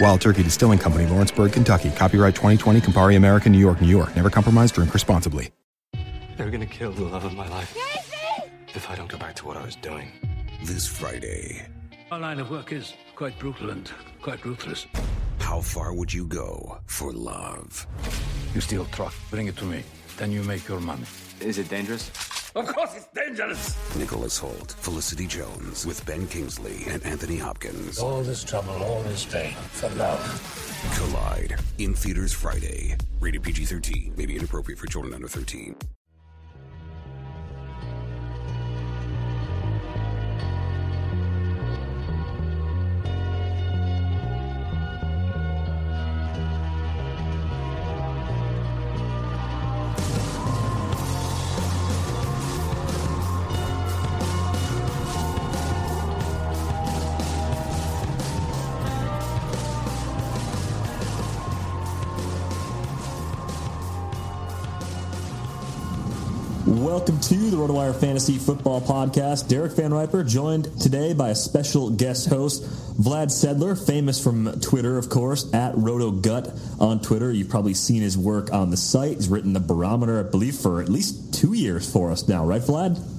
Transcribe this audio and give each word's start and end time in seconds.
Wild 0.00 0.20
Turkey 0.20 0.42
Distilling 0.42 0.78
Company, 0.78 1.06
Lawrenceburg, 1.06 1.52
Kentucky. 1.52 1.90
Copyright 1.90 2.34
2020, 2.34 2.80
Campari 2.80 3.16
American, 3.16 3.52
New 3.52 3.58
York, 3.58 3.80
New 3.80 3.88
York. 3.88 4.14
Never 4.14 4.30
compromise, 4.30 4.70
drink 4.70 4.92
responsibly. 4.92 5.50
They're 6.36 6.50
gonna 6.50 6.66
kill 6.66 6.92
the 6.92 7.04
love 7.04 7.24
of 7.24 7.34
my 7.34 7.48
life. 7.48 7.74
If 8.74 8.90
I 8.90 8.94
don't 8.94 9.08
go 9.08 9.16
back 9.16 9.34
to 9.36 9.46
what 9.46 9.56
I 9.56 9.64
was 9.64 9.76
doing. 9.76 10.12
This 10.64 10.86
Friday, 10.86 11.66
Our 12.12 12.20
line 12.20 12.38
of 12.40 12.50
work 12.50 12.72
is 12.72 12.92
quite 13.14 13.38
brutal 13.38 13.70
and 13.70 13.90
quite 14.22 14.44
ruthless. 14.44 14.86
how 15.40 15.60
far 15.60 15.92
would 15.94 16.12
you 16.12 16.26
go 16.26 16.78
for 16.86 17.12
love? 17.12 17.86
You 18.54 18.60
steal 18.60 18.84
truck, 18.86 19.14
bring 19.30 19.46
it 19.46 19.56
to 19.56 19.64
me. 19.64 19.82
Then 20.18 20.30
you 20.30 20.42
make 20.42 20.68
your 20.68 20.80
money. 20.80 21.04
Is 21.40 21.58
it 21.58 21.68
dangerous? 21.68 22.10
Of 22.56 22.66
course 22.68 22.96
it's 22.96 23.06
dangerous! 23.08 23.76
Nicholas 23.96 24.38
Hoult, 24.40 24.72
Felicity 24.72 25.26
Jones, 25.26 25.84
with 25.84 26.04
Ben 26.06 26.26
Kingsley 26.26 26.84
and 26.88 27.04
Anthony 27.04 27.36
Hopkins. 27.36 27.98
All 27.98 28.22
this 28.22 28.42
trouble, 28.42 28.72
all 28.82 29.02
this 29.02 29.26
pain, 29.26 29.52
for 29.72 29.90
love. 29.90 30.22
Collide 30.96 31.60
in 31.76 31.92
theaters 31.92 32.32
Friday. 32.32 32.96
Rated 33.20 33.42
PG 33.42 33.66
13. 33.66 34.14
May 34.16 34.24
be 34.24 34.36
inappropriate 34.36 34.78
for 34.78 34.86
children 34.86 35.12
under 35.12 35.28
13. 35.28 35.76
RotoWire 67.66 67.98
Fantasy 67.98 68.38
Football 68.38 68.80
Podcast. 68.80 69.48
Derek 69.48 69.72
Van 69.72 69.92
Riper 69.92 70.22
joined 70.22 70.80
today 70.80 71.14
by 71.14 71.30
a 71.30 71.34
special 71.34 71.90
guest 71.90 72.28
host, 72.28 72.62
Vlad 72.96 73.26
Sedler, 73.26 73.76
famous 73.76 74.22
from 74.22 74.60
Twitter, 74.60 74.98
of 74.98 75.08
course, 75.08 75.52
at 75.52 75.74
RotoGut 75.74 76.80
on 76.80 77.00
Twitter. 77.00 77.32
You've 77.32 77.48
probably 77.48 77.74
seen 77.74 78.02
his 78.02 78.16
work 78.16 78.52
on 78.52 78.70
the 78.70 78.76
site. 78.76 79.16
He's 79.16 79.28
written 79.28 79.52
the 79.52 79.58
barometer, 79.58 80.20
I 80.20 80.30
believe, 80.30 80.54
for 80.54 80.80
at 80.80 80.88
least 80.88 81.34
two 81.34 81.54
years 81.54 81.92
for 81.92 82.12
us 82.12 82.28
now, 82.28 82.46
right, 82.46 82.62
Vlad? 82.62 83.15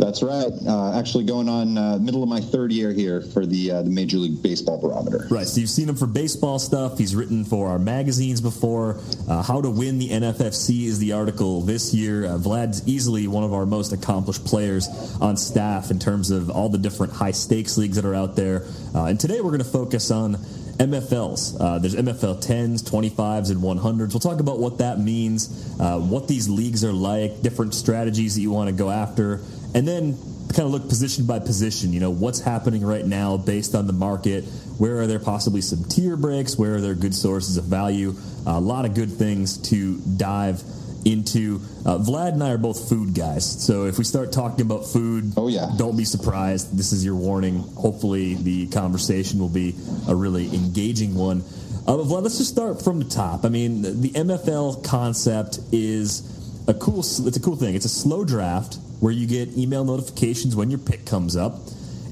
That's 0.00 0.22
right. 0.22 0.50
Uh, 0.66 0.98
actually, 0.98 1.24
going 1.24 1.46
on 1.46 1.76
uh, 1.76 1.98
middle 1.98 2.22
of 2.22 2.28
my 2.28 2.40
third 2.40 2.72
year 2.72 2.90
here 2.90 3.20
for 3.20 3.44
the 3.44 3.70
uh, 3.70 3.82
the 3.82 3.90
Major 3.90 4.16
League 4.16 4.42
Baseball 4.42 4.80
barometer. 4.80 5.26
Right. 5.30 5.46
So 5.46 5.60
you've 5.60 5.68
seen 5.68 5.90
him 5.90 5.94
for 5.94 6.06
baseball 6.06 6.58
stuff. 6.58 6.96
He's 6.96 7.14
written 7.14 7.44
for 7.44 7.68
our 7.68 7.78
magazines 7.78 8.40
before. 8.40 8.98
Uh, 9.28 9.42
How 9.42 9.60
to 9.60 9.68
win 9.68 9.98
the 9.98 10.08
NFFC 10.08 10.86
is 10.86 10.98
the 11.00 11.12
article 11.12 11.60
this 11.60 11.92
year. 11.92 12.24
Uh, 12.24 12.38
Vlad's 12.38 12.88
easily 12.88 13.28
one 13.28 13.44
of 13.44 13.52
our 13.52 13.66
most 13.66 13.92
accomplished 13.92 14.46
players 14.46 14.88
on 15.20 15.36
staff 15.36 15.90
in 15.90 15.98
terms 15.98 16.30
of 16.30 16.48
all 16.48 16.70
the 16.70 16.78
different 16.78 17.12
high 17.12 17.32
stakes 17.32 17.76
leagues 17.76 17.96
that 17.96 18.06
are 18.06 18.14
out 18.14 18.36
there. 18.36 18.64
Uh, 18.94 19.04
and 19.04 19.20
today 19.20 19.42
we're 19.42 19.50
going 19.50 19.58
to 19.58 19.64
focus 19.64 20.10
on 20.10 20.36
MFLs. 20.80 21.60
Uh, 21.60 21.78
there's 21.78 21.94
MFL 21.94 22.42
10s, 22.42 22.82
25s, 22.82 23.50
and 23.50 23.60
100s. 23.60 24.14
We'll 24.14 24.20
talk 24.20 24.40
about 24.40 24.58
what 24.60 24.78
that 24.78 24.98
means, 24.98 25.76
uh, 25.78 26.00
what 26.00 26.26
these 26.26 26.48
leagues 26.48 26.84
are 26.84 26.92
like, 26.92 27.42
different 27.42 27.74
strategies 27.74 28.34
that 28.36 28.40
you 28.40 28.50
want 28.50 28.70
to 28.70 28.74
go 28.74 28.88
after, 28.88 29.42
and 29.74 29.86
then 29.86 30.16
kind 30.54 30.66
of 30.66 30.70
look 30.72 30.88
position 30.88 31.26
by 31.26 31.38
position. 31.38 31.92
You 31.92 32.00
know, 32.00 32.10
what's 32.10 32.40
happening 32.40 32.84
right 32.84 33.04
now 33.06 33.36
based 33.36 33.74
on 33.74 33.86
the 33.86 33.92
market? 33.92 34.44
Where 34.78 34.98
are 35.00 35.06
there 35.06 35.18
possibly 35.20 35.60
some 35.60 35.84
tier 35.84 36.16
breaks? 36.16 36.58
Where 36.58 36.76
are 36.76 36.80
there 36.80 36.94
good 36.94 37.14
sources 37.14 37.56
of 37.56 37.64
value? 37.64 38.14
a 38.46 38.58
lot 38.58 38.84
of 38.86 38.94
good 38.94 39.12
things 39.12 39.58
to 39.68 39.98
dive 40.16 40.62
into. 41.04 41.60
Uh, 41.84 41.98
Vlad 41.98 42.32
and 42.32 42.42
I 42.42 42.52
are 42.52 42.58
both 42.58 42.88
food 42.88 43.14
guys, 43.14 43.44
so 43.64 43.84
if 43.84 43.98
we 43.98 44.04
start 44.04 44.32
talking 44.32 44.62
about 44.62 44.86
food, 44.86 45.32
Oh, 45.36 45.48
yeah. 45.48 45.70
don't 45.76 45.96
be 45.96 46.04
surprised. 46.04 46.76
This 46.76 46.92
is 46.92 47.04
your 47.04 47.14
warning. 47.14 47.58
Hopefully, 47.76 48.34
the 48.34 48.66
conversation 48.68 49.38
will 49.40 49.48
be 49.50 49.74
a 50.08 50.14
really 50.14 50.46
engaging 50.54 51.14
one. 51.14 51.42
Uh, 51.86 51.96
but 51.98 52.06
Vlad, 52.06 52.22
let's 52.22 52.38
just 52.38 52.50
start 52.50 52.82
from 52.82 52.98
the 52.98 53.04
top. 53.04 53.44
I 53.44 53.48
mean, 53.50 53.82
the 53.82 54.10
MFL 54.10 54.82
concept 54.84 55.60
is 55.72 56.22
a 56.66 56.74
cool. 56.74 57.00
It's 57.00 57.36
a 57.36 57.40
cool 57.40 57.56
thing. 57.56 57.74
It's 57.74 57.86
a 57.86 57.90
slow 57.90 58.24
draft 58.24 58.78
where 59.00 59.12
you 59.12 59.26
get 59.26 59.56
email 59.56 59.84
notifications 59.84 60.54
when 60.54 60.70
your 60.70 60.78
pick 60.78 61.06
comes 61.06 61.36
up, 61.36 61.58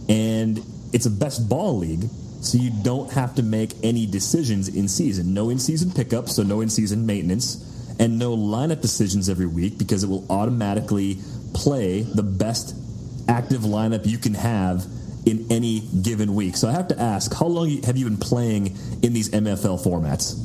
and 0.08 0.60
it's 0.92 1.06
a 1.06 1.10
best 1.10 1.48
ball 1.48 1.78
league. 1.78 2.08
So 2.40 2.56
you 2.56 2.70
don't 2.82 3.10
have 3.12 3.34
to 3.34 3.42
make 3.42 3.72
any 3.82 4.06
decisions 4.06 4.68
in 4.68 4.86
season. 4.86 5.34
No 5.34 5.50
in 5.50 5.58
season 5.58 5.90
pickups, 5.90 6.36
so 6.36 6.44
no 6.44 6.60
in 6.60 6.70
season 6.70 7.04
maintenance 7.04 7.64
and 7.98 8.18
no 8.18 8.36
lineup 8.36 8.80
decisions 8.80 9.28
every 9.28 9.46
week 9.46 9.76
because 9.76 10.04
it 10.04 10.08
will 10.08 10.24
automatically 10.30 11.18
play 11.52 12.02
the 12.02 12.22
best 12.22 12.76
active 13.28 13.62
lineup 13.62 14.06
you 14.06 14.18
can 14.18 14.34
have 14.34 14.86
in 15.26 15.46
any 15.50 15.80
given 15.80 16.34
week. 16.34 16.56
So 16.56 16.68
I 16.68 16.72
have 16.72 16.88
to 16.88 17.00
ask, 17.00 17.34
how 17.34 17.46
long 17.46 17.82
have 17.82 17.96
you 17.96 18.04
been 18.04 18.16
playing 18.16 18.76
in 19.02 19.12
these 19.12 19.30
MFL 19.30 19.84
formats? 19.84 20.36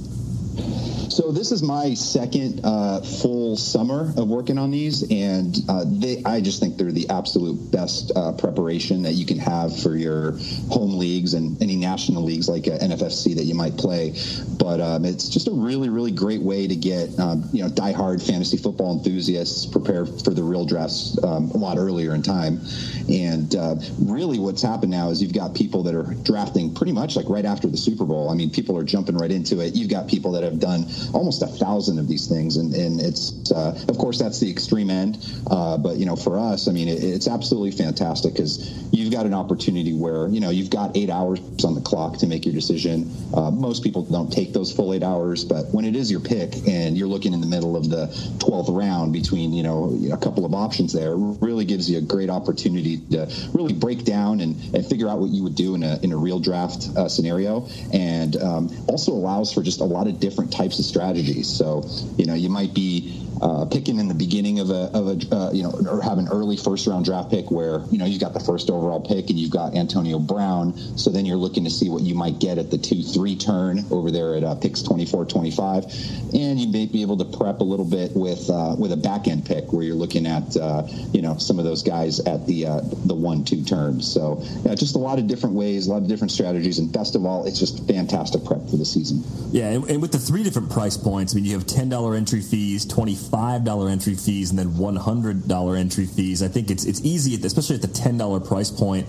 So 1.14 1.32
this 1.32 1.52
is 1.52 1.62
my 1.62 1.94
second 1.94 2.62
uh, 2.64 3.02
full 3.02 3.56
summer 3.56 4.12
of 4.18 4.28
working 4.30 4.58
on 4.58 4.72
these, 4.72 5.04
and 5.12 5.56
uh, 5.70 5.86
they, 5.86 6.24
I 6.26 6.42
just 6.42 6.60
think 6.60 6.76
they're 6.76 6.92
the 6.92 7.08
absolute 7.12 7.72
best 7.72 8.12
uh, 8.16 8.32
preparation 8.32 9.04
that 9.04 9.12
you 9.12 9.24
can 9.24 9.38
have 9.38 9.80
for 9.80 9.96
your 9.96 10.32
home 10.72 10.98
leagues 10.98 11.36
and 11.36 11.62
any 11.62 11.76
national 11.76 12.24
leagues 12.24 12.50
like 12.50 12.64
NFFC 12.64 13.36
that 13.36 13.44
you 13.44 13.54
might 13.54 13.78
play. 13.78 14.16
But 14.58 14.82
um, 14.82 15.06
it's 15.06 15.30
just 15.30 15.48
a 15.48 15.52
really, 15.52 15.88
really 15.90 16.10
great 16.10 16.42
way 16.42 16.66
to 16.66 16.76
get 16.76 17.20
um, 17.20 17.48
you 17.54 17.64
know 17.64 17.70
diehard 17.70 18.26
fantasy 18.26 18.58
football 18.58 18.98
enthusiasts 18.98 19.68
prepare 19.68 20.08
for 20.08 20.32
the 20.32 20.42
real 20.42 20.66
drafts 20.66 21.24
um, 21.24 21.52
a 21.52 21.58
lot 21.58 21.78
earlier 21.78 22.16
in 22.16 22.24
time. 22.24 22.60
And 23.08 23.56
uh, 23.56 23.76
really, 24.00 24.40
what's 24.40 24.64
happened 24.64 24.90
now 24.90 25.12
is 25.12 25.22
you've 25.22 25.34
got 25.34 25.54
people 25.54 25.84
that 25.84 25.94
are 25.94 26.12
drafting 26.24 26.74
pretty 26.74 26.92
much 26.92 27.16
like 27.16 27.30
right 27.30 27.46
after 27.46 27.68
the 27.68 27.78
Super 27.78 28.04
Bowl. 28.04 28.32
I 28.32 28.34
mean, 28.34 28.50
people 28.50 28.76
are 28.80 28.84
jumping 28.84 29.16
right 29.16 29.32
into 29.32 29.60
it. 29.60 29.76
You've 29.76 29.92
got 29.92 30.08
people 30.08 30.32
that 30.32 30.42
have 30.42 30.60
done 30.60 30.88
almost 31.14 31.42
a 31.42 31.48
thousand 31.48 32.00
of 32.00 32.08
these 32.08 32.28
things, 32.28 32.58
and, 32.58 32.74
and 32.74 33.02
it's 33.02 33.52
uh, 33.52 33.78
of 33.88 33.98
course 33.98 34.20
that's 34.20 34.40
the 34.40 34.50
extreme 34.50 34.90
end. 34.90 35.18
Uh, 35.50 35.78
but 35.78 35.98
you 35.98 36.06
know, 36.06 36.16
for 36.16 36.40
us, 36.40 36.68
I 36.68 36.72
mean, 36.72 36.88
it, 36.88 37.04
it's 37.04 37.28
absolutely 37.28 37.72
fantastic 37.72 38.34
because 38.34 38.72
you've 38.92 39.12
got 39.12 39.26
an 39.26 39.34
opportunity 39.34 39.94
where 39.94 40.28
you 40.28 40.40
know 40.40 40.50
you've 40.50 40.70
got 40.70 40.96
eight 40.96 41.10
hours 41.10 41.40
on 41.64 41.76
the 41.76 41.82
clock 41.82 42.18
to 42.20 42.28
make 42.28 42.46
your 42.46 42.54
decision. 42.54 43.12
Uh, 43.34 43.52
most 43.52 43.84
people 43.84 44.04
don't 44.04 44.32
take 44.32 44.54
those 44.54 44.72
full 44.72 44.94
eight 44.94 45.04
hours, 45.04 45.44
but 45.44 45.66
when 45.74 45.86
it 45.86 45.96
is 45.96 46.12
your 46.12 46.20
pick 46.20 46.68
and 46.68 46.98
you're 46.98 47.08
looking 47.08 47.34
in 47.34 47.42
the 47.42 47.48
middle 47.48 47.76
of 47.76 47.90
the 47.90 48.08
12th 48.38 48.76
round 48.76 49.14
between 49.14 49.54
you 49.54 49.64
know 49.64 49.98
a 50.12 50.18
couple 50.18 50.46
of 50.46 50.54
options 50.54 50.94
there, 50.94 51.16
really 51.16 51.66
gives 51.66 51.90
you 51.90 51.98
a 51.98 52.02
great 52.02 52.30
opportunity 52.30 52.98
to 53.12 53.30
really 53.54 53.74
break 53.74 54.04
down 54.04 54.42
and, 54.42 54.56
and 54.76 54.86
figure 54.86 55.10
out 55.10 55.20
what 55.20 55.30
you 55.30 55.44
would 55.44 55.56
do 55.56 55.76
in 55.76 55.84
a 55.84 56.00
in 56.04 56.12
a 56.12 56.18
real 56.18 56.40
draft 56.40 56.90
uh, 56.98 57.08
scenario, 57.08 57.68
and 57.94 58.36
um, 58.38 58.70
also 58.88 59.12
allows 59.12 59.54
for 59.54 59.62
just 59.62 59.82
a 59.82 59.86
lot 59.86 60.08
of 60.08 60.20
different 60.20 60.52
types 60.52 60.80
of 60.80 60.83
strategies. 60.84 61.48
So, 61.48 61.88
you 62.18 62.26
know, 62.26 62.34
you 62.34 62.50
might 62.50 62.74
be 62.74 63.23
uh, 63.42 63.66
picking 63.66 64.00
in 64.00 64.08
the 64.08 64.14
beginning 64.14 64.60
of 64.60 64.70
a, 64.70 64.90
of 64.94 65.08
a 65.08 65.36
uh, 65.36 65.52
you 65.52 65.64
know, 65.64 65.72
or 65.90 66.02
have 66.02 66.18
an 66.18 66.28
early 66.30 66.58
first 66.58 66.88
round 66.88 67.06
draft 67.06 67.30
pick 67.30 67.52
where, 67.52 67.82
you 67.92 67.98
know, 67.98 68.06
you've 68.06 68.22
got 68.22 68.34
the 68.34 68.40
first 68.40 68.70
overall 68.70 69.00
pick 69.00 69.30
and 69.30 69.40
you've 69.40 69.52
got 69.52 69.76
Antonio 69.76 70.20
Brown. 70.20 70.78
So 70.98 71.10
then 71.10 71.26
you're 71.26 71.38
looking 71.38 71.64
to 71.64 71.70
see 71.70 71.90
what 71.90 72.04
you 72.04 72.16
might 72.16 72.40
get 72.40 72.58
at 72.58 72.72
the 72.72 72.78
2 72.78 73.04
3 73.04 73.36
turn 73.38 73.86
over 73.92 74.12
there 74.12 74.36
at 74.36 74.44
uh, 74.44 74.56
picks 74.56 74.82
24 74.82 75.26
25. 75.26 75.86
And 76.34 76.60
you 76.60 76.68
may 76.72 76.86
be 76.86 77.02
able 77.02 77.18
to 77.18 77.26
prep 77.26 77.60
a 77.60 77.64
little 77.64 77.86
bit 77.86 78.12
with 78.16 78.50
uh, 78.50 78.76
with 78.78 78.92
a 78.92 78.98
back 78.98 79.28
end 79.28 79.46
pick 79.46 79.72
where 79.74 79.84
you're 79.84 79.96
looking 79.96 80.26
at, 80.26 80.56
uh, 80.58 80.84
you 81.12 81.22
know, 81.22 81.38
some 81.38 81.60
of 81.60 81.66
those 81.66 81.84
guys 81.84 82.20
at 82.22 82.46
the 82.46 82.66
uh, 82.68 82.82
the 83.06 83.16
1 83.16 83.46
2 83.46 83.64
turns. 83.64 84.12
So, 84.12 84.44
yeah, 84.64 84.76
just 84.76 84.96
a 84.96 85.00
lot 85.00 85.20
of 85.20 85.28
different 85.28 85.56
ways, 85.56 85.88
a 85.88 85.92
lot 85.92 86.02
of 86.02 86.08
different 86.08 86.32
strategies. 86.32 86.80
And 86.80 86.92
best 86.92 87.16
of 87.16 87.26
all, 87.26 87.46
it's 87.46 87.60
just 87.60 87.88
fantastic 87.88 88.44
prep 88.46 88.68
for 88.70 88.78
the 88.78 88.86
season. 88.86 89.24
Yeah. 89.52 89.70
And, 89.70 89.90
and 89.90 90.02
with 90.02 90.12
the 90.12 90.20
three 90.20 90.44
different 90.44 90.70
price 90.70 90.98
points, 90.98 91.34
I 91.34 91.36
mean, 91.36 91.46
you 91.46 91.54
have 91.54 91.66
$10 91.66 92.18
entry 92.18 92.42
fees, 92.42 92.86
25 92.86 93.23
$5 93.32 93.92
entry 93.92 94.16
fees 94.16 94.50
and 94.50 94.60
then 94.60 94.72
$100 94.72 95.80
entry 95.80 96.06
fees. 96.06 96.44
I 96.44 96.48
think 96.48 96.70
it's 96.70 96.86
it's 96.86 97.02
easy, 97.02 97.36
at, 97.36 97.46
especially 97.46 97.76
at 97.76 97.82
the 97.82 97.88
$10 97.88 98.48
price 98.48 98.70
point, 98.70 99.08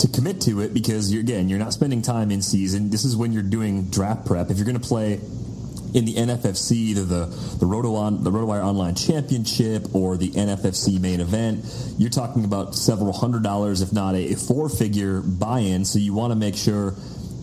to 0.00 0.08
commit 0.08 0.40
to 0.42 0.60
it 0.60 0.74
because 0.74 1.12
you're 1.12 1.22
again 1.22 1.48
you're 1.48 1.58
not 1.58 1.72
spending 1.72 2.02
time 2.02 2.30
in 2.30 2.42
season. 2.42 2.90
This 2.90 3.04
is 3.04 3.16
when 3.16 3.32
you're 3.32 3.42
doing 3.42 3.90
draft 3.90 4.26
prep. 4.26 4.50
If 4.50 4.58
you're 4.58 4.66
going 4.66 4.80
to 4.80 4.86
play 4.86 5.20
in 5.94 6.04
the 6.04 6.14
NFFC, 6.14 6.72
either 6.72 7.04
the 7.04 7.26
the 7.60 7.66
Roto 7.66 7.94
on 7.94 8.24
the 8.24 8.30
RotoWire 8.30 8.64
Online 8.64 8.94
Championship 8.94 9.94
or 9.94 10.16
the 10.16 10.30
NFFC 10.30 11.00
main 11.00 11.20
event, 11.20 11.64
you're 11.96 12.10
talking 12.10 12.44
about 12.44 12.74
several 12.74 13.12
hundred 13.12 13.42
dollars, 13.42 13.80
if 13.80 13.92
not 13.92 14.14
a, 14.14 14.32
a 14.32 14.36
four 14.36 14.68
figure 14.68 15.20
buy 15.20 15.60
in. 15.60 15.84
So 15.84 15.98
you 15.98 16.12
want 16.12 16.32
to 16.32 16.36
make 16.36 16.56
sure 16.56 16.94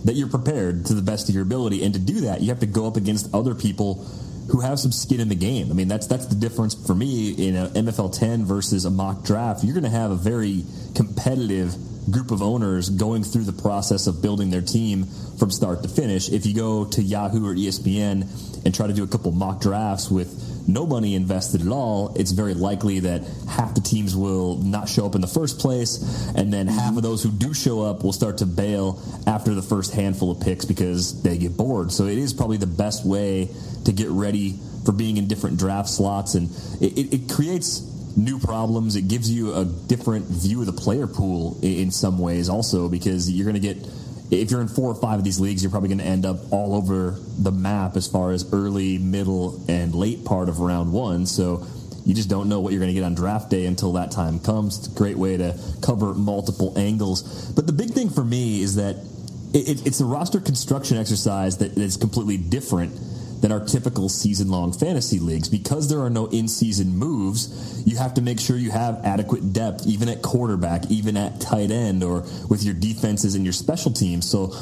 that 0.03 0.15
you're 0.15 0.29
prepared 0.29 0.85
to 0.87 0.93
the 0.93 1.01
best 1.01 1.29
of 1.29 1.35
your 1.35 1.43
ability, 1.43 1.83
and 1.83 1.93
to 1.93 1.99
do 1.99 2.21
that, 2.21 2.41
you 2.41 2.49
have 2.49 2.59
to 2.59 2.65
go 2.65 2.87
up 2.87 2.97
against 2.97 3.33
other 3.33 3.55
people 3.55 4.05
who 4.51 4.59
have 4.59 4.80
some 4.80 4.92
skin 4.92 5.21
in 5.21 5.30
the 5.30 5.36
game. 5.36 5.71
I 5.71 5.74
mean, 5.74 5.88
that's 5.88 6.07
that's 6.07 6.25
the 6.25 6.36
difference 6.36 6.75
for 6.75 6.94
me 6.94 7.31
in 7.31 7.56
a 7.56 7.68
MFL 7.69 8.18
10 8.18 8.45
versus 8.45 8.83
a 8.86 8.92
mock 8.92 9.24
draft. 9.24 9.63
You're 9.63 9.74
going 9.74 9.86
to 9.86 9.89
have 9.89 10.12
a 10.12 10.15
very 10.15 10.65
competitive 10.94 11.74
group 12.09 12.31
of 12.31 12.42
owners 12.42 12.89
going 12.89 13.24
through 13.24 13.45
the 13.45 13.62
process 13.62 14.07
of 14.07 14.21
building 14.21 14.50
their 14.50 14.62
team 14.62 15.06
from 15.39 15.51
start 15.51 15.83
to 15.83 15.89
finish. 15.89 16.30
If 16.30 16.45
you 16.45 16.53
go 16.53 16.86
to 16.86 17.01
Yahoo 17.01 17.48
or 17.48 17.56
ESPN 17.56 18.65
and 18.65 18.75
try 18.75 18.88
to 18.88 18.94
do 18.94 19.03
a 19.03 19.07
couple 19.07 19.31
mock 19.31 19.62
drafts 19.62 20.12
with 20.12 20.50
no 20.67 20.85
money 20.85 21.15
invested 21.15 21.61
at 21.61 21.67
all, 21.67 22.13
it's 22.15 22.31
very 22.31 22.53
likely 22.53 22.99
that 23.01 23.23
half 23.49 23.75
the 23.75 23.81
teams 23.81 24.15
will 24.15 24.57
not 24.57 24.87
show 24.89 25.05
up 25.05 25.15
in 25.15 25.21
the 25.21 25.27
first 25.27 25.59
place, 25.59 26.31
and 26.35 26.53
then 26.53 26.67
half 26.67 26.95
of 26.95 27.03
those 27.03 27.23
who 27.23 27.31
do 27.31 27.53
show 27.53 27.81
up 27.81 28.03
will 28.03 28.13
start 28.13 28.39
to 28.39 28.45
bail 28.45 29.01
after 29.27 29.53
the 29.53 29.61
first 29.61 29.93
handful 29.93 30.31
of 30.31 30.39
picks 30.39 30.65
because 30.65 31.21
they 31.23 31.37
get 31.37 31.57
bored. 31.57 31.91
So 31.91 32.05
it 32.05 32.17
is 32.17 32.33
probably 32.33 32.57
the 32.57 32.67
best 32.67 33.05
way 33.05 33.49
to 33.85 33.91
get 33.91 34.09
ready 34.09 34.59
for 34.85 34.91
being 34.91 35.17
in 35.17 35.27
different 35.27 35.57
draft 35.57 35.89
slots, 35.89 36.35
and 36.35 36.49
it, 36.81 36.97
it, 36.97 37.13
it 37.13 37.29
creates 37.31 37.87
new 38.17 38.39
problems. 38.39 38.95
It 38.95 39.07
gives 39.07 39.31
you 39.31 39.53
a 39.53 39.65
different 39.65 40.25
view 40.25 40.61
of 40.61 40.65
the 40.65 40.73
player 40.73 41.07
pool 41.07 41.57
in 41.61 41.91
some 41.91 42.19
ways, 42.19 42.49
also 42.49 42.89
because 42.89 43.29
you're 43.31 43.45
going 43.45 43.61
to 43.61 43.73
get 43.73 43.77
if 44.31 44.49
you're 44.49 44.61
in 44.61 44.69
four 44.69 44.89
or 44.89 44.95
five 44.95 45.19
of 45.19 45.25
these 45.25 45.39
leagues, 45.39 45.61
you're 45.61 45.71
probably 45.71 45.89
going 45.89 45.99
to 45.99 46.05
end 46.05 46.25
up 46.25 46.51
all 46.51 46.73
over 46.73 47.17
the 47.37 47.51
map 47.51 47.97
as 47.97 48.07
far 48.07 48.31
as 48.31 48.51
early, 48.53 48.97
middle, 48.97 49.61
and 49.67 49.93
late 49.93 50.23
part 50.23 50.47
of 50.47 50.59
round 50.59 50.93
one. 50.93 51.25
So 51.25 51.67
you 52.05 52.15
just 52.15 52.29
don't 52.29 52.47
know 52.47 52.61
what 52.61 52.71
you're 52.71 52.79
going 52.79 52.93
to 52.93 52.99
get 52.99 53.03
on 53.03 53.13
draft 53.13 53.49
day 53.49 53.65
until 53.65 53.93
that 53.93 54.11
time 54.11 54.39
comes. 54.39 54.79
It's 54.79 54.87
a 54.87 54.97
great 54.97 55.17
way 55.17 55.37
to 55.37 55.59
cover 55.81 56.13
multiple 56.13 56.73
angles. 56.77 57.51
But 57.51 57.67
the 57.67 57.73
big 57.73 57.91
thing 57.91 58.09
for 58.09 58.23
me 58.23 58.61
is 58.61 58.75
that 58.77 58.95
it, 59.53 59.85
it's 59.85 59.99
a 59.99 60.05
roster 60.05 60.39
construction 60.39 60.97
exercise 60.97 61.57
that 61.57 61.77
is 61.77 61.97
completely 61.97 62.37
different 62.37 62.97
than 63.41 63.51
our 63.51 63.59
typical 63.59 64.07
season 64.07 64.49
long 64.49 64.71
fantasy 64.71 65.19
leagues. 65.19 65.49
Because 65.49 65.89
there 65.89 65.99
are 65.99 66.09
no 66.09 66.27
in 66.27 66.47
season 66.47 66.95
moves, 66.95 67.83
you 67.85 67.97
have 67.97 68.13
to 68.13 68.21
make 68.21 68.39
sure 68.39 68.55
you 68.55 68.71
have 68.71 69.03
adequate 69.03 69.51
depth, 69.51 69.85
even 69.88 70.09
at 70.09 70.21
quarterback, 70.21 70.89
even 70.89 71.17
at 71.17 71.41
tight 71.41 71.71
end, 71.71 72.03
or 72.03 72.21
with 72.49 72.63
your 72.63 72.73
defenses 72.73 73.35
and 73.35 73.43
your 73.43 73.53
special 73.53 73.91
teams. 73.91 74.29
So 74.29 74.53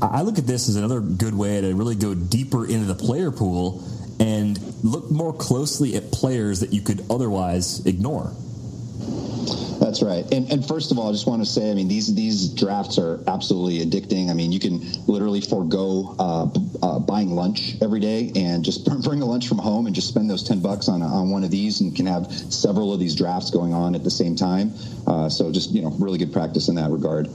I 0.00 0.22
look 0.22 0.38
at 0.38 0.46
this 0.46 0.68
as 0.68 0.76
another 0.76 1.00
good 1.00 1.34
way 1.34 1.60
to 1.60 1.74
really 1.74 1.96
go 1.96 2.14
deeper 2.14 2.64
into 2.64 2.86
the 2.86 2.94
player 2.94 3.30
pool 3.30 3.84
and 4.20 4.58
look 4.84 5.10
more 5.10 5.32
closely 5.32 5.96
at 5.96 6.10
players 6.10 6.60
that 6.60 6.72
you 6.72 6.80
could 6.80 7.04
otherwise 7.10 7.84
ignore. 7.86 8.32
That's 9.78 10.02
right. 10.02 10.24
And, 10.32 10.50
and 10.50 10.66
first 10.66 10.90
of 10.90 10.98
all, 10.98 11.08
I 11.08 11.12
just 11.12 11.26
want 11.26 11.40
to 11.40 11.46
say, 11.46 11.70
I 11.70 11.74
mean, 11.74 11.86
these 11.86 12.12
these 12.14 12.48
drafts 12.48 12.98
are 12.98 13.20
absolutely 13.28 13.84
addicting. 13.84 14.28
I 14.28 14.34
mean, 14.34 14.50
you 14.50 14.58
can 14.58 14.80
literally 15.06 15.40
forego 15.40 16.16
uh, 16.18 16.48
uh, 16.82 16.98
buying 16.98 17.30
lunch 17.30 17.74
every 17.80 18.00
day 18.00 18.32
and 18.34 18.64
just 18.64 18.84
bring 19.04 19.22
a 19.22 19.24
lunch 19.24 19.46
from 19.46 19.58
home 19.58 19.86
and 19.86 19.94
just 19.94 20.08
spend 20.08 20.28
those 20.28 20.42
ten 20.42 20.60
bucks 20.60 20.88
on 20.88 21.02
on 21.02 21.30
one 21.30 21.44
of 21.44 21.50
these, 21.50 21.80
and 21.80 21.94
can 21.94 22.06
have 22.06 22.30
several 22.32 22.92
of 22.92 22.98
these 22.98 23.14
drafts 23.14 23.50
going 23.50 23.72
on 23.72 23.94
at 23.94 24.02
the 24.02 24.10
same 24.10 24.34
time. 24.34 24.72
Uh, 25.06 25.28
so 25.28 25.52
just 25.52 25.70
you 25.70 25.82
know, 25.82 25.90
really 25.98 26.18
good 26.18 26.32
practice 26.32 26.68
in 26.68 26.74
that 26.74 26.90
regard. 26.90 27.28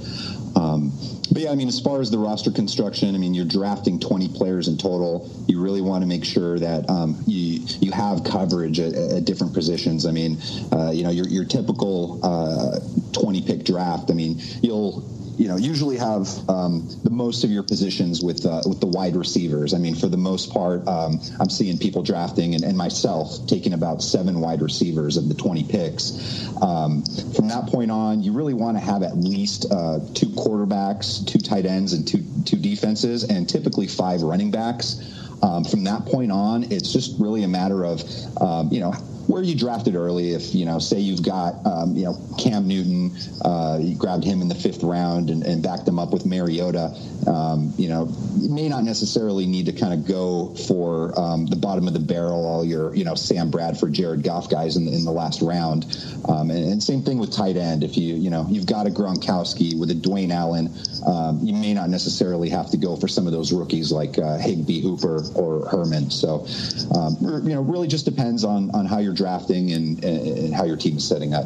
Um, 0.55 0.91
but 1.32 1.42
yeah, 1.42 1.51
I 1.51 1.56
mean, 1.56 1.68
as 1.68 1.80
far 1.80 2.01
as 2.01 2.12
the 2.12 2.18
roster 2.18 2.51
construction, 2.51 3.15
I 3.15 3.18
mean, 3.18 3.34
you're 3.34 3.46
drafting 3.46 4.00
20 4.00 4.30
players 4.30 4.68
in 4.68 4.77
total. 4.77 5.30
You 5.48 5.62
really 5.62 5.82
want 5.82 6.01
to 6.01 6.08
make 6.08 6.25
sure 6.25 6.60
that 6.60 6.89
um, 6.89 7.22
you 7.25 7.65
you 7.80 7.92
have 7.92 8.24
coverage 8.24 8.80
at, 8.80 8.94
at 8.94 9.25
different 9.25 9.53
positions. 9.53 10.06
I 10.06 10.12
mean, 10.12 10.38
uh, 10.72 10.92
you 10.92 11.03
know, 11.03 11.12
your 11.12 11.27
your 11.27 11.46
typical 11.46 12.20
uh, 12.24 12.80
20 13.13 13.42
pick 13.44 13.63
draft. 13.63 14.12
I 14.12 14.13
mean, 14.13 14.42
you'll 14.62 15.01
you 15.37 15.47
know 15.47 15.57
usually 15.57 15.97
have 15.97 16.27
um, 16.49 16.87
the 17.03 17.09
most 17.09 17.43
of 17.43 17.49
your 17.49 17.63
positions 17.63 18.21
with 18.21 18.45
uh, 18.45 18.61
with 18.65 18.79
the 18.79 18.87
wide 18.87 19.15
receivers. 19.15 19.73
I 19.73 19.77
mean, 19.77 19.95
for 19.95 20.07
the 20.07 20.17
most 20.17 20.51
part, 20.51 20.87
um, 20.87 21.19
I'm 21.39 21.49
seeing 21.49 21.77
people 21.77 22.03
drafting 22.03 22.55
and, 22.55 22.63
and, 22.63 22.77
myself 22.77 23.47
taking 23.47 23.73
about 23.73 24.01
seven 24.01 24.39
wide 24.41 24.61
receivers 24.61 25.17
of 25.17 25.29
the 25.29 25.35
20 25.35 25.63
picks. 25.65 26.47
Um, 26.61 27.03
from 27.35 27.47
that 27.49 27.67
point 27.67 27.91
on, 27.91 28.21
you 28.21 28.33
really 28.33 28.53
want 28.53 28.77
to 28.77 28.83
have 28.83 29.03
at 29.03 29.17
least 29.17 29.65
uh, 29.71 29.99
two 30.13 30.27
quarterbacks, 30.27 31.25
two 31.25 31.39
tight 31.39 31.65
ends, 31.65 31.93
and 31.93 32.07
two 32.07 32.23
two 32.45 32.57
defenses, 32.57 33.23
and 33.23 33.47
typically 33.47 33.87
five 33.87 34.21
running 34.21 34.51
backs. 34.51 35.01
Um, 35.41 35.65
from 35.65 35.83
that 35.83 36.05
point 36.05 36.31
on, 36.31 36.71
it's 36.71 36.93
just 36.93 37.19
really 37.19 37.43
a 37.43 37.49
matter 37.49 37.83
of, 37.83 38.01
um, 38.41 38.69
you 38.71 38.79
know, 38.79 38.93
where 39.27 39.44
you 39.44 39.56
drafted 39.56 39.96
early. 39.96 40.34
If 40.34 40.53
you 40.53 40.65
know, 40.65 40.80
say 40.80 41.00
you've 41.00 41.24
got 41.24 41.65
um, 41.65 41.96
you 41.96 42.06
know 42.06 42.18
Cam 42.38 42.68
Newton, 42.68 43.15
uh, 43.44 43.80
you 43.82 43.96
grabbed 43.96 44.24
him 44.24 44.42
in 44.42 44.48
the 44.48 44.56
fifth 44.56 44.84
round 44.84 45.30
and, 45.30 45.44
and 45.44 45.63
backed 45.63 45.88
him 45.88 46.00
up 46.00 46.12
with 46.12 46.25
Mariota. 46.25 46.96
Um, 47.27 47.74
you 47.77 47.88
know, 47.88 48.10
you 48.38 48.50
may 48.50 48.68
not 48.68 48.84
necessarily 48.84 49.46
need 49.46 49.65
to 49.68 49.74
kind 49.74 49.94
of 49.94 50.06
go 50.06 50.53
for 50.68 51.18
um, 51.20 51.46
the 51.46 51.56
bottom 51.56 51.88
of 51.88 51.94
the 51.94 52.00
barrel, 52.00 52.46
all 52.46 52.65
your 52.65 52.94
you 52.96 53.06
know 53.06 53.15
Sam 53.15 53.50
Bradford, 53.50 53.94
Jared 53.94 54.24
Goff 54.24 54.50
guys 54.50 54.75
in 54.75 54.86
the, 54.86 54.92
in 54.94 55.06
the 55.06 55.12
last 55.12 55.42
round. 55.42 55.86
Um, 56.27 56.50
and, 56.51 56.72
and, 56.72 56.84
same 56.84 57.01
thing 57.01 57.18
with 57.18 57.32
tight 57.32 57.56
end. 57.56 57.84
If 57.84 57.98
you 57.98 58.15
you 58.15 58.30
know 58.30 58.46
you've 58.50 58.65
got 58.65 58.88
a 58.88 58.89
Gronkowski 58.89 59.80
with 59.80 59.92
a 59.92 59.96
Dwayne 59.96 60.32
Allen, 60.32 60.70
um, 61.06 61.39
you 61.42 61.53
may 61.53 61.74
not 61.74 61.89
necessarily 61.89 62.50
have 62.50 62.70
to 62.72 62.77
go 62.77 62.96
for 62.96 63.08
some 63.08 63.25
of 63.25 63.34
those 63.34 63.53
rookies 63.53 63.92
like 63.92 64.18
uh, 64.18 64.38
Higbee, 64.38 64.82
Hooper, 64.82 65.24
or 65.36 65.68
Herman. 65.70 66.12
So 66.12 66.46
um, 66.94 67.18
you 67.22 67.56
know, 67.56 67.62
really 67.62 67.88
just 67.88 68.06
depends 68.06 68.44
on 68.44 68.70
on 68.72 68.86
how 68.86 69.00
you're 69.00 69.12
you're 69.13 69.27
drafting 69.27 69.72
and, 69.72 70.03
and 70.03 70.53
how 70.53 70.65
your 70.65 70.77
team 70.77 70.98
is 70.98 71.08
setting 71.08 71.34
up. 71.34 71.46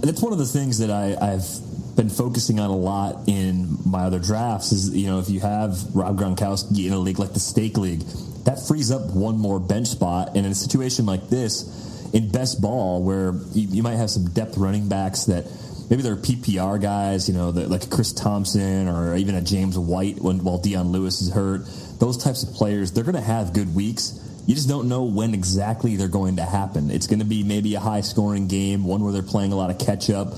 That's 0.00 0.22
one 0.22 0.32
of 0.32 0.38
the 0.38 0.46
things 0.46 0.78
that 0.78 0.90
I, 0.90 1.16
I've 1.20 1.96
been 1.96 2.08
focusing 2.08 2.60
on 2.60 2.70
a 2.70 2.76
lot 2.76 3.28
in 3.28 3.76
my 3.84 4.04
other 4.04 4.20
drafts 4.20 4.70
is 4.70 4.94
you 4.94 5.08
know 5.08 5.18
if 5.18 5.28
you 5.28 5.40
have 5.40 5.94
Rob 5.94 6.16
Gronkowski 6.16 6.86
in 6.86 6.92
a 6.92 6.98
league 6.98 7.18
like 7.18 7.32
the 7.32 7.40
Stake 7.40 7.76
League, 7.76 8.02
that 8.44 8.64
frees 8.66 8.92
up 8.92 9.10
one 9.10 9.36
more 9.36 9.58
bench 9.58 9.88
spot. 9.88 10.28
And 10.36 10.46
in 10.46 10.52
a 10.52 10.54
situation 10.54 11.06
like 11.06 11.28
this, 11.28 12.10
in 12.12 12.30
best 12.30 12.62
ball, 12.62 13.02
where 13.02 13.32
you, 13.52 13.68
you 13.68 13.82
might 13.82 13.96
have 13.96 14.10
some 14.10 14.30
depth 14.30 14.56
running 14.56 14.88
backs 14.88 15.24
that 15.24 15.44
maybe 15.90 16.02
they're 16.02 16.16
PPR 16.16 16.80
guys, 16.80 17.28
you 17.28 17.34
know, 17.34 17.50
like 17.50 17.90
Chris 17.90 18.12
Thompson 18.12 18.88
or 18.88 19.16
even 19.16 19.34
a 19.34 19.42
James 19.42 19.76
White 19.76 20.20
when 20.20 20.44
while 20.44 20.58
Dion 20.58 20.92
Lewis 20.92 21.20
is 21.20 21.32
hurt. 21.32 21.62
Those 21.98 22.22
types 22.22 22.44
of 22.44 22.54
players, 22.54 22.92
they're 22.92 23.04
going 23.04 23.16
to 23.16 23.20
have 23.20 23.52
good 23.52 23.74
weeks. 23.74 24.24
You 24.48 24.54
just 24.54 24.66
don't 24.66 24.88
know 24.88 25.02
when 25.02 25.34
exactly 25.34 25.96
they're 25.96 26.08
going 26.08 26.36
to 26.36 26.42
happen. 26.42 26.90
It's 26.90 27.06
going 27.06 27.18
to 27.18 27.26
be 27.26 27.42
maybe 27.42 27.74
a 27.74 27.80
high 27.80 28.00
scoring 28.00 28.48
game, 28.48 28.82
one 28.82 29.04
where 29.04 29.12
they're 29.12 29.20
playing 29.20 29.52
a 29.52 29.56
lot 29.56 29.68
of 29.68 29.78
catch 29.78 30.08
up. 30.08 30.28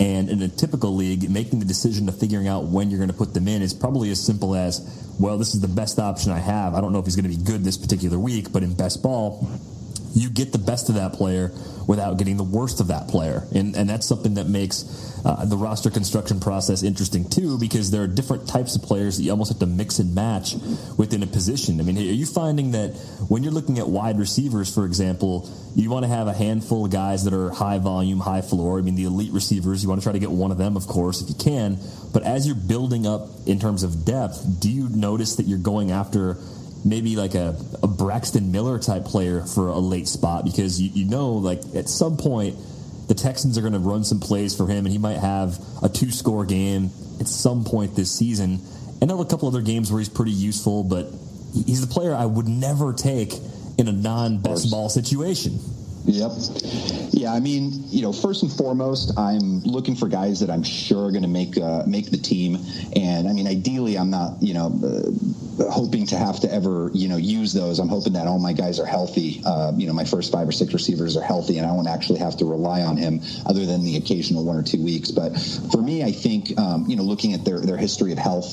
And 0.00 0.28
in 0.28 0.42
a 0.42 0.48
typical 0.48 0.96
league, 0.96 1.30
making 1.30 1.60
the 1.60 1.64
decision 1.64 2.08
of 2.08 2.18
figuring 2.18 2.48
out 2.48 2.64
when 2.64 2.90
you're 2.90 2.98
going 2.98 3.12
to 3.12 3.16
put 3.16 3.32
them 3.32 3.46
in 3.46 3.62
is 3.62 3.72
probably 3.72 4.10
as 4.10 4.20
simple 4.20 4.56
as, 4.56 5.14
well, 5.20 5.38
this 5.38 5.54
is 5.54 5.60
the 5.60 5.68
best 5.68 6.00
option 6.00 6.32
I 6.32 6.40
have. 6.40 6.74
I 6.74 6.80
don't 6.80 6.92
know 6.92 6.98
if 6.98 7.04
he's 7.04 7.14
going 7.14 7.30
to 7.30 7.38
be 7.38 7.44
good 7.44 7.62
this 7.62 7.76
particular 7.76 8.18
week, 8.18 8.50
but 8.50 8.64
in 8.64 8.74
best 8.74 9.04
ball, 9.04 9.48
you 10.14 10.30
get 10.30 10.50
the 10.50 10.58
best 10.58 10.88
of 10.88 10.96
that 10.96 11.12
player 11.12 11.52
without 11.90 12.18
getting 12.18 12.36
the 12.36 12.44
worst 12.44 12.78
of 12.78 12.86
that 12.86 13.08
player. 13.08 13.48
And, 13.52 13.74
and 13.74 13.90
that's 13.90 14.06
something 14.06 14.34
that 14.34 14.46
makes 14.46 14.84
uh, 15.24 15.44
the 15.44 15.56
roster 15.56 15.90
construction 15.90 16.38
process 16.38 16.84
interesting 16.84 17.28
too, 17.28 17.58
because 17.58 17.90
there 17.90 18.02
are 18.02 18.06
different 18.06 18.46
types 18.46 18.76
of 18.76 18.82
players 18.82 19.16
that 19.16 19.24
you 19.24 19.32
almost 19.32 19.50
have 19.50 19.58
to 19.58 19.66
mix 19.66 19.98
and 19.98 20.14
match 20.14 20.54
within 20.96 21.24
a 21.24 21.26
position. 21.26 21.80
I 21.80 21.82
mean, 21.82 21.98
are 21.98 22.02
you 22.02 22.26
finding 22.26 22.70
that 22.78 22.90
when 23.26 23.42
you're 23.42 23.52
looking 23.52 23.80
at 23.80 23.88
wide 23.88 24.20
receivers, 24.20 24.72
for 24.72 24.84
example, 24.84 25.50
you 25.74 25.90
want 25.90 26.04
to 26.04 26.08
have 26.08 26.28
a 26.28 26.32
handful 26.32 26.84
of 26.84 26.92
guys 26.92 27.24
that 27.24 27.34
are 27.34 27.50
high 27.50 27.78
volume, 27.78 28.20
high 28.20 28.42
floor? 28.42 28.78
I 28.78 28.82
mean, 28.82 28.94
the 28.94 29.06
elite 29.06 29.32
receivers, 29.32 29.82
you 29.82 29.88
want 29.88 30.00
to 30.00 30.04
try 30.04 30.12
to 30.12 30.20
get 30.20 30.30
one 30.30 30.52
of 30.52 30.58
them, 30.58 30.76
of 30.76 30.86
course, 30.86 31.22
if 31.22 31.28
you 31.28 31.34
can. 31.34 31.76
But 32.12 32.22
as 32.22 32.46
you're 32.46 32.54
building 32.54 33.04
up 33.04 33.26
in 33.46 33.58
terms 33.58 33.82
of 33.82 34.04
depth, 34.04 34.60
do 34.60 34.70
you 34.70 34.88
notice 34.90 35.34
that 35.36 35.46
you're 35.46 35.58
going 35.58 35.90
after 35.90 36.38
maybe 36.84 37.16
like 37.16 37.34
a, 37.34 37.56
a 37.82 37.86
Braxton 37.86 38.52
Miller 38.52 38.78
type 38.78 39.04
player 39.04 39.42
for 39.42 39.68
a 39.68 39.78
late 39.78 40.08
spot 40.08 40.44
because 40.44 40.80
you, 40.80 40.90
you 40.92 41.10
know, 41.10 41.32
like 41.32 41.60
at 41.74 41.88
some 41.88 42.16
point, 42.16 42.56
the 43.08 43.14
Texans 43.14 43.58
are 43.58 43.60
going 43.60 43.72
to 43.72 43.80
run 43.80 44.04
some 44.04 44.20
plays 44.20 44.56
for 44.56 44.68
him, 44.68 44.86
and 44.86 44.92
he 44.92 44.98
might 44.98 45.18
have 45.18 45.58
a 45.82 45.88
two 45.88 46.10
score 46.12 46.44
game 46.44 46.90
at 47.18 47.26
some 47.26 47.64
point 47.64 47.96
this 47.96 48.10
season. 48.10 48.60
And 49.02 49.10
a 49.10 49.24
couple 49.24 49.48
other 49.48 49.62
games 49.62 49.90
where 49.90 49.98
he's 49.98 50.08
pretty 50.08 50.30
useful, 50.30 50.84
but 50.84 51.06
he's 51.52 51.86
the 51.86 51.92
player 51.92 52.14
I 52.14 52.26
would 52.26 52.46
never 52.46 52.92
take 52.92 53.32
in 53.78 53.88
a 53.88 53.92
non 53.92 54.38
best 54.38 54.70
ball 54.70 54.88
situation. 54.88 55.58
Yep. 56.04 56.32
Yeah, 57.10 57.32
I 57.32 57.40
mean, 57.40 57.84
you 57.88 58.02
know, 58.02 58.12
first 58.12 58.42
and 58.42 58.52
foremost, 58.52 59.18
I'm 59.18 59.60
looking 59.60 59.96
for 59.96 60.08
guys 60.08 60.40
that 60.40 60.50
I'm 60.50 60.62
sure 60.62 61.06
are 61.06 61.10
going 61.10 61.22
to 61.22 61.28
make 61.28 61.58
uh, 61.58 61.84
make 61.86 62.10
the 62.10 62.16
team, 62.16 62.58
and 62.96 63.28
I 63.28 63.32
mean, 63.32 63.46
ideally, 63.46 63.98
I'm 63.98 64.10
not, 64.10 64.42
you 64.42 64.54
know, 64.54 64.66
uh, 64.66 65.10
hoping 65.68 66.06
to 66.06 66.16
have 66.16 66.40
to 66.40 66.52
ever, 66.52 66.90
you 66.94 67.08
know, 67.08 67.16
use 67.16 67.52
those. 67.52 67.78
I'm 67.78 67.88
hoping 67.88 68.14
that 68.14 68.26
all 68.26 68.38
my 68.38 68.52
guys 68.52 68.80
are 68.80 68.86
healthy. 68.86 69.42
Uh, 69.44 69.72
you 69.76 69.86
know, 69.86 69.92
my 69.92 70.04
first 70.04 70.32
five 70.32 70.48
or 70.48 70.52
six 70.52 70.72
receivers 70.72 71.16
are 71.16 71.22
healthy, 71.22 71.58
and 71.58 71.66
I 71.66 71.72
won't 71.72 71.88
actually 71.88 72.20
have 72.20 72.36
to 72.38 72.44
rely 72.44 72.82
on 72.82 72.96
him 72.96 73.20
other 73.46 73.66
than 73.66 73.84
the 73.84 73.96
occasional 73.96 74.44
one 74.44 74.56
or 74.56 74.62
two 74.62 74.82
weeks. 74.82 75.10
But 75.10 75.30
for 75.72 75.82
me, 75.82 76.02
I 76.02 76.12
think, 76.12 76.58
um, 76.58 76.86
you 76.88 76.96
know, 76.96 77.02
looking 77.02 77.34
at 77.34 77.44
their 77.44 77.60
their 77.60 77.76
history 77.76 78.12
of 78.12 78.18
health 78.18 78.46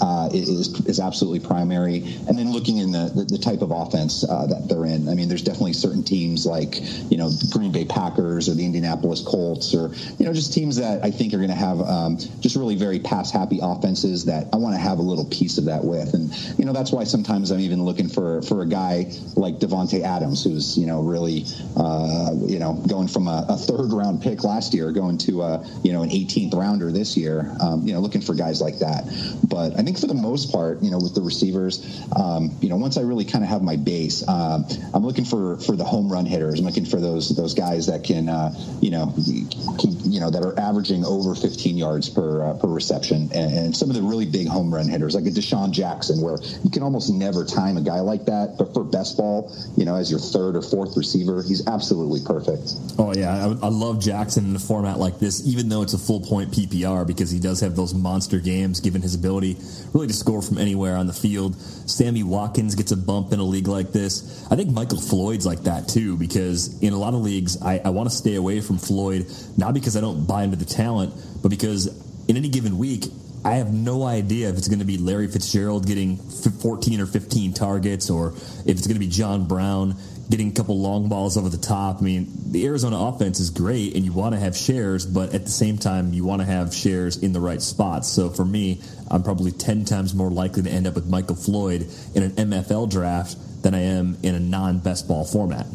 uh, 0.00 0.30
is 0.32 0.80
is 0.86 1.00
absolutely 1.00 1.40
primary, 1.40 1.96
and 2.28 2.38
then 2.38 2.52
looking 2.52 2.78
in 2.78 2.92
the 2.92 3.10
the, 3.14 3.24
the 3.24 3.38
type 3.38 3.62
of 3.62 3.70
offense 3.70 4.24
uh, 4.24 4.46
that 4.46 4.68
they're 4.68 4.86
in. 4.86 5.08
I 5.08 5.14
mean, 5.14 5.28
there's 5.28 5.42
definitely 5.42 5.74
certain 5.74 6.04
teams 6.04 6.46
like 6.46 6.80
you 7.10 7.16
know, 7.16 7.28
the 7.28 7.48
Green 7.52 7.72
Bay 7.72 7.84
Packers 7.84 8.48
or 8.48 8.54
the 8.54 8.64
Indianapolis 8.64 9.22
Colts 9.22 9.74
or, 9.74 9.92
you 10.18 10.26
know, 10.26 10.32
just 10.32 10.52
teams 10.52 10.76
that 10.76 11.04
I 11.04 11.10
think 11.10 11.34
are 11.34 11.38
going 11.38 11.48
to 11.48 11.54
have 11.54 11.80
um, 11.80 12.18
just 12.40 12.56
really 12.56 12.76
very 12.76 12.98
pass 12.98 13.30
happy 13.30 13.58
offenses 13.62 14.26
that 14.26 14.48
I 14.52 14.56
want 14.56 14.74
to 14.74 14.80
have 14.80 14.98
a 14.98 15.02
little 15.02 15.24
piece 15.24 15.58
of 15.58 15.66
that 15.66 15.84
with. 15.84 16.14
And, 16.14 16.32
you 16.58 16.64
know, 16.64 16.72
that's 16.72 16.92
why 16.92 17.04
sometimes 17.04 17.50
I'm 17.50 17.60
even 17.60 17.84
looking 17.84 18.08
for, 18.08 18.42
for 18.42 18.62
a 18.62 18.66
guy 18.66 19.10
like 19.36 19.58
Davante 19.58 20.02
Adams, 20.02 20.44
who's, 20.44 20.78
you 20.78 20.86
know, 20.86 21.02
really, 21.02 21.44
uh, 21.76 22.30
you 22.46 22.58
know, 22.58 22.74
going 22.88 23.08
from 23.08 23.28
a, 23.28 23.46
a, 23.48 23.56
third 23.56 23.92
round 23.92 24.22
pick 24.22 24.44
last 24.44 24.74
year, 24.74 24.92
going 24.92 25.16
to, 25.18 25.42
a, 25.42 25.66
you 25.82 25.92
know, 25.92 26.02
an 26.02 26.10
18th 26.10 26.54
rounder 26.54 26.92
this 26.92 27.16
year, 27.16 27.54
um, 27.60 27.86
you 27.86 27.94
know, 27.94 28.00
looking 28.00 28.20
for 28.20 28.34
guys 28.34 28.60
like 28.60 28.78
that. 28.80 29.04
But 29.48 29.78
I 29.78 29.82
think 29.82 29.98
for 29.98 30.06
the 30.06 30.14
most 30.14 30.52
part, 30.52 30.82
you 30.82 30.90
know, 30.90 30.98
with 30.98 31.14
the 31.14 31.22
receivers, 31.22 32.02
um, 32.16 32.56
you 32.60 32.68
know, 32.68 32.76
once 32.76 32.96
I 32.96 33.02
really 33.02 33.24
kind 33.24 33.42
of 33.42 33.50
have 33.50 33.62
my 33.62 33.76
base, 33.76 34.26
um, 34.28 34.66
I'm 34.92 35.04
looking 35.04 35.24
for, 35.24 35.56
for 35.58 35.76
the 35.76 35.84
home 35.84 36.12
run 36.12 36.26
hitters. 36.26 36.58
I'm 36.58 36.66
looking 36.66 36.84
for 36.84 37.00
those 37.00 37.34
those 37.36 37.54
guys 37.54 37.86
that 37.86 38.04
can 38.04 38.28
uh, 38.28 38.52
you 38.80 38.90
know 38.90 39.12
you 40.04 40.20
know 40.20 40.30
that 40.30 40.44
are 40.44 40.58
averaging 40.58 41.04
over 41.04 41.34
15 41.34 41.76
yards 41.76 42.08
per 42.08 42.44
uh, 42.44 42.54
per 42.54 42.68
reception, 42.68 43.30
and, 43.34 43.52
and, 43.52 43.76
some 43.76 43.90
of 43.90 43.96
the 43.96 44.02
really 44.02 44.26
big 44.26 44.46
home 44.46 44.72
run 44.72 44.88
hitters 44.88 45.14
like 45.14 45.26
a 45.26 45.30
DeSean 45.30 45.72
Jackson, 45.72 46.20
where 46.20 46.33
you 46.62 46.70
can 46.70 46.82
almost 46.82 47.12
never 47.12 47.44
time 47.44 47.76
a 47.76 47.82
guy 47.82 48.00
like 48.00 48.24
that. 48.26 48.56
But 48.58 48.74
for 48.74 48.84
best 48.84 49.16
ball, 49.16 49.54
you 49.76 49.84
know, 49.84 49.96
as 49.96 50.10
your 50.10 50.20
third 50.20 50.56
or 50.56 50.62
fourth 50.62 50.96
receiver, 50.96 51.42
he's 51.42 51.66
absolutely 51.66 52.20
perfect. 52.24 52.74
Oh 52.98 53.12
yeah, 53.14 53.34
I, 53.34 53.66
I 53.66 53.68
love 53.68 54.00
Jackson 54.00 54.46
in 54.46 54.56
a 54.56 54.58
format 54.58 54.98
like 54.98 55.18
this, 55.18 55.46
even 55.46 55.68
though 55.68 55.82
it's 55.82 55.94
a 55.94 55.98
full 55.98 56.20
point 56.20 56.50
PPR 56.50 57.06
because 57.06 57.30
he 57.30 57.38
does 57.38 57.60
have 57.60 57.76
those 57.76 57.94
monster 57.94 58.38
games, 58.38 58.80
given 58.80 59.02
his 59.02 59.14
ability 59.14 59.56
really 59.92 60.06
to 60.08 60.12
score 60.12 60.42
from 60.42 60.58
anywhere 60.58 60.96
on 60.96 61.06
the 61.06 61.12
field. 61.12 61.56
Sammy 61.88 62.22
Watkins 62.22 62.74
gets 62.74 62.92
a 62.92 62.96
bump 62.96 63.32
in 63.32 63.38
a 63.38 63.44
league 63.44 63.68
like 63.68 63.92
this. 63.92 64.46
I 64.50 64.56
think 64.56 64.70
Michael 64.70 65.00
Floyd's 65.00 65.46
like 65.46 65.64
that 65.64 65.88
too 65.88 66.16
because 66.16 66.82
in 66.82 66.92
a 66.92 66.98
lot 66.98 67.14
of 67.14 67.20
leagues, 67.20 67.60
I, 67.62 67.80
I 67.84 67.90
want 67.90 68.10
to 68.10 68.14
stay 68.14 68.34
away 68.34 68.60
from 68.60 68.78
Floyd, 68.78 69.26
not 69.56 69.74
because 69.74 69.96
I 69.96 70.00
don't 70.00 70.26
buy 70.26 70.44
into 70.44 70.56
the 70.56 70.64
talent, 70.64 71.14
but 71.42 71.48
because 71.48 71.88
in 72.28 72.36
any 72.36 72.48
given 72.48 72.78
week, 72.78 73.04
I 73.44 73.56
have 73.56 73.72
no 73.74 74.04
idea 74.04 74.48
if 74.48 74.56
it's 74.56 74.68
going 74.68 74.78
to 74.78 74.86
be 74.86 74.96
Larry 74.96 75.28
Fitzgerald 75.28 75.86
getting 75.86 76.16
14 76.16 77.00
or 77.00 77.06
15 77.06 77.52
targets 77.52 78.08
or 78.08 78.28
if 78.28 78.68
it's 78.68 78.86
going 78.86 78.94
to 78.94 79.00
be 79.00 79.08
John 79.08 79.46
Brown 79.46 79.96
getting 80.30 80.48
a 80.48 80.52
couple 80.52 80.80
long 80.80 81.08
balls 81.08 81.36
over 81.36 81.50
the 81.50 81.58
top. 81.58 81.98
I 82.00 82.00
mean, 82.00 82.32
the 82.50 82.66
Arizona 82.66 82.98
offense 82.98 83.40
is 83.40 83.50
great 83.50 83.94
and 83.94 84.04
you 84.04 84.12
want 84.12 84.34
to 84.34 84.40
have 84.40 84.56
shares, 84.56 85.04
but 85.04 85.34
at 85.34 85.44
the 85.44 85.50
same 85.50 85.76
time, 85.76 86.14
you 86.14 86.24
want 86.24 86.40
to 86.40 86.46
have 86.46 86.74
shares 86.74 87.22
in 87.22 87.34
the 87.34 87.40
right 87.40 87.60
spots. 87.60 88.08
So 88.08 88.30
for 88.30 88.44
me, 88.44 88.80
I'm 89.10 89.22
probably 89.22 89.52
10 89.52 89.84
times 89.84 90.14
more 90.14 90.30
likely 90.30 90.62
to 90.62 90.70
end 90.70 90.86
up 90.86 90.94
with 90.94 91.06
Michael 91.06 91.36
Floyd 91.36 91.86
in 92.14 92.22
an 92.22 92.30
MFL 92.32 92.90
draft 92.90 93.36
than 93.62 93.74
I 93.74 93.80
am 93.80 94.16
in 94.22 94.34
a 94.34 94.40
non 94.40 94.78
best 94.78 95.06
ball 95.06 95.24
format. 95.24 95.66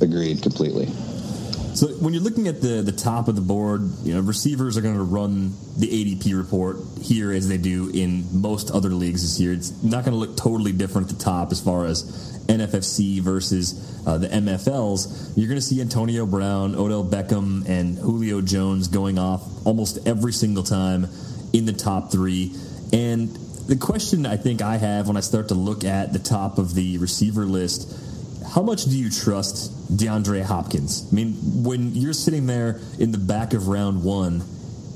Agreed 0.00 0.42
completely. 0.42 0.86
So 1.76 1.88
when 1.88 2.14
you're 2.14 2.22
looking 2.22 2.48
at 2.48 2.62
the 2.62 2.80
the 2.80 2.90
top 2.90 3.28
of 3.28 3.34
the 3.34 3.42
board, 3.42 3.82
you 4.02 4.14
know 4.14 4.20
receivers 4.20 4.78
are 4.78 4.80
going 4.80 4.94
to 4.94 5.02
run 5.02 5.52
the 5.76 5.86
ADP 5.86 6.34
report 6.34 6.78
here 7.02 7.30
as 7.30 7.50
they 7.50 7.58
do 7.58 7.90
in 7.90 8.24
most 8.32 8.70
other 8.70 8.88
leagues 8.88 9.20
this 9.20 9.38
year. 9.38 9.52
It's 9.52 9.82
not 9.82 10.02
going 10.02 10.12
to 10.12 10.18
look 10.18 10.38
totally 10.38 10.72
different 10.72 11.10
at 11.10 11.18
the 11.18 11.22
top 11.22 11.52
as 11.52 11.60
far 11.60 11.84
as 11.84 12.02
NFFC 12.46 13.20
versus 13.20 14.02
uh, 14.06 14.16
the 14.16 14.28
MFLs. 14.28 15.36
You're 15.36 15.48
going 15.48 15.60
to 15.60 15.66
see 15.66 15.82
Antonio 15.82 16.24
Brown, 16.24 16.74
Odell 16.76 17.04
Beckham, 17.04 17.68
and 17.68 17.98
Julio 17.98 18.40
Jones 18.40 18.88
going 18.88 19.18
off 19.18 19.42
almost 19.66 19.98
every 20.08 20.32
single 20.32 20.62
time 20.62 21.08
in 21.52 21.66
the 21.66 21.74
top 21.74 22.10
three. 22.10 22.54
And 22.94 23.28
the 23.68 23.76
question 23.76 24.24
I 24.24 24.38
think 24.38 24.62
I 24.62 24.78
have 24.78 25.08
when 25.08 25.18
I 25.18 25.20
start 25.20 25.48
to 25.48 25.54
look 25.54 25.84
at 25.84 26.14
the 26.14 26.20
top 26.20 26.56
of 26.56 26.74
the 26.74 26.96
receiver 26.96 27.44
list 27.44 27.92
how 28.54 28.62
much 28.62 28.84
do 28.84 28.96
you 28.96 29.10
trust 29.10 29.96
DeAndre 29.96 30.42
Hopkins? 30.42 31.08
I 31.10 31.14
mean, 31.14 31.34
when 31.62 31.94
you're 31.94 32.12
sitting 32.12 32.46
there 32.46 32.80
in 32.98 33.12
the 33.12 33.18
back 33.18 33.54
of 33.54 33.68
round 33.68 34.04
one, 34.04 34.42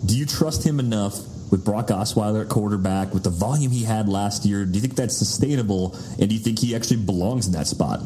do 0.04 0.16
you 0.16 0.26
trust 0.26 0.64
him 0.64 0.80
enough 0.80 1.18
with 1.50 1.64
Brock 1.64 1.88
Osweiler 1.88 2.42
at 2.42 2.48
quarterback, 2.48 3.12
with 3.12 3.24
the 3.24 3.30
volume 3.30 3.70
he 3.70 3.84
had 3.84 4.08
last 4.08 4.44
year? 4.44 4.64
Do 4.64 4.74
you 4.74 4.80
think 4.80 4.94
that's 4.94 5.16
sustainable? 5.16 5.96
And 6.18 6.28
do 6.28 6.34
you 6.34 6.40
think 6.40 6.58
he 6.58 6.74
actually 6.74 7.04
belongs 7.04 7.46
in 7.46 7.52
that 7.52 7.66
spot? 7.66 8.00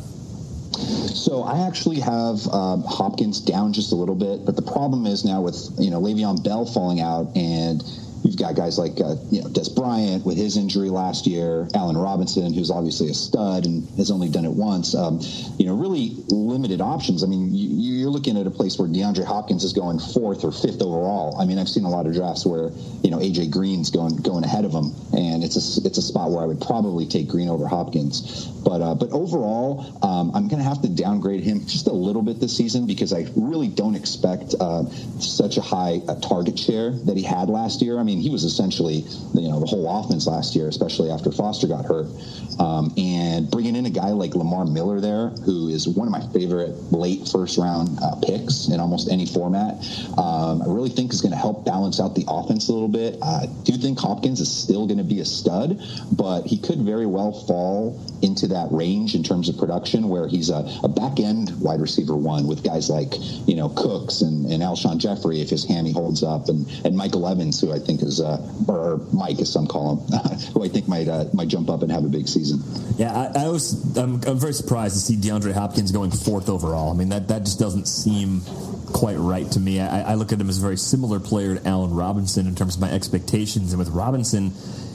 So 0.74 1.42
I 1.42 1.66
actually 1.66 2.00
have 2.00 2.46
um, 2.48 2.82
Hopkins 2.82 3.40
down 3.40 3.72
just 3.72 3.92
a 3.92 3.94
little 3.94 4.14
bit, 4.14 4.44
but 4.44 4.56
the 4.56 4.62
problem 4.62 5.06
is 5.06 5.24
now 5.24 5.40
with 5.40 5.70
you 5.78 5.90
know 5.90 6.00
Le'Veon 6.00 6.42
Bell 6.42 6.66
falling 6.66 7.00
out 7.00 7.36
and 7.36 7.82
You've 8.24 8.38
got 8.38 8.56
guys 8.56 8.78
like 8.78 9.00
uh, 9.02 9.16
you 9.30 9.42
know 9.42 9.48
Dez 9.48 9.74
Bryant 9.74 10.24
with 10.24 10.38
his 10.38 10.56
injury 10.56 10.88
last 10.88 11.26
year, 11.26 11.68
Allen 11.74 11.96
Robinson, 11.96 12.54
who's 12.54 12.70
obviously 12.70 13.10
a 13.10 13.14
stud 13.14 13.66
and 13.66 13.86
has 13.98 14.10
only 14.10 14.30
done 14.30 14.46
it 14.46 14.52
once. 14.52 14.94
Um, 14.94 15.20
you 15.58 15.66
know, 15.66 15.76
really 15.76 16.16
limited 16.28 16.80
options. 16.80 17.22
I 17.22 17.26
mean, 17.26 17.50
you, 17.52 18.08
are 18.08 18.10
looking 18.10 18.38
at 18.38 18.46
a 18.46 18.50
place 18.50 18.78
where 18.78 18.88
DeAndre 18.88 19.24
Hopkins 19.24 19.62
is 19.62 19.74
going 19.74 19.98
fourth 19.98 20.42
or 20.42 20.52
fifth 20.52 20.80
overall. 20.80 21.38
I 21.38 21.44
mean, 21.44 21.58
I've 21.58 21.68
seen 21.68 21.84
a 21.84 21.90
lot 21.90 22.06
of 22.06 22.14
drafts 22.14 22.46
where 22.46 22.70
you 23.02 23.10
know 23.10 23.18
AJ 23.18 23.50
Green's 23.50 23.90
going 23.90 24.16
going 24.16 24.42
ahead 24.42 24.64
of 24.64 24.72
him, 24.72 24.94
and 25.12 25.44
it's 25.44 25.56
a 25.56 25.86
it's 25.86 25.98
a 25.98 26.02
spot 26.02 26.30
where 26.30 26.42
I 26.42 26.46
would 26.46 26.62
probably 26.62 27.06
take 27.06 27.28
Green 27.28 27.50
over 27.50 27.68
Hopkins. 27.68 28.46
But 28.64 28.80
uh, 28.80 28.94
but 28.94 29.10
overall, 29.12 29.98
um, 30.02 30.30
I'm 30.34 30.48
going 30.48 30.62
to 30.62 30.68
have 30.68 30.80
to 30.80 30.88
downgrade 30.88 31.44
him 31.44 31.66
just 31.66 31.88
a 31.88 31.92
little 31.92 32.22
bit 32.22 32.40
this 32.40 32.56
season 32.56 32.86
because 32.86 33.12
I 33.12 33.26
really 33.36 33.68
don't 33.68 33.94
expect 33.94 34.54
uh, 34.58 34.88
such 35.20 35.58
a 35.58 35.60
high 35.60 36.00
uh, 36.08 36.18
target 36.20 36.58
share 36.58 36.90
that 36.90 37.18
he 37.18 37.22
had 37.22 37.50
last 37.50 37.82
year. 37.82 37.98
I 37.98 38.02
mean 38.02 38.13
mean, 38.14 38.22
he 38.22 38.30
was 38.30 38.44
essentially 38.44 39.04
you 39.34 39.48
know 39.48 39.60
the 39.60 39.66
whole 39.66 39.88
offense 40.00 40.26
last 40.26 40.54
year, 40.54 40.68
especially 40.68 41.10
after 41.10 41.30
Foster 41.32 41.66
got 41.66 41.84
hurt. 41.84 42.06
Um, 42.58 42.94
and 42.96 43.50
bringing 43.50 43.74
in 43.74 43.86
a 43.86 43.90
guy 43.90 44.10
like 44.10 44.34
Lamar 44.34 44.64
Miller 44.64 45.00
there, 45.00 45.30
who 45.44 45.68
is 45.68 45.88
one 45.88 46.06
of 46.06 46.12
my 46.12 46.24
favorite 46.32 46.70
late 46.92 47.28
first 47.28 47.58
round 47.58 47.98
uh, 48.00 48.14
picks 48.22 48.68
in 48.68 48.78
almost 48.78 49.10
any 49.10 49.26
format, 49.26 49.74
um, 50.16 50.62
I 50.62 50.66
really 50.66 50.90
think 50.90 51.12
is 51.12 51.20
going 51.20 51.32
to 51.32 51.38
help 51.38 51.64
balance 51.64 52.00
out 52.00 52.14
the 52.14 52.24
offense 52.28 52.68
a 52.68 52.72
little 52.72 52.88
bit. 52.88 53.18
I 53.22 53.46
do 53.64 53.72
think 53.72 53.98
Hopkins 53.98 54.40
is 54.40 54.54
still 54.54 54.86
going 54.86 54.98
to 54.98 55.04
be 55.04 55.20
a 55.20 55.24
stud, 55.24 55.80
but 56.12 56.46
he 56.46 56.58
could 56.58 56.78
very 56.82 57.06
well 57.06 57.32
fall 57.32 58.00
into 58.22 58.46
that 58.48 58.68
range 58.70 59.14
in 59.14 59.22
terms 59.22 59.48
of 59.48 59.58
production 59.58 60.08
where 60.08 60.28
he's 60.28 60.50
a, 60.50 60.66
a 60.82 60.88
back 60.88 61.18
end 61.20 61.52
wide 61.60 61.80
receiver 61.80 62.16
one 62.16 62.46
with 62.46 62.62
guys 62.62 62.88
like, 62.88 63.14
you 63.46 63.56
know, 63.56 63.68
Cooks 63.70 64.20
and, 64.20 64.46
and 64.46 64.62
Alshon 64.62 64.98
Jeffery 64.98 65.40
if 65.40 65.50
his 65.50 65.64
hammy 65.64 65.92
holds 65.92 66.22
up, 66.22 66.48
and, 66.48 66.68
and 66.84 66.96
Michael 66.96 67.26
Evans, 67.26 67.60
who 67.60 67.72
I 67.72 67.78
think 67.78 68.00
is, 68.04 68.20
uh, 68.20 68.38
or 68.68 69.00
Mike 69.12 69.40
as 69.40 69.52
some 69.52 69.66
call 69.66 69.96
him, 69.96 70.18
who 70.52 70.64
I 70.64 70.68
think 70.68 70.86
might 70.86 71.08
uh, 71.08 71.24
might 71.32 71.48
jump 71.48 71.70
up 71.70 71.82
and 71.82 71.90
have 71.90 72.04
a 72.04 72.08
big 72.08 72.28
season. 72.28 72.62
Yeah, 72.96 73.12
I, 73.12 73.46
I 73.46 73.48
was 73.48 73.96
I'm, 73.96 74.22
I'm 74.26 74.38
very 74.38 74.52
surprised 74.52 74.94
to 74.94 75.00
see 75.00 75.16
DeAndre 75.16 75.52
Hopkins 75.52 75.90
going 75.90 76.10
fourth 76.10 76.48
overall. 76.48 76.90
I 76.90 76.94
mean 76.94 77.08
that 77.08 77.28
that 77.28 77.44
just 77.44 77.58
doesn't 77.58 77.86
seem 77.86 78.42
quite 78.92 79.16
right 79.16 79.50
to 79.52 79.60
me. 79.60 79.80
I, 79.80 80.12
I 80.12 80.14
look 80.14 80.32
at 80.32 80.40
him 80.40 80.48
as 80.48 80.58
a 80.58 80.62
very 80.62 80.76
similar 80.76 81.18
player 81.18 81.56
to 81.56 81.68
Allen 81.68 81.94
Robinson 81.94 82.46
in 82.46 82.54
terms 82.54 82.76
of 82.76 82.80
my 82.80 82.90
expectations, 82.92 83.72
and 83.72 83.78
with 83.78 83.88
Robinson, 83.88 84.52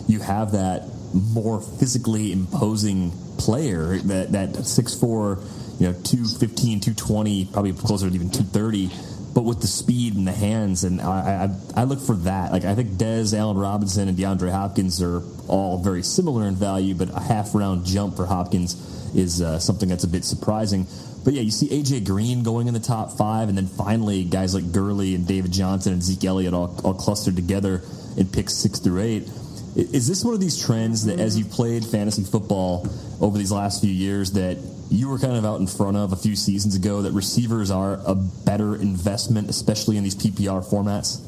you 0.08 0.20
have 0.20 0.54
that 0.54 0.84
more 1.14 1.60
physically 1.60 2.32
imposing 2.32 3.12
player 3.38 3.98
that 3.98 4.32
that 4.32 4.66
six 4.66 4.96
four, 4.96 5.40
you 5.80 5.88
know, 5.88 5.94
215, 5.94 6.80
220, 6.82 7.46
probably 7.52 7.74
closer 7.74 8.08
to 8.10 8.16
even 8.16 8.30
230 8.30 8.90
but 9.34 9.44
with 9.44 9.62
the 9.62 9.68
speed 9.68 10.16
and 10.16 10.28
the 10.28 10.32
hands, 10.32 10.84
and 10.84 11.02
I, 11.02 11.50
I, 11.76 11.82
I 11.82 11.84
look 11.84 12.00
for 12.00 12.16
that. 12.16 12.52
Like 12.52 12.66
I 12.66 12.76
think 12.76 12.92
Dez, 12.92 13.38
Allen 13.38 13.58
Robinson, 13.58 14.08
and 14.08 14.18
DeAndre 14.18 14.52
Hopkins 14.52 15.02
are 15.02 15.22
all 15.48 15.82
very 15.82 16.04
similar 16.04 16.48
in 16.48 16.56
value, 16.56 16.96
but 16.96 17.10
a 17.10 17.20
half 17.20 17.54
round 17.54 17.86
jump 17.86 18.16
for 18.16 18.26
Hopkins 18.26 18.76
is 19.16 19.42
uh, 19.42 19.60
something 19.60 19.90
that's 19.90 20.04
a 20.04 20.08
bit 20.08 20.26
surprising. 20.26 20.88
But 21.24 21.34
yeah, 21.34 21.42
you 21.42 21.52
see 21.52 21.68
AJ 21.68 22.06
Green 22.06 22.44
going 22.44 22.68
in 22.68 22.74
the 22.74 22.80
top 22.80 23.18
five, 23.18 23.50
and 23.50 23.58
then 23.58 23.68
finally 23.68 24.24
guys 24.24 24.56
like 24.56 24.72
Gurley 24.72 25.16
and 25.16 25.28
David 25.28 25.52
Johnson 25.52 25.94
and 25.94 26.02
Zeke 26.02 26.26
Elliott 26.26 26.54
all, 26.54 26.80
all 26.84 26.94
clustered 26.94 27.36
together 27.36 27.82
in 28.18 28.28
picks 28.28 28.54
six 28.54 28.80
through 28.80 29.02
eight. 29.02 29.30
Is 29.76 30.08
this 30.08 30.24
one 30.24 30.34
of 30.34 30.40
these 30.40 30.58
trends 30.62 31.06
that, 31.06 31.20
as 31.20 31.38
you've 31.38 31.52
played 31.52 31.86
fantasy 31.86 32.24
football 32.24 32.88
over 33.22 33.38
these 33.38 33.52
last 33.52 33.82
few 33.82 33.92
years, 33.92 34.32
that 34.34 34.58
you 34.90 35.10
were 35.10 35.20
kind 35.20 35.36
of 35.36 35.46
out 35.46 35.60
in 35.60 35.68
front 35.68 35.98
of 35.98 36.12
a 36.14 36.16
few 36.16 36.36
seasons 36.36 36.76
ago 36.76 37.02
that 37.04 37.12
receivers 37.12 37.70
are 37.72 38.00
a 38.06 38.16
better 38.16 38.76
investment, 38.76 39.50
especially 39.50 39.98
in 39.98 40.04
these 40.04 40.16
PPR 40.16 40.64
formats? 40.66 41.22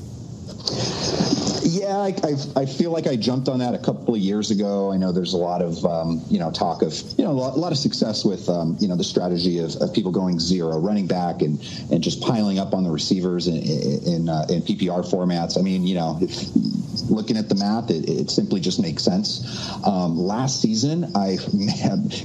Yeah, 1.64 1.98
I, 1.98 2.16
I, 2.24 2.62
I, 2.62 2.66
feel 2.66 2.92
like 2.92 3.08
I 3.08 3.16
jumped 3.16 3.48
on 3.48 3.60
that 3.60 3.74
a 3.74 3.78
couple 3.78 4.16
of 4.16 4.20
years 4.20 4.52
ago. 4.52 4.92
I 4.92 4.98
know 4.98 5.12
there's 5.12 5.34
a 5.34 5.38
lot 5.38 5.62
of 5.62 5.86
um, 5.86 6.22
you 6.30 6.40
know 6.40 6.52
talk 6.52 6.82
of 6.82 6.94
you 7.18 7.24
know 7.24 7.32
a 7.32 7.34
lot, 7.34 7.56
a 7.56 7.60
lot 7.60 7.72
of 7.72 7.78
success 7.78 8.26
with 8.26 8.50
um, 8.50 8.76
you 8.80 8.88
know 8.88 8.96
the 8.96 9.04
strategy 9.04 9.60
of, 9.60 9.76
of, 9.78 9.94
people 9.94 10.12
going 10.12 10.40
zero 10.40 10.80
running 10.80 11.08
back 11.08 11.42
and 11.42 11.60
and 11.92 12.04
just 12.04 12.22
piling 12.22 12.60
up 12.60 12.74
on 12.74 12.84
the 12.84 12.90
receivers 12.90 13.48
in 13.48 13.58
in, 13.58 14.30
uh, 14.30 14.46
in 14.50 14.62
PPR 14.62 15.06
formats. 15.10 15.58
I 15.58 15.62
mean, 15.62 15.86
you 15.86 15.96
know, 15.96 16.18
if, 16.22 16.32
looking 17.10 17.38
at 17.38 17.50
the 17.50 17.56
math, 17.56 17.90
it, 17.90 18.10
it 18.10 18.30
simply 18.30 18.60
just 18.60 18.82
makes 18.82 19.04
sense. 19.04 19.42
Um, 19.86 20.18
last 20.18 20.62
season, 20.62 21.12
I 21.16 21.38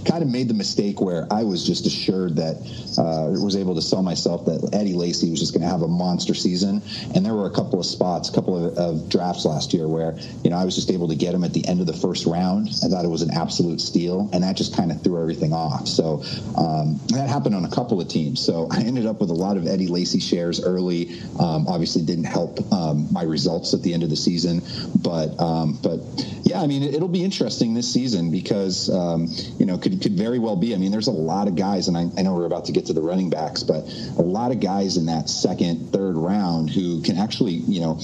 kind 0.04 0.22
of 0.22 0.28
made 0.28 0.48
the 0.48 0.54
mistake 0.54 1.00
where 1.00 1.26
I 1.30 1.44
was 1.44 1.66
just 1.66 1.86
assured 1.86 2.36
that 2.36 2.56
uh, 2.98 3.30
was 3.42 3.56
able 3.56 3.74
to 3.74 3.82
sell 3.82 4.02
myself 4.02 4.44
that 4.46 4.70
Eddie 4.72 4.94
Lacy 4.94 5.30
was 5.30 5.40
just 5.40 5.52
going 5.52 5.62
to 5.62 5.68
have 5.68 5.82
a 5.82 5.88
monster 5.88 6.34
season, 6.34 6.82
and 7.14 7.24
there 7.24 7.34
were 7.34 7.46
a 7.46 7.50
couple 7.50 7.78
of 7.78 7.86
spots, 7.86 8.28
a 8.28 8.32
couple 8.32 8.66
of, 8.66 8.76
of 8.76 9.08
drafts 9.08 9.44
last 9.44 9.72
year 9.72 9.88
where 9.88 10.18
you 10.42 10.50
know 10.50 10.56
I 10.56 10.64
was 10.64 10.74
just 10.74 10.90
able 10.90 11.08
to 11.08 11.16
get 11.16 11.34
him 11.34 11.44
at 11.44 11.52
the 11.52 11.66
end 11.66 11.80
of 11.80 11.86
the 11.86 11.92
first 11.92 12.26
round. 12.26 12.68
I 12.84 12.88
thought 12.88 13.04
it 13.04 13.08
was 13.08 13.22
an 13.22 13.32
absolute 13.32 13.80
steal, 13.80 14.28
and 14.32 14.42
that 14.42 14.56
just 14.56 14.76
kind 14.76 14.90
of 14.90 15.02
threw 15.02 15.20
everything 15.20 15.52
off. 15.52 15.88
So 15.88 16.22
um, 16.56 17.00
that 17.08 17.28
happened 17.28 17.54
on 17.54 17.64
a 17.64 17.70
couple 17.70 18.00
of 18.00 18.08
teams. 18.08 18.44
So 18.44 18.68
I 18.70 18.80
ended 18.82 19.06
up 19.06 19.20
with 19.20 19.30
a 19.30 19.34
lot 19.34 19.56
of 19.56 19.66
Eddie 19.66 19.88
Lacy 19.88 20.20
shares 20.20 20.62
early. 20.62 21.20
Um, 21.38 21.66
obviously, 21.68 22.02
didn't 22.02 22.24
help 22.24 22.60
um, 22.72 23.08
my 23.12 23.22
results 23.22 23.74
at 23.74 23.82
the 23.82 23.94
end 23.94 24.02
of 24.02 24.10
the 24.10 24.16
season, 24.16 24.55
but 24.96 25.38
um, 25.40 25.78
but 25.82 26.00
yeah, 26.42 26.60
I 26.60 26.66
mean 26.66 26.82
it, 26.82 27.00
will 27.00 27.08
be 27.08 27.24
interesting 27.24 27.74
this 27.74 27.92
season 27.92 28.30
because 28.30 28.90
um, 28.90 29.28
you 29.58 29.66
know 29.66 29.78
could 29.78 30.00
could 30.02 30.12
very 30.12 30.38
well 30.38 30.56
be. 30.56 30.74
I 30.74 30.78
mean, 30.78 30.92
there's 30.92 31.08
a 31.08 31.12
lot 31.12 31.48
of 31.48 31.56
guys, 31.56 31.88
and 31.88 31.96
I, 31.96 32.06
I 32.18 32.22
know 32.22 32.34
we're 32.34 32.46
about 32.46 32.66
to 32.66 32.72
get 32.72 32.86
to 32.86 32.92
the 32.92 33.02
running 33.02 33.30
backs, 33.30 33.62
but 33.62 33.84
a 34.18 34.22
lot 34.22 34.50
of 34.50 34.60
guys 34.60 34.96
in 34.96 35.06
that 35.06 35.28
second, 35.28 35.92
third 35.92 36.16
round 36.16 36.70
who 36.70 37.02
can 37.02 37.16
actually 37.16 37.52
you 37.52 37.80
know 37.80 37.98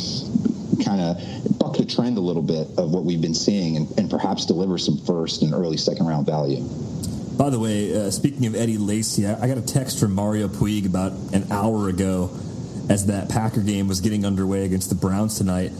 kind 0.84 1.00
of 1.00 1.58
buck 1.58 1.76
the 1.76 1.84
trend 1.84 2.18
a 2.18 2.20
little 2.20 2.42
bit 2.42 2.66
of 2.78 2.92
what 2.92 3.04
we've 3.04 3.20
been 3.20 3.34
seeing 3.34 3.76
and, 3.76 3.98
and 3.98 4.10
perhaps 4.10 4.46
deliver 4.46 4.78
some 4.78 4.98
first 4.98 5.42
and 5.42 5.54
early 5.54 5.76
second 5.76 6.06
round 6.06 6.26
value. 6.26 6.62
By 7.36 7.50
the 7.50 7.58
way, 7.58 7.94
uh, 7.94 8.10
speaking 8.10 8.46
of 8.46 8.54
Eddie 8.54 8.78
Lacy, 8.78 9.26
I, 9.26 9.42
I, 9.42 9.48
got 9.48 9.58
a 9.58 9.62
text 9.62 9.98
from 9.98 10.14
Mario 10.14 10.48
Puig 10.48 10.86
about 10.86 11.12
an 11.32 11.50
hour 11.50 11.88
ago 11.88 12.30
as 12.88 13.06
that 13.06 13.30
Packer 13.30 13.62
game 13.62 13.88
was 13.88 14.00
getting 14.00 14.26
underway 14.26 14.64
against 14.64 14.90
the 14.90 14.94
Browns 14.94 15.38
tonight. 15.38 15.72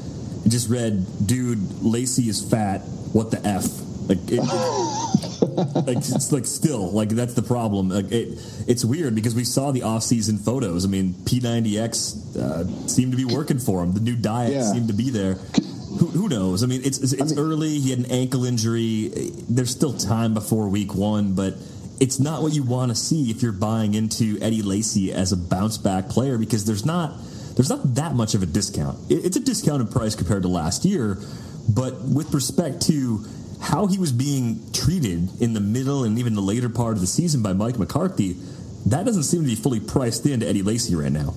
It 0.45 0.49
just 0.49 0.69
read, 0.69 1.27
dude, 1.27 1.83
Lacy 1.83 2.29
is 2.29 2.49
fat. 2.49 2.81
What 3.13 3.31
the 3.31 3.47
F? 3.47 3.65
Like, 4.09 4.19
it, 4.31 4.43
like 5.87 5.97
it's 5.97 6.33
like 6.33 6.47
still 6.47 6.91
like 6.91 7.11
that's 7.11 7.35
the 7.35 7.43
problem. 7.43 7.89
Like 7.89 8.11
it, 8.11 8.39
it's 8.67 8.85
weird 8.85 9.15
because 9.15 9.35
we 9.35 9.45
saw 9.45 9.71
the 9.71 9.83
off-season 9.83 10.39
photos. 10.39 10.85
I 10.85 10.89
mean, 10.89 11.15
P90X 11.15 12.37
uh, 12.37 12.89
seemed 12.89 13.13
to 13.13 13.17
be 13.17 13.25
working 13.25 13.59
for 13.59 13.83
him. 13.83 13.93
The 13.93 14.01
new 14.01 14.17
diet 14.17 14.53
yeah. 14.53 14.73
seemed 14.73 14.89
to 14.89 14.95
be 14.95 15.11
there. 15.11 15.35
Who, 15.99 16.07
who, 16.09 16.29
knows? 16.29 16.63
I 16.63 16.67
mean, 16.67 16.81
it's 16.85 16.99
it's, 16.99 17.13
it's 17.13 17.33
I 17.33 17.37
mean, 17.37 17.39
early. 17.39 17.79
He 17.79 17.91
had 17.91 18.01
an 18.01 18.07
ankle 18.07 18.45
injury. 18.45 19.11
There's 19.49 19.71
still 19.71 19.93
time 19.93 20.35
before 20.35 20.69
week 20.69 20.95
one, 20.95 21.35
but 21.35 21.55
it's 22.01 22.19
not 22.19 22.43
what 22.43 22.53
you 22.53 22.63
want 22.63 22.91
to 22.91 22.97
see 22.97 23.31
if 23.31 23.43
you're 23.43 23.53
buying 23.53 23.95
into 23.95 24.39
Eddie 24.41 24.63
Lacy 24.63 25.13
as 25.13 25.33
a 25.33 25.37
bounce 25.37 25.79
back 25.79 26.09
player 26.09 26.39
because 26.39 26.65
there's 26.65 26.85
not 26.85 27.15
there's 27.57 27.71
not 27.71 27.95
that 27.95 28.15
much 28.15 28.35
of 28.35 28.43
a 28.43 28.47
discount. 28.47 28.99
It's 29.11 29.37
a 29.37 29.41
discounted 29.41 29.91
price 29.91 30.15
compared 30.15 30.43
to 30.43 30.49
last 30.49 30.85
year, 30.85 31.19
but 31.69 32.03
with 32.03 32.33
respect 32.35 32.83
to 32.83 33.25
how 33.61 33.87
he 33.87 33.99
was 33.99 34.13
being 34.13 34.73
treated 34.73 35.29
in 35.41 35.53
the 35.53 35.61
middle 35.61 36.05
and 36.05 36.19
even 36.19 36.35
the 36.35 36.41
later 36.43 36.69
part 36.69 36.95
of 36.95 37.01
the 37.01 37.07
season 37.07 37.43
by 37.43 37.53
Mike 37.53 37.79
McCarthy, 37.79 38.37
that 38.87 39.07
doesn't 39.07 39.23
seem 39.23 39.43
to 39.43 39.47
be 39.47 39.55
fully 39.55 39.81
priced 39.81 40.27
into 40.27 40.47
Eddie 40.47 40.63
Lacy 40.63 40.95
right 40.97 41.13
now. 41.13 41.35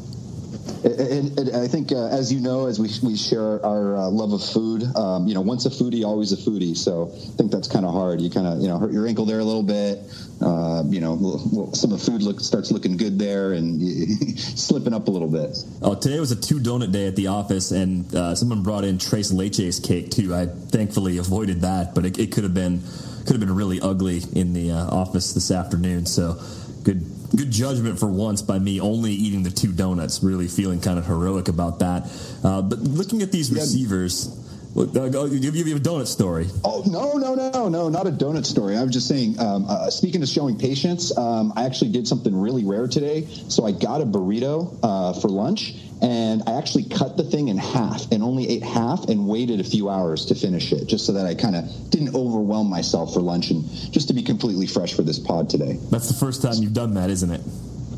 And, 0.86 1.50
I 1.50 1.68
think, 1.68 1.92
uh, 1.92 2.10
as 2.10 2.32
you 2.32 2.40
know, 2.40 2.68
as 2.68 2.80
we, 2.80 2.90
we 3.02 3.18
share 3.18 3.66
our 3.66 3.96
uh, 3.96 4.08
love 4.08 4.34
of 4.34 4.44
food, 4.44 4.84
um, 4.96 5.28
you 5.28 5.34
know, 5.34 5.42
once 5.42 5.66
a 5.66 5.70
foodie, 5.70 6.06
always 6.06 6.32
a 6.32 6.38
foodie. 6.38 6.78
So 6.78 7.12
I 7.12 7.38
think 7.38 7.52
that's 7.52 7.68
kind 7.68 7.86
of 7.86 7.92
hard. 7.92 8.22
You 8.22 8.30
kind 8.30 8.46
of, 8.46 8.62
you 8.62 8.68
know, 8.68 8.78
hurt 8.78 8.92
your 8.92 9.08
ankle 9.08 9.26
there 9.26 9.40
a 9.40 9.44
little 9.44 9.64
bit. 9.64 10.00
Uh, 10.42 10.84
you 10.86 11.02
know, 11.02 11.72
some 11.74 11.92
of 11.92 12.00
the 12.00 12.06
food 12.06 12.22
look, 12.22 12.40
starts 12.40 12.70
looking 12.72 12.98
good 12.98 13.18
there 13.18 13.54
and 13.54 13.82
slipping 14.40 14.94
up 14.94 15.08
a 15.08 15.12
little 15.12 15.28
bit. 15.28 15.58
Oh, 15.82 15.96
today 15.96 16.20
was 16.20 16.32
a 16.32 16.36
two 16.36 16.60
donut 16.60 16.92
day 16.92 17.08
at 17.08 17.16
the 17.16 17.28
office, 17.28 17.72
and 17.72 18.14
uh, 18.14 18.36
someone 18.36 18.62
brought 18.62 18.84
in 18.84 19.00
Tres 19.00 19.32
Leches 19.32 19.84
cake 19.84 20.12
too. 20.12 20.36
I 20.36 20.46
thankfully 20.46 21.18
avoided 21.18 21.62
that, 21.62 21.96
but 21.96 22.06
it, 22.06 22.20
it 22.20 22.32
could 22.32 22.44
have 22.44 22.54
been 22.54 22.84
could 23.26 23.32
have 23.32 23.40
been 23.40 23.56
really 23.56 23.82
ugly 23.82 24.22
in 24.34 24.54
the 24.54 24.72
uh, 24.72 24.88
office 24.88 25.34
this 25.34 25.50
afternoon. 25.50 26.06
So 26.06 26.40
good 26.84 27.02
good 27.36 27.52
judgment 27.52 28.00
for 28.00 28.08
once 28.08 28.42
by 28.42 28.60
me 28.60 28.80
only 28.80 29.12
eating 29.14 29.44
the 29.44 29.50
two 29.50 29.72
donuts, 29.72 30.24
really 30.24 30.48
feeling 30.48 30.82
kind 30.82 31.00
of 31.00 31.06
heroic 31.06 31.48
about 31.48 31.80
that. 31.80 32.10
Uh, 32.44 32.62
but 32.62 32.80
looking 32.80 33.22
at 33.22 33.32
these 33.32 33.52
receivers. 33.52 34.42
Uh, 34.78 34.84
give 34.84 35.56
you 35.56 35.78
a 35.78 35.80
donut 35.80 36.06
story. 36.06 36.48
Oh 36.66 36.84
no 36.86 37.14
no 37.14 37.34
no 37.34 37.70
no 37.70 37.88
not 37.88 38.08
a 38.08 38.12
donut 38.12 38.46
story. 38.46 38.76
I 38.76 38.84
was 38.84 38.92
just 38.92 39.08
saying. 39.08 39.40
Um, 39.40 39.66
uh, 39.70 39.90
speaking 39.90 40.22
of 40.22 40.28
showing 40.28 40.58
patience, 40.58 41.18
um, 41.18 41.54
I 41.56 41.64
actually 41.64 41.94
did 41.94 42.06
something 42.10 42.36
really 42.38 42.66
rare 42.66 42.90
today. 42.90 43.26
So 43.48 43.66
I 43.66 43.72
got 43.72 44.02
a 44.02 44.06
burrito 44.06 44.78
uh, 44.84 45.14
for 45.22 45.30
lunch, 45.30 45.76
and 46.02 46.44
I 46.48 46.58
actually 46.58 46.84
cut 46.84 47.18
the 47.18 47.24
thing 47.24 47.48
in 47.48 47.58
half 47.58 48.12
and 48.12 48.22
only 48.22 48.50
ate 48.50 48.64
half 48.64 49.08
and 49.08 49.28
waited 49.28 49.60
a 49.60 49.64
few 49.64 49.90
hours 49.90 50.26
to 50.28 50.36
finish 50.36 50.72
it, 50.72 50.88
just 50.88 51.06
so 51.06 51.14
that 51.14 51.26
I 51.26 51.36
kind 51.36 51.56
of 51.56 51.90
didn't 51.90 52.16
overwhelm 52.16 52.70
myself 52.70 53.14
for 53.14 53.22
lunch 53.22 53.52
and 53.52 53.64
just 53.92 54.08
to 54.10 54.14
be 54.14 54.24
completely 54.24 54.68
fresh 54.68 54.94
for 54.94 55.04
this 55.04 55.20
pod 55.20 55.50
today. 55.50 55.80
That's 55.92 56.08
the 56.08 56.14
first 56.14 56.42
time 56.42 56.56
you've 56.56 56.74
done 56.74 56.94
that, 56.96 57.10
isn't 57.10 57.32
it? 57.32 57.42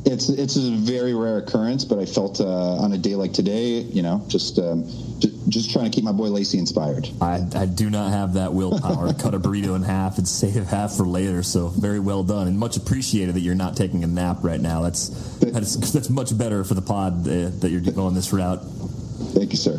It's 0.06 0.30
it's 0.30 0.56
a 0.56 0.72
very 0.72 1.14
rare 1.14 1.38
occurrence, 1.40 1.84
but 1.84 2.00
I 2.00 2.06
felt 2.06 2.40
uh, 2.40 2.46
on 2.46 2.94
a 2.94 2.98
day 2.98 3.16
like 3.16 3.34
today, 3.34 3.80
you 3.80 4.02
know, 4.02 4.24
just, 4.30 4.58
um, 4.58 4.86
just, 5.20 5.27
just 5.50 5.72
trying 5.72 5.86
to 5.86 5.92
keep 5.92 6.04
my 6.04 6.12
boy 6.12 6.28
Lacy 6.28 6.58
inspired. 6.58 7.10
I, 7.22 7.46
I 7.56 7.66
do 7.66 7.90
not 7.90 8.12
have 8.12 8.34
that 8.34 8.54
willpower 8.54 9.08
to 9.08 9.14
cut 9.14 9.34
a 9.34 9.40
burrito 9.40 9.76
in 9.76 9.84
half 9.84 10.18
and 10.18 10.28
save 10.28 10.66
half 10.66 10.94
for 10.94 11.06
later. 11.06 11.44
So 11.44 11.68
very 11.68 12.00
well 12.00 12.24
done, 12.24 12.48
and 12.48 12.58
much 12.60 12.78
appreciated 12.78 13.36
that 13.36 13.42
you're 13.42 13.56
not 13.56 13.78
taking 13.78 14.04
a 14.04 14.08
nap 14.08 14.38
right 14.42 14.60
now. 14.60 14.82
That's 14.82 15.10
that's, 15.40 15.92
that's 15.92 16.10
much 16.10 16.38
better 16.38 16.64
for 16.64 16.74
the 16.74 16.82
pod 16.82 17.28
uh, 17.28 17.50
that 17.60 17.70
you're 17.70 17.82
going 17.82 18.14
this 18.14 18.34
route. 18.34 18.62
Thank 19.18 19.52
you, 19.52 19.58
sir. 19.58 19.78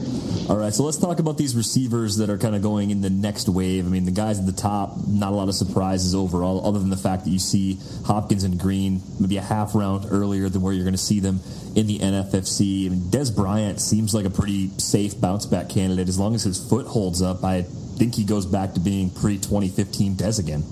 All 0.49 0.57
right, 0.57 0.73
so 0.75 0.83
let's 0.83 0.97
talk 0.97 1.21
about 1.21 1.37
these 1.39 1.55
receivers 1.55 2.17
that 2.17 2.29
are 2.29 2.39
kind 2.39 2.57
of 2.57 2.63
going 2.63 2.91
in 2.91 3.03
the 3.03 3.11
next 3.11 3.49
wave. 3.49 3.87
I 3.87 3.89
mean, 3.89 4.05
the 4.05 4.11
guys 4.11 4.41
at 4.41 4.47
the 4.47 4.53
top, 4.53 4.97
not 5.07 5.33
a 5.33 5.37
lot 5.37 5.49
of 5.49 5.55
surprises 5.55 6.15
overall, 6.15 6.67
other 6.67 6.79
than 6.79 6.91
the 6.91 6.97
fact 6.97 7.25
that 7.25 7.31
you 7.31 7.39
see 7.39 7.79
Hopkins 8.05 8.43
and 8.43 8.59
Green 8.59 9.01
maybe 9.21 9.37
a 9.37 9.43
half 9.43 9.75
round 9.75 10.07
earlier 10.11 10.49
than 10.49 10.63
where 10.63 10.73
you're 10.73 10.85
going 10.85 10.95
to 10.95 10.99
see 10.99 11.21
them 11.21 11.41
in 11.77 11.87
the 11.87 12.01
NFFC. 12.01 12.87
I 12.87 12.89
mean, 12.89 13.01
Dez 13.11 13.35
Bryant 13.35 13.81
seems 13.81 14.13
like 14.15 14.25
a 14.25 14.31
pretty 14.31 14.71
safe 14.79 15.21
bounce 15.21 15.47
back 15.47 15.69
candidate. 15.69 16.09
As 16.09 16.19
long 16.19 16.35
as 16.35 16.43
his 16.43 16.59
foot 16.59 16.87
holds 16.87 17.23
up, 17.23 17.45
I 17.45 17.63
think 17.63 18.15
he 18.15 18.25
goes 18.25 18.47
back 18.47 18.75
to 18.75 18.81
being 18.81 19.11
pre 19.11 19.37
2015 19.37 20.17
Dez 20.17 20.41
again. 20.41 20.65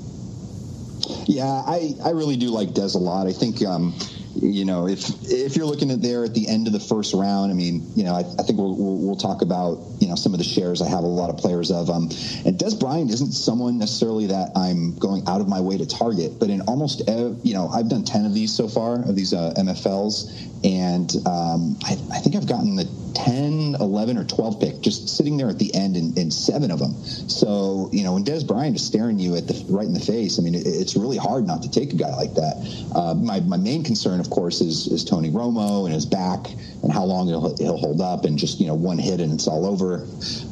Yeah, 1.26 1.44
I, 1.44 1.94
I 2.04 2.10
really 2.10 2.36
do 2.36 2.48
like 2.48 2.70
Dez 2.70 2.94
a 2.94 2.98
lot. 2.98 3.26
I 3.26 3.32
think 3.32 3.64
um, 3.64 3.94
you 4.42 4.64
know, 4.64 4.86
if 4.86 5.08
if 5.24 5.56
you're 5.56 5.66
looking 5.66 5.90
at 5.90 6.02
there 6.02 6.24
at 6.24 6.34
the 6.34 6.48
end 6.48 6.66
of 6.66 6.72
the 6.72 6.80
first 6.80 7.14
round, 7.14 7.50
I 7.50 7.54
mean, 7.54 7.90
you 7.94 8.04
know, 8.04 8.14
I, 8.14 8.20
I 8.20 8.42
think 8.42 8.58
we'll, 8.58 8.76
we'll, 8.76 8.98
we'll 8.98 9.16
talk 9.16 9.42
about 9.42 9.78
you 9.98 10.08
know 10.08 10.14
some 10.14 10.32
of 10.32 10.38
the 10.38 10.44
shares 10.44 10.82
I 10.82 10.88
have 10.88 11.04
a 11.04 11.06
lot 11.06 11.30
of 11.30 11.38
players 11.38 11.70
of. 11.70 11.90
Um, 11.90 12.04
and 12.44 12.58
Dez 12.58 12.78
Bryant 12.78 13.10
isn't 13.10 13.32
someone 13.32 13.78
necessarily 13.78 14.26
that 14.26 14.52
I'm 14.56 14.96
going 14.98 15.26
out 15.26 15.40
of 15.40 15.48
my 15.48 15.60
way 15.60 15.78
to 15.78 15.86
target, 15.86 16.38
but 16.38 16.50
in 16.50 16.60
almost 16.62 17.08
ev- 17.08 17.38
you 17.42 17.54
know 17.54 17.68
I've 17.68 17.88
done 17.88 18.04
ten 18.04 18.26
of 18.26 18.34
these 18.34 18.54
so 18.54 18.68
far 18.68 18.96
of 18.96 19.16
these 19.16 19.32
uh, 19.32 19.54
MFLs, 19.56 20.55
and 20.66 21.14
um, 21.26 21.78
I, 21.84 21.92
I, 22.12 22.18
think 22.18 22.34
I've 22.36 22.46
gotten 22.46 22.74
the 22.74 22.88
10, 23.14 23.76
11, 23.80 24.18
or 24.18 24.24
12 24.24 24.60
pick 24.60 24.80
just 24.80 25.08
sitting 25.08 25.36
there 25.36 25.48
at 25.48 25.58
the 25.58 25.72
end 25.74 25.96
in, 25.96 26.18
in 26.18 26.30
seven 26.30 26.70
of 26.70 26.78
them. 26.78 26.92
So 27.04 27.88
you 27.92 28.02
know 28.02 28.14
when 28.14 28.24
Dez 28.24 28.46
Bryant 28.46 28.76
is 28.76 28.84
staring 28.84 29.18
you 29.18 29.36
at 29.36 29.46
the 29.46 29.64
right 29.68 29.86
in 29.86 29.94
the 29.94 30.00
face, 30.00 30.38
I 30.38 30.42
mean 30.42 30.54
it, 30.54 30.66
it's 30.66 30.96
really 30.96 31.16
hard 31.16 31.46
not 31.46 31.62
to 31.62 31.70
take 31.70 31.92
a 31.92 31.96
guy 31.96 32.14
like 32.16 32.34
that. 32.34 32.90
Uh, 32.94 33.14
my 33.14 33.40
my 33.40 33.56
main 33.56 33.84
concern 33.84 34.20
of 34.20 34.30
course, 34.30 34.60
is, 34.60 34.86
is 34.88 35.04
Tony 35.04 35.30
Romo 35.30 35.84
and 35.84 35.94
his 35.94 36.06
back 36.06 36.46
and 36.82 36.92
how 36.92 37.04
long 37.04 37.28
he'll, 37.28 37.56
he'll 37.56 37.76
hold 37.76 38.00
up 38.00 38.24
and 38.24 38.38
just, 38.38 38.60
you 38.60 38.66
know, 38.66 38.74
one 38.74 38.98
hit 38.98 39.20
and 39.20 39.32
it's 39.32 39.46
all 39.46 39.66
over. 39.66 40.06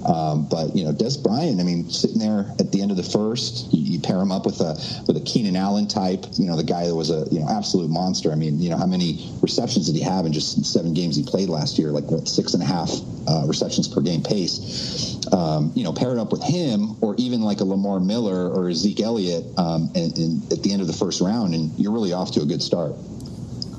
Um, 0.07 0.47
but, 0.49 0.75
you 0.75 0.85
know, 0.85 0.93
Dez 0.93 1.23
Bryant, 1.23 1.61
I 1.61 1.65
mean, 1.65 1.91
sitting 1.91 2.19
there 2.19 2.47
at 2.59 2.73
the 2.73 2.83
end 2.83 2.91
of 2.91 2.97
the 2.97 3.03
first, 3.03 3.73
you, 3.73 3.95
you, 3.95 4.01
pair 4.01 4.19
him 4.19 4.33
up 4.33 4.45
with 4.45 4.61
a 4.61 4.75
with 5.07 5.17
a 5.17 5.21
Keenan 5.21 5.57
Allen 5.57 5.89
type, 5.89 6.27
you 6.35 6.47
know, 6.47 6.57
the 6.57 6.65
guy 6.65 6.87
that 6.87 6.95
was 6.95 7.11
a, 7.11 7.27
you 7.31 7.41
know, 7.41 7.49
absolute 7.49 7.91
monster. 7.91 8.33
I 8.33 8.35
mean, 8.35 8.61
you 8.61 8.71
know, 8.71 8.77
how 8.77 8.87
many 8.87 9.31
receptions 9.41 9.87
did 9.87 9.97
he 9.97 10.03
have 10.05 10.27
in 10.27 10.33
just 10.33 10.65
seven 10.65 10.95
games 10.95 11.17
he 11.17 11.25
played 11.25 11.49
last 11.49 11.79
year? 11.79 11.91
Like, 11.91 12.05
what, 12.05 12.29
six 12.29 12.55
and 12.55 12.63
a 12.63 12.67
half 12.67 12.91
uh, 13.27 13.45
receptions 13.47 13.89
per 13.89 14.01
game 14.01 14.23
pace. 14.23 15.21
Um, 15.33 15.73
you 15.75 15.85
know, 15.85 15.93
pair 15.93 16.13
it 16.13 16.19
up 16.19 16.31
with 16.31 16.43
him 16.43 16.97
or 17.03 17.15
even 17.19 17.41
like 17.41 17.61
a 17.61 17.65
Lamar 17.65 17.99
Miller 17.99 18.49
or 18.51 18.69
a 18.69 18.75
Zeke 18.75 19.01
Elliott 19.01 19.45
um, 19.59 19.91
and, 19.95 20.17
and 20.19 20.53
at 20.53 20.63
the 20.63 20.73
end 20.73 20.83
of 20.83 20.87
the 20.87 20.93
first 20.93 21.21
round, 21.21 21.55
and 21.55 21.77
you're 21.79 21.93
really 21.93 22.13
off 22.13 22.33
to 22.33 22.43
a 22.43 22.47
good 22.47 22.63
start. 22.63 22.95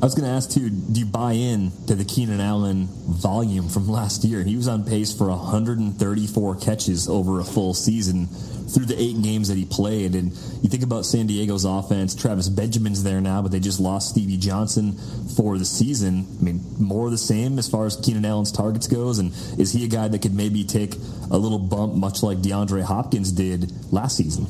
I 0.01 0.05
was 0.05 0.13
going 0.13 0.27
to 0.27 0.35
ask 0.35 0.51
too. 0.51 0.69
Do 0.69 0.99
you 0.99 1.05
buy 1.05 1.33
in 1.33 1.71
to 1.87 1.95
the 1.95 2.03
Keenan 2.03 2.41
Allen 2.41 2.87
volume 3.07 3.69
from 3.69 3.87
last 3.87 4.25
year? 4.25 4.43
He 4.43 4.57
was 4.57 4.67
on 4.67 4.83
pace 4.83 5.15
for 5.15 5.29
134 5.29 6.55
catches 6.57 7.07
over 7.07 7.39
a 7.39 7.45
full 7.45 7.73
season 7.73 8.27
through 8.27 8.85
the 8.85 9.01
eight 9.01 9.21
games 9.21 9.47
that 9.47 9.57
he 9.57 9.65
played. 9.65 10.13
And 10.15 10.31
you 10.61 10.69
think 10.69 10.83
about 10.83 11.05
San 11.05 11.27
Diego's 11.27 11.63
offense. 11.63 12.13
Travis 12.13 12.49
Benjamin's 12.49 13.03
there 13.03 13.21
now, 13.21 13.41
but 13.41 13.51
they 13.51 13.59
just 13.59 13.79
lost 13.79 14.09
Stevie 14.09 14.37
Johnson 14.37 14.97
for 15.37 15.57
the 15.57 15.65
season. 15.65 16.27
I 16.39 16.43
mean, 16.43 16.61
more 16.77 17.05
of 17.05 17.11
the 17.11 17.17
same 17.17 17.57
as 17.57 17.69
far 17.69 17.85
as 17.85 17.95
Keenan 17.95 18.25
Allen's 18.25 18.51
targets 18.51 18.87
goes. 18.87 19.19
And 19.19 19.31
is 19.57 19.71
he 19.71 19.85
a 19.85 19.87
guy 19.87 20.09
that 20.09 20.21
could 20.21 20.35
maybe 20.35 20.65
take 20.65 20.95
a 21.31 21.37
little 21.37 21.59
bump, 21.59 21.95
much 21.95 22.21
like 22.21 22.39
DeAndre 22.39 22.83
Hopkins 22.83 23.31
did 23.31 23.71
last 23.93 24.17
season? 24.17 24.47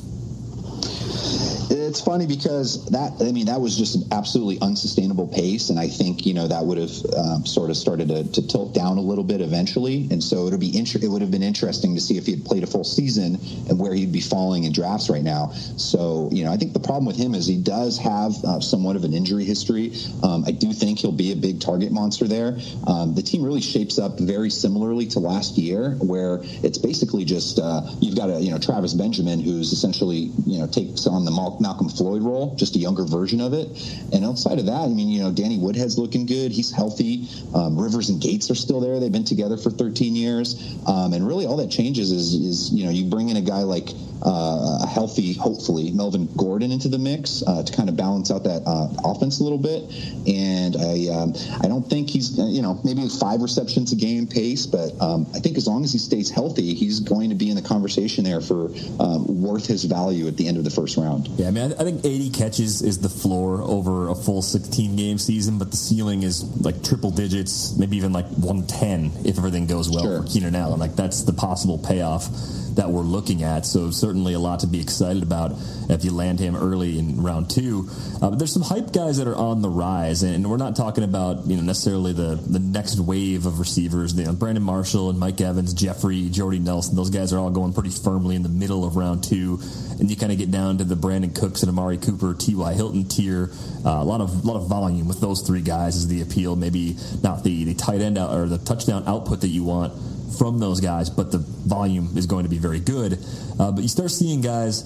It's 1.96 2.04
funny 2.04 2.26
because 2.26 2.84
that 2.90 3.12
I 3.22 3.32
mean 3.32 3.46
that 3.46 3.58
was 3.58 3.74
just 3.74 3.94
an 3.94 4.02
absolutely 4.12 4.60
unsustainable 4.60 5.28
pace, 5.28 5.70
and 5.70 5.78
I 5.78 5.88
think 5.88 6.26
you 6.26 6.34
know 6.34 6.46
that 6.46 6.62
would 6.62 6.76
have 6.76 6.92
um, 7.16 7.46
sort 7.46 7.70
of 7.70 7.76
started 7.78 8.08
to, 8.08 8.30
to, 8.32 8.46
tilt 8.46 8.74
down 8.74 8.98
a 8.98 9.00
little 9.00 9.24
bit 9.24 9.40
eventually, 9.40 10.06
and 10.10 10.22
so 10.22 10.46
it'll 10.46 10.58
be 10.58 10.76
inter- 10.76 10.98
it 11.02 11.08
would 11.08 11.22
have 11.22 11.30
been 11.30 11.42
interesting 11.42 11.94
to 11.94 12.00
see 12.02 12.18
if 12.18 12.26
he 12.26 12.32
had 12.32 12.44
played 12.44 12.64
a 12.64 12.66
full 12.66 12.84
season 12.84 13.36
and 13.70 13.80
where 13.80 13.94
he'd 13.94 14.12
be 14.12 14.20
falling 14.20 14.64
in 14.64 14.72
drafts 14.72 15.08
right 15.08 15.22
now. 15.22 15.52
So 15.78 16.28
you 16.30 16.44
know 16.44 16.52
I 16.52 16.58
think 16.58 16.74
the 16.74 16.80
problem 16.80 17.06
with 17.06 17.16
him 17.16 17.34
is 17.34 17.46
he 17.46 17.56
does 17.56 17.96
have 17.96 18.34
uh, 18.44 18.60
somewhat 18.60 18.96
of 18.96 19.04
an 19.04 19.14
injury 19.14 19.46
history. 19.46 19.94
Um, 20.22 20.44
I 20.46 20.50
do 20.50 20.74
think 20.74 20.98
he'll 20.98 21.12
be 21.12 21.32
a 21.32 21.36
big 21.36 21.62
target 21.62 21.92
monster 21.92 22.28
there. 22.28 22.58
Um, 22.86 23.14
the 23.14 23.22
team 23.22 23.42
really 23.42 23.62
shapes 23.62 23.98
up 23.98 24.20
very 24.20 24.50
similarly 24.50 25.06
to 25.06 25.18
last 25.18 25.56
year, 25.56 25.92
where 25.92 26.40
it's 26.62 26.76
basically 26.76 27.24
just 27.24 27.58
uh, 27.58 27.80
you've 28.02 28.16
got 28.16 28.28
a 28.28 28.38
you 28.38 28.50
know 28.50 28.58
Travis 28.58 28.92
Benjamin 28.92 29.40
who's 29.40 29.72
essentially 29.72 30.30
you 30.44 30.58
know 30.58 30.66
takes 30.66 31.06
on 31.06 31.24
the 31.24 31.30
Malcom 31.30 31.85
Malcom 31.86 31.96
Floyd 31.96 32.22
role, 32.22 32.54
just 32.56 32.76
a 32.76 32.78
younger 32.78 33.04
version 33.04 33.40
of 33.40 33.52
it. 33.52 33.68
And 34.12 34.24
outside 34.24 34.58
of 34.58 34.66
that, 34.66 34.82
I 34.82 34.88
mean, 34.88 35.08
you 35.08 35.22
know, 35.22 35.32
Danny 35.32 35.58
Woodhead's 35.58 35.98
looking 35.98 36.26
good. 36.26 36.52
He's 36.52 36.72
healthy. 36.72 37.28
Um, 37.54 37.78
Rivers 37.78 38.08
and 38.08 38.20
Gates 38.20 38.50
are 38.50 38.54
still 38.54 38.80
there. 38.80 39.00
They've 39.00 39.12
been 39.12 39.24
together 39.24 39.56
for 39.56 39.70
13 39.70 40.14
years. 40.14 40.76
Um, 40.86 41.12
and 41.12 41.26
really, 41.26 41.46
all 41.46 41.56
that 41.58 41.70
changes 41.70 42.10
is, 42.10 42.34
is, 42.34 42.72
you 42.72 42.84
know, 42.84 42.90
you 42.90 43.06
bring 43.06 43.28
in 43.28 43.36
a 43.36 43.42
guy 43.42 43.62
like 43.62 43.90
uh, 44.22 44.80
a 44.82 44.86
healthy, 44.86 45.34
hopefully, 45.34 45.90
Melvin 45.90 46.28
Gordon 46.36 46.72
into 46.72 46.88
the 46.88 46.98
mix 46.98 47.42
uh, 47.46 47.62
to 47.62 47.72
kind 47.72 47.88
of 47.88 47.96
balance 47.96 48.30
out 48.30 48.44
that 48.44 48.62
uh, 48.66 48.88
offense 49.04 49.40
a 49.40 49.42
little 49.42 49.58
bit. 49.58 49.82
And 50.26 50.76
I, 50.76 51.08
um, 51.12 51.34
I 51.62 51.68
don't 51.68 51.88
think 51.88 52.10
he's, 52.10 52.38
uh, 52.38 52.46
you 52.46 52.62
know, 52.62 52.80
maybe 52.84 53.08
five 53.08 53.40
receptions 53.42 53.92
a 53.92 53.96
game 53.96 54.26
pace, 54.26 54.66
but 54.66 54.92
um, 55.00 55.26
I 55.34 55.40
think 55.40 55.56
as 55.56 55.66
long 55.66 55.84
as 55.84 55.92
he 55.92 55.98
stays 55.98 56.30
healthy, 56.30 56.74
he's 56.74 57.00
going 57.00 57.30
to 57.30 57.36
be 57.36 57.50
in 57.50 57.56
the 57.56 57.62
conversation 57.62 58.24
there 58.24 58.40
for 58.40 58.70
um, 59.00 59.42
worth 59.42 59.66
his 59.66 59.84
value 59.84 60.26
at 60.26 60.36
the 60.36 60.48
end 60.48 60.56
of 60.56 60.64
the 60.64 60.70
first 60.70 60.96
round. 60.96 61.28
Yeah, 61.36 61.48
I 61.48 61.50
mean, 61.50 61.72
I 61.72 61.84
think 61.84 62.04
80 62.04 62.30
catches 62.30 62.82
is 62.82 62.98
the 63.00 63.08
floor 63.08 63.62
over 63.62 64.08
a 64.08 64.14
full 64.14 64.42
16 64.42 64.96
game 64.96 65.18
season, 65.18 65.58
but 65.58 65.70
the 65.70 65.76
ceiling 65.76 66.22
is 66.22 66.44
like 66.60 66.82
triple 66.82 67.10
digits, 67.10 67.76
maybe 67.76 67.96
even 67.96 68.12
like 68.12 68.26
110 68.26 69.26
if 69.26 69.38
everything 69.38 69.66
goes 69.66 69.90
well 69.90 70.04
sure. 70.04 70.22
for 70.22 70.28
Keenan 70.28 70.54
Allen. 70.54 70.78
Like 70.78 70.96
that's 70.96 71.22
the 71.22 71.32
possible 71.32 71.78
payoff 71.78 72.28
that 72.76 72.90
we're 72.90 73.02
looking 73.02 73.42
at. 73.42 73.66
So 73.66 73.90
certainly 74.06 74.34
a 74.34 74.38
lot 74.38 74.60
to 74.60 74.68
be 74.68 74.80
excited 74.80 75.20
about 75.20 75.50
if 75.90 76.04
you 76.04 76.12
land 76.12 76.38
him 76.38 76.54
early 76.54 76.96
in 76.96 77.20
round 77.20 77.50
two. 77.50 77.88
Uh, 78.22 78.30
but 78.30 78.38
there's 78.38 78.52
some 78.52 78.62
hype 78.62 78.92
guys 78.92 79.18
that 79.18 79.26
are 79.26 79.34
on 79.34 79.62
the 79.62 79.68
rise, 79.68 80.22
and 80.22 80.48
we're 80.48 80.56
not 80.56 80.76
talking 80.76 81.02
about 81.02 81.44
you 81.48 81.56
know 81.56 81.62
necessarily 81.62 82.12
the 82.12 82.36
the 82.36 82.60
next 82.60 83.00
wave 83.00 83.46
of 83.46 83.58
receivers. 83.58 84.16
You 84.16 84.26
know, 84.26 84.32
Brandon 84.32 84.62
Marshall 84.62 85.10
and 85.10 85.18
Mike 85.18 85.40
Evans, 85.40 85.74
Jeffery, 85.74 86.28
Jordy 86.28 86.60
Nelson, 86.60 86.94
those 86.94 87.10
guys 87.10 87.32
are 87.32 87.38
all 87.40 87.50
going 87.50 87.72
pretty 87.72 87.90
firmly 87.90 88.36
in 88.36 88.44
the 88.44 88.48
middle 88.48 88.84
of 88.84 88.94
round 88.94 89.24
two, 89.24 89.58
and 89.98 90.08
you 90.08 90.16
kind 90.16 90.30
of 90.30 90.38
get 90.38 90.52
down 90.52 90.78
to 90.78 90.84
the 90.84 90.94
Brandin 90.94 91.34
Cooks 91.34 91.64
and 91.64 91.68
Amari 91.68 91.98
Cooper, 91.98 92.32
T.Y. 92.32 92.74
Hilton 92.74 93.08
tier. 93.08 93.50
Uh, 93.84 93.90
a 93.90 94.04
lot 94.04 94.20
of 94.20 94.44
lot 94.44 94.54
of 94.54 94.68
volume 94.68 95.08
with 95.08 95.20
those 95.20 95.40
three 95.40 95.62
guys 95.62 95.96
is 95.96 96.06
the 96.06 96.22
appeal. 96.22 96.54
Maybe 96.54 96.96
not 97.24 97.42
the 97.42 97.64
the 97.64 97.74
tight 97.74 98.02
end 98.02 98.18
out, 98.18 98.32
or 98.32 98.46
the 98.46 98.58
touchdown 98.58 99.02
output 99.08 99.40
that 99.40 99.48
you 99.48 99.64
want 99.64 99.92
from 100.38 100.58
those 100.58 100.80
guys, 100.80 101.10
but 101.10 101.32
the 101.32 101.38
volume 101.38 102.16
is 102.16 102.26
going 102.26 102.44
to 102.44 102.50
be 102.50 102.58
very 102.58 102.80
good. 102.80 103.18
Uh, 103.58 103.72
but 103.72 103.82
you 103.82 103.88
start 103.88 104.10
seeing 104.10 104.40
guys 104.40 104.84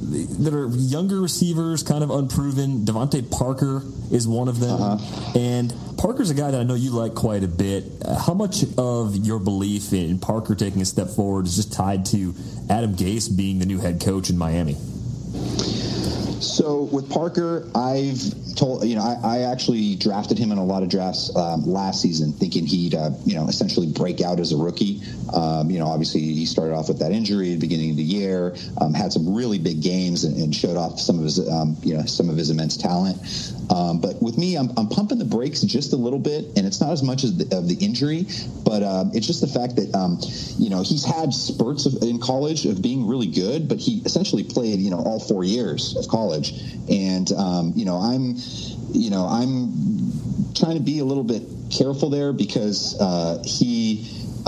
that 0.00 0.54
are 0.54 0.68
younger 0.68 1.20
receivers, 1.20 1.82
kind 1.82 2.04
of 2.04 2.10
unproven. 2.10 2.84
DeVante 2.84 3.30
Parker 3.30 3.82
is 4.10 4.26
one 4.28 4.48
of 4.48 4.60
them, 4.60 4.80
uh-huh. 4.80 5.38
and 5.38 5.74
Parker's 5.98 6.30
a 6.30 6.34
guy 6.34 6.50
that 6.50 6.60
I 6.60 6.62
know 6.62 6.74
you 6.74 6.90
like 6.90 7.14
quite 7.14 7.42
a 7.42 7.48
bit. 7.48 7.84
Uh, 8.04 8.18
how 8.18 8.34
much 8.34 8.64
of 8.76 9.16
your 9.16 9.40
belief 9.40 9.92
in 9.92 10.18
Parker 10.18 10.54
taking 10.54 10.80
a 10.80 10.86
step 10.86 11.08
forward 11.08 11.46
is 11.46 11.56
just 11.56 11.72
tied 11.72 12.06
to 12.06 12.34
Adam 12.70 12.94
Gase 12.94 13.34
being 13.34 13.58
the 13.58 13.66
new 13.66 13.78
head 13.78 14.00
coach 14.00 14.30
in 14.30 14.38
Miami? 14.38 14.76
So 16.40 16.82
with 16.82 17.10
Parker, 17.10 17.68
I've 17.74 18.20
told 18.54 18.84
you 18.84 18.96
know 18.96 19.02
I, 19.02 19.38
I 19.38 19.38
actually 19.40 19.96
drafted 19.96 20.38
him 20.38 20.52
in 20.52 20.58
a 20.58 20.64
lot 20.64 20.82
of 20.82 20.88
drafts 20.88 21.34
um, 21.36 21.66
last 21.66 22.00
season, 22.00 22.32
thinking 22.32 22.66
he'd 22.66 22.94
uh, 22.94 23.10
you 23.24 23.34
know 23.34 23.48
essentially 23.48 23.86
break 23.86 24.20
out 24.20 24.40
as 24.40 24.52
a 24.52 24.56
rookie. 24.56 24.97
Um, 25.32 25.70
you 25.70 25.78
know, 25.78 25.86
obviously 25.86 26.20
he 26.20 26.46
started 26.46 26.74
off 26.74 26.88
with 26.88 27.00
that 27.00 27.12
injury 27.12 27.52
at 27.52 27.60
the 27.60 27.66
beginning 27.66 27.90
of 27.90 27.96
the 27.96 28.02
year, 28.02 28.56
um, 28.80 28.94
had 28.94 29.12
some 29.12 29.34
really 29.34 29.58
big 29.58 29.82
games 29.82 30.24
and, 30.24 30.36
and 30.36 30.54
showed 30.54 30.76
off 30.76 30.98
some 30.98 31.18
of 31.18 31.24
his 31.24 31.46
um, 31.48 31.76
you 31.82 31.94
know 31.94 32.04
some 32.04 32.30
of 32.30 32.36
his 32.36 32.50
immense 32.50 32.76
talent. 32.76 33.18
Um, 33.70 34.00
but 34.00 34.22
with 34.22 34.38
me, 34.38 34.56
I'm, 34.56 34.70
I'm, 34.78 34.88
pumping 34.88 35.18
the 35.18 35.26
brakes 35.26 35.60
just 35.60 35.92
a 35.92 35.96
little 35.96 36.18
bit, 36.18 36.46
and 36.56 36.66
it's 36.66 36.80
not 36.80 36.92
as 36.92 37.02
much 37.02 37.22
as 37.24 37.36
the, 37.36 37.54
of 37.54 37.68
the 37.68 37.74
injury, 37.84 38.26
but 38.64 38.82
um, 38.82 39.10
it's 39.12 39.26
just 39.26 39.42
the 39.42 39.46
fact 39.46 39.76
that 39.76 39.88
you 40.58 40.70
know 40.70 40.82
he's 40.82 41.04
had 41.04 41.34
spurts 41.34 41.84
of, 41.84 42.02
in 42.02 42.18
college 42.18 42.64
of 42.64 42.80
being 42.80 43.06
really 43.06 43.26
good, 43.26 43.68
but 43.68 43.78
he 43.78 44.00
essentially 44.06 44.44
played 44.44 44.80
you 44.80 44.90
know 44.90 44.98
all 44.98 45.20
four 45.20 45.44
years 45.44 45.96
of 45.96 46.08
college. 46.08 46.54
And, 46.90 47.30
um, 47.32 47.72
you 47.76 47.84
know, 47.84 47.96
I'm, 47.96 48.36
you 48.92 49.10
know, 49.10 49.26
I'm 49.26 49.72
trying 50.54 50.76
to 50.76 50.82
be 50.82 51.00
a 51.00 51.04
little 51.04 51.24
bit 51.24 51.42
careful 51.70 52.08
there 52.10 52.32
because 52.32 52.98
uh, 53.00 53.42
he, 53.44 53.96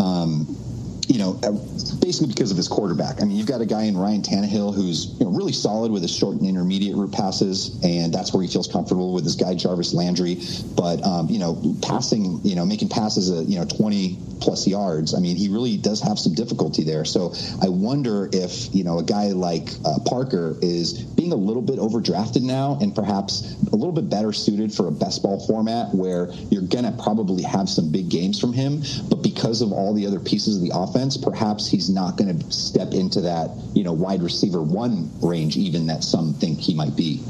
um, 0.00 0.59
you 1.10 1.18
know, 1.18 1.38
uh, 1.42 1.50
basically 1.98 2.28
because 2.28 2.52
of 2.52 2.56
his 2.56 2.68
quarterback. 2.68 3.20
I 3.20 3.24
mean, 3.24 3.36
you've 3.36 3.48
got 3.48 3.60
a 3.60 3.66
guy 3.66 3.82
in 3.82 3.96
Ryan 3.96 4.22
Tannehill 4.22 4.72
who's 4.72 5.16
you 5.18 5.24
know, 5.24 5.32
really 5.32 5.52
solid 5.52 5.90
with 5.90 6.02
his 6.02 6.16
short 6.16 6.36
and 6.36 6.46
intermediate 6.46 6.96
route 6.96 7.12
passes, 7.12 7.82
and 7.82 8.14
that's 8.14 8.32
where 8.32 8.42
he 8.44 8.48
feels 8.48 8.68
comfortable 8.68 9.12
with 9.12 9.24
his 9.24 9.34
guy 9.34 9.56
Jarvis 9.56 9.92
Landry. 9.92 10.38
But 10.76 11.04
um, 11.04 11.28
you 11.28 11.40
know, 11.40 11.60
passing, 11.82 12.40
you 12.44 12.54
know, 12.54 12.64
making 12.64 12.90
passes 12.90 13.28
at 13.28 13.46
you 13.46 13.58
know 13.58 13.64
20 13.64 14.18
plus 14.40 14.68
yards. 14.68 15.12
I 15.12 15.18
mean, 15.18 15.36
he 15.36 15.48
really 15.48 15.76
does 15.76 16.00
have 16.00 16.18
some 16.18 16.32
difficulty 16.32 16.84
there. 16.84 17.04
So 17.04 17.34
I 17.60 17.68
wonder 17.68 18.30
if 18.32 18.72
you 18.72 18.84
know 18.84 19.00
a 19.00 19.02
guy 19.02 19.28
like 19.28 19.70
uh, 19.84 19.98
Parker 20.06 20.56
is 20.62 20.92
being 20.92 21.32
a 21.32 21.36
little 21.36 21.62
bit 21.62 21.80
overdrafted 21.80 22.42
now, 22.42 22.78
and 22.80 22.94
perhaps 22.94 23.56
a 23.72 23.76
little 23.76 23.92
bit 23.92 24.08
better 24.08 24.32
suited 24.32 24.72
for 24.72 24.86
a 24.86 24.92
best 24.92 25.24
ball 25.24 25.44
format 25.46 25.92
where 25.92 26.30
you're 26.50 26.62
gonna 26.62 26.92
probably 27.02 27.42
have 27.42 27.68
some 27.68 27.90
big 27.90 28.08
games 28.08 28.40
from 28.40 28.52
him, 28.52 28.82
but 29.08 29.22
because 29.22 29.60
of 29.60 29.72
all 29.72 29.92
the 29.92 30.06
other 30.06 30.20
pieces 30.20 30.56
of 30.56 30.62
the 30.62 30.70
offense, 30.72 30.99
perhaps 31.16 31.68
he's 31.68 31.88
not 31.88 32.16
going 32.16 32.38
to 32.38 32.52
step 32.52 32.92
into 32.92 33.20
that 33.22 33.50
you 33.74 33.84
know 33.84 33.92
wide 33.92 34.22
receiver 34.22 34.62
one 34.62 35.10
range 35.20 35.56
even 35.56 35.86
that 35.86 36.04
some 36.04 36.34
think 36.34 36.58
he 36.58 36.74
might 36.74 36.96
be. 36.96 37.22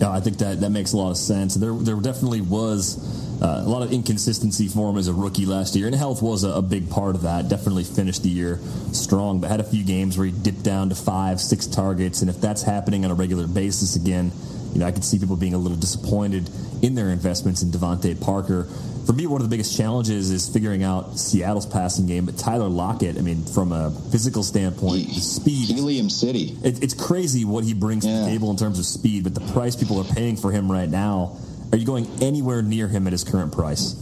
Yeah, 0.00 0.10
I 0.10 0.20
think 0.20 0.38
that 0.38 0.60
that 0.60 0.70
makes 0.70 0.92
a 0.92 0.96
lot 0.96 1.10
of 1.10 1.16
sense. 1.16 1.54
There, 1.54 1.72
there 1.72 1.96
definitely 1.96 2.42
was 2.42 2.98
uh, 3.42 3.62
a 3.64 3.68
lot 3.68 3.82
of 3.82 3.92
inconsistency 3.92 4.68
for 4.68 4.90
him 4.90 4.98
as 4.98 5.08
a 5.08 5.12
rookie 5.12 5.46
last 5.46 5.74
year, 5.74 5.86
and 5.86 5.94
health 5.94 6.22
was 6.22 6.44
a, 6.44 6.50
a, 6.50 6.62
big 6.62 6.90
part 6.90 7.14
of 7.14 7.22
that. 7.22 7.48
Definitely 7.48 7.84
finished 7.84 8.22
the 8.22 8.28
year 8.28 8.58
strong, 8.92 9.40
but 9.40 9.50
had 9.50 9.60
a 9.60 9.64
few 9.64 9.84
games 9.84 10.18
where 10.18 10.26
he 10.26 10.32
dipped 10.32 10.62
down 10.62 10.90
to 10.90 10.94
five, 10.94 11.40
six 11.40 11.66
targets, 11.66 12.20
and 12.20 12.28
if 12.28 12.40
that's 12.40 12.62
happening 12.62 13.04
on 13.06 13.10
a 13.10 13.14
regular 13.14 13.46
basis 13.46 13.96
again, 13.96 14.32
you 14.72 14.80
know, 14.80 14.86
I 14.86 14.92
could 14.92 15.04
see 15.04 15.18
people 15.18 15.36
being 15.36 15.54
a 15.54 15.58
little 15.58 15.78
disappointed 15.78 16.50
in 16.82 16.94
their 16.94 17.08
investments 17.08 17.62
in 17.62 17.70
DeVante 17.70 18.20
Parker 18.20 18.68
for 19.06 19.12
me, 19.12 19.26
one 19.26 19.40
of 19.40 19.48
the 19.48 19.54
biggest 19.54 19.76
challenges 19.76 20.32
is 20.32 20.48
figuring 20.48 20.82
out 20.82 21.16
Seattle's 21.16 21.64
passing 21.64 22.06
game. 22.06 22.26
But 22.26 22.36
Tyler 22.36 22.68
Lockett, 22.68 23.16
I 23.16 23.20
mean, 23.20 23.44
from 23.44 23.70
a 23.70 23.92
physical 24.10 24.42
standpoint, 24.42 25.06
the 25.06 25.20
speed. 25.20 25.68
Helium 25.68 26.10
City. 26.10 26.58
It, 26.64 26.82
it's 26.82 26.94
crazy 26.94 27.44
what 27.44 27.62
he 27.62 27.72
brings 27.72 28.04
yeah. 28.04 28.18
to 28.18 28.24
the 28.24 28.26
table 28.26 28.50
in 28.50 28.56
terms 28.56 28.80
of 28.80 28.84
speed, 28.84 29.22
but 29.22 29.34
the 29.34 29.52
price 29.52 29.76
people 29.76 30.00
are 30.00 30.14
paying 30.14 30.36
for 30.36 30.50
him 30.50 30.70
right 30.70 30.88
now. 30.88 31.38
Are 31.70 31.78
you 31.78 31.86
going 31.86 32.06
anywhere 32.20 32.62
near 32.62 32.88
him 32.88 33.06
at 33.06 33.12
his 33.12 33.22
current 33.22 33.52
price? 33.52 33.94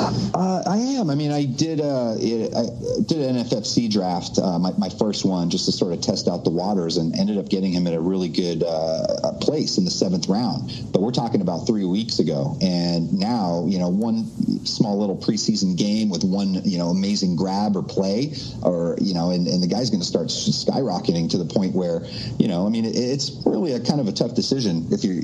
Uh, 0.00 0.62
I 0.66 0.78
am. 0.78 1.10
I 1.10 1.14
mean, 1.14 1.32
I 1.32 1.44
did. 1.44 1.80
Uh, 1.80 2.12
I 2.12 2.66
did 3.06 3.18
an 3.18 3.36
NFFC 3.36 3.90
draft, 3.90 4.38
uh, 4.38 4.58
my, 4.58 4.72
my, 4.78 4.88
first 4.88 5.24
one, 5.24 5.50
just 5.50 5.66
to 5.66 5.72
sort 5.72 5.92
of 5.92 6.00
test 6.00 6.28
out 6.28 6.44
the 6.44 6.50
waters, 6.50 6.96
and 6.96 7.14
ended 7.18 7.38
up 7.38 7.48
getting 7.48 7.72
him 7.72 7.86
at 7.86 7.94
a 7.94 8.00
really 8.00 8.28
good 8.28 8.62
uh, 8.62 9.32
place 9.40 9.78
in 9.78 9.84
the 9.84 9.90
seventh 9.90 10.28
round. 10.28 10.70
But 10.92 11.02
we're 11.02 11.12
talking 11.12 11.40
about 11.40 11.66
three 11.66 11.84
weeks 11.84 12.18
ago, 12.18 12.56
and 12.62 13.12
now, 13.18 13.66
you 13.68 13.78
know, 13.78 13.88
one 13.88 14.26
small 14.64 14.98
little 14.98 15.16
preseason 15.16 15.76
game 15.76 16.08
with 16.08 16.24
one, 16.24 16.62
you 16.64 16.78
know, 16.78 16.88
amazing 16.88 17.36
grab 17.36 17.76
or 17.76 17.82
play, 17.82 18.34
or 18.62 18.96
you 19.00 19.14
know, 19.14 19.30
and, 19.30 19.46
and 19.46 19.62
the 19.62 19.68
guy's 19.68 19.90
going 19.90 20.00
to 20.00 20.06
start 20.06 20.28
skyrocketing 20.28 21.30
to 21.30 21.38
the 21.38 21.44
point 21.44 21.74
where, 21.74 22.04
you 22.38 22.48
know, 22.48 22.66
I 22.66 22.70
mean, 22.70 22.84
it, 22.84 22.96
it's 22.96 23.42
really 23.44 23.72
a 23.72 23.80
kind 23.80 24.00
of 24.00 24.08
a 24.08 24.12
tough 24.12 24.34
decision 24.34 24.86
if 24.90 25.04
you're 25.04 25.22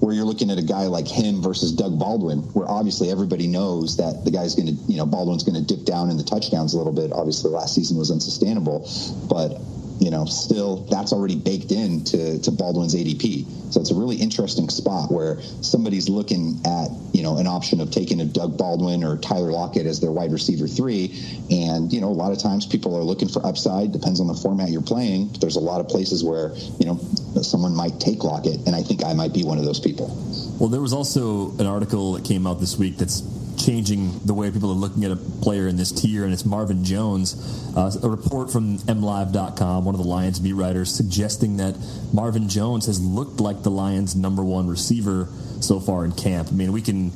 where 0.00 0.14
you're 0.14 0.24
looking 0.24 0.50
at 0.50 0.58
a 0.58 0.62
guy 0.62 0.86
like 0.86 1.08
him 1.08 1.42
versus 1.42 1.72
Doug 1.72 1.98
Baldwin, 1.98 2.38
where 2.54 2.68
obviously 2.68 3.10
everybody 3.10 3.46
knows 3.46 3.96
that 3.96 4.17
the 4.24 4.30
guy's 4.30 4.54
going 4.54 4.68
to, 4.68 4.74
you 4.90 4.96
know, 4.96 5.06
Baldwin's 5.06 5.42
going 5.42 5.54
to 5.54 5.74
dip 5.74 5.84
down 5.84 6.10
in 6.10 6.16
the 6.16 6.24
touchdowns 6.24 6.74
a 6.74 6.78
little 6.78 6.92
bit. 6.92 7.12
Obviously, 7.12 7.50
last 7.50 7.74
season 7.74 7.96
was 7.96 8.10
unsustainable, 8.10 8.88
but 9.28 9.60
you 10.00 10.10
know, 10.10 10.24
still 10.26 10.84
that's 10.84 11.12
already 11.12 11.36
baked 11.36 11.72
into 11.72 12.38
to 12.40 12.50
Baldwin's 12.50 12.94
ADP. 12.94 13.72
So 13.72 13.80
it's 13.80 13.90
a 13.90 13.94
really 13.94 14.16
interesting 14.16 14.68
spot 14.68 15.10
where 15.10 15.40
somebody's 15.60 16.08
looking 16.08 16.60
at, 16.64 16.88
you 17.12 17.22
know, 17.22 17.38
an 17.38 17.46
option 17.46 17.80
of 17.80 17.90
taking 17.90 18.20
a 18.20 18.24
Doug 18.24 18.56
Baldwin 18.56 19.04
or 19.04 19.16
Tyler 19.16 19.50
Lockett 19.50 19.86
as 19.86 20.00
their 20.00 20.12
wide 20.12 20.32
receiver 20.32 20.66
three. 20.66 21.18
And, 21.50 21.92
you 21.92 22.00
know, 22.00 22.08
a 22.08 22.14
lot 22.14 22.32
of 22.32 22.38
times 22.38 22.64
people 22.64 22.96
are 22.96 23.02
looking 23.02 23.28
for 23.28 23.44
upside, 23.44 23.92
depends 23.92 24.20
on 24.20 24.26
the 24.26 24.34
format 24.34 24.70
you're 24.70 24.82
playing. 24.82 25.32
There's 25.40 25.56
a 25.56 25.60
lot 25.60 25.80
of 25.80 25.88
places 25.88 26.24
where, 26.24 26.54
you 26.78 26.86
know, 26.86 26.98
someone 27.42 27.74
might 27.74 28.00
take 28.00 28.24
Lockett, 28.24 28.66
and 28.66 28.74
I 28.74 28.82
think 28.82 29.04
I 29.04 29.12
might 29.12 29.32
be 29.32 29.44
one 29.44 29.58
of 29.58 29.64
those 29.64 29.80
people. 29.80 30.16
Well, 30.58 30.68
there 30.68 30.80
was 30.80 30.92
also 30.92 31.50
an 31.58 31.66
article 31.66 32.12
that 32.12 32.24
came 32.24 32.46
out 32.46 32.60
this 32.60 32.78
week 32.78 32.96
that's 32.96 33.22
changing 33.58 34.20
the 34.24 34.34
way 34.34 34.50
people 34.50 34.70
are 34.70 34.74
looking 34.74 35.04
at 35.04 35.10
a 35.10 35.16
player 35.16 35.66
in 35.66 35.76
this 35.76 35.92
tier, 35.92 36.24
and 36.24 36.32
it's 36.32 36.44
Marvin 36.44 36.84
Jones. 36.84 37.34
Uh, 37.76 37.90
a 38.02 38.08
report 38.08 38.50
from 38.50 38.78
MLive.com, 38.78 39.84
one 39.84 39.94
of 39.94 40.00
the 40.00 40.06
Lions 40.06 40.38
beat 40.38 40.52
writers, 40.54 40.94
suggesting 40.94 41.56
that 41.58 41.76
Marvin 42.12 42.48
Jones 42.48 42.86
has 42.86 43.00
looked 43.00 43.40
like 43.40 43.62
the 43.62 43.70
Lions' 43.70 44.16
number 44.16 44.44
one 44.44 44.68
receiver 44.68 45.28
so 45.60 45.80
far 45.80 46.04
in 46.04 46.12
camp. 46.12 46.48
I 46.48 46.52
mean, 46.52 46.72
we 46.72 46.82
can 46.82 47.12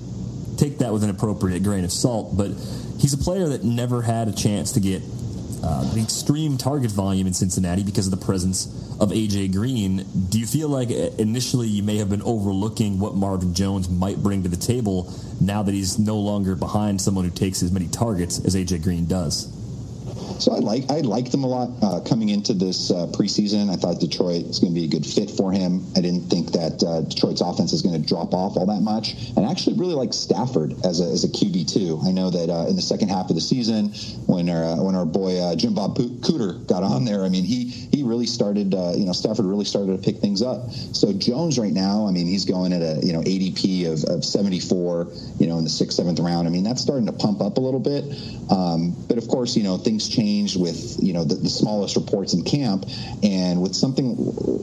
take 0.56 0.78
that 0.78 0.92
with 0.92 1.04
an 1.04 1.10
appropriate 1.10 1.62
grain 1.62 1.84
of 1.84 1.92
salt, 1.92 2.36
but 2.36 2.48
he's 2.98 3.14
a 3.14 3.18
player 3.18 3.48
that 3.48 3.64
never 3.64 4.02
had 4.02 4.28
a 4.28 4.32
chance 4.32 4.72
to 4.72 4.80
get 4.80 5.02
uh, 5.62 5.94
the 5.94 6.00
extreme 6.02 6.58
target 6.58 6.90
volume 6.90 7.26
in 7.26 7.32
Cincinnati 7.32 7.84
because 7.84 8.06
of 8.06 8.18
the 8.18 8.24
presence 8.24 8.66
of 9.00 9.10
AJ 9.10 9.52
Green. 9.52 10.04
Do 10.28 10.38
you 10.40 10.46
feel 10.46 10.68
like 10.68 10.90
uh, 10.90 11.10
initially 11.18 11.68
you 11.68 11.82
may 11.82 11.98
have 11.98 12.10
been 12.10 12.22
overlooking 12.22 12.98
what 12.98 13.14
Marvin 13.14 13.54
Jones 13.54 13.88
might 13.88 14.18
bring 14.18 14.42
to 14.42 14.48
the 14.48 14.56
table 14.56 15.12
now 15.40 15.62
that 15.62 15.72
he's 15.72 15.98
no 15.98 16.18
longer 16.18 16.56
behind 16.56 17.00
someone 17.00 17.24
who 17.24 17.30
takes 17.30 17.62
as 17.62 17.70
many 17.70 17.86
targets 17.88 18.44
as 18.44 18.56
AJ 18.56 18.82
Green 18.82 19.06
does? 19.06 19.61
So 20.42 20.52
I 20.52 20.58
like 20.58 20.90
I 20.90 21.02
liked 21.02 21.30
them 21.30 21.44
a 21.44 21.46
lot 21.46 21.70
uh, 21.82 22.00
coming 22.00 22.30
into 22.30 22.52
this 22.52 22.90
uh, 22.90 23.06
preseason. 23.12 23.70
I 23.70 23.76
thought 23.76 24.00
Detroit 24.00 24.42
is 24.46 24.58
going 24.58 24.74
to 24.74 24.80
be 24.80 24.86
a 24.86 24.88
good 24.88 25.06
fit 25.06 25.30
for 25.30 25.52
him. 25.52 25.86
I 25.94 26.00
didn't 26.00 26.30
think 26.30 26.50
that 26.50 26.82
uh, 26.82 27.02
Detroit's 27.02 27.40
offense 27.40 27.72
is 27.72 27.80
going 27.80 27.94
to 27.94 28.04
drop 28.04 28.34
off 28.34 28.56
all 28.56 28.66
that 28.66 28.80
much, 28.80 29.14
and 29.36 29.46
I 29.46 29.52
actually 29.52 29.78
really 29.78 29.94
like 29.94 30.12
Stafford 30.12 30.74
as 30.84 31.00
a, 31.00 31.04
as 31.04 31.22
a 31.22 31.28
QB 31.28 31.72
too. 31.72 32.00
I 32.04 32.10
know 32.10 32.28
that 32.30 32.50
uh, 32.50 32.66
in 32.66 32.74
the 32.74 32.82
second 32.82 33.10
half 33.10 33.30
of 33.30 33.36
the 33.36 33.40
season, 33.40 33.90
when 34.26 34.48
our 34.48 34.64
uh, 34.64 34.82
when 34.82 34.96
our 34.96 35.06
boy 35.06 35.38
uh, 35.38 35.54
Jim 35.54 35.74
Bob 35.74 35.96
Cooter 35.96 36.66
got 36.66 36.82
on 36.82 37.04
there, 37.04 37.22
I 37.22 37.28
mean 37.28 37.44
he 37.44 37.66
he 37.92 38.02
really 38.02 38.26
started 38.26 38.74
you 38.74 39.06
know 39.06 39.12
Stafford 39.12 39.46
really 39.46 39.64
started 39.64 39.96
to 39.96 40.02
pick 40.02 40.20
things 40.20 40.42
up. 40.42 40.72
So 40.72 41.12
Jones 41.12 41.56
right 41.56 41.72
now, 41.72 42.08
I 42.08 42.10
mean 42.10 42.26
he's 42.26 42.46
going 42.46 42.72
at 42.72 42.82
a 42.82 42.98
you 43.00 43.12
know 43.12 43.20
ADP 43.20 43.92
of, 43.92 44.10
of 44.10 44.24
74, 44.24 45.06
you 45.38 45.46
know 45.46 45.58
in 45.58 45.62
the 45.62 45.70
sixth 45.70 45.98
seventh 45.98 46.18
round. 46.18 46.48
I 46.48 46.50
mean 46.50 46.64
that's 46.64 46.82
starting 46.82 47.06
to 47.06 47.12
pump 47.12 47.40
up 47.40 47.58
a 47.58 47.60
little 47.60 47.78
bit, 47.78 48.02
um, 48.50 48.96
but 49.06 49.18
of 49.18 49.28
course 49.28 49.56
you 49.56 49.62
know 49.62 49.78
things 49.78 50.08
change 50.08 50.31
changed 50.32 50.60
with 50.60 50.98
you 51.02 51.12
know 51.12 51.24
the, 51.24 51.34
the 51.34 51.48
smallest 51.48 51.96
reports 51.96 52.34
in 52.34 52.42
camp, 52.44 52.86
and 53.22 53.60
with 53.60 53.74
something 53.74 54.16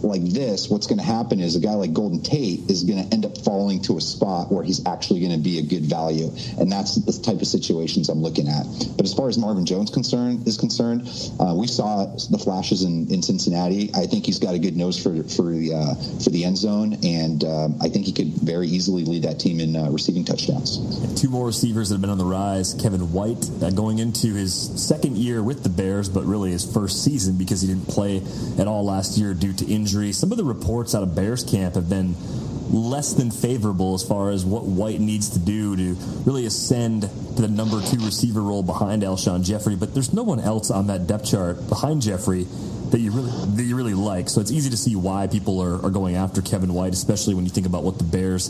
like 0.03 0.23
this, 0.23 0.69
what's 0.69 0.87
going 0.87 0.97
to 0.97 1.05
happen 1.05 1.39
is 1.39 1.55
a 1.55 1.59
guy 1.59 1.73
like 1.73 1.93
Golden 1.93 2.21
Tate 2.21 2.69
is 2.69 2.83
going 2.83 3.03
to 3.03 3.13
end 3.13 3.25
up 3.25 3.37
falling 3.39 3.81
to 3.83 3.97
a 3.97 4.01
spot 4.01 4.51
where 4.51 4.63
he's 4.63 4.85
actually 4.85 5.19
going 5.19 5.31
to 5.31 5.37
be 5.37 5.59
a 5.59 5.61
good 5.61 5.85
value, 5.85 6.29
and 6.59 6.71
that's 6.71 6.95
the 6.95 7.13
type 7.23 7.41
of 7.41 7.47
situations 7.47 8.09
I'm 8.09 8.21
looking 8.21 8.47
at. 8.47 8.65
But 8.97 9.05
as 9.05 9.13
far 9.13 9.27
as 9.27 9.37
Marvin 9.37 9.65
Jones 9.65 9.91
concerned 9.91 10.47
is 10.47 10.57
concerned, 10.57 11.07
uh, 11.39 11.53
we 11.55 11.67
saw 11.67 12.05
the 12.05 12.37
flashes 12.37 12.83
in, 12.83 13.11
in 13.11 13.21
Cincinnati. 13.21 13.91
I 13.93 14.05
think 14.07 14.25
he's 14.25 14.39
got 14.39 14.55
a 14.55 14.59
good 14.59 14.75
nose 14.75 15.01
for 15.01 15.23
for 15.23 15.51
the 15.51 15.73
uh, 15.73 15.95
for 16.23 16.29
the 16.29 16.45
end 16.45 16.57
zone, 16.57 16.97
and 17.03 17.43
um, 17.43 17.77
I 17.81 17.89
think 17.89 18.05
he 18.05 18.13
could 18.13 18.33
very 18.33 18.67
easily 18.67 19.05
lead 19.05 19.23
that 19.23 19.39
team 19.39 19.59
in 19.59 19.75
uh, 19.75 19.89
receiving 19.89 20.25
touchdowns. 20.25 20.79
Two 21.19 21.29
more 21.29 21.45
receivers 21.45 21.89
that 21.89 21.95
have 21.95 22.01
been 22.01 22.09
on 22.09 22.17
the 22.17 22.25
rise. 22.25 22.73
Kevin 22.73 23.13
White 23.13 23.49
uh, 23.61 23.69
going 23.69 23.99
into 23.99 24.33
his 24.33 24.53
second 24.79 25.17
year 25.17 25.43
with 25.43 25.58
the 25.63 25.69
Bears, 25.69 26.09
but 26.09 26.23
really 26.25 26.51
his 26.51 26.71
first 26.71 27.03
season 27.03 27.37
because 27.37 27.61
he 27.61 27.67
didn't 27.67 27.87
play 27.87 28.21
at 28.57 28.67
all 28.67 28.85
last 28.85 29.17
year 29.17 29.33
due 29.33 29.53
to 29.53 29.65
injury. 29.65 30.11
Some 30.11 30.31
of 30.31 30.37
the 30.37 30.43
reports 30.43 30.95
out 30.95 31.03
of 31.03 31.15
Bears 31.15 31.43
camp 31.43 31.75
have 31.75 31.89
been 31.89 32.15
less 32.71 33.13
than 33.13 33.31
favorable 33.31 33.95
as 33.95 34.03
far 34.03 34.29
as 34.29 34.45
what 34.45 34.63
White 34.63 34.99
needs 34.99 35.29
to 35.29 35.39
do 35.39 35.75
to 35.75 35.95
really 36.25 36.45
ascend 36.45 37.01
to 37.01 37.41
the 37.41 37.47
number 37.47 37.81
two 37.81 37.97
receiver 37.97 38.41
role 38.41 38.63
behind 38.63 39.01
Alshon 39.01 39.43
Jeffery. 39.43 39.75
But 39.75 39.93
there's 39.93 40.13
no 40.13 40.23
one 40.23 40.39
else 40.39 40.69
on 40.69 40.87
that 40.87 41.07
depth 41.07 41.25
chart 41.25 41.67
behind 41.67 42.01
Jeffery 42.01 42.45
that 42.91 42.99
you 42.99 43.11
really 43.11 43.31
that 43.55 43.63
you 43.63 43.75
really 43.75 43.93
like. 43.93 44.29
So 44.29 44.41
it's 44.41 44.51
easy 44.51 44.69
to 44.69 44.77
see 44.77 44.95
why 44.95 45.27
people 45.27 45.59
are, 45.61 45.85
are 45.85 45.89
going 45.89 46.15
after 46.15 46.41
Kevin 46.41 46.73
White, 46.73 46.93
especially 46.93 47.35
when 47.35 47.45
you 47.45 47.51
think 47.51 47.67
about 47.67 47.83
what 47.83 47.97
the 47.97 48.03
Bears 48.03 48.47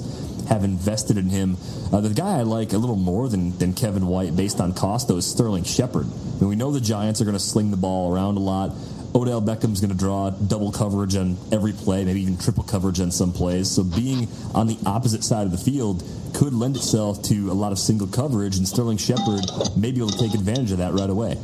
have 0.48 0.64
invested 0.64 1.18
in 1.18 1.30
him. 1.30 1.58
Uh, 1.92 2.02
the 2.02 2.10
guy 2.10 2.40
I 2.40 2.44
like 2.44 2.74
a 2.74 2.78
little 2.78 2.96
more 2.96 3.28
than, 3.28 3.58
than 3.58 3.74
Kevin 3.74 4.08
White 4.08 4.36
based 4.36 4.60
on 4.60 4.74
cost, 4.74 5.08
though, 5.08 5.18
is 5.18 5.30
Sterling 5.30 5.64
Shepard. 5.64 6.06
I 6.06 6.40
mean, 6.40 6.50
we 6.50 6.56
know 6.56 6.72
the 6.72 6.82
Giants 6.82 7.22
are 7.22 7.26
going 7.26 7.38
to 7.38 7.44
sling 7.44 7.72
the 7.72 7.78
ball 7.78 8.14
around 8.14 8.38
a 8.38 8.40
lot. 8.40 8.72
Odell 9.16 9.42
Beckham's 9.42 9.82
going 9.82 9.92
to 9.92 9.98
draw 9.98 10.30
double 10.30 10.72
coverage 10.72 11.16
on 11.16 11.36
every 11.52 11.74
play, 11.74 12.06
maybe 12.06 12.22
even 12.22 12.38
triple 12.38 12.64
coverage 12.64 13.00
on 13.00 13.12
some 13.12 13.34
plays. 13.34 13.70
So 13.70 13.84
being 13.84 14.28
on 14.54 14.68
the 14.68 14.78
opposite 14.86 15.24
side 15.24 15.46
of 15.46 15.52
the 15.52 15.58
field 15.58 16.04
could 16.36 16.54
lend 16.54 16.76
itself 16.76 17.24
to 17.24 17.52
a 17.52 17.54
lot 17.54 17.72
of 17.72 17.80
single 17.80 18.08
coverage, 18.08 18.58
and 18.58 18.68
Sterling 18.68 18.98
Shepard 18.98 19.46
may 19.76 19.92
be 19.92 19.98
able 19.98 20.12
to 20.12 20.20
take 20.20 20.36
advantage 20.36 20.72
of 20.72 20.78
that 20.78 20.94
right 20.94 21.10
away. 21.10 21.38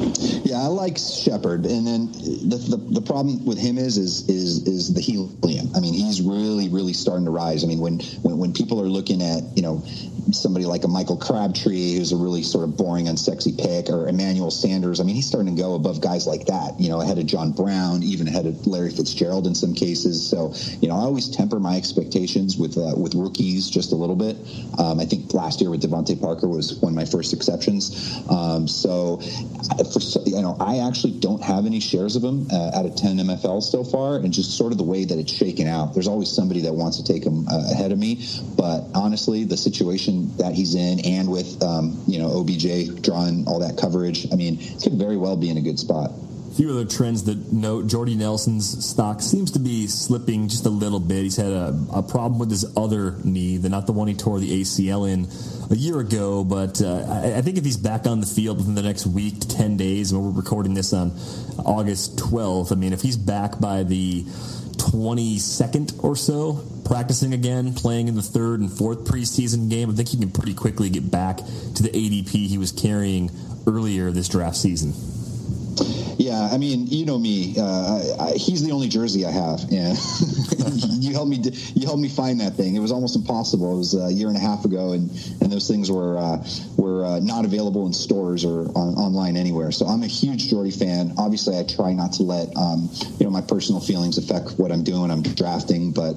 Yeah, 0.00 0.62
I 0.62 0.66
like 0.66 0.96
Shepard, 0.96 1.66
and 1.66 1.86
then 1.86 2.12
the, 2.12 2.56
the, 2.56 3.00
the 3.00 3.02
problem 3.02 3.44
with 3.44 3.58
him 3.58 3.76
is 3.76 3.98
is 3.98 4.28
is 4.28 4.66
is 4.66 4.94
the 4.94 5.00
helium. 5.00 5.68
I 5.76 5.80
mean, 5.80 5.92
he's 5.92 6.22
really 6.22 6.68
really 6.68 6.94
starting 6.94 7.26
to 7.26 7.30
rise. 7.30 7.64
I 7.64 7.66
mean, 7.66 7.80
when 7.80 8.00
when, 8.22 8.38
when 8.38 8.52
people 8.52 8.80
are 8.80 8.88
looking 8.88 9.22
at 9.22 9.42
you 9.54 9.62
know 9.62 9.84
somebody 10.32 10.66
like 10.66 10.84
a 10.84 10.88
Michael 10.88 11.16
Crabtree, 11.16 11.96
who's 11.96 12.12
a 12.12 12.16
really 12.16 12.42
sort 12.42 12.64
of 12.64 12.76
boring, 12.76 13.06
unsexy 13.06 13.56
pick, 13.56 13.90
or 13.90 14.08
Emmanuel 14.08 14.50
Sanders. 14.50 15.00
I 15.00 15.04
mean, 15.04 15.14
he's 15.14 15.26
starting 15.26 15.54
to 15.54 15.60
go 15.60 15.74
above 15.74 16.00
guys 16.00 16.26
like 16.26 16.46
that, 16.46 16.78
you 16.78 16.88
know, 16.88 17.00
ahead 17.00 17.18
of 17.18 17.26
John 17.26 17.52
Brown, 17.52 18.02
even 18.02 18.28
ahead 18.28 18.46
of 18.46 18.66
Larry 18.66 18.90
Fitzgerald 18.90 19.46
in 19.46 19.54
some 19.54 19.74
cases. 19.74 20.28
So, 20.28 20.54
you 20.80 20.88
know, 20.88 20.94
I 20.94 21.00
always 21.00 21.28
temper 21.28 21.60
my 21.60 21.76
expectations 21.76 22.56
with 22.56 22.76
uh, 22.76 22.94
with 22.96 23.14
rookies 23.14 23.70
just 23.70 23.92
a 23.92 23.96
little 23.96 24.16
bit. 24.16 24.36
Um, 24.78 25.00
I 25.00 25.04
think 25.04 25.32
last 25.34 25.60
year 25.60 25.70
with 25.70 25.82
DeVante 25.82 26.20
Parker 26.20 26.48
was 26.48 26.74
one 26.76 26.92
of 26.92 26.96
my 26.96 27.04
first 27.04 27.32
exceptions. 27.32 28.18
Um, 28.28 28.66
so, 28.68 29.18
for 29.18 30.00
you 30.26 30.42
know, 30.42 30.56
I 30.60 30.86
actually 30.86 31.18
don't 31.18 31.42
have 31.42 31.66
any 31.66 31.80
shares 31.80 32.16
of 32.16 32.24
him 32.24 32.46
uh, 32.50 32.72
out 32.74 32.86
of 32.86 32.96
10 32.96 33.18
MFL 33.18 33.62
so 33.62 33.84
far, 33.84 34.16
and 34.16 34.32
just 34.32 34.56
sort 34.56 34.72
of 34.72 34.78
the 34.78 34.84
way 34.84 35.04
that 35.04 35.18
it's 35.18 35.32
shaken 35.32 35.66
out. 35.66 35.94
There's 35.94 36.08
always 36.08 36.30
somebody 36.30 36.62
that 36.62 36.74
wants 36.74 36.96
to 36.98 37.04
take 37.04 37.24
him 37.24 37.46
uh, 37.48 37.70
ahead 37.70 37.92
of 37.92 37.98
me, 37.98 38.24
but 38.56 38.84
honestly, 38.94 39.44
the 39.44 39.56
situation 39.56 40.09
that 40.36 40.54
he's 40.54 40.74
in, 40.74 41.00
and 41.00 41.30
with 41.30 41.62
um, 41.62 42.02
you 42.06 42.18
know 42.18 42.28
OBJ 42.40 43.02
drawing 43.02 43.46
all 43.46 43.58
that 43.60 43.76
coverage, 43.78 44.30
I 44.32 44.36
mean, 44.36 44.58
could 44.82 44.94
very 44.94 45.16
well 45.16 45.36
be 45.36 45.50
in 45.50 45.56
a 45.56 45.60
good 45.60 45.78
spot 45.78 46.10
A 46.50 46.54
few 46.54 46.70
other 46.70 46.84
trends 46.84 47.24
that 47.24 47.52
note 47.52 47.86
Jordy 47.86 48.16
Nelson's 48.16 48.84
stock 48.84 49.20
seems 49.22 49.50
to 49.52 49.58
be 49.58 49.86
slipping 49.86 50.48
just 50.48 50.66
a 50.66 50.70
little 50.70 51.00
bit. 51.00 51.22
He's 51.22 51.36
had 51.36 51.52
a, 51.52 51.78
a 51.92 52.02
problem 52.02 52.38
with 52.38 52.50
his 52.50 52.64
other 52.76 53.16
knee, 53.24 53.56
the 53.56 53.68
not 53.68 53.86
the 53.86 53.92
one 53.92 54.08
he 54.08 54.14
tore 54.14 54.40
the 54.40 54.60
ACL 54.60 55.10
in 55.10 55.28
a 55.70 55.76
year 55.76 56.00
ago. 56.00 56.44
But 56.44 56.82
uh, 56.82 57.06
I, 57.08 57.38
I, 57.38 57.42
think 57.42 57.56
if 57.56 57.64
he's 57.64 57.76
back 57.76 58.06
on 58.06 58.20
the 58.20 58.26
field 58.26 58.58
within 58.58 58.74
the 58.74 58.82
next 58.82 59.06
week 59.06 59.40
to 59.40 59.48
10 59.48 59.76
days, 59.76 60.12
when 60.12 60.24
we're 60.24 60.30
recording 60.30 60.74
this 60.74 60.92
on 60.92 61.12
August 61.64 62.18
12th, 62.18 62.72
I 62.72 62.74
mean, 62.74 62.92
if 62.92 63.02
he's 63.02 63.16
back 63.16 63.60
by 63.60 63.82
the 63.84 64.24
22nd 64.90 66.02
or 66.02 66.16
so, 66.16 66.64
practicing 66.84 67.32
again, 67.32 67.74
playing 67.74 68.08
in 68.08 68.16
the 68.16 68.22
third 68.22 68.60
and 68.60 68.72
fourth 68.72 69.04
preseason 69.04 69.70
game, 69.70 69.88
I 69.88 69.94
think 69.94 70.08
he 70.08 70.18
can 70.18 70.30
pretty 70.30 70.54
quickly 70.54 70.90
get 70.90 71.10
back 71.10 71.36
to 71.36 71.82
the 71.82 71.90
ADP 71.90 72.30
he 72.30 72.58
was 72.58 72.72
carrying 72.72 73.30
earlier 73.68 74.10
this 74.10 74.28
draft 74.28 74.56
season. 74.56 74.92
I 76.50 76.58
mean, 76.58 76.86
you 76.88 77.06
know 77.06 77.18
me. 77.18 77.54
Uh, 77.58 78.16
I, 78.20 78.32
he's 78.32 78.62
the 78.64 78.72
only 78.72 78.88
jersey 78.88 79.24
I 79.24 79.30
have, 79.30 79.60
you 79.70 81.12
helped 81.12 81.30
me. 81.30 81.38
You 81.74 81.86
helped 81.86 82.00
me 82.00 82.08
find 82.08 82.40
that 82.40 82.54
thing. 82.54 82.74
It 82.74 82.80
was 82.80 82.92
almost 82.92 83.16
impossible. 83.16 83.74
It 83.74 83.78
was 83.78 83.94
a 83.94 84.12
year 84.12 84.28
and 84.28 84.36
a 84.36 84.40
half 84.40 84.64
ago, 84.64 84.92
and 84.92 85.10
and 85.40 85.50
those 85.50 85.68
things 85.68 85.90
were 85.90 86.18
uh, 86.18 86.44
were 86.76 87.04
uh, 87.04 87.20
not 87.20 87.44
available 87.44 87.86
in 87.86 87.92
stores 87.92 88.44
or 88.44 88.66
on, 88.76 88.94
online 88.94 89.36
anywhere. 89.36 89.70
So 89.72 89.86
I'm 89.86 90.02
a 90.02 90.06
huge 90.06 90.48
Jordy 90.48 90.70
fan. 90.70 91.14
Obviously, 91.18 91.58
I 91.58 91.62
try 91.62 91.92
not 91.92 92.12
to 92.14 92.22
let 92.22 92.56
um, 92.56 92.88
you 93.18 93.24
know 93.24 93.30
my 93.30 93.40
personal 93.40 93.80
feelings 93.80 94.18
affect 94.18 94.58
what 94.58 94.72
I'm 94.72 94.82
doing. 94.82 95.10
I'm 95.10 95.22
drafting, 95.22 95.92
but 95.92 96.14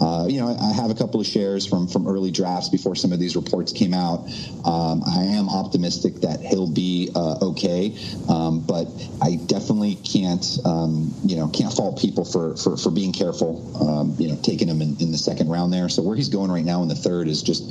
uh, 0.00 0.26
you 0.28 0.40
know 0.40 0.56
I 0.60 0.72
have 0.72 0.90
a 0.90 0.94
couple 0.94 1.20
of 1.20 1.26
shares 1.26 1.66
from 1.66 1.86
from 1.86 2.08
early 2.08 2.30
drafts 2.30 2.68
before 2.68 2.96
some 2.96 3.12
of 3.12 3.18
these 3.18 3.36
reports 3.36 3.72
came 3.72 3.94
out. 3.94 4.26
Um, 4.64 5.02
I 5.06 5.24
am 5.36 5.48
optimistic 5.48 6.16
that 6.22 6.40
he'll 6.40 6.70
be 6.70 7.10
uh, 7.14 7.38
okay, 7.42 7.96
um, 8.28 8.60
but 8.60 8.88
I 9.22 9.36
definitely 9.36 9.75
can't, 9.80 10.58
um, 10.64 11.14
you 11.24 11.36
know, 11.36 11.48
can't 11.48 11.72
fault 11.72 12.00
people 12.00 12.24
for 12.24 12.56
for, 12.56 12.76
for 12.76 12.90
being 12.90 13.12
careful, 13.12 13.60
um, 13.88 14.16
you 14.18 14.28
know, 14.28 14.38
taking 14.42 14.68
him 14.68 14.80
in, 14.82 14.96
in 15.00 15.12
the 15.12 15.18
second 15.18 15.48
round 15.48 15.72
there. 15.72 15.88
So 15.88 16.02
where 16.02 16.16
he's 16.16 16.28
going 16.28 16.50
right 16.50 16.64
now 16.64 16.82
in 16.82 16.88
the 16.88 16.94
third 16.94 17.28
is 17.28 17.42
just, 17.42 17.62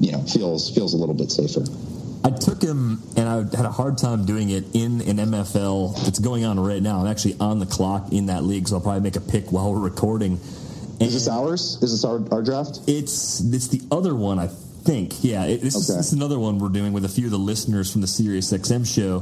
you 0.00 0.12
know, 0.12 0.22
feels 0.22 0.74
feels 0.74 0.94
a 0.94 0.96
little 0.96 1.14
bit 1.14 1.30
safer. 1.30 1.64
I 2.24 2.30
took 2.30 2.62
him, 2.62 3.00
and 3.16 3.28
I 3.28 3.36
had 3.56 3.64
a 3.64 3.70
hard 3.70 3.96
time 3.96 4.26
doing 4.26 4.50
it 4.50 4.64
in 4.74 5.00
an 5.02 5.16
MFL 5.16 6.04
that's 6.04 6.18
going 6.18 6.44
on 6.44 6.58
right 6.58 6.82
now. 6.82 7.00
I'm 7.00 7.06
actually 7.06 7.36
on 7.40 7.58
the 7.58 7.66
clock 7.66 8.12
in 8.12 8.26
that 8.26 8.44
league, 8.44 8.68
so 8.68 8.76
I'll 8.76 8.82
probably 8.82 9.02
make 9.02 9.16
a 9.16 9.20
pick 9.20 9.52
while 9.52 9.72
we're 9.72 9.80
recording. 9.80 10.32
And 10.32 11.02
is 11.02 11.14
this 11.14 11.28
ours? 11.28 11.78
Is 11.80 11.92
this 11.92 12.04
our, 12.04 12.20
our 12.32 12.42
draft? 12.42 12.80
It's 12.86 13.40
it's 13.40 13.68
the 13.68 13.82
other 13.90 14.14
one, 14.14 14.38
I 14.38 14.48
think. 14.48 15.22
Yeah, 15.22 15.44
it, 15.44 15.60
this, 15.60 15.74
okay. 15.74 15.80
is, 15.80 15.96
this 15.96 16.06
is 16.08 16.12
another 16.12 16.38
one 16.38 16.58
we're 16.58 16.70
doing 16.70 16.92
with 16.92 17.04
a 17.04 17.08
few 17.08 17.26
of 17.26 17.30
the 17.30 17.38
listeners 17.38 17.92
from 17.92 18.00
the 18.00 18.06
Sirius 18.06 18.52
XM 18.52 18.84
show 18.86 19.20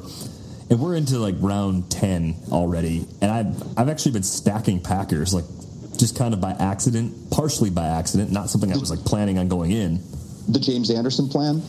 and 0.70 0.80
we're 0.80 0.96
into 0.96 1.18
like 1.18 1.34
round 1.38 1.90
10 1.90 2.36
already 2.50 3.06
and 3.20 3.30
i've 3.30 3.78
i've 3.78 3.88
actually 3.88 4.12
been 4.12 4.22
stacking 4.22 4.80
packers 4.80 5.32
like 5.32 5.44
just 5.98 6.16
kind 6.16 6.34
of 6.34 6.40
by 6.40 6.52
accident 6.52 7.30
partially 7.30 7.70
by 7.70 7.86
accident 7.86 8.30
not 8.30 8.50
something 8.50 8.72
i 8.72 8.76
was 8.76 8.90
like 8.90 9.00
planning 9.04 9.38
on 9.38 9.48
going 9.48 9.70
in. 9.70 10.02
The 10.48 10.60
james 10.60 10.90
anderson 10.90 11.28
plan? 11.28 11.62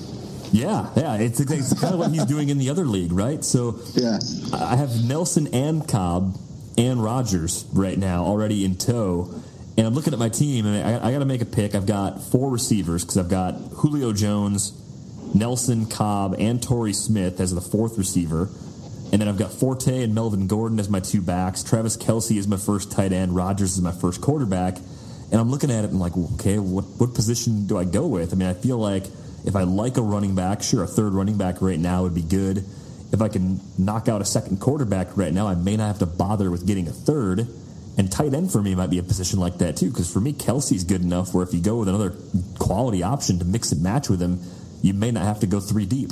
Yeah 0.51 0.89
yeah 0.95 1.15
it's, 1.15 1.39
it's 1.39 1.79
kind 1.79 1.93
of 1.93 1.99
what 1.99 2.11
he's 2.11 2.25
doing 2.25 2.49
in 2.49 2.57
the 2.57 2.69
other 2.69 2.85
league 2.85 3.11
right? 3.11 3.43
So 3.43 3.79
yeah. 3.93 4.19
I 4.53 4.75
have 4.75 5.03
nelson 5.03 5.53
and 5.53 5.87
cobb 5.87 6.37
and 6.77 7.03
rodgers 7.03 7.65
right 7.73 7.97
now 7.97 8.23
already 8.25 8.63
in 8.65 8.75
tow 8.75 9.33
and 9.77 9.87
i'm 9.87 9.93
looking 9.93 10.13
at 10.13 10.19
my 10.19 10.29
team 10.29 10.65
and 10.65 10.85
i, 10.85 11.07
I 11.07 11.11
got 11.11 11.19
to 11.19 11.25
make 11.25 11.41
a 11.41 11.45
pick. 11.45 11.75
I've 11.75 11.85
got 11.87 12.21
four 12.21 12.49
receivers 12.51 13.03
because 13.03 13.17
i've 13.17 13.29
got 13.29 13.53
julio 13.77 14.13
jones 14.13 14.73
nelson 15.33 15.85
cobb 15.85 16.35
and 16.37 16.61
torrey 16.61 16.93
smith 16.93 17.39
as 17.39 17.53
the 17.53 17.61
fourth 17.61 17.97
receiver 17.97 18.49
and 19.11 19.21
then 19.21 19.27
I've 19.27 19.37
got 19.37 19.53
Forte 19.53 20.03
and 20.03 20.13
Melvin 20.13 20.47
Gordon 20.47 20.79
as 20.79 20.89
my 20.89 20.99
two 20.99 21.21
backs. 21.21 21.63
Travis 21.63 21.95
Kelce 21.95 22.37
is 22.37 22.47
my 22.47 22.57
first 22.57 22.91
tight 22.91 23.13
end. 23.13 23.35
Rodgers 23.35 23.75
is 23.75 23.81
my 23.81 23.91
first 23.91 24.21
quarterback. 24.21 24.77
And 25.31 25.41
I'm 25.41 25.49
looking 25.49 25.71
at 25.71 25.83
it 25.83 25.91
and 25.91 25.99
like, 25.99 26.15
okay, 26.33 26.57
what, 26.57 26.83
what 26.97 27.13
position 27.13 27.67
do 27.67 27.77
I 27.77 27.85
go 27.85 28.07
with? 28.07 28.33
I 28.33 28.35
mean, 28.35 28.47
I 28.47 28.53
feel 28.53 28.77
like 28.77 29.05
if 29.45 29.55
I 29.55 29.63
like 29.63 29.97
a 29.97 30.01
running 30.01 30.35
back, 30.35 30.61
sure, 30.61 30.83
a 30.83 30.87
third 30.87 31.13
running 31.13 31.37
back 31.37 31.61
right 31.61 31.79
now 31.79 32.03
would 32.03 32.15
be 32.15 32.21
good. 32.21 32.65
If 33.13 33.21
I 33.21 33.29
can 33.29 33.61
knock 33.77 34.09
out 34.09 34.21
a 34.21 34.25
second 34.25 34.59
quarterback 34.59 35.15
right 35.15 35.33
now, 35.33 35.47
I 35.47 35.55
may 35.55 35.77
not 35.77 35.87
have 35.87 35.99
to 35.99 36.05
bother 36.05 36.51
with 36.51 36.67
getting 36.67 36.87
a 36.87 36.91
third. 36.91 37.47
And 37.97 38.11
tight 38.11 38.33
end 38.33 38.51
for 38.51 38.61
me 38.61 38.75
might 38.75 38.89
be 38.89 38.99
a 38.99 39.03
position 39.03 39.39
like 39.39 39.57
that 39.59 39.77
too, 39.77 39.89
because 39.89 40.11
for 40.11 40.19
me, 40.19 40.33
Kelce's 40.33 40.83
good 40.83 41.01
enough 41.01 41.33
where 41.33 41.43
if 41.43 41.53
you 41.53 41.61
go 41.61 41.77
with 41.77 41.87
another 41.87 42.13
quality 42.59 43.03
option 43.03 43.39
to 43.39 43.45
mix 43.45 43.71
and 43.71 43.81
match 43.81 44.09
with 44.09 44.21
him, 44.21 44.41
you 44.81 44.93
may 44.93 45.11
not 45.11 45.23
have 45.23 45.39
to 45.39 45.47
go 45.47 45.59
three 45.59 45.85
deep. 45.85 46.11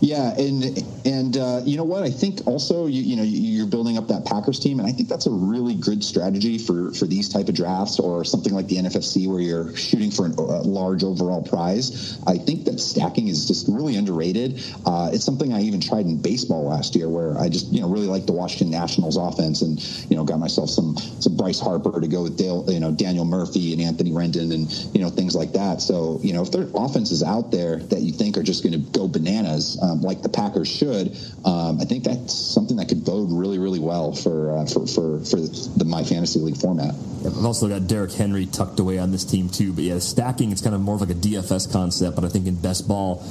Yeah, 0.00 0.34
and 0.38 0.82
and 1.04 1.36
uh, 1.36 1.60
you 1.64 1.76
know 1.76 1.84
what? 1.84 2.02
I 2.02 2.10
think 2.10 2.46
also 2.46 2.86
you, 2.86 3.02
you 3.02 3.16
know 3.16 3.22
you're 3.22 3.66
building 3.66 3.96
up 3.98 4.08
that 4.08 4.24
Packers 4.24 4.58
team, 4.58 4.78
and 4.78 4.88
I 4.88 4.92
think 4.92 5.08
that's 5.08 5.26
a 5.26 5.30
really 5.30 5.74
good 5.74 6.04
strategy 6.04 6.58
for 6.58 6.92
for 6.92 7.06
these 7.06 7.28
type 7.28 7.48
of 7.48 7.54
drafts 7.54 7.98
or 7.98 8.24
something 8.24 8.52
like 8.52 8.68
the 8.68 8.76
NFFC 8.76 9.28
where 9.28 9.40
you're 9.40 9.74
shooting 9.76 10.10
for 10.10 10.26
a 10.26 10.62
large 10.62 11.04
overall 11.04 11.42
prize. 11.42 12.18
I 12.26 12.38
think 12.38 12.64
that 12.64 12.80
stacking 12.80 13.28
is 13.28 13.46
just 13.46 13.68
really 13.68 13.96
underrated. 13.96 14.62
Uh, 14.84 15.10
it's 15.12 15.24
something 15.24 15.52
I 15.52 15.60
even 15.62 15.80
tried 15.80 16.06
in 16.06 16.20
baseball 16.20 16.64
last 16.64 16.94
year, 16.94 17.08
where 17.08 17.38
I 17.38 17.48
just 17.48 17.72
you 17.72 17.80
know 17.80 17.88
really 17.88 18.06
liked 18.06 18.26
the 18.26 18.32
Washington 18.32 18.70
Nationals 18.70 19.16
offense, 19.16 19.62
and 19.62 19.80
you 20.10 20.16
know 20.16 20.24
got 20.24 20.38
myself 20.38 20.70
some 20.70 20.96
some 20.96 21.36
Bryce 21.36 21.60
Harper 21.60 22.00
to 22.00 22.08
go 22.08 22.24
with 22.24 22.36
Dale, 22.36 22.64
you 22.68 22.80
know 22.80 22.92
Daniel 22.92 23.24
Murphy 23.24 23.72
and 23.72 23.80
Anthony 23.80 24.10
Rendon 24.10 24.52
and 24.52 24.70
you 24.94 25.00
know 25.00 25.10
things 25.10 25.34
like 25.34 25.52
that. 25.52 25.80
So 25.80 26.20
you 26.22 26.32
know 26.32 26.42
if 26.42 26.50
there 26.50 26.62
are 26.62 26.84
offenses 26.84 27.22
out 27.22 27.50
there 27.50 27.76
that 27.76 28.00
you 28.00 28.12
think 28.12 28.36
are 28.36 28.42
just 28.42 28.62
going 28.62 28.72
to 28.72 28.90
go 28.90 29.08
bananas. 29.08 29.78
Um, 29.84 30.00
like 30.00 30.22
the 30.22 30.30
Packers 30.30 30.68
should, 30.68 31.14
um, 31.44 31.78
I 31.78 31.84
think 31.84 32.04
that's 32.04 32.32
something 32.32 32.78
that 32.78 32.88
could 32.88 33.04
bode 33.04 33.30
really, 33.30 33.58
really 33.58 33.80
well 33.80 34.12
for 34.12 34.56
uh, 34.56 34.64
for, 34.66 34.86
for 34.86 35.20
for 35.20 35.36
the 35.36 35.84
my 35.84 36.02
fantasy 36.02 36.40
league 36.40 36.56
format. 36.56 36.94
I've 37.26 37.44
also 37.44 37.68
got 37.68 37.86
Derrick 37.86 38.12
Henry 38.12 38.46
tucked 38.46 38.80
away 38.80 38.98
on 38.98 39.12
this 39.12 39.24
team 39.24 39.50
too. 39.50 39.72
But 39.72 39.84
yeah, 39.84 39.98
stacking 39.98 40.52
it's 40.52 40.62
kind 40.62 40.74
of 40.74 40.80
more 40.80 40.94
of 40.94 41.02
like 41.02 41.10
a 41.10 41.14
DFS 41.14 41.70
concept, 41.70 42.16
but 42.16 42.24
I 42.24 42.28
think 42.28 42.46
in 42.46 42.56
best 42.56 42.88
ball 42.88 43.22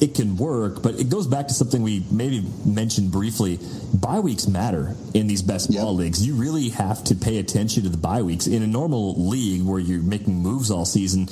it 0.00 0.14
can 0.14 0.36
work, 0.36 0.82
but 0.82 0.94
it 0.94 1.08
goes 1.08 1.26
back 1.26 1.48
to 1.48 1.54
something 1.54 1.82
we 1.82 2.04
maybe 2.10 2.46
mentioned 2.64 3.10
briefly. 3.10 3.58
Bye 3.92 4.20
weeks 4.20 4.46
matter 4.46 4.94
in 5.14 5.26
these 5.26 5.42
best 5.42 5.70
yep. 5.70 5.82
ball 5.82 5.94
leagues. 5.94 6.24
You 6.24 6.34
really 6.34 6.68
have 6.70 7.02
to 7.04 7.14
pay 7.14 7.38
attention 7.38 7.82
to 7.82 7.88
the 7.88 7.96
bye 7.96 8.22
weeks. 8.22 8.46
In 8.46 8.62
a 8.62 8.66
normal 8.66 9.28
league 9.28 9.64
where 9.64 9.80
you're 9.80 10.02
making 10.02 10.34
moves 10.34 10.70
all 10.70 10.84
season, 10.84 11.28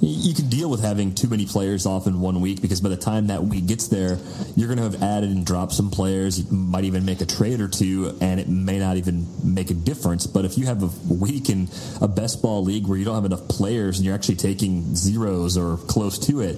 you 0.00 0.34
can 0.34 0.48
deal 0.48 0.70
with 0.70 0.82
having 0.82 1.14
too 1.14 1.28
many 1.28 1.44
players 1.44 1.84
off 1.84 2.06
in 2.06 2.20
one 2.20 2.40
week 2.40 2.62
because 2.62 2.80
by 2.80 2.88
the 2.88 2.96
time 2.96 3.26
that 3.26 3.42
week 3.42 3.66
gets 3.66 3.88
there, 3.88 4.18
you're 4.56 4.68
going 4.68 4.78
to 4.78 4.84
have 4.84 5.02
added 5.02 5.30
and 5.30 5.44
dropped 5.44 5.72
some 5.72 5.90
players. 5.90 6.40
You 6.40 6.50
might 6.50 6.84
even 6.84 7.04
make 7.04 7.20
a 7.20 7.26
trade 7.26 7.60
or 7.60 7.68
two, 7.68 8.16
and 8.20 8.40
it 8.40 8.48
may 8.48 8.78
not 8.78 8.96
even 8.96 9.26
make 9.44 9.70
a 9.70 9.74
difference. 9.74 10.26
But 10.26 10.46
if 10.46 10.56
you 10.56 10.66
have 10.66 10.82
a 10.82 11.14
week 11.14 11.50
in 11.50 11.68
a 12.00 12.08
best 12.08 12.40
ball 12.40 12.64
league 12.64 12.86
where 12.86 12.96
you 12.96 13.04
don't 13.04 13.14
have 13.14 13.26
enough 13.26 13.46
players 13.48 13.98
and 13.98 14.06
you're 14.06 14.14
actually 14.14 14.36
taking 14.36 14.96
zeros 14.96 15.58
or 15.58 15.76
close 15.76 16.18
to 16.26 16.40
it, 16.40 16.56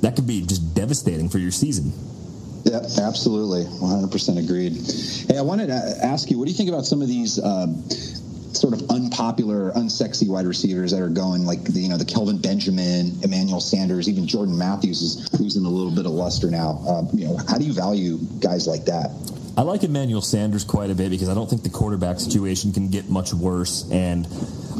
that 0.00 0.16
could 0.16 0.26
be 0.26 0.46
just 0.46 0.74
devastating 0.74 1.28
for 1.28 1.38
your 1.38 1.50
season. 1.50 1.92
Yeah, 2.64 2.80
absolutely. 3.02 3.64
100% 3.64 4.38
agreed. 4.38 4.72
Hey, 5.28 5.38
I 5.38 5.42
wanted 5.42 5.68
to 5.68 5.98
ask 6.02 6.30
you, 6.30 6.38
what 6.38 6.46
do 6.46 6.50
you 6.50 6.56
think 6.56 6.68
about 6.68 6.86
some 6.86 7.02
of 7.02 7.08
these 7.08 7.38
um, 7.42 7.84
sort 8.58 8.74
of 8.74 8.90
unpopular, 8.90 9.72
unsexy 9.72 10.28
wide 10.28 10.46
receivers 10.46 10.90
that 10.92 11.00
are 11.00 11.08
going 11.08 11.44
like 11.44 11.64
the, 11.64 11.80
you 11.80 11.88
know 11.88 11.96
the 11.96 12.04
Kelvin 12.04 12.38
Benjamin, 12.40 13.18
Emmanuel 13.22 13.60
Sanders, 13.60 14.08
even 14.08 14.26
Jordan 14.26 14.56
Matthews 14.56 15.02
is 15.02 15.40
losing 15.40 15.64
a 15.64 15.68
little 15.68 15.94
bit 15.94 16.06
of 16.06 16.12
luster 16.12 16.50
now. 16.50 16.82
Um, 16.88 17.08
you 17.12 17.26
know, 17.28 17.36
how 17.48 17.58
do 17.58 17.64
you 17.64 17.72
value 17.72 18.18
guys 18.40 18.66
like 18.66 18.84
that? 18.86 19.10
I 19.58 19.62
like 19.62 19.82
Emmanuel 19.82 20.22
Sanders 20.22 20.62
quite 20.62 20.88
a 20.88 20.94
bit 20.94 21.10
because 21.10 21.28
I 21.28 21.34
don't 21.34 21.50
think 21.50 21.64
the 21.64 21.68
quarterback 21.68 22.20
situation 22.20 22.72
can 22.72 22.90
get 22.90 23.08
much 23.08 23.34
worse. 23.34 23.90
And 23.90 24.24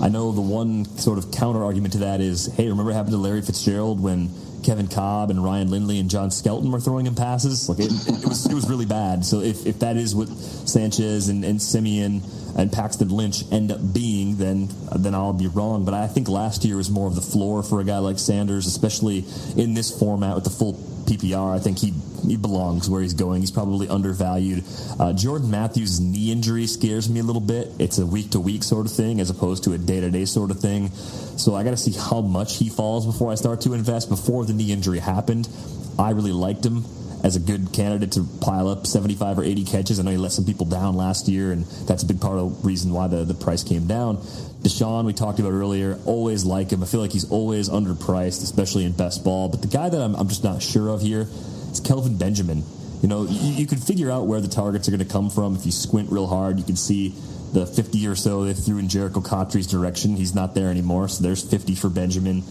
I 0.01 0.09
know 0.09 0.31
the 0.31 0.41
one 0.41 0.85
sort 0.85 1.19
of 1.19 1.33
counter 1.33 1.65
argument 1.65 1.95
to 1.95 1.99
that 2.01 2.21
is, 2.21 2.47
hey, 2.47 2.69
remember 2.69 2.85
what 2.85 2.95
happened 2.95 3.15
to 3.15 3.19
Larry 3.19 3.43
Fitzgerald 3.43 4.01
when 4.01 4.31
Kevin 4.63 4.87
Kolb 4.87 5.31
and 5.31 5.43
Ryan 5.43 5.69
Lindley 5.69 5.99
and 5.99 6.09
John 6.09 6.31
Skelton 6.31 6.71
were 6.71 6.79
throwing 6.79 7.07
him 7.07 7.17
passes? 7.17 7.69
Like 7.69 7.81
it, 7.81 7.87
it 7.87 8.25
was, 8.25 8.47
it 8.47 8.55
was 8.55 8.71
really 8.71 8.87
bad. 8.87 9.25
So 9.25 9.41
if, 9.41 9.67
if 9.67 9.81
that 9.81 9.97
is 9.97 10.15
what 10.15 10.29
Sanchez 10.29 11.29
and, 11.29 11.45
and 11.45 11.61
Siemian 11.61 12.23
and 12.59 12.73
Paxton 12.73 13.09
Lynch 13.09 13.45
end 13.53 13.71
up 13.71 13.81
being, 13.95 14.37
then 14.37 14.69
then 14.97 15.15
I'll 15.15 15.33
be 15.33 15.47
wrong. 15.47 15.85
But 15.85 15.95
I 15.95 16.09
think 16.09 16.29
last 16.29 16.65
year 16.65 16.77
was 16.77 16.91
more 16.91 17.07
of 17.07 17.15
the 17.15 17.23
floor 17.23 17.63
for 17.63 17.81
a 17.81 17.85
guy 17.85 17.99
like 17.99 18.19
Sanders, 18.19 18.67
especially 18.67 19.25
in 19.57 19.75
this 19.75 19.97
format 19.97 20.35
with 20.35 20.45
the 20.45 20.51
full 20.51 20.75
PPR. 21.07 21.55
I 21.55 21.61
think 21.61 21.79
he 21.79 21.95
he 22.27 22.37
belongs 22.37 22.91
where 22.91 23.01
he's 23.01 23.15
going. 23.15 23.41
He's 23.41 23.53
probably 23.53 23.89
undervalued. 23.89 24.65
Uh, 24.99 25.13
Jordan 25.13 25.53
Matthews' 25.53 26.01
knee 26.01 26.33
injury 26.33 26.67
scares 26.67 27.09
me 27.09 27.21
a 27.21 27.23
little 27.23 27.41
bit. 27.41 27.69
It's 27.79 27.99
a 27.99 28.07
week 28.07 28.31
to 28.33 28.41
week 28.41 28.65
sort 28.65 28.87
of 28.87 28.93
thing 28.93 29.21
as 29.21 29.31
opposed 29.31 29.65
to 29.65 29.73
a 29.73 29.79
day 29.79 30.01
to 30.01 30.11
day 30.11 30.25
sort 30.25 30.51
of 30.51 30.59
thing. 30.59 30.91
So 30.91 31.55
I 31.55 31.63
got 31.63 31.71
to 31.71 31.77
see 31.77 31.93
how 31.93 32.23
much 32.23 32.59
he 32.59 32.69
falls 32.69 33.07
before 33.07 33.31
I 33.31 33.37
start 33.37 33.61
to 33.63 33.75
invest. 33.75 34.09
Before 34.09 34.45
the 34.45 34.53
knee 34.53 34.73
injury 34.73 34.99
happened, 34.99 35.49
I 35.97 36.11
really 36.11 36.33
liked 36.33 36.67
him 36.67 36.85
as 37.25 37.37
a 37.37 37.41
good 37.41 37.73
candidate 37.73 38.13
to 38.13 38.27
pile 38.41 38.69
up 38.69 38.87
75 38.87 39.39
or 39.39 39.45
80 39.45 39.65
catches. 39.65 39.99
I 39.99 40.03
know 40.03 40.11
he 40.11 40.17
let 40.17 40.33
some 40.33 40.45
people 40.45 40.67
down 40.67 40.97
last 40.97 41.29
year, 41.29 41.53
and 41.53 41.65
that's 41.87 42.03
a 42.03 42.07
big 42.07 42.21
part 42.21 42.39
of 42.39 42.63
the 42.63 42.67
reason 42.67 42.93
why 42.93 43.09
the, 43.09 43.25
the 43.25 43.35
price 43.35 43.65
came 43.65 43.87
down. 43.87 44.19
Deshaun, 44.63 45.05
we 45.05 45.13
talked 45.13 45.39
about 45.39 45.53
earlier, 45.53 45.99
always 46.05 46.45
like 46.45 46.71
him. 46.71 46.83
I 46.83 46.87
feel 46.87 47.01
like 47.01 47.13
he's 47.13 47.31
always 47.31 47.69
underpriced, 47.69 48.43
especially 48.43 48.85
in 48.85 48.93
best 48.93 49.25
ball. 49.25 49.49
But 49.49 49.63
the 49.63 49.69
guy 49.69 49.89
that 49.89 50.01
I'm, 50.01 50.15
I'm 50.17 50.29
just 50.29 50.45
not 50.45 50.63
sure 50.63 50.89
of 50.89 51.01
here 51.01 51.29
is 51.71 51.81
Kelvin 51.81 52.19
Benjamin. 52.19 52.65
You 53.03 53.09
know, 53.09 53.25
you, 53.25 53.53
you 53.55 53.67
can 53.67 53.79
figure 53.79 54.11
out 54.11 54.27
where 54.27 54.41
the 54.41 54.49
targets 54.49 54.89
are 54.89 54.91
going 54.91 55.07
to 55.07 55.13
come 55.13 55.31
from 55.31 55.55
if 55.55 55.65
you 55.65 55.73
squint 55.73 56.11
real 56.11 56.27
hard. 56.27 56.59
You 56.59 56.65
can 56.65 56.77
see 56.77 57.15
the 57.53 57.67
50 57.67 58.07
or 58.07 58.15
so 58.15 58.45
they 58.45 58.53
threw 58.53 58.79
in 58.79 58.89
Jerricho 58.89 59.25
Cotchery's 59.25 59.67
direction. 59.67 60.17
He's 60.17 60.35
not 60.35 60.55
there 60.55 60.71
anymore, 60.71 61.09
so 61.09 61.23
there's 61.23 61.49
50 61.49 61.75
for 61.77 61.89
Benjamin. 61.89 62.43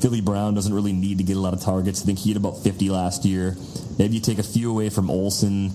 Philly 0.00 0.20
Brown 0.20 0.54
doesn't 0.54 0.72
really 0.72 0.92
need 0.92 1.18
to 1.18 1.24
get 1.24 1.36
a 1.36 1.40
lot 1.40 1.54
of 1.54 1.60
targets. 1.60 2.02
I 2.02 2.06
think 2.06 2.18
he 2.18 2.30
had 2.30 2.36
about 2.36 2.62
50 2.62 2.90
last 2.90 3.24
year. 3.24 3.56
Maybe 3.98 4.14
you 4.14 4.20
take 4.20 4.38
a 4.38 4.44
few 4.44 4.70
away 4.70 4.90
from 4.90 5.10
Olsen, 5.10 5.72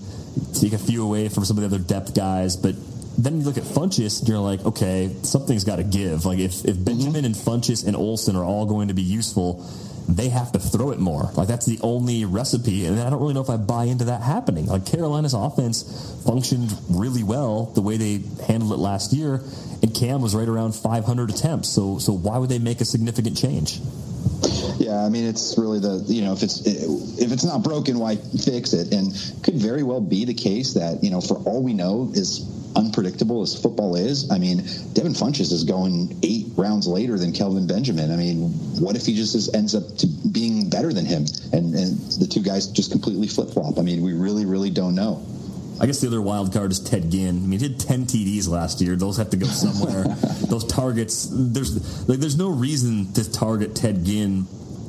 take 0.54 0.72
a 0.72 0.78
few 0.78 1.04
away 1.04 1.28
from 1.28 1.44
some 1.44 1.58
of 1.58 1.62
the 1.62 1.74
other 1.74 1.84
depth 1.84 2.14
guys, 2.14 2.56
but 2.56 2.74
then 3.16 3.38
you 3.38 3.44
look 3.44 3.56
at 3.58 3.64
Funchess 3.64 4.20
and 4.20 4.28
you're 4.28 4.38
like, 4.38 4.64
okay, 4.64 5.14
something's 5.22 5.64
got 5.64 5.76
to 5.76 5.84
give. 5.84 6.24
Like 6.24 6.38
if, 6.38 6.64
if 6.64 6.74
mm-hmm. 6.74 6.84
Benjamin 6.84 7.24
and 7.24 7.34
Funchess 7.34 7.86
and 7.86 7.96
Olsen 7.96 8.36
are 8.36 8.44
all 8.44 8.66
going 8.66 8.88
to 8.88 8.94
be 8.94 9.02
useful, 9.02 9.64
they 10.08 10.28
have 10.28 10.52
to 10.52 10.58
throw 10.58 10.90
it 10.90 10.98
more. 10.98 11.30
Like 11.34 11.48
that's 11.48 11.66
the 11.66 11.78
only 11.82 12.24
recipe, 12.24 12.86
and 12.86 13.00
I 13.00 13.10
don't 13.10 13.20
really 13.20 13.34
know 13.34 13.40
if 13.40 13.50
I 13.50 13.56
buy 13.56 13.84
into 13.84 14.04
that 14.04 14.22
happening. 14.22 14.66
Like 14.66 14.86
Carolina's 14.86 15.34
offense 15.34 16.22
functioned 16.26 16.72
really 16.90 17.22
well 17.22 17.66
the 17.66 17.80
way 17.80 17.96
they 17.96 18.22
handled 18.46 18.72
it 18.72 18.78
last 18.78 19.12
year, 19.12 19.40
and 19.82 19.94
Cam 19.94 20.20
was 20.20 20.34
right 20.34 20.48
around 20.48 20.74
500 20.74 21.30
attempts. 21.30 21.68
So 21.68 21.98
so 21.98 22.12
why 22.12 22.38
would 22.38 22.50
they 22.50 22.58
make 22.58 22.80
a 22.80 22.84
significant 22.84 23.36
change? 23.36 23.80
Yeah, 24.76 25.04
I 25.04 25.08
mean 25.08 25.26
it's 25.26 25.56
really 25.56 25.78
the 25.78 26.04
you 26.06 26.22
know 26.22 26.32
if 26.32 26.42
it's 26.42 26.60
if 26.66 27.32
it's 27.32 27.44
not 27.44 27.62
broken, 27.62 27.98
why 27.98 28.16
fix 28.16 28.72
it? 28.72 28.92
And 28.92 29.12
could 29.42 29.54
very 29.54 29.82
well 29.82 30.00
be 30.00 30.24
the 30.24 30.34
case 30.34 30.74
that 30.74 31.02
you 31.02 31.10
know 31.10 31.20
for 31.20 31.36
all 31.36 31.62
we 31.62 31.72
know 31.72 32.10
is 32.12 32.40
unpredictable 32.76 33.42
as 33.42 33.60
football 33.60 33.96
is. 33.96 34.30
I 34.30 34.38
mean, 34.38 34.58
Devin 34.92 35.12
Funchess 35.12 35.52
is 35.52 35.64
going 35.64 36.18
eight 36.22 36.46
rounds 36.56 36.86
later 36.86 37.18
than 37.18 37.32
Kelvin 37.32 37.66
Benjamin. 37.66 38.10
I 38.10 38.16
mean, 38.16 38.50
what 38.80 38.96
if 38.96 39.06
he 39.06 39.14
just 39.14 39.34
is, 39.34 39.52
ends 39.54 39.74
up 39.74 39.96
to 39.98 40.06
being 40.06 40.70
better 40.70 40.92
than 40.92 41.06
him, 41.06 41.26
and 41.52 41.74
and 41.74 41.98
the 42.20 42.26
two 42.26 42.42
guys 42.42 42.66
just 42.68 42.90
completely 42.90 43.28
flip 43.28 43.50
flop? 43.50 43.78
I 43.78 43.82
mean, 43.82 44.02
we 44.02 44.12
really 44.12 44.46
really 44.46 44.70
don't 44.70 44.94
know. 44.94 45.24
I 45.80 45.86
guess 45.86 46.00
the 46.00 46.06
other 46.06 46.22
wild 46.22 46.52
card 46.52 46.70
is 46.70 46.78
Ted 46.78 47.10
Ginn. 47.10 47.36
I 47.36 47.46
mean, 47.46 47.58
he 47.58 47.68
did 47.68 47.80
10 47.80 48.06
TDs 48.06 48.48
last 48.48 48.80
year. 48.80 48.94
Those 48.94 49.16
have 49.16 49.30
to 49.30 49.36
go 49.36 49.46
somewhere. 49.46 50.04
Those 50.46 50.64
targets, 50.64 51.28
there's 51.32 52.08
like 52.08 52.20
there's 52.20 52.38
no 52.38 52.50
reason 52.50 53.12
to 53.14 53.30
target 53.30 53.74
Ted 53.74 54.04
Ginn 54.04 54.46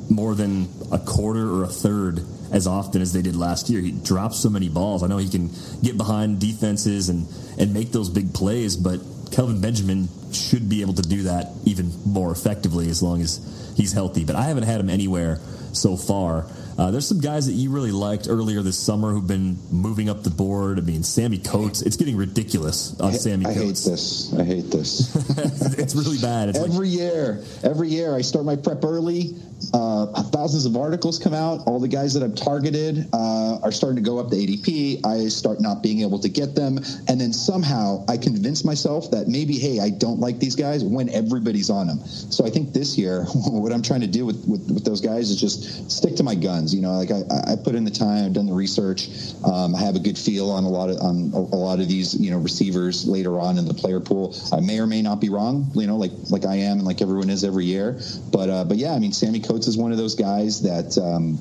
more 0.08 0.34
than 0.34 0.68
a 0.92 0.98
quarter 0.98 1.52
or 1.52 1.64
a 1.64 1.68
third 1.68 2.24
as 2.52 2.66
often 2.66 3.02
as 3.02 3.12
they 3.12 3.22
did 3.22 3.36
last 3.36 3.68
year. 3.68 3.80
He 3.80 3.92
drops 3.92 4.38
so 4.38 4.50
many 4.50 4.68
balls. 4.68 5.02
I 5.02 5.06
know 5.06 5.18
he 5.18 5.28
can 5.28 5.50
get 5.82 5.96
behind 5.96 6.40
defenses 6.40 7.08
and, 7.08 7.26
and 7.58 7.72
make 7.72 7.92
those 7.92 8.08
big 8.08 8.32
plays, 8.34 8.76
but 8.76 9.00
Kelvin 9.32 9.60
Benjamin 9.60 10.08
should 10.32 10.68
be 10.68 10.82
able 10.82 10.94
to 10.94 11.02
do 11.02 11.24
that 11.24 11.48
even 11.64 11.92
more 12.04 12.30
effectively 12.30 12.88
as 12.88 13.02
long 13.02 13.20
as 13.20 13.74
he's 13.76 13.92
healthy. 13.92 14.24
But 14.24 14.36
I 14.36 14.42
haven't 14.42 14.64
had 14.64 14.80
him 14.80 14.90
anywhere 14.90 15.40
so 15.72 15.96
far. 15.96 16.46
Uh, 16.78 16.90
there's 16.90 17.08
some 17.08 17.20
guys 17.20 17.46
that 17.46 17.52
you 17.52 17.70
really 17.70 17.90
liked 17.90 18.28
earlier 18.28 18.60
this 18.60 18.78
summer 18.78 19.10
who've 19.10 19.26
been 19.26 19.56
moving 19.70 20.10
up 20.10 20.22
the 20.22 20.30
board. 20.30 20.78
I 20.78 20.82
mean, 20.82 21.02
Sammy 21.02 21.38
Coates. 21.38 21.80
It's 21.80 21.96
getting 21.96 22.16
ridiculous 22.16 22.98
on 23.00 23.12
I, 23.12 23.16
Sammy 23.16 23.46
I 23.46 23.54
Coates. 23.54 23.84
hate 23.84 23.90
this. 23.90 24.34
I 24.34 24.44
hate 24.44 24.70
this. 24.70 25.16
it's 25.78 25.94
really 25.94 26.18
bad. 26.18 26.50
It's 26.50 26.58
every 26.58 26.88
like, 26.88 26.98
year, 26.98 27.44
every 27.62 27.88
year 27.88 28.14
I 28.14 28.20
start 28.20 28.44
my 28.44 28.56
prep 28.56 28.84
early. 28.84 29.36
Uh, 29.72 30.06
thousands 30.30 30.66
of 30.66 30.76
articles 30.76 31.18
come 31.18 31.34
out. 31.34 31.66
All 31.66 31.80
the 31.80 31.88
guys 31.88 32.14
that 32.14 32.22
I've 32.22 32.34
targeted 32.34 33.08
uh, 33.12 33.58
are 33.62 33.72
starting 33.72 33.96
to 33.96 34.02
go 34.02 34.18
up 34.18 34.30
the 34.30 34.36
ADP. 34.36 35.04
I 35.06 35.28
start 35.28 35.60
not 35.60 35.82
being 35.82 36.00
able 36.00 36.18
to 36.20 36.28
get 36.28 36.54
them, 36.54 36.78
and 37.08 37.20
then 37.20 37.32
somehow 37.32 38.04
I 38.08 38.16
convince 38.16 38.64
myself 38.64 39.10
that 39.10 39.28
maybe, 39.28 39.58
hey, 39.58 39.80
I 39.80 39.90
don't 39.90 40.20
like 40.20 40.38
these 40.38 40.56
guys 40.56 40.84
when 40.84 41.08
everybody's 41.10 41.70
on 41.70 41.86
them. 41.86 41.98
So 42.06 42.44
I 42.46 42.50
think 42.50 42.72
this 42.72 42.96
year, 42.98 43.24
what 43.46 43.72
I'm 43.72 43.82
trying 43.82 44.02
to 44.02 44.06
do 44.06 44.26
with, 44.26 44.46
with, 44.46 44.70
with 44.70 44.84
those 44.84 45.00
guys 45.00 45.30
is 45.30 45.40
just 45.40 45.90
stick 45.90 46.16
to 46.16 46.22
my 46.22 46.34
guns. 46.34 46.74
You 46.74 46.82
know, 46.82 46.92
like 46.92 47.10
I, 47.10 47.52
I 47.52 47.56
put 47.56 47.74
in 47.74 47.84
the 47.84 47.90
time, 47.90 48.24
I've 48.24 48.32
done 48.32 48.46
the 48.46 48.52
research. 48.52 49.08
Um, 49.44 49.74
I 49.74 49.80
have 49.80 49.96
a 49.96 50.00
good 50.00 50.18
feel 50.18 50.50
on 50.50 50.64
a 50.64 50.68
lot 50.68 50.90
of 50.90 50.98
on 50.98 51.30
a, 51.34 51.38
a 51.38 51.58
lot 51.58 51.80
of 51.80 51.88
these, 51.88 52.18
you 52.18 52.30
know, 52.30 52.38
receivers 52.38 53.06
later 53.06 53.38
on 53.40 53.58
in 53.58 53.66
the 53.66 53.74
player 53.74 54.00
pool. 54.00 54.34
I 54.52 54.60
may 54.60 54.78
or 54.78 54.86
may 54.86 55.02
not 55.02 55.20
be 55.20 55.28
wrong. 55.28 55.70
You 55.74 55.86
know, 55.86 55.96
like 55.96 56.12
like 56.30 56.44
I 56.44 56.56
am 56.56 56.78
and 56.78 56.86
like 56.86 57.02
everyone 57.02 57.30
is 57.30 57.44
every 57.44 57.64
year. 57.64 58.00
But 58.30 58.50
uh, 58.50 58.64
but 58.64 58.76
yeah, 58.76 58.92
I 58.92 58.98
mean, 58.98 59.12
Sammy 59.12 59.40
Coates 59.56 59.68
is 59.68 59.78
one 59.78 59.90
of 59.90 59.96
those 59.96 60.14
guys 60.14 60.62
that. 60.62 60.98
Um, 60.98 61.38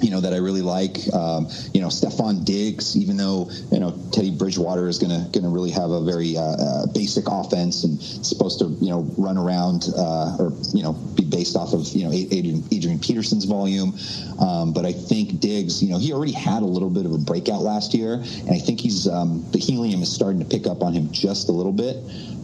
you 0.00 0.12
know 0.12 0.20
that 0.20 0.32
I 0.32 0.36
really 0.36 0.62
like. 0.62 0.96
Um, 1.12 1.48
you 1.74 1.80
know, 1.80 1.88
Stefon 1.88 2.44
Diggs, 2.44 2.96
even 2.96 3.16
though 3.16 3.50
you 3.72 3.80
know 3.80 3.98
Teddy 4.12 4.30
Bridgewater 4.30 4.86
is 4.86 5.00
gonna 5.00 5.28
gonna 5.32 5.48
really 5.48 5.72
have 5.72 5.90
a 5.90 6.04
very 6.04 6.36
uh, 6.36 6.40
uh, 6.40 6.86
basic 6.86 7.24
offense 7.26 7.82
and 7.82 8.00
supposed 8.00 8.60
to 8.60 8.66
you 8.80 8.90
know 8.90 9.10
run 9.18 9.36
around 9.36 9.88
uh, 9.96 10.36
or 10.38 10.52
you 10.72 10.84
know 10.84 10.92
be 10.92 11.24
based 11.24 11.56
off 11.56 11.72
of 11.72 11.88
you 11.88 12.04
know 12.04 12.12
Adrian, 12.12 12.62
Adrian 12.70 13.00
Peterson's 13.00 13.44
volume. 13.44 13.92
Um, 14.38 14.72
but 14.72 14.86
I 14.86 14.92
think 14.92 15.40
Diggs, 15.40 15.82
you 15.82 15.90
know, 15.90 15.98
he 15.98 16.12
already 16.12 16.30
had 16.30 16.62
a 16.62 16.70
little 16.70 16.90
bit 16.90 17.04
of 17.04 17.12
a 17.12 17.18
breakout 17.18 17.62
last 17.62 17.92
year, 17.92 18.14
and 18.14 18.50
I 18.50 18.58
think 18.60 18.78
he's 18.78 19.08
um, 19.08 19.44
the 19.50 19.58
helium 19.58 20.00
is 20.00 20.14
starting 20.14 20.38
to 20.38 20.46
pick 20.46 20.68
up 20.68 20.84
on 20.84 20.92
him 20.92 21.10
just 21.10 21.48
a 21.48 21.52
little 21.52 21.72
bit. 21.72 21.96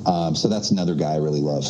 Um, 0.07 0.35
so 0.35 0.49
that's 0.49 0.73
another 0.73 0.97
guy 0.97 1.13
I 1.13 1.19
really 1.19 1.41
love. 1.41 1.65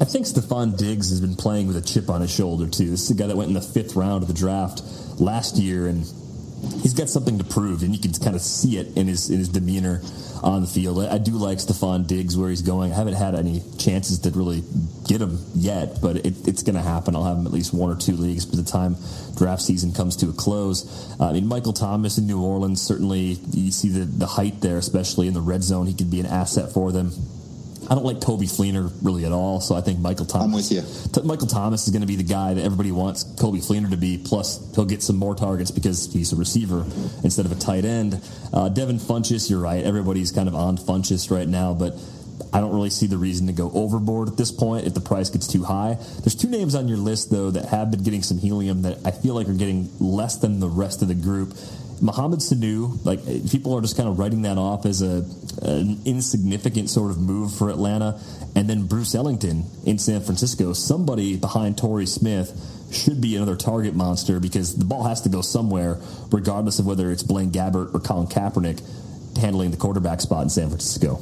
I 0.00 0.04
think 0.04 0.26
Stefon 0.26 0.76
Diggs 0.76 1.10
has 1.10 1.20
been 1.20 1.34
playing 1.34 1.66
with 1.66 1.76
a 1.76 1.80
chip 1.80 2.08
on 2.08 2.20
his 2.20 2.30
shoulder 2.30 2.68
too. 2.68 2.88
This 2.88 3.02
is 3.02 3.10
a 3.10 3.14
guy 3.14 3.26
that 3.26 3.36
went 3.36 3.48
in 3.48 3.54
the 3.54 3.60
fifth 3.60 3.96
round 3.96 4.22
of 4.22 4.28
the 4.28 4.34
draft 4.34 4.80
last 5.18 5.56
year, 5.56 5.88
and 5.88 6.02
he's 6.82 6.94
got 6.94 7.10
something 7.10 7.36
to 7.38 7.44
prove, 7.44 7.82
and 7.82 7.92
you 7.92 8.00
can 8.00 8.12
kind 8.12 8.36
of 8.36 8.42
see 8.42 8.78
it 8.78 8.96
in 8.96 9.08
his 9.08 9.28
in 9.28 9.38
his 9.38 9.48
demeanor 9.48 10.00
on 10.44 10.60
the 10.60 10.68
field. 10.68 11.02
I, 11.02 11.14
I 11.14 11.18
do 11.18 11.32
like 11.32 11.58
Stefon 11.58 12.06
Diggs 12.06 12.36
where 12.36 12.48
he's 12.48 12.62
going. 12.62 12.92
I 12.92 12.94
haven't 12.94 13.14
had 13.14 13.34
any 13.34 13.60
chances 13.76 14.20
to 14.20 14.30
really 14.30 14.62
get 15.08 15.20
him 15.20 15.44
yet, 15.56 16.00
but 16.00 16.18
it, 16.18 16.46
it's 16.46 16.62
going 16.62 16.76
to 16.76 16.82
happen. 16.82 17.16
I'll 17.16 17.24
have 17.24 17.38
him 17.38 17.46
at 17.46 17.52
least 17.52 17.74
one 17.74 17.90
or 17.90 17.98
two 17.98 18.14
leagues 18.14 18.46
by 18.46 18.56
the 18.56 18.70
time 18.70 18.94
draft 19.36 19.62
season 19.62 19.92
comes 19.92 20.14
to 20.16 20.28
a 20.28 20.32
close. 20.32 21.10
Uh, 21.18 21.30
I 21.30 21.32
mean, 21.32 21.48
Michael 21.48 21.72
Thomas 21.72 22.18
in 22.18 22.28
New 22.28 22.40
Orleans 22.40 22.80
certainly 22.80 23.38
you 23.50 23.72
see 23.72 23.88
the 23.88 24.04
the 24.04 24.26
height 24.26 24.60
there, 24.60 24.78
especially 24.78 25.26
in 25.26 25.34
the 25.34 25.40
red 25.40 25.64
zone. 25.64 25.86
He 25.88 25.94
could 25.94 26.10
be 26.10 26.20
an 26.20 26.26
asset 26.26 26.72
for 26.72 26.92
them. 26.92 27.10
I 27.90 27.94
don't 27.94 28.04
like 28.04 28.18
Coby 28.18 28.44
Fleener 28.44 28.92
really 29.02 29.24
at 29.24 29.32
all, 29.32 29.60
so 29.60 29.74
I 29.74 29.80
think 29.80 29.98
Michael 29.98 30.26
Thomas. 30.26 30.46
I'm 30.46 30.52
with 30.52 30.70
you. 30.70 31.12
T- 31.12 31.26
Michael 31.26 31.46
Thomas 31.46 31.86
is 31.86 31.92
going 31.92 32.02
to 32.02 32.06
be 32.06 32.16
the 32.16 32.22
guy 32.22 32.54
that 32.54 32.62
everybody 32.62 32.92
wants 32.92 33.24
Coby 33.24 33.64
Fleener 33.66 33.90
to 33.90 33.96
be. 33.96 34.18
Plus, 34.18 34.74
he'll 34.74 34.84
get 34.84 35.02
some 35.02 35.16
more 35.16 35.34
targets 35.34 35.70
because 35.70 36.12
he's 36.12 36.32
a 36.32 36.36
receiver 36.36 36.84
instead 37.24 37.46
of 37.46 37.52
a 37.52 37.54
tight 37.54 37.84
end. 37.84 38.20
Uh, 38.52 38.68
Devin 38.68 38.98
Funchess, 38.98 39.48
you're 39.48 39.60
right. 39.60 39.82
Everybody's 39.82 40.32
kind 40.32 40.48
of 40.48 40.54
on 40.54 40.76
Funchess 40.76 41.30
right 41.30 41.48
now, 41.48 41.72
but 41.72 41.94
I 42.52 42.60
don't 42.60 42.72
really 42.72 42.90
see 42.90 43.06
the 43.06 43.18
reason 43.18 43.46
to 43.48 43.52
go 43.52 43.70
overboard 43.74 44.28
at 44.28 44.36
this 44.36 44.50
point 44.52 44.86
if 44.86 44.94
the 44.94 45.00
price 45.00 45.30
gets 45.30 45.46
too 45.46 45.64
high. 45.64 45.98
There's 46.20 46.34
two 46.34 46.48
names 46.48 46.74
on 46.74 46.88
your 46.88 46.96
list 46.98 47.30
though 47.30 47.50
that 47.50 47.66
have 47.66 47.90
been 47.90 48.02
getting 48.02 48.22
some 48.22 48.38
helium 48.38 48.82
that 48.82 48.98
I 49.04 49.10
feel 49.10 49.34
like 49.34 49.48
are 49.48 49.54
getting 49.54 49.90
less 49.98 50.36
than 50.36 50.60
the 50.60 50.68
rest 50.68 51.02
of 51.02 51.08
the 51.08 51.14
group. 51.14 51.54
Mohamed 52.00 52.40
Sanu, 52.40 53.04
like 53.04 53.24
people 53.50 53.74
are 53.76 53.80
just 53.80 53.96
kind 53.96 54.08
of 54.08 54.18
writing 54.18 54.42
that 54.42 54.58
off 54.58 54.86
as 54.86 55.02
a 55.02 55.24
an 55.62 56.00
insignificant 56.04 56.88
sort 56.88 57.10
of 57.10 57.18
move 57.18 57.54
for 57.54 57.70
Atlanta, 57.70 58.20
and 58.54 58.68
then 58.68 58.86
Bruce 58.86 59.14
Ellington 59.14 59.64
in 59.84 59.98
San 59.98 60.20
Francisco, 60.20 60.72
somebody 60.72 61.36
behind 61.36 61.76
Torrey 61.76 62.06
Smith 62.06 62.52
should 62.92 63.20
be 63.20 63.36
another 63.36 63.56
target 63.56 63.94
monster 63.94 64.40
because 64.40 64.76
the 64.76 64.84
ball 64.84 65.04
has 65.04 65.22
to 65.22 65.28
go 65.28 65.42
somewhere, 65.42 65.98
regardless 66.30 66.78
of 66.78 66.86
whether 66.86 67.10
it's 67.10 67.22
Blaine 67.22 67.50
Gabbert 67.50 67.94
or 67.94 68.00
Colin 68.00 68.28
Kaepernick 68.28 68.80
handling 69.38 69.70
the 69.70 69.76
quarterback 69.76 70.20
spot 70.20 70.42
in 70.44 70.48
San 70.48 70.68
Francisco. 70.68 71.20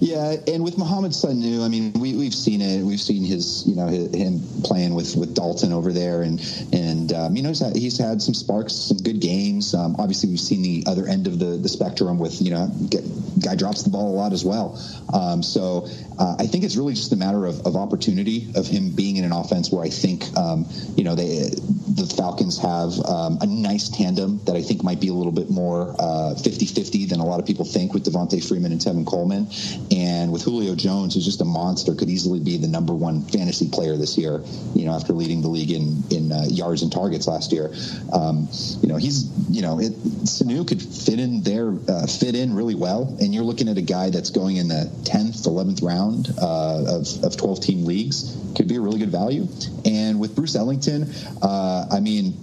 Yeah, 0.00 0.36
and 0.46 0.62
with 0.62 0.78
Mohamed 0.78 1.12
Sanu, 1.12 1.64
I 1.64 1.68
mean, 1.68 1.92
we, 1.94 2.14
we've 2.14 2.34
seen 2.34 2.60
it. 2.60 2.82
We've 2.82 3.00
seen 3.00 3.24
his, 3.24 3.66
you 3.66 3.74
know, 3.74 3.86
his, 3.86 4.14
him 4.14 4.40
playing 4.62 4.94
with, 4.94 5.16
with 5.16 5.34
Dalton 5.34 5.72
over 5.72 5.92
there, 5.92 6.22
and 6.22 6.40
and 6.72 7.12
um, 7.12 7.36
you 7.36 7.42
know 7.42 7.48
he's 7.48 7.60
had, 7.60 7.76
he's 7.76 7.98
had 7.98 8.22
some 8.22 8.34
sparks, 8.34 8.74
some 8.74 8.98
good 8.98 9.20
games. 9.20 9.74
Um, 9.74 9.96
obviously, 9.98 10.30
we've 10.30 10.40
seen 10.40 10.62
the 10.62 10.84
other 10.86 11.06
end 11.06 11.26
of 11.26 11.38
the, 11.38 11.56
the 11.56 11.68
spectrum 11.68 12.18
with 12.18 12.40
you 12.40 12.50
know, 12.52 12.70
get, 12.88 13.02
guy 13.40 13.56
drops 13.56 13.82
the 13.82 13.90
ball 13.90 14.12
a 14.12 14.16
lot 14.16 14.32
as 14.32 14.44
well. 14.44 14.80
Um, 15.12 15.42
so 15.42 15.88
uh, 16.18 16.36
I 16.38 16.46
think 16.46 16.64
it's 16.64 16.76
really 16.76 16.94
just 16.94 17.12
a 17.12 17.16
matter 17.16 17.46
of, 17.46 17.66
of 17.66 17.76
opportunity 17.76 18.48
of 18.54 18.66
him 18.66 18.90
being 18.94 19.16
in 19.16 19.24
an 19.24 19.32
offense 19.32 19.72
where 19.72 19.84
I 19.84 19.88
think 19.88 20.24
um, 20.36 20.66
you 20.96 21.04
know 21.04 21.14
they 21.14 21.50
the 21.98 22.14
Falcons 22.14 22.58
have 22.58 22.98
um, 23.04 23.38
a 23.40 23.46
nice 23.46 23.88
tandem 23.88 24.40
that 24.44 24.56
I 24.56 24.62
think 24.62 24.82
might 24.82 25.00
be 25.00 25.08
a 25.08 25.14
little 25.14 25.32
bit 25.32 25.50
more 25.50 25.94
uh, 25.98 26.34
50-50 26.36 27.08
than 27.08 27.20
a 27.20 27.24
lot 27.24 27.40
of 27.40 27.46
people 27.46 27.64
think 27.64 27.94
with 27.94 28.04
Devonta 28.04 28.46
Freeman 28.46 28.72
and 28.72 28.80
Tevin 28.80 29.06
Coleman 29.06 29.48
and 29.90 30.32
with 30.32 30.42
Julio 30.42 30.74
Jones, 30.74 31.14
who's 31.14 31.24
just 31.24 31.40
a 31.40 31.44
monster, 31.44 31.94
could 31.94 32.08
easily 32.08 32.40
be 32.40 32.56
the 32.56 32.68
number 32.68 32.94
one 32.94 33.22
fantasy 33.22 33.68
player 33.68 33.96
this 33.96 34.16
year. 34.18 34.42
You 34.74 34.86
know, 34.86 34.92
after 34.92 35.12
leading 35.12 35.42
the 35.42 35.48
league 35.48 35.70
in 35.70 36.02
in 36.10 36.32
uh, 36.32 36.44
yards 36.48 36.82
and 36.82 36.92
targets 36.92 37.26
last 37.26 37.52
year, 37.52 37.72
um, 38.12 38.48
you 38.80 38.88
know 38.88 38.96
he's 38.96 39.30
you 39.48 39.62
know 39.62 39.80
it, 39.80 39.92
Sanu 40.24 40.66
could 40.66 40.82
fit 40.82 41.18
in 41.18 41.42
there, 41.42 41.74
uh, 41.88 42.06
fit 42.06 42.34
in 42.34 42.54
really 42.54 42.74
well. 42.74 43.16
And 43.20 43.34
you're 43.34 43.44
looking 43.44 43.68
at 43.68 43.78
a 43.78 43.82
guy 43.82 44.10
that's 44.10 44.30
going 44.30 44.56
in 44.56 44.68
the 44.68 44.90
tenth, 45.04 45.46
eleventh 45.46 45.82
round 45.82 46.28
uh, 46.40 46.98
of 47.00 47.24
of 47.24 47.36
twelve 47.36 47.60
team 47.60 47.84
leagues, 47.84 48.36
could 48.56 48.68
be 48.68 48.76
a 48.76 48.80
really 48.80 48.98
good 48.98 49.10
value. 49.10 49.48
And 49.84 50.20
with 50.20 50.34
Bruce 50.34 50.56
Ellington, 50.56 51.12
uh, 51.42 51.86
I 51.90 52.00
mean, 52.00 52.34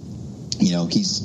you 0.58 0.72
know 0.72 0.86
he's 0.86 1.20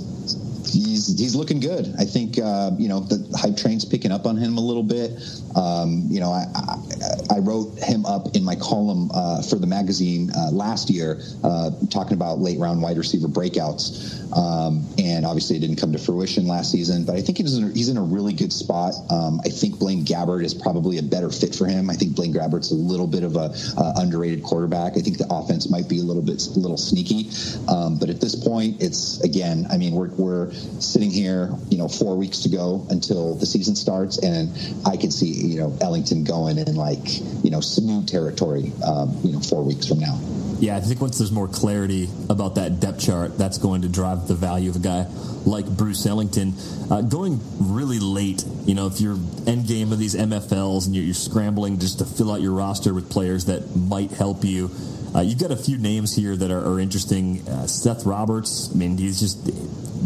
he's 0.67 1.19
he's 1.19 1.35
looking 1.35 1.59
good. 1.59 1.93
I 1.99 2.05
think 2.05 2.37
uh, 2.39 2.71
you 2.77 2.89
know 2.89 2.99
the 3.01 3.37
hype 3.37 3.57
train's 3.57 3.85
picking 3.85 4.11
up 4.11 4.25
on 4.25 4.37
him 4.37 4.57
a 4.57 4.61
little 4.61 4.83
bit. 4.83 5.11
Um, 5.55 6.05
you 6.09 6.19
know, 6.19 6.31
I, 6.31 6.45
I, 6.55 7.35
I, 7.35 7.39
wrote 7.39 7.77
him 7.77 8.05
up 8.05 8.35
in 8.37 8.43
my 8.43 8.55
column 8.55 9.11
uh, 9.13 9.41
for 9.41 9.57
the 9.57 9.67
magazine 9.67 10.31
uh, 10.31 10.49
last 10.51 10.89
year, 10.89 11.21
uh, 11.43 11.71
talking 11.89 12.13
about 12.13 12.39
late 12.39 12.57
round 12.57 12.81
wide 12.81 12.97
receiver 12.97 13.27
breakouts. 13.27 14.17
Um, 14.31 14.87
and 14.97 15.25
obviously, 15.25 15.57
it 15.57 15.59
didn't 15.59 15.75
come 15.75 15.91
to 15.91 15.99
fruition 15.99 16.47
last 16.47 16.71
season. 16.71 17.03
But 17.03 17.15
I 17.15 17.21
think 17.21 17.37
he's 17.37 17.57
in 17.57 17.75
he's 17.75 17.89
in 17.89 17.97
a 17.97 18.03
really 18.03 18.33
good 18.33 18.53
spot. 18.53 18.93
Um, 19.09 19.41
I 19.43 19.49
think 19.49 19.79
Blaine 19.79 20.05
Gabbert 20.05 20.45
is 20.45 20.53
probably 20.53 20.99
a 20.99 21.03
better 21.03 21.29
fit 21.29 21.53
for 21.53 21.65
him. 21.65 21.89
I 21.89 21.95
think 21.95 22.15
Blaine 22.15 22.33
Gabbert's 22.33 22.71
a 22.71 22.75
little 22.75 23.07
bit 23.07 23.23
of 23.23 23.35
a 23.35 23.53
underrated 23.97 24.43
quarterback. 24.43 24.97
I 24.97 25.01
think 25.01 25.17
the 25.17 25.27
offense 25.29 25.69
might 25.69 25.89
be 25.89 25.99
a 25.99 26.03
little 26.03 26.23
bit 26.23 26.45
a 26.47 26.59
little 26.59 26.77
sneaky. 26.77 27.29
Um, 27.67 27.97
but 27.97 28.09
at 28.09 28.21
this 28.21 28.35
point, 28.35 28.81
it's 28.81 29.19
again, 29.21 29.67
I 29.69 29.77
mean, 29.77 29.93
we're 29.93 30.09
we're 30.09 30.50
sitting 30.79 31.09
here, 31.09 31.49
you 31.69 31.77
know, 31.77 31.87
four 31.87 32.17
weeks 32.17 32.39
to 32.39 32.49
go 32.49 32.85
until 32.89 33.35
the 33.35 33.45
season 33.45 33.75
starts, 33.75 34.17
and 34.17 34.51
I 34.85 34.97
could 34.97 35.13
see 35.13 35.31
you 35.31 35.59
know 35.59 35.77
Ellington 35.81 36.23
going 36.23 36.57
in 36.57 36.75
like 36.75 37.19
you 37.43 37.51
know 37.51 37.59
Sanu 37.59 38.05
territory, 38.05 38.71
um, 38.85 39.17
you 39.23 39.31
know, 39.31 39.39
four 39.39 39.63
weeks 39.63 39.87
from 39.87 39.99
now. 39.99 40.19
Yeah, 40.61 40.77
I 40.77 40.79
think 40.81 41.01
once 41.01 41.17
there's 41.17 41.31
more 41.31 41.47
clarity 41.47 42.07
about 42.29 42.55
that 42.55 42.79
depth 42.79 42.99
chart, 43.01 43.35
that's 43.35 43.57
going 43.57 43.81
to 43.81 43.89
drive 43.89 44.27
the 44.27 44.35
value 44.35 44.69
of 44.69 44.75
a 44.75 44.79
guy 44.79 45.07
like 45.43 45.65
Bruce 45.65 46.05
Ellington. 46.05 46.53
Uh, 46.91 47.01
going 47.01 47.39
really 47.59 47.97
late, 47.97 48.43
you 48.65 48.75
know, 48.75 48.85
if 48.85 49.01
you're 49.01 49.17
end 49.47 49.67
game 49.67 49.91
of 49.91 49.97
these 49.97 50.13
MFLs 50.13 50.85
and 50.85 50.95
you're, 50.95 51.03
you're, 51.03 51.15
scrambling 51.15 51.79
just 51.79 51.97
to 51.97 52.05
fill 52.05 52.31
out 52.31 52.41
your 52.41 52.51
roster 52.51 52.93
with 52.93 53.09
players 53.09 53.45
that 53.45 53.75
might 53.75 54.11
help 54.11 54.43
you, 54.43 54.69
uh, 55.15 55.21
you've 55.21 55.39
got 55.39 55.49
a 55.49 55.57
few 55.57 55.79
names 55.79 56.15
here 56.15 56.35
that 56.35 56.51
are, 56.51 56.63
are 56.63 56.79
interesting. 56.79 57.41
Uh, 57.47 57.65
Seth 57.65 58.05
Roberts, 58.05 58.69
I 58.71 58.77
mean, 58.77 58.99
he's 58.99 59.19
just 59.19 59.43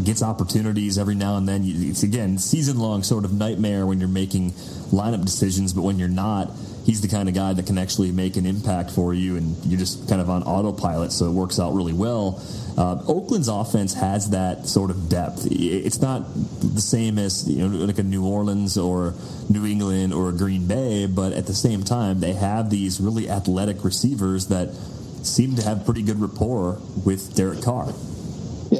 gets 0.04 0.22
opportunities 0.22 0.98
every 0.98 1.16
now 1.16 1.38
and 1.38 1.48
then. 1.48 1.62
It's 1.64 2.04
again 2.04 2.38
season 2.38 2.80
long 2.80 3.04
sort 3.04 3.26
of 3.26 3.34
nightmare 3.34 3.86
when 3.86 4.00
you're 4.00 4.10
making 4.10 4.52
lineup 4.92 5.24
decisions, 5.24 5.74
but 5.74 5.82
when 5.82 6.00
you're 6.00 6.08
not, 6.08 6.52
he's 6.86 7.02
the 7.02 7.08
kind 7.08 7.28
of 7.28 7.36
guy 7.36 7.54
that 7.54 7.66
can 7.66 7.78
actually 7.78 8.12
make 8.12 8.38
an 8.38 8.46
impact 8.46 8.92
for 8.92 9.14
you, 9.14 9.38
and 9.38 9.56
you're 9.66 9.80
just 9.80 10.08
kind 10.08 10.22
of 10.22 10.30
on 10.30 10.44
autopilot, 10.44 11.12
so 11.12 11.26
it 11.26 11.32
works 11.32 11.60
out 11.60 11.74
really 11.74 11.94
well. 11.94 12.42
Uh, 12.78 13.02
Oakland's 13.08 13.48
offense 13.48 13.94
has 13.94 14.32
that 14.32 14.68
sort 14.68 14.92
of 14.92 15.08
depth. 15.08 15.48
It's 15.50 16.02
not 16.02 16.26
the 16.34 16.82
same 16.82 17.18
as 17.18 17.50
you 17.50 17.68
know, 17.68 17.86
like 17.86 18.00
a 18.00 18.04
New 18.04 18.26
Orleans 18.26 18.78
or 18.78 19.14
New 19.50 19.66
England 19.66 20.14
or 20.14 20.30
a 20.30 20.34
Green 20.34 20.68
Bay, 20.68 21.06
but 21.06 21.32
at 21.32 21.48
the 21.48 21.56
same 21.56 21.84
time, 21.84 22.20
they 22.20 22.34
have 22.34 22.70
these 22.70 23.00
really 23.00 23.30
athletic 23.30 23.84
receivers 23.84 24.48
that 24.48 24.76
seem 25.24 25.56
to 25.56 25.64
have 25.64 25.86
pretty 25.86 26.04
good 26.04 26.20
rapport 26.20 26.80
with 27.06 27.34
Derek 27.36 27.62
Carr. 27.62 27.94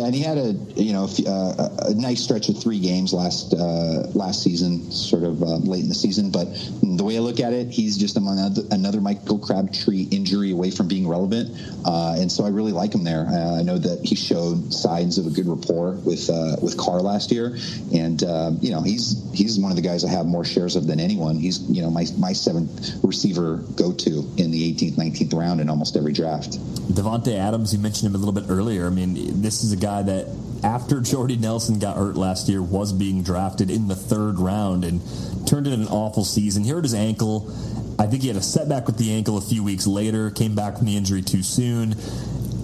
And 0.06 0.14
he 0.14 0.22
had 0.22 0.38
a 0.38 0.52
you 0.76 0.94
know 0.94 1.10
uh, 1.26 1.70
a 1.80 1.94
nice 1.96 2.24
stretch 2.24 2.50
of 2.50 2.62
three 2.62 2.80
games 2.80 3.12
last 3.12 3.56
uh, 3.56 4.08
last 4.14 4.44
season, 4.44 4.92
sort 4.92 5.24
of 5.24 5.42
uh, 5.42 5.58
late 5.58 5.82
in 5.82 5.90
the 5.90 5.96
season. 5.96 6.30
But 6.30 6.46
the 6.84 7.04
way 7.04 7.18
I 7.18 7.22
look 7.22 7.40
at 7.40 7.54
it, 7.54 7.70
he's 7.70 7.98
just 7.98 8.16
among 8.16 8.38
another 8.70 9.02
Michael 9.02 9.40
Crabtree 9.40 10.04
injury 10.12 10.52
away 10.52 10.70
from 10.70 10.88
being 10.88 11.08
relevant, 11.08 11.50
uh, 11.86 12.18
and 12.20 12.32
so 12.32 12.46
I 12.46 12.50
really 12.50 12.72
like 12.72 12.94
him 12.94 13.04
there. 13.04 13.26
Uh, 13.28 13.60
I 13.60 13.64
know 13.64 13.80
that 13.80 14.06
he 14.06 14.16
showed 14.16 14.72
signs 14.72 15.18
of 15.18 15.26
a 15.26 15.32
good 15.32 15.48
rapport 15.48 15.94
with 15.94 16.30
uh, 16.30 16.58
with 16.62 16.78
Carr 16.78 17.02
last 17.02 17.32
year, 17.32 17.58
and 17.92 18.22
you 18.62 18.70
know 18.70 18.82
he's 18.82 19.20
he's 19.34 19.60
one 19.60 19.72
of 19.72 19.76
the 19.76 19.82
guys 19.84 20.06
I 20.06 20.10
have 20.10 20.28
more 20.28 20.46
shares 20.46 20.76
of 20.76 20.86
than 20.86 21.00
anyone. 21.00 21.38
He's 21.38 21.62
you 21.62 21.82
know 21.82 21.90
my 21.90 22.06
my 22.20 22.34
seventh 22.34 23.04
receiver 23.04 23.58
go 23.76 23.92
to 23.92 24.10
in 24.38 24.52
the 24.52 24.72
18th, 24.72 24.98
19th 24.98 25.34
round 25.34 25.62
in 25.62 25.70
almost 25.70 25.98
every 25.98 26.14
draft. 26.14 26.60
Davante 26.94 27.36
Adams, 27.38 27.74
you 27.74 27.80
mentioned 27.80 28.08
him 28.08 28.16
a 28.16 28.18
little 28.24 28.34
bit 28.34 28.46
earlier. 28.50 28.86
I 28.86 28.90
mean, 28.90 29.42
this 29.42 29.64
is 29.64 29.72
a 29.72 29.78
guy 29.78 29.95
that 30.04 30.28
after 30.64 31.00
Jordy 31.00 31.38
Nelson 31.38 31.80
got 31.80 31.98
hurt 31.98 32.16
last 32.16 32.50
year 32.50 32.62
was 32.62 32.92
being 32.92 33.24
drafted 33.24 33.70
in 33.70 33.88
the 33.88 33.96
third 33.96 34.40
round 34.40 34.84
and 34.84 35.02
turned 35.48 35.68
in 35.68 35.74
an 35.74 35.88
awful 35.88 36.26
season. 36.26 36.64
He 36.64 36.72
hurt 36.72 36.84
his 36.84 36.94
ankle. 36.94 37.52
I 38.00 38.08
think 38.08 38.24
he 38.24 38.28
had 38.28 38.38
a 38.38 38.42
setback 38.42 38.88
with 38.88 38.98
the 38.98 39.14
ankle 39.14 39.38
a 39.38 39.42
few 39.42 39.64
weeks 39.64 39.88
later, 39.88 40.32
came 40.32 40.56
back 40.56 40.78
from 40.78 40.88
the 40.88 40.98
injury 40.98 41.22
too 41.22 41.44
soon. 41.44 41.96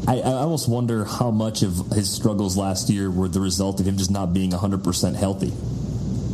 I, 0.08 0.20
I, 0.20 0.34
almost 0.34 0.68
wonder 0.68 1.06
how 1.06 1.30
much 1.30 1.62
of 1.62 1.92
his 1.92 2.12
struggles 2.12 2.58
last 2.58 2.90
year 2.90 3.12
were 3.12 3.30
the 3.30 3.40
result 3.40 3.80
of 3.80 3.88
him 3.88 3.98
just 3.98 4.10
not 4.10 4.34
being 4.34 4.50
100% 4.52 5.16
healthy. 5.16 5.54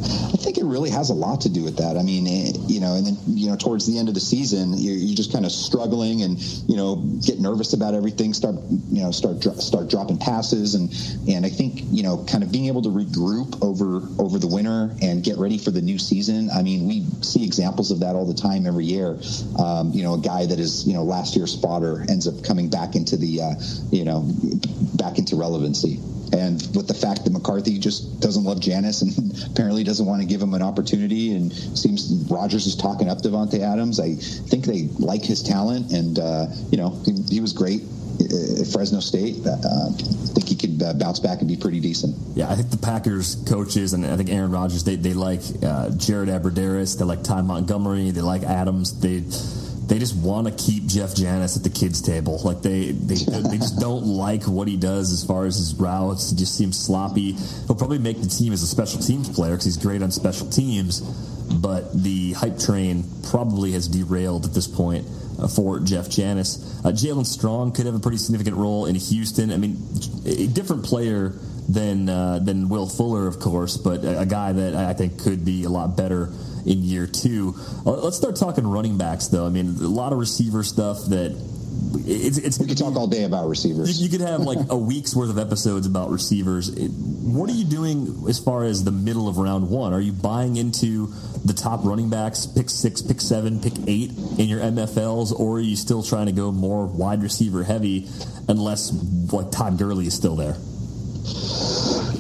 I 0.04 0.38
think 0.38 0.58
it 0.58 0.66
really 0.66 0.90
has 0.90 1.10
a 1.10 1.14
lot 1.14 1.42
to 1.42 1.50
do 1.50 1.64
with 1.64 1.78
that. 1.78 1.98
I 1.98 2.04
mean, 2.04 2.28
eh, 2.28 2.54
you 2.68 2.80
know, 2.80 2.96
and 2.96 3.06
then 3.06 3.18
you 3.28 3.50
know, 3.50 3.56
towards 3.56 3.86
the 3.88 3.98
end 3.98 4.08
of 4.08 4.14
the 4.14 4.20
season, 4.20 4.74
you're, 4.78 4.96
you're 4.96 5.16
just 5.16 5.32
kind 5.32 5.46
of 5.46 5.52
struggling 5.52 6.22
and 6.22 6.40
you 6.68 6.78
know 6.78 6.96
get 7.26 7.40
nervous 7.40 7.74
about 7.74 7.94
everything. 7.94 8.34
Start 8.34 8.56
you 8.90 9.02
know 9.02 9.12
start 9.12 9.44
start 9.44 9.90
dropping 9.90 10.18
passes 10.18 10.76
and 10.76 10.90
and 11.28 11.46
I 11.46 11.50
think 11.50 11.82
you 11.92 12.04
know 12.04 12.24
kind 12.30 12.44
of 12.44 12.52
being 12.52 12.68
able 12.68 12.82
to 12.84 12.90
regroup 12.90 13.64
over 13.64 14.02
over 14.22 14.40
the 14.40 14.48
winter 14.48 14.96
and 15.02 15.24
get 15.24 15.38
ready 15.38 15.58
for 15.58 15.72
the 15.72 15.82
new 15.82 15.98
season. 15.98 16.50
I 16.52 16.62
mean, 16.62 16.88
we 16.88 17.06
see 17.22 17.44
examples 17.44 17.92
of 17.92 18.02
that 18.02 18.16
all 18.16 18.26
the 18.26 18.40
time 18.40 18.68
every 18.68 18.86
year. 18.86 19.18
Um, 19.58 19.92
you 19.92 20.04
know, 20.04 20.14
a 20.16 20.20
guy 20.20 20.46
that 20.46 20.60
is 20.60 20.88
you 20.88 20.94
know 20.94 21.04
last 21.04 21.36
year's 21.36 21.54
spotter 21.54 22.06
ends 22.08 22.28
up 22.28 22.44
coming 22.44 22.70
back 22.70 22.96
into 22.96 23.18
the 23.18 23.42
uh, 23.42 23.54
you 23.92 24.06
know 24.06 24.30
back 24.96 25.18
into 25.18 25.36
relevancy. 25.36 26.00
And 26.34 26.56
with 26.76 26.88
the 26.88 26.94
fact 26.94 27.24
that 27.24 27.32
McCarthy 27.32 27.78
just 27.80 28.20
doesn't 28.20 28.44
love 28.44 28.60
Janis 28.60 29.02
and 29.02 29.34
apparently 29.52 29.84
doesn't 29.84 30.06
want 30.06 30.22
to 30.22 30.28
give 30.28 30.42
him 30.42 30.54
an 30.54 30.62
opportunity, 30.62 31.34
and 31.34 31.54
seems 31.54 32.12
Rodgers 32.30 32.66
is 32.66 32.76
talking 32.76 33.10
up 33.10 33.20
Davante 33.20 33.60
Adams. 33.60 34.00
I 34.00 34.16
think 34.16 34.66
they 34.66 34.90
like 35.00 35.24
his 35.24 35.42
talent, 35.42 35.92
and 35.92 36.20
uh, 36.20 36.48
you 36.72 36.78
know 36.78 37.00
he, 37.06 37.14
he, 37.30 37.40
was 37.40 37.54
great 37.54 37.84
at 38.20 38.68
Fresno 38.68 39.00
State. 39.00 39.46
Uh, 39.46 39.52
I 39.54 39.92
think 40.34 40.50
he 40.50 40.56
could 40.56 40.84
uh, 40.84 40.94
bounce 40.94 41.20
back 41.20 41.40
and 41.40 41.48
be 41.48 41.56
pretty 41.56 41.80
decent. 41.80 42.16
Yeah, 42.36 42.50
I 42.50 42.56
think 42.56 42.72
the 42.72 42.78
Packers 42.78 43.36
coaches 43.48 43.94
and 43.94 44.06
I 44.06 44.18
think 44.18 44.30
Aaron 44.30 44.52
Rodgers 44.52 44.84
they 44.84 44.96
they 44.96 45.14
like 45.14 45.42
uh, 45.64 45.92
Jared 45.92 46.30
Abbrederis, 46.30 46.98
they 46.98 47.06
like 47.06 47.24
Ty 47.24 47.42
Montgomery, 47.42 48.12
they 48.12 48.22
like 48.22 48.44
Adams, 48.44 49.00
they 49.00 49.24
they 49.88 50.00
just 50.00 50.16
want 50.18 50.48
to 50.48 50.54
keep 50.54 50.86
Jeff 50.86 51.16
Janis 51.16 51.56
at 51.56 51.64
the 51.64 51.70
kids' 51.70 52.02
table. 52.02 52.42
Like 52.44 52.62
they 52.62 52.92
they, 52.92 53.16
they 53.16 53.58
just 53.58 53.80
don't 53.80 54.06
like 54.06 54.44
what 54.44 54.68
he 54.68 54.78
does 54.78 55.12
as 55.14 55.24
far 55.24 55.46
as 55.46 55.56
his 55.56 55.74
routes. 55.76 56.32
It 56.32 56.38
just 56.38 56.58
seems 56.58 56.78
sloppy. 56.78 57.34
He'll 57.34 57.76
probably 57.76 58.00
make 58.00 58.22
the 58.22 58.28
team 58.28 58.54
as 58.54 58.62
a 58.62 58.68
special 58.68 59.00
teams 59.00 59.30
player 59.30 59.52
because 59.52 59.66
he's 59.66 59.78
great 59.78 60.02
on 60.02 60.12
special 60.12 60.50
teams. 60.50 61.00
But 61.00 62.04
the 62.04 62.34
hype 62.34 62.60
train 62.60 63.06
probably 63.30 63.72
has 63.72 63.88
derailed 63.88 64.46
at 64.46 64.54
this 64.54 64.68
point 64.68 65.08
uh, 65.40 65.48
for 65.48 65.80
Jeff 65.80 66.10
Janis. 66.10 66.58
Uh, 66.84 66.90
Jaelen 66.90 67.26
Strong 67.26 67.72
could 67.72 67.86
have 67.86 67.96
a 67.96 68.00
pretty 68.00 68.18
significant 68.18 68.58
role 68.58 68.86
in 68.86 68.96
Houston. 68.96 69.52
I 69.52 69.58
mean, 69.58 69.78
a 70.26 70.48
different 70.48 70.84
player 70.84 71.34
than 71.70 72.10
uh, 72.10 72.40
than 72.40 72.68
Will 72.68 72.88
Fuller, 72.88 73.28
of 73.28 73.40
course, 73.40 73.78
but 73.78 74.04
a, 74.04 74.22
a 74.22 74.26
guy 74.26 74.52
that 74.52 74.76
I 74.76 74.94
think 74.94 75.20
could 75.20 75.46
be 75.46 75.64
a 75.64 75.70
lot 75.70 75.96
better 75.96 76.30
in 76.68 76.84
year 76.84 77.08
two. 77.08 77.56
Uh, 77.86 77.92
let's 77.92 78.18
start 78.18 78.36
talking 78.36 78.68
running 78.68 78.98
backs, 78.98 79.28
though. 79.28 79.46
I 79.46 79.50
mean, 79.50 79.68
a 79.68 79.88
lot 79.88 80.14
of 80.14 80.20
receiver 80.20 80.64
stuff 80.64 81.06
that 81.06 81.32
it's, 82.06 82.38
it's 82.38 82.60
we 82.60 82.68
could 82.68 82.78
talk 82.78 82.96
all 82.96 83.08
day 83.08 83.24
about 83.24 83.48
receivers. 83.48 84.00
You, 84.00 84.06
you 84.06 84.12
could 84.12 84.28
have 84.28 84.42
like 84.42 84.60
a 84.70 84.78
week's 84.78 85.16
worth 85.16 85.30
of 85.30 85.38
episodes 85.38 85.88
about 85.88 86.10
receivers. 86.10 86.70
It, 86.70 86.90
what 86.90 87.50
are 87.50 87.54
you 87.54 87.66
doing 87.66 88.26
as 88.28 88.40
far 88.40 88.64
as 88.64 88.84
the 88.84 88.92
middle 88.92 89.28
of 89.28 89.38
round 89.38 89.70
one? 89.70 89.94
Are 89.94 90.02
you 90.02 90.12
buying 90.12 90.58
into 90.58 91.08
the 91.46 91.54
top 91.54 91.86
running 91.86 92.10
backs, 92.10 92.46
pick 92.46 92.70
six, 92.70 93.02
pick 93.02 93.22
seven, 93.22 93.62
pick 93.62 93.74
eight 93.88 94.12
in 94.38 94.48
your 94.48 94.60
MFLs, 94.60 95.38
or 95.38 95.58
are 95.58 95.62
you 95.62 95.76
still 95.76 96.04
trying 96.04 96.26
to 96.26 96.32
go 96.32 96.52
more 96.52 96.86
wide 96.86 97.22
receiver 97.22 97.64
heavy 97.64 98.08
unless 98.48 98.92
like 99.32 99.52
Todd 99.52 99.78
Gurley 99.78 100.08
is 100.08 100.14
still 100.14 100.36
there? 100.36 100.58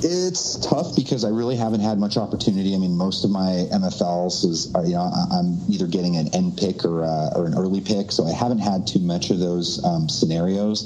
It's 0.03 0.57
tough 0.57 0.95
because 0.95 1.23
I 1.23 1.29
really 1.29 1.55
haven't 1.55 1.79
had 1.79 1.97
much 1.97 2.17
opportunity. 2.17 2.75
I 2.75 2.77
mean, 2.77 2.95
most 2.95 3.23
of 3.23 3.31
my 3.31 3.65
MFLs 3.73 4.45
is, 4.45 4.71
you 4.85 4.93
know, 4.93 5.09
I'm 5.31 5.57
either 5.69 5.87
getting 5.87 6.17
an 6.17 6.33
end 6.35 6.57
pick 6.57 6.85
or, 6.85 7.03
uh, 7.03 7.31
or 7.35 7.47
an 7.47 7.55
early 7.55 7.81
pick, 7.81 8.11
so 8.11 8.25
I 8.25 8.31
haven't 8.31 8.59
had 8.59 8.85
too 8.85 8.99
much 8.99 9.31
of 9.31 9.39
those 9.39 9.83
um, 9.83 10.07
scenarios. 10.07 10.83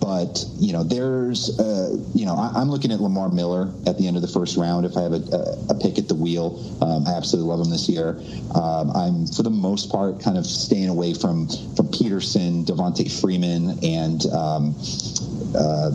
But 0.00 0.44
you 0.58 0.72
know, 0.72 0.84
there's, 0.84 1.58
uh, 1.58 1.96
you 2.14 2.26
know, 2.26 2.36
I, 2.36 2.60
am 2.60 2.70
looking 2.70 2.92
at 2.92 3.00
Lamar 3.00 3.30
Miller 3.30 3.72
at 3.86 3.96
the 3.96 4.06
end 4.06 4.16
of 4.16 4.22
the 4.22 4.28
first 4.28 4.56
round. 4.56 4.84
If 4.84 4.96
I 4.96 5.02
have 5.02 5.12
a, 5.12 5.56
a, 5.70 5.74
pick 5.74 5.98
at 5.98 6.08
the 6.08 6.14
wheel, 6.14 6.60
um, 6.82 7.06
I 7.06 7.16
absolutely 7.16 7.50
love 7.50 7.64
him 7.64 7.70
this 7.70 7.88
year. 7.88 8.20
Um, 8.54 8.90
I'm 8.94 9.26
for 9.26 9.42
the 9.42 9.50
most 9.50 9.90
part 9.90 10.20
kind 10.20 10.36
of 10.36 10.44
staying 10.46 10.88
away 10.88 11.14
from 11.14 11.48
from 11.76 11.88
Peterson, 11.88 12.64
Devonta 12.64 13.10
Freeman, 13.20 13.78
and 13.82 14.26
um, 14.26 14.74
uh, 15.56 15.90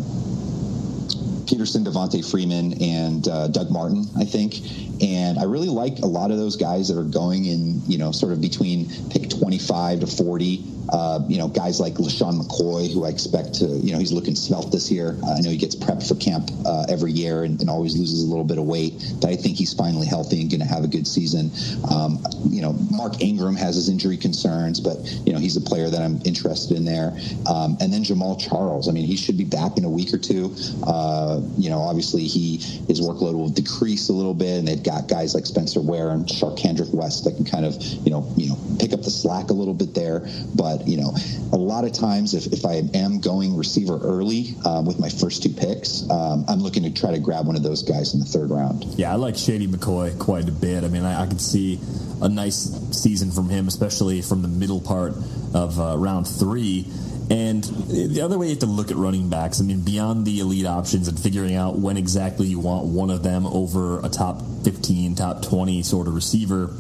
Peterson, 1.48 1.84
Devonta 1.84 2.24
Freeman, 2.30 2.74
and 2.82 3.28
uh, 3.28 3.48
Doug 3.48 3.70
Martin, 3.72 4.06
I 4.18 4.26
think. 4.26 4.56
And 5.02 5.38
I 5.38 5.44
really 5.44 5.70
like 5.70 6.00
a 6.00 6.08
lot 6.08 6.32
of 6.32 6.38
those 6.38 6.56
guys 6.56 6.88
that 6.88 6.98
are 6.98 7.04
going 7.04 7.46
in, 7.46 7.82
you 7.88 7.98
know, 7.98 8.12
sort 8.12 8.32
of 8.32 8.42
between 8.42 8.90
pick 9.10 9.30
25 9.30 10.02
to 10.02 10.08
40. 10.08 10.64
Uh, 10.88 11.20
you 11.28 11.40
know, 11.40 11.48
guys 11.48 11.80
like 11.80 11.96
LeSean 11.96 12.40
McCoy, 12.40 12.94
who 12.94 13.06
I 13.06 13.10
expect 13.10 13.56
to, 13.56 13.66
you 13.66 13.92
know, 13.92 13.98
he's 13.98 14.12
looking 14.12 14.36
svelte 14.36 14.72
this 14.72 14.92
year. 14.92 15.18
I 15.28 15.42
know 15.42 15.50
he 15.50 15.58
gets 15.58 15.76
prepped 15.76 16.08
for 16.08 16.14
camp 16.14 16.52
uh, 16.64 16.86
every 16.88 17.12
year 17.12 17.44
and, 17.44 17.60
and, 17.60 17.72
always 17.72 17.98
loses 17.98 18.24
a 18.24 18.28
little 18.28 18.44
bit 18.44 18.60
of 18.60 18.66
weight, 18.66 18.94
but 19.20 19.32
I 19.32 19.36
think 19.36 19.58
he's 19.58 19.74
finally 19.74 20.06
healthy 20.06 20.42
and 20.42 20.50
going 20.50 20.62
to 20.62 20.68
have 20.68 20.84
a 20.84 20.88
good 20.88 21.08
season. 21.08 21.50
Um, 21.92 22.24
you 22.48 22.62
know, 22.62 22.74
Mark 22.92 23.20
Ingram 23.20 23.56
has 23.56 23.76
his 23.76 23.90
injury 23.90 24.16
concerns, 24.16 24.80
but, 24.80 24.98
you 25.26 25.34
know, 25.34 25.40
he's 25.40 25.58
a 25.58 25.62
player 25.62 25.90
that 25.90 26.04
I'm 26.04 26.22
interested 26.24 26.78
in 26.78 26.86
there. 26.86 27.18
Um, 27.50 27.78
and 27.82 27.92
then 27.92 28.04
Jamaal 28.04 28.40
Charles. 28.40 28.88
I 28.88 28.92
mean, 28.92 29.06
he 29.06 29.18
should 29.18 29.38
be 29.38 29.44
back 29.44 29.78
in 29.78 29.86
a 29.86 29.90
week 29.90 30.14
or 30.14 30.20
two. 30.20 30.56
Uh, 30.86 31.42
you 31.58 31.70
know, 31.70 31.80
obviously 31.80 32.28
he 32.28 32.58
his 32.88 33.02
workload 33.02 33.34
will 33.34 33.50
decrease 33.50 34.10
a 34.10 34.14
little 34.14 34.34
bit, 34.34 34.60
and 34.60 34.68
they've 34.68 34.84
got 34.86 35.08
guys 35.08 35.34
like 35.34 35.46
Spencer 35.46 35.82
Ware 35.82 36.12
and 36.12 36.26
Charcandrick 36.26 36.94
West 36.94 37.26
that 37.26 37.36
can 37.36 37.46
kind 37.46 37.66
of, 37.66 37.82
you 37.82 38.12
know, 38.12 38.32
you 38.38 38.50
know, 38.50 38.58
pick 38.80 38.94
up 38.94 39.02
the 39.02 39.12
slack 39.12 39.50
a 39.50 39.54
little 39.54 39.74
bit 39.74 39.96
there. 39.96 40.28
But 40.54 40.76
but 40.76 40.88
you 40.88 40.98
know, 40.98 41.16
a 41.54 41.58
lot 41.58 41.86
of 41.86 41.94
times 41.94 42.34
if, 42.34 42.48
if 42.48 42.66
I 42.66 42.82
am 42.98 43.20
going 43.20 43.56
receiver 43.56 44.00
early 44.02 44.56
um, 44.66 44.86
with 44.86 45.00
my 45.00 45.10
first 45.10 45.44
two 45.44 45.50
picks, 45.50 46.10
um, 46.10 46.44
I'm 46.48 46.60
looking 46.60 46.84
to 46.84 46.90
try 46.90 47.12
to 47.12 47.20
grab 47.20 47.46
one 47.46 47.56
of 47.56 47.64
those 47.64 47.84
guys 47.84 48.16
in 48.16 48.20
the 48.20 48.26
third 48.26 48.50
round. 48.50 48.84
Yeah, 48.98 49.12
I 49.12 49.16
like 49.16 49.36
Shady 49.38 49.68
McCoy 49.68 50.18
quite 50.18 50.50
a 50.50 50.52
bit. 50.52 50.84
I 50.84 50.88
mean, 50.88 51.04
I, 51.04 51.24
I 51.24 51.28
can 51.28 51.40
see 51.40 51.80
a 52.22 52.30
nice 52.30 52.74
season 52.92 53.32
from 53.32 53.50
him, 53.50 53.68
especially 53.68 54.22
from 54.22 54.42
the 54.42 54.48
middle 54.48 54.82
part 54.82 55.14
of 55.54 55.80
uh, 55.80 55.98
round 55.98 56.28
three. 56.28 56.88
And 57.30 57.64
the 57.64 58.22
other 58.22 58.38
way 58.38 58.48
you 58.48 58.52
have 58.52 58.60
to 58.60 58.68
look 58.68 58.92
at 58.92 58.98
running 58.98 59.30
backs, 59.30 59.60
I 59.60 59.64
mean, 59.64 59.82
beyond 59.82 60.26
the 60.26 60.40
elite 60.42 60.68
options 60.68 61.08
and 61.08 61.20
figuring 61.20 61.56
out 61.56 61.76
when 61.76 61.98
exactly 61.98 62.46
you 62.46 62.60
want 62.60 62.86
one 62.86 63.10
of 63.10 63.24
them 63.24 63.48
over 63.48 64.00
a 64.06 64.10
top 64.10 64.44
15, 64.64 65.16
top 65.16 65.42
20 65.42 65.82
sort 65.82 66.08
of 66.08 66.14
receiver, 66.14 66.72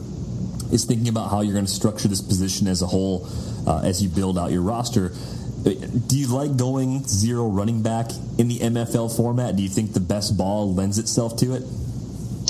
is 0.71 0.85
thinking 0.85 1.07
about 1.07 1.31
how 1.31 1.41
you're 1.41 1.53
going 1.53 1.65
to 1.65 1.71
structure 1.71 2.07
this 2.07 2.21
position 2.21 2.67
as 2.67 2.83
a 2.83 2.87
whole 2.87 3.27
uh, 3.65 3.81
as 3.83 4.03
you 4.03 4.09
build 4.09 4.37
out 4.37 4.51
your 4.51 4.61
roster. 4.61 5.11
Do 5.63 6.17
you 6.17 6.27
like 6.27 6.57
going 6.57 7.07
zero 7.07 7.47
running 7.47 7.81
back 7.81 8.11
in 8.37 8.47
the 8.47 8.59
MFL 8.59 9.15
format? 9.15 9.55
Do 9.55 9.63
you 9.63 9.69
think 9.69 9.93
the 9.93 9.99
best 9.99 10.37
ball 10.37 10.71
lends 10.71 10.99
itself 10.99 11.37
to 11.37 11.55
it? 11.55 11.63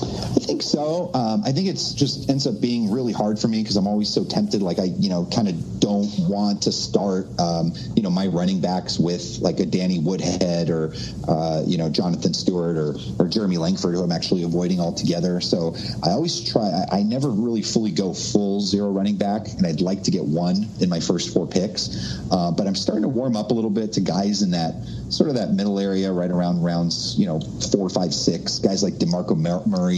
I 0.06 0.40
think 0.40 0.62
so. 0.62 1.12
Um, 1.14 1.42
I 1.46 1.52
think 1.52 1.68
it's 1.68 1.94
just 1.94 2.30
ends 2.30 2.48
up 2.48 2.62
being 2.62 2.92
really 2.92 3.14
hard 3.14 3.40
for 3.40 3.48
me 3.48 3.62
because 3.62 3.78
I'm 3.78 3.88
always 3.88 4.10
so 4.10 4.24
tempted. 4.24 4.62
Like 4.62 4.80
I, 4.80 4.84
you 4.84 5.10
know, 5.10 5.26
kind 5.34 5.48
of 5.48 5.80
don't 5.80 6.12
want 6.30 6.64
to 6.64 6.72
start, 6.72 7.28
um, 7.40 7.74
you 7.96 8.02
know, 8.02 8.10
my 8.10 8.28
running 8.28 8.62
backs 8.62 8.98
with 9.00 9.40
like 9.42 9.60
a 9.60 9.66
Danny 9.66 10.00
Woodhead 10.00 10.70
or, 10.70 10.94
uh, 11.28 11.64
you 11.66 11.78
know, 11.78 11.90
Jonathan 11.90 12.34
Stewart 12.34 12.78
or, 12.78 12.96
or 13.20 13.28
Jeremy 13.28 13.58
Langford, 13.58 13.96
who 13.96 14.04
I'm 14.04 14.12
actually 14.12 14.44
avoiding 14.44 14.80
altogether. 14.80 15.42
So 15.42 15.76
I 16.04 16.12
always 16.12 16.52
try. 16.52 16.64
I, 16.92 17.00
I 17.00 17.04
never 17.04 17.30
really 17.30 17.62
fully 17.62 17.92
go 17.92 18.14
full 18.14 18.62
zero 18.62 18.92
running 18.92 19.18
back, 19.18 19.48
and 19.58 19.66
I'd 19.66 19.82
like 19.82 20.04
to 20.04 20.12
get 20.12 20.24
one 20.24 20.68
in 20.80 20.90
my 20.90 21.00
first 21.00 21.34
four 21.34 21.48
picks. 21.48 22.20
Uh, 22.32 22.52
but 22.52 22.68
I'm 22.68 22.76
starting 22.76 23.04
to 23.04 23.10
warm 23.10 23.36
up 23.36 23.52
a 23.52 23.54
little 23.54 23.70
bit 23.70 23.94
to 23.94 24.02
guys 24.02 24.42
in 24.42 24.52
that 24.52 24.76
sort 25.10 25.30
of 25.30 25.36
that 25.36 25.52
middle 25.52 25.80
area, 25.80 26.12
right 26.12 26.32
around 26.32 26.62
rounds, 26.64 27.16
you 27.18 27.26
know, 27.26 27.40
four, 27.72 27.90
five, 27.90 28.14
six. 28.14 28.60
Guys 28.60 28.84
like 28.84 28.94
Demarco 28.96 29.36
Murray, 29.66 29.95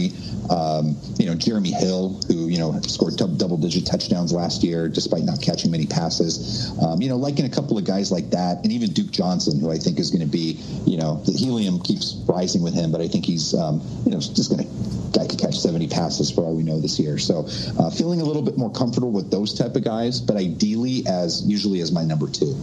um, 0.50 0.96
you 1.18 1.26
know, 1.26 1.34
Jeremy 1.34 1.72
Hill, 1.72 2.20
who 2.28 2.48
you 2.48 2.58
know 2.58 2.78
scored 2.82 3.16
double-digit 3.16 3.86
touchdowns 3.86 4.32
last 4.32 4.62
year 4.62 4.88
despite 4.88 5.22
not 5.22 5.42
catching 5.42 5.70
many 5.70 5.86
passes. 5.86 6.70
Um, 6.82 7.02
you 7.02 7.08
know, 7.08 7.16
liking 7.16 7.44
a 7.44 7.50
couple 7.50 7.76
of 7.78 7.84
guys 7.84 8.10
like 8.10 8.30
that, 8.30 8.62
and 8.62 8.72
even 8.72 8.92
Duke 8.92 9.10
Johnson, 9.10 9.60
who 9.60 9.70
I 9.70 9.78
think 9.78 9.98
is 9.98 10.10
going 10.10 10.24
to 10.24 10.30
be, 10.30 10.58
you 10.86 10.96
know, 10.96 11.22
the 11.24 11.32
helium 11.32 11.80
keeps 11.80 12.14
rising 12.26 12.62
with 12.62 12.74
him, 12.74 12.92
but 12.92 13.00
I 13.00 13.08
think 13.08 13.24
he's, 13.24 13.54
um, 13.54 13.80
you 14.04 14.12
know, 14.12 14.20
just 14.20 14.50
going 14.50 14.64
to 14.64 14.98
guy 15.12 15.26
could 15.26 15.38
catch 15.38 15.58
70 15.58 15.88
passes 15.88 16.30
for 16.30 16.42
all 16.42 16.54
we 16.54 16.62
know 16.62 16.80
this 16.80 16.98
year. 16.98 17.18
So 17.18 17.46
uh, 17.78 17.90
feeling 17.90 18.20
a 18.20 18.24
little 18.24 18.42
bit 18.42 18.56
more 18.56 18.70
comfortable 18.70 19.10
with 19.10 19.30
those 19.30 19.54
type 19.54 19.74
of 19.74 19.84
guys, 19.84 20.20
but 20.20 20.36
ideally 20.36 21.04
as 21.06 21.42
usually 21.46 21.80
as 21.80 21.92
my 21.92 22.04
number 22.04 22.28
two. 22.28 22.54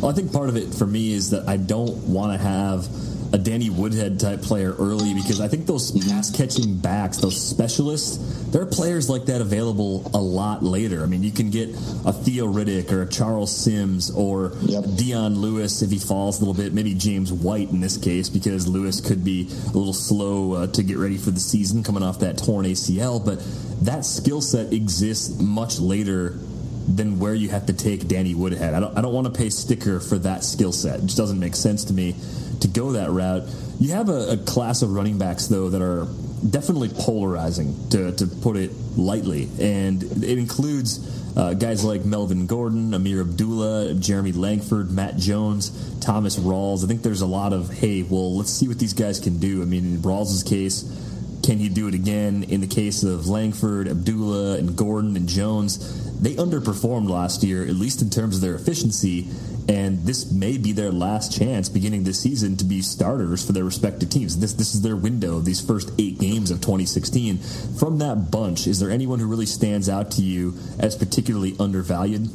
Well, 0.00 0.10
I 0.10 0.14
think 0.14 0.32
part 0.32 0.48
of 0.48 0.56
it 0.56 0.74
for 0.74 0.86
me 0.86 1.12
is 1.12 1.30
that 1.30 1.48
I 1.48 1.56
don't 1.56 1.96
want 2.08 2.32
to 2.32 2.38
have 2.38 2.88
a 3.34 3.38
Danny 3.38 3.68
Woodhead 3.68 4.20
type 4.20 4.42
player 4.42 4.76
early 4.78 5.12
because 5.12 5.40
I 5.40 5.48
think 5.48 5.66
those 5.66 5.90
pass 6.06 6.30
catching 6.30 6.76
backs, 6.76 7.16
those 7.16 7.36
specialists, 7.36 8.18
there 8.52 8.62
are 8.62 8.66
players 8.66 9.10
like 9.10 9.24
that 9.24 9.40
available 9.40 10.08
a 10.14 10.20
lot 10.20 10.62
later. 10.62 11.02
I 11.02 11.06
mean, 11.06 11.24
you 11.24 11.32
can 11.32 11.50
get 11.50 11.70
a 12.06 12.12
Theo 12.12 12.46
Riddick 12.46 12.92
or 12.92 13.02
a 13.02 13.08
Charles 13.08 13.50
Sims 13.54 14.12
or 14.12 14.52
yep. 14.62 14.84
Dion 14.94 15.34
Lewis 15.34 15.82
if 15.82 15.90
he 15.90 15.98
falls 15.98 16.40
a 16.40 16.44
little 16.44 16.54
bit, 16.54 16.72
maybe 16.72 16.94
James 16.94 17.32
White 17.32 17.70
in 17.70 17.80
this 17.80 17.96
case 17.96 18.28
because 18.28 18.68
Lewis 18.68 19.00
could 19.00 19.24
be 19.24 19.48
a 19.50 19.76
little 19.76 19.92
slow 19.92 20.52
uh, 20.52 20.66
to 20.68 20.84
get 20.84 20.96
ready 20.96 21.18
for 21.18 21.32
the 21.32 21.40
season 21.40 21.82
coming 21.82 22.04
off 22.04 22.20
that 22.20 22.38
torn 22.38 22.66
ACL. 22.66 23.24
But 23.24 23.40
that 23.84 24.04
skill 24.04 24.42
set 24.42 24.72
exists 24.72 25.40
much 25.40 25.80
later 25.80 26.38
than 26.86 27.18
where 27.18 27.34
you 27.34 27.48
have 27.48 27.66
to 27.66 27.72
take 27.72 28.06
Danny 28.06 28.36
Woodhead. 28.36 28.74
I 28.74 28.80
don't, 28.80 28.96
I 28.96 29.00
don't 29.00 29.12
want 29.12 29.26
to 29.26 29.32
pay 29.32 29.50
sticker 29.50 29.98
for 29.98 30.18
that 30.18 30.44
skill 30.44 30.70
set. 30.70 31.00
It 31.00 31.06
just 31.06 31.16
doesn't 31.16 31.40
make 31.40 31.56
sense 31.56 31.84
to 31.86 31.92
me 31.92 32.14
to 32.60 32.68
go 32.68 32.92
that 32.92 33.10
route. 33.10 33.42
You 33.80 33.92
have 33.92 34.08
a, 34.08 34.32
a 34.32 34.36
class 34.36 34.82
of 34.82 34.92
running 34.92 35.18
backs 35.18 35.46
though 35.46 35.70
that 35.70 35.82
are 35.82 36.06
definitely 36.48 36.90
polarizing, 36.90 37.88
to, 37.90 38.12
to 38.12 38.26
put 38.26 38.56
it 38.56 38.70
lightly, 38.96 39.48
and 39.60 40.02
it 40.02 40.38
includes. 40.38 41.22
Uh, 41.36 41.52
guys 41.52 41.84
like 41.84 42.04
Melvin 42.04 42.46
Gordon, 42.46 42.94
Ameer 42.94 43.22
Abdullah, 43.22 43.94
Jeremy 43.94 44.30
Langford, 44.30 44.92
Matt 44.92 45.16
Jones, 45.16 45.72
Thomas 45.98 46.36
Rawls. 46.36 46.84
I 46.84 46.86
think 46.86 47.02
there's 47.02 47.22
a 47.22 47.26
lot 47.26 47.52
of, 47.52 47.70
hey, 47.70 48.04
well, 48.04 48.36
let's 48.36 48.52
see 48.52 48.68
what 48.68 48.78
these 48.78 48.92
guys 48.92 49.18
can 49.18 49.40
do. 49.40 49.60
I 49.60 49.64
mean, 49.64 49.84
in 49.84 49.98
Rawls' 49.98 50.48
case, 50.48 50.84
can 51.44 51.58
he 51.58 51.68
do 51.68 51.88
it 51.88 51.94
again? 51.94 52.44
In 52.44 52.60
the 52.60 52.68
case 52.68 53.02
of 53.02 53.26
Langford, 53.26 53.88
Abdullah, 53.88 54.58
and 54.58 54.76
Gordon 54.76 55.16
and 55.16 55.28
Jones, 55.28 56.20
they 56.20 56.36
underperformed 56.36 57.08
last 57.10 57.42
year, 57.42 57.64
at 57.64 57.74
least 57.74 58.00
in 58.00 58.10
terms 58.10 58.36
of 58.36 58.40
their 58.40 58.54
efficiency 58.54 59.26
and 59.68 60.04
this 60.04 60.30
may 60.30 60.58
be 60.58 60.72
their 60.72 60.92
last 60.92 61.36
chance 61.36 61.68
beginning 61.68 62.04
this 62.04 62.20
season 62.20 62.56
to 62.58 62.64
be 62.64 62.82
starters 62.82 63.44
for 63.44 63.52
their 63.52 63.64
respective 63.64 64.10
teams. 64.10 64.38
This 64.38 64.52
this 64.52 64.74
is 64.74 64.82
their 64.82 64.96
window, 64.96 65.38
of 65.38 65.44
these 65.44 65.60
first 65.60 65.90
eight 65.98 66.18
games 66.18 66.50
of 66.50 66.60
2016. 66.60 67.38
From 67.78 67.98
that 67.98 68.30
bunch, 68.30 68.66
is 68.66 68.80
there 68.80 68.90
anyone 68.90 69.18
who 69.18 69.26
really 69.26 69.46
stands 69.46 69.88
out 69.88 70.10
to 70.12 70.22
you 70.22 70.54
as 70.78 70.96
particularly 70.96 71.56
undervalued? 71.58 72.28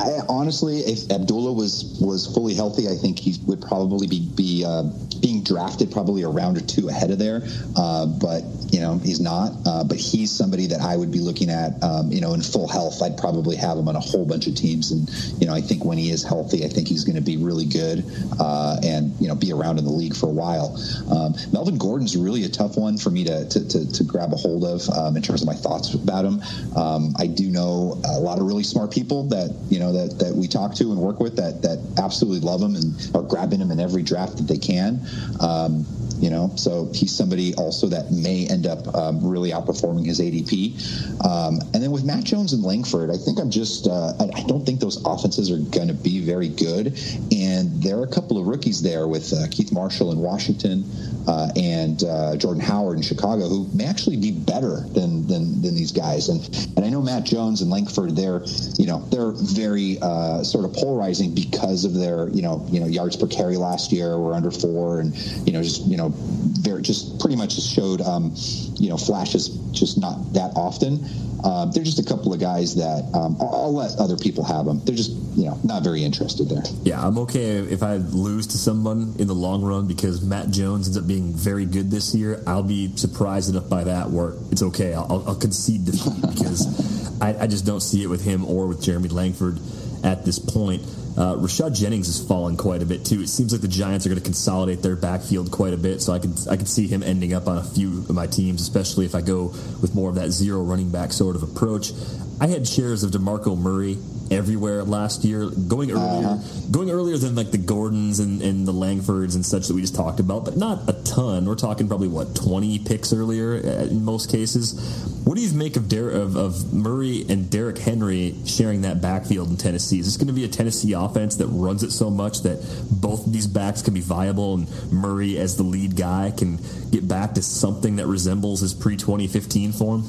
I, 0.00 0.20
honestly, 0.28 0.80
if 0.80 1.10
Abdullah 1.10 1.52
was 1.52 1.98
was 2.00 2.26
fully 2.26 2.54
healthy, 2.54 2.88
I 2.88 2.96
think 2.96 3.18
he 3.18 3.36
would 3.46 3.60
probably 3.60 4.06
be 4.06 4.20
be 4.34 4.64
uh, 4.66 4.84
being 5.20 5.42
drafted 5.42 5.92
probably 5.92 6.22
a 6.22 6.28
round 6.28 6.56
or 6.56 6.62
two 6.62 6.88
ahead 6.88 7.10
of 7.10 7.18
there. 7.18 7.42
Uh, 7.76 8.06
but 8.06 8.42
you 8.72 8.80
know 8.80 8.98
he's 8.98 9.20
not. 9.20 9.52
Uh, 9.66 9.84
but 9.84 9.98
he's 9.98 10.30
somebody 10.30 10.66
that 10.66 10.80
I 10.80 10.96
would 10.96 11.10
be 11.10 11.18
looking 11.18 11.50
at. 11.50 11.82
Um, 11.82 12.10
you 12.10 12.20
know, 12.20 12.34
in 12.34 12.42
full 12.42 12.68
health, 12.68 13.02
I'd 13.02 13.18
probably 13.18 13.56
have 13.56 13.76
him 13.76 13.88
on 13.88 13.96
a 13.96 14.00
whole 14.00 14.24
bunch 14.24 14.46
of 14.46 14.54
teams. 14.54 14.90
And 14.90 15.08
you 15.40 15.46
know, 15.46 15.54
I 15.54 15.60
think 15.60 15.84
when 15.84 15.98
he 15.98 16.10
is 16.10 16.24
healthy, 16.24 16.64
I 16.64 16.68
think 16.68 16.88
he's 16.88 17.04
going 17.04 17.16
to 17.16 17.22
be 17.22 17.36
really 17.36 17.66
good 17.66 18.04
uh, 18.38 18.80
and 18.82 19.14
you 19.20 19.28
know 19.28 19.34
be 19.34 19.52
around 19.52 19.78
in 19.78 19.84
the 19.84 19.90
league 19.90 20.16
for 20.16 20.26
a 20.26 20.32
while. 20.32 20.76
Um, 21.10 21.34
Melvin 21.52 21.78
Gordon's 21.78 22.16
really 22.16 22.44
a 22.44 22.48
tough 22.48 22.76
one 22.76 22.96
for 22.96 23.10
me 23.10 23.24
to 23.24 23.48
to, 23.48 23.68
to, 23.68 23.92
to 23.92 24.04
grab 24.04 24.32
a 24.32 24.36
hold 24.36 24.64
of 24.64 24.88
um, 24.90 25.16
in 25.16 25.22
terms 25.22 25.42
of 25.42 25.46
my 25.46 25.54
thoughts 25.54 25.92
about 25.94 26.24
him. 26.24 26.40
Um, 26.76 27.14
I 27.18 27.26
do 27.26 27.50
know 27.50 28.00
a 28.04 28.18
lot 28.20 28.38
of 28.38 28.46
really 28.46 28.64
smart 28.64 28.90
people 28.90 29.24
that 29.28 29.54
you 29.68 29.78
know 29.78 29.89
that 29.92 30.18
that 30.18 30.34
we 30.34 30.48
talk 30.48 30.74
to 30.74 30.92
and 30.92 31.00
work 31.00 31.20
with 31.20 31.36
that 31.36 31.62
that 31.62 31.78
absolutely 31.98 32.40
love 32.40 32.62
him 32.62 32.74
and 32.74 33.10
are 33.14 33.22
grabbing 33.22 33.60
him 33.60 33.70
in 33.70 33.80
every 33.80 34.02
draft 34.02 34.36
that 34.36 34.48
they 34.48 34.58
can. 34.58 35.00
Um, 35.40 35.84
you 36.20 36.28
know, 36.28 36.52
so 36.56 36.90
he's 36.92 37.16
somebody 37.16 37.54
also 37.54 37.88
that 37.88 38.10
may 38.12 38.46
end 38.46 38.66
up 38.66 38.94
um, 38.94 39.26
really 39.26 39.50
outperforming 39.50 40.04
his 40.04 40.20
ADP. 40.20 41.24
Um, 41.24 41.60
and 41.72 41.82
then 41.82 41.90
with 41.90 42.04
Matt 42.04 42.24
Jones 42.24 42.52
and 42.52 42.62
Langford, 42.62 43.10
I 43.10 43.16
think 43.16 43.40
I'm 43.40 43.50
just 43.50 43.86
uh, 43.86 44.12
I, 44.20 44.24
I, 44.34 44.42
don't 44.44 44.64
think 44.66 44.80
those 44.80 45.02
offenses 45.04 45.50
are 45.50 45.58
going 45.58 45.88
to 45.88 45.94
be 45.94 46.20
very 46.20 46.48
good. 46.48 46.98
And 47.32 47.82
there 47.82 47.98
are 47.98 48.04
a 48.04 48.10
couple 48.10 48.38
of 48.38 48.46
rookies 48.46 48.82
there 48.82 49.08
with 49.08 49.32
uh, 49.32 49.46
Keith 49.50 49.72
Marshall 49.72 50.12
in 50.12 50.18
Washington 50.18 50.84
uh, 51.26 51.48
and 51.56 52.04
uh, 52.04 52.36
Jordan 52.36 52.62
Howard 52.62 52.96
in 52.96 53.02
Chicago 53.02 53.48
who 53.48 53.68
may 53.74 53.86
actually 53.86 54.16
be 54.16 54.30
better 54.30 54.80
than 54.80 55.26
than, 55.26 55.62
than 55.62 55.74
these 55.74 55.92
guys. 55.92 56.28
And 56.28 56.46
and 56.76 56.84
I 56.84 56.90
know 56.90 57.00
Matt 57.00 57.24
Jones 57.24 57.62
and 57.62 57.70
Langford, 57.70 58.14
they're 58.14 58.44
you 58.78 58.86
know 58.86 59.00
they're 59.10 59.32
very 59.32 59.98
uh, 60.02 60.44
sort 60.44 60.66
of 60.66 60.74
polarizing 60.74 61.34
because 61.34 61.84
of 61.84 61.94
their 61.94 62.28
you 62.28 62.42
know 62.42 62.66
you 62.70 62.80
know 62.80 62.86
yards 62.86 63.16
per 63.16 63.26
carry 63.26 63.56
last 63.56 63.90
year 63.90 64.18
were 64.18 64.34
under 64.34 64.50
four 64.50 65.00
and 65.00 65.16
you 65.46 65.52
know 65.52 65.62
just 65.62 65.86
you 65.86 65.96
know 65.96 66.09
very 66.12 66.82
just 66.82 67.20
pretty 67.20 67.36
much 67.36 67.56
just 67.56 67.74
showed 67.74 68.00
um, 68.00 68.32
you 68.78 68.88
know 68.88 68.96
flashes 68.96 69.48
just 69.72 69.98
not 69.98 70.32
that 70.32 70.52
often. 70.56 71.04
Um, 71.42 71.70
they're 71.70 71.84
just 71.84 71.98
a 71.98 72.04
couple 72.04 72.34
of 72.34 72.40
guys 72.40 72.74
that 72.74 73.08
um, 73.14 73.36
I'll, 73.40 73.54
I'll, 73.54 73.74
let 73.74 73.98
other 73.98 74.18
people 74.18 74.44
have 74.44 74.66
them. 74.66 74.84
They're 74.84 74.94
just 74.94 75.12
you 75.36 75.46
know 75.46 75.58
not 75.64 75.82
very 75.82 76.04
interested 76.04 76.48
there. 76.48 76.62
Yeah, 76.82 77.04
I'm 77.04 77.16
okay 77.18 77.56
if 77.58 77.82
I 77.82 77.96
lose 77.96 78.46
to 78.48 78.58
someone 78.58 79.14
in 79.18 79.26
the 79.26 79.34
long 79.34 79.62
run 79.62 79.86
because 79.86 80.22
Matt 80.22 80.50
Jones 80.50 80.86
ends 80.86 80.98
up 80.98 81.06
being 81.06 81.32
very 81.32 81.64
good 81.64 81.90
this 81.90 82.14
year. 82.14 82.42
I'll 82.46 82.62
be 82.62 82.94
surprised 82.96 83.50
enough 83.50 83.68
by 83.68 83.84
that 83.84 84.10
where 84.10 84.34
it's 84.50 84.62
okay. 84.62 84.92
I'll, 84.92 85.24
I'll 85.26 85.36
concede 85.36 85.86
defeat 85.86 86.20
because 86.20 87.20
I, 87.22 87.44
I 87.44 87.46
just 87.46 87.64
don't 87.64 87.80
see 87.80 88.02
it 88.02 88.08
with 88.08 88.24
him 88.24 88.44
or 88.44 88.66
with 88.66 88.82
Jeremy 88.82 89.08
Langford 89.08 89.58
at 90.04 90.24
this 90.24 90.38
point. 90.38 90.82
Uh, 91.16 91.34
Rashad 91.34 91.76
Jennings 91.76 92.06
has 92.06 92.26
fallen 92.26 92.56
quite 92.56 92.82
a 92.82 92.86
bit 92.86 93.04
too. 93.04 93.20
It 93.20 93.28
seems 93.28 93.52
like 93.52 93.60
the 93.60 93.68
Giants 93.68 94.06
are 94.06 94.08
going 94.08 94.20
to 94.20 94.24
consolidate 94.24 94.82
their 94.82 94.96
backfield 94.96 95.50
quite 95.50 95.74
a 95.74 95.76
bit, 95.76 96.00
so 96.00 96.12
I 96.12 96.18
can 96.18 96.34
I 96.50 96.56
can 96.56 96.66
see 96.66 96.86
him 96.86 97.02
ending 97.02 97.34
up 97.34 97.48
on 97.48 97.58
a 97.58 97.64
few 97.64 97.98
of 97.98 98.10
my 98.10 98.26
teams, 98.26 98.62
especially 98.62 99.06
if 99.06 99.14
I 99.14 99.20
go 99.20 99.46
with 99.82 99.94
more 99.94 100.08
of 100.08 100.14
that 100.14 100.30
zero 100.30 100.62
running 100.62 100.90
back 100.90 101.12
sort 101.12 101.36
of 101.36 101.42
approach. 101.42 101.92
I 102.40 102.46
had 102.46 102.66
shares 102.66 103.02
of 103.02 103.10
Demarco 103.10 103.58
Murray 103.58 103.98
everywhere 104.30 104.84
last 104.84 105.24
year, 105.24 105.50
going 105.50 105.90
earlier, 105.90 106.28
uh-huh. 106.28 106.38
going 106.70 106.90
earlier 106.90 107.16
than 107.16 107.34
like 107.34 107.50
the 107.50 107.58
Gordons 107.58 108.20
and, 108.20 108.40
and 108.42 108.66
the 108.66 108.72
Langfords 108.72 109.34
and 109.34 109.44
such 109.44 109.68
that 109.68 109.74
we 109.74 109.80
just 109.80 109.94
talked 109.94 110.20
about, 110.20 110.44
but 110.44 110.56
not 110.56 110.88
a 110.88 110.92
ton. 111.02 111.46
We're 111.46 111.56
talking 111.56 111.88
probably 111.88 112.08
what 112.08 112.34
twenty 112.34 112.78
picks 112.78 113.12
earlier 113.12 113.56
uh, 113.56 113.86
in 113.86 114.04
most 114.04 114.30
cases. 114.30 114.78
What 115.24 115.36
do 115.36 115.42
you 115.42 115.52
make 115.54 115.76
of, 115.76 115.88
Der- 115.88 116.10
of, 116.10 116.36
of 116.36 116.72
Murray 116.72 117.24
and 117.28 117.50
Derrick 117.50 117.78
Henry 117.78 118.34
sharing 118.46 118.82
that 118.82 119.00
backfield 119.00 119.50
in 119.50 119.56
Tennessee? 119.56 120.00
Is 120.00 120.06
this 120.06 120.16
going 120.16 120.28
to 120.28 120.32
be 120.32 120.44
a 120.44 120.48
Tennessee 120.48 120.92
offense 120.92 121.36
that 121.36 121.46
runs 121.46 121.82
it 121.82 121.92
so 121.92 122.10
much 122.10 122.42
that 122.42 122.58
both 122.90 123.26
of 123.26 123.32
these 123.32 123.46
backs 123.46 123.82
can 123.82 123.94
be 123.94 124.00
viable, 124.00 124.54
and 124.54 124.92
Murray 124.92 125.38
as 125.38 125.56
the 125.56 125.62
lead 125.62 125.96
guy 125.96 126.32
can 126.36 126.58
get 126.90 127.06
back 127.06 127.34
to 127.34 127.42
something 127.42 127.96
that 127.96 128.06
resembles 128.06 128.60
his 128.60 128.74
pre 128.74 128.96
twenty 128.96 129.26
fifteen 129.26 129.72
form? 129.72 130.04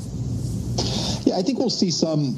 I 1.32 1.42
think 1.42 1.60
we'll 1.60 1.70
see 1.70 1.92
some 1.92 2.38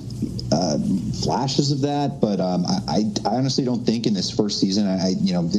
uh, 0.52 0.78
flashes 1.24 1.72
of 1.72 1.82
that, 1.82 2.22
but 2.22 2.40
um, 2.40 2.66
I, 2.66 3.04
I, 3.26 3.36
honestly 3.36 3.66
don't 3.66 3.86
think 3.86 4.06
in 4.06 4.14
this 4.14 4.30
first 4.30 4.60
season, 4.60 4.88
I, 4.88 5.10
you 5.20 5.34
know, 5.34 5.50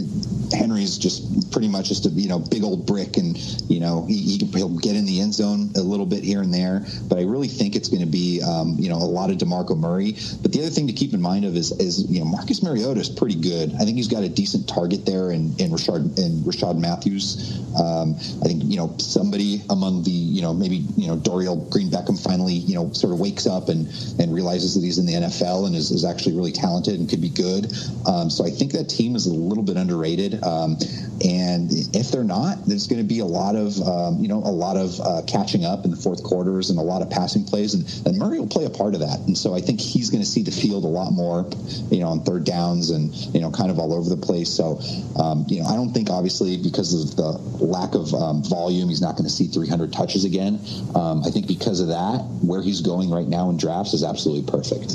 Henry's 0.53 0.99
just 0.99 1.51
pretty 1.51 1.69
much 1.69 1.89
just 1.89 2.07
a 2.07 2.11
you 2.11 2.29
know 2.29 2.39
big 2.39 2.63
old 2.63 2.87
brick, 2.87 3.17
and 3.17 3.37
you 3.69 3.81
know 3.81 4.05
he, 4.07 4.39
he 4.39 4.47
he'll 4.47 4.79
get 4.79 4.95
in 4.95 5.05
the 5.05 5.21
end 5.21 5.35
zone 5.35 5.71
a 5.77 5.81
little 5.81 6.07
bit 6.07 6.23
here 6.23 6.43
and 6.43 6.53
there, 6.53 6.85
but 7.09 7.19
I 7.19 7.23
really 7.23 7.49
think 7.49 7.75
it's 7.75 7.89
going 7.89 8.03
to 8.03 8.11
be 8.11 8.43
um, 8.43 8.77
you 8.79 8.89
know 8.89 8.97
a 8.97 9.11
lot 9.11 9.31
of 9.31 9.39
Demarco 9.39 9.77
Murray. 9.77 10.17
But 10.43 10.53
the 10.53 10.61
other 10.61 10.71
thing 10.71 10.87
to 10.87 10.93
keep 10.93 11.13
in 11.15 11.21
mind 11.21 11.45
of 11.45 11.57
is 11.57 11.73
is 11.81 12.11
you 12.11 12.21
know 12.21 12.27
Marcus 12.27 12.63
Mariota 12.63 13.01
is 13.01 13.09
pretty 13.09 13.41
good. 13.41 13.75
I 13.75 13.85
think 13.85 13.97
he's 13.97 14.09
got 14.09 14.23
a 14.23 14.29
decent 14.29 14.69
target 14.69 15.07
there 15.07 15.31
in 15.31 15.55
in 15.59 15.71
Rishard 15.71 16.19
in 16.19 16.43
Rishard 16.45 16.79
Matthews. 16.79 17.59
Um, 17.79 18.15
I 18.43 18.47
think 18.47 18.63
you 18.65 18.77
know 18.77 18.95
somebody 18.99 19.63
among 19.71 20.05
the 20.05 20.11
you 20.11 20.43
know 20.43 20.55
maybe 20.55 20.85
you 20.97 21.09
know 21.09 21.17
Dorial 21.17 21.69
Green 21.71 21.91
Beckham 21.91 22.23
finally 22.23 22.55
you 22.55 22.75
know 22.75 22.93
sort 22.93 23.13
of 23.13 23.21
wakes 23.25 23.47
up 23.47 23.71
and 23.71 23.89
and 24.21 24.35
realizes 24.35 24.75
that 24.75 24.85
he's 24.85 24.99
in 24.99 25.07
the 25.07 25.15
NFL 25.15 25.67
and 25.67 25.75
is, 25.75 25.91
is 25.91 26.05
actually 26.05 26.37
really 26.37 26.53
talented 26.53 27.01
and 27.01 27.09
could 27.09 27.23
be 27.23 27.31
good. 27.31 27.73
Um, 28.07 28.29
so 28.29 28.45
I 28.45 28.51
think 28.51 28.73
that 28.73 28.89
team 28.91 29.17
is 29.17 29.27
a 29.27 29.33
little 29.33 29.65
bit 29.65 29.77
underrated. 29.79 30.45
Um, 30.45 30.77
and 31.25 31.71
if 31.95 32.11
they're 32.11 32.25
not, 32.25 32.67
there's 32.67 32.87
going 32.87 33.01
to 33.01 33.09
be 33.09 33.21
a 33.21 33.25
lot 33.25 33.57
of 33.57 33.81
um, 33.81 34.21
you 34.21 34.29
know 34.29 34.39
a 34.39 34.53
lot 34.53 34.77
of 34.77 35.01
uh, 35.01 35.23
catching 35.27 35.65
up 35.65 35.85
in 35.85 35.91
the 35.91 35.97
fourth 35.97 36.23
quarters 36.23 36.71
and 36.71 36.79
a 36.79 36.83
lot 36.83 37.01
of 37.01 37.09
passing 37.09 37.45
plays, 37.45 37.73
and, 37.75 37.85
and 38.07 38.19
Murray 38.19 38.39
will 38.39 38.49
play 38.49 38.67
a 38.67 38.71
part 38.71 38.95
of 38.95 39.01
that. 39.01 39.21
And 39.21 39.37
so 39.39 39.55
I 39.55 39.61
think 39.61 39.81
he's 39.81 40.11
going 40.11 40.23
to 40.23 40.29
see 40.29 40.43
the 40.43 40.51
field 40.51 40.85
a 40.85 40.89
lot 40.89 41.13
more, 41.13 41.49
you 41.91 42.01
know, 42.01 42.09
on 42.09 42.25
third 42.25 42.45
downs 42.45 42.91
and 42.91 43.15
you 43.35 43.41
know 43.41 43.51
kind 43.51 43.71
of 43.71 43.79
all 43.79 43.95
over 43.95 44.09
the 44.09 44.21
place. 44.21 44.51
So 44.51 44.81
um, 45.17 45.47
you 45.49 45.63
know 45.63 45.67
I 45.67 45.77
don't 45.77 45.93
think 45.93 46.11
obviously 46.11 46.59
because 46.59 46.93
of 46.93 47.17
the 47.17 47.31
lack 47.65 47.95
of 47.95 48.13
um, 48.13 48.43
volume, 48.43 48.89
he's 48.89 49.01
not 49.01 49.13
going 49.17 49.25
to 49.25 49.33
see 49.33 49.47
300 49.47 49.93
touches 49.93 50.25
again. 50.25 50.61
Um, 50.95 51.23
I 51.25 51.31
think 51.31 51.47
because 51.47 51.81
of 51.81 51.89
that, 51.89 52.21
where 52.43 52.61
he's 52.61 52.81
going 52.81 53.14
right 53.15 53.27
now 53.27 53.51
in 53.51 53.57
drafts 53.57 53.95
is 53.95 54.05
absolutely 54.05 54.51
perfect. 54.51 54.91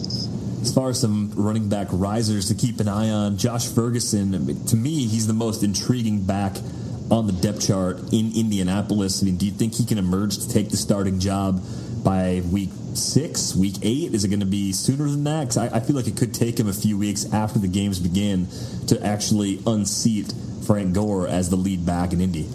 As 0.62 0.74
far 0.74 0.90
as 0.90 1.00
some 1.00 1.32
running 1.36 1.70
back 1.70 1.88
risers 1.92 2.50
to 2.50 2.54
keep 2.54 2.80
an 2.80 2.88
eye 2.88 3.10
on, 3.10 3.38
Josh 3.38 3.68
Ferguson, 3.68 4.66
to 4.66 4.76
me, 4.76 5.08
he's 5.08 5.26
the 5.26 5.34
most 5.34 5.64
intriguing 5.64 6.26
back 6.26 6.58
on 7.10 7.28
the 7.28 7.34
depth 7.34 7.66
chart 7.66 7.98
in 8.12 8.34
Indianapolis. 8.36 9.22
I 9.22 9.26
mean, 9.26 9.38
do 9.38 9.46
you 9.46 9.52
think 9.52 9.76
he 9.76 9.86
can 9.86 9.98
emerge 9.98 10.38
to 10.40 10.50
take 10.50 10.70
the 10.70 10.78
starting 10.78 11.20
job 11.20 11.62
by 12.04 12.42
week 12.52 12.70
six, 12.94 13.56
week 13.56 13.76
eight? 13.82 14.14
Is 14.14 14.24
it 14.24 14.28
going 14.28 14.42
to 14.42 14.46
be 14.46 14.72
sooner 14.74 15.06
than 15.06 15.24
that? 15.24 15.58
I, 15.58 15.78
I, 15.78 15.80
feel 15.80 15.96
like 15.96 16.08
it 16.08 16.18
could 16.18 16.34
take 16.34 16.60
him 16.60 16.68
a 16.68 16.74
few 16.74 16.98
weeks 16.98 17.32
after 17.34 17.60
the 17.60 17.68
games 17.68 18.00
begin 18.00 18.48
to 18.88 19.04
actually 19.04 19.60
unseat 19.66 20.34
Frank 20.66 20.94
Gore 20.94 21.28
as 21.28 21.50
the 21.50 21.56
lead 21.56 21.86
back 21.86 22.14
in 22.14 22.22
Indy. 22.22 22.48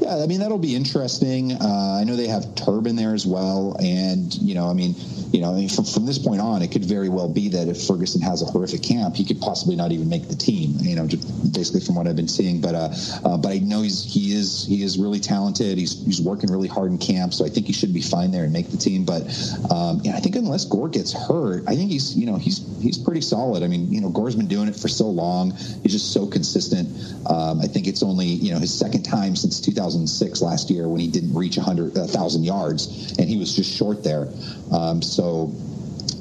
Yeah, 0.00 0.22
I 0.22 0.26
mean 0.26 0.40
that'll 0.40 0.58
be 0.58 0.74
interesting. 0.74 1.52
Uh, 1.52 1.98
I 2.00 2.04
know 2.04 2.16
they 2.16 2.28
have 2.28 2.54
Turbin 2.54 2.96
there 2.96 3.14
as 3.14 3.26
well, 3.26 3.76
and 3.80 4.32
you 4.34 4.54
know, 4.54 4.68
I 4.68 4.74
mean, 4.74 4.94
you 5.32 5.40
know, 5.40 5.50
I 5.50 5.54
mean, 5.54 5.68
from, 5.68 5.84
from 5.84 6.06
this 6.06 6.18
point 6.18 6.40
on, 6.40 6.62
it 6.62 6.70
could 6.70 6.84
very 6.84 7.08
well 7.08 7.28
be 7.28 7.48
that 7.50 7.68
if 7.68 7.82
Ferguson 7.86 8.20
has 8.22 8.42
a 8.42 8.44
horrific 8.46 8.82
camp, 8.82 9.16
he 9.16 9.24
could 9.24 9.40
possibly 9.40 9.76
not 9.76 9.92
even 9.92 10.08
make 10.08 10.28
the 10.28 10.36
team. 10.36 10.76
You 10.80 10.96
know, 10.96 11.08
basically 11.52 11.80
from 11.80 11.94
what 11.96 12.06
I've 12.06 12.16
been 12.16 12.28
seeing. 12.28 12.60
But 12.60 12.74
uh, 12.74 12.88
uh, 13.24 13.36
but 13.38 13.50
I 13.50 13.58
know 13.58 13.82
he's 13.82 14.04
he 14.04 14.32
is 14.32 14.66
he 14.66 14.82
is 14.82 14.98
really 14.98 15.20
talented. 15.20 15.78
He's 15.78 16.04
he's 16.04 16.20
working 16.20 16.50
really 16.50 16.68
hard 16.68 16.90
in 16.90 16.98
camp, 16.98 17.34
so 17.34 17.44
I 17.44 17.48
think 17.48 17.66
he 17.66 17.72
should 17.72 17.94
be 17.94 18.02
fine 18.02 18.30
there 18.30 18.44
and 18.44 18.52
make 18.52 18.70
the 18.70 18.76
team. 18.76 19.04
But 19.04 19.22
um, 19.70 20.00
yeah, 20.04 20.16
I 20.16 20.20
think 20.20 20.36
unless 20.36 20.64
Gore 20.64 20.88
gets 20.88 21.12
hurt, 21.12 21.64
I 21.66 21.74
think 21.74 21.90
he's 21.90 22.16
you 22.16 22.26
know 22.26 22.36
he's 22.36 22.58
he's 22.80 22.98
pretty 22.98 23.20
solid. 23.20 23.62
I 23.62 23.68
mean, 23.68 23.90
you 23.92 24.00
know, 24.00 24.10
Gore's 24.10 24.36
been 24.36 24.48
doing 24.48 24.68
it 24.68 24.76
for 24.76 24.88
so 24.88 25.08
long. 25.08 25.52
He's 25.82 25.92
just 25.92 26.12
so 26.12 26.26
consistent. 26.26 26.88
Um, 27.26 27.60
I 27.60 27.66
think 27.66 27.86
it's 27.86 28.02
only 28.02 28.26
you 28.26 28.52
know 28.52 28.58
his 28.58 28.76
second 28.76 29.02
time 29.04 29.36
since 29.36 29.53
2006 29.60 30.42
last 30.42 30.70
year 30.70 30.88
when 30.88 31.00
he 31.00 31.08
didn't 31.08 31.34
reach 31.34 31.56
100 31.56 31.94
1,000 31.94 32.44
yards 32.44 33.14
and 33.18 33.28
he 33.28 33.36
was 33.36 33.54
just 33.54 33.74
short 33.74 34.02
there. 34.02 34.28
Um, 34.72 35.02
so 35.02 35.52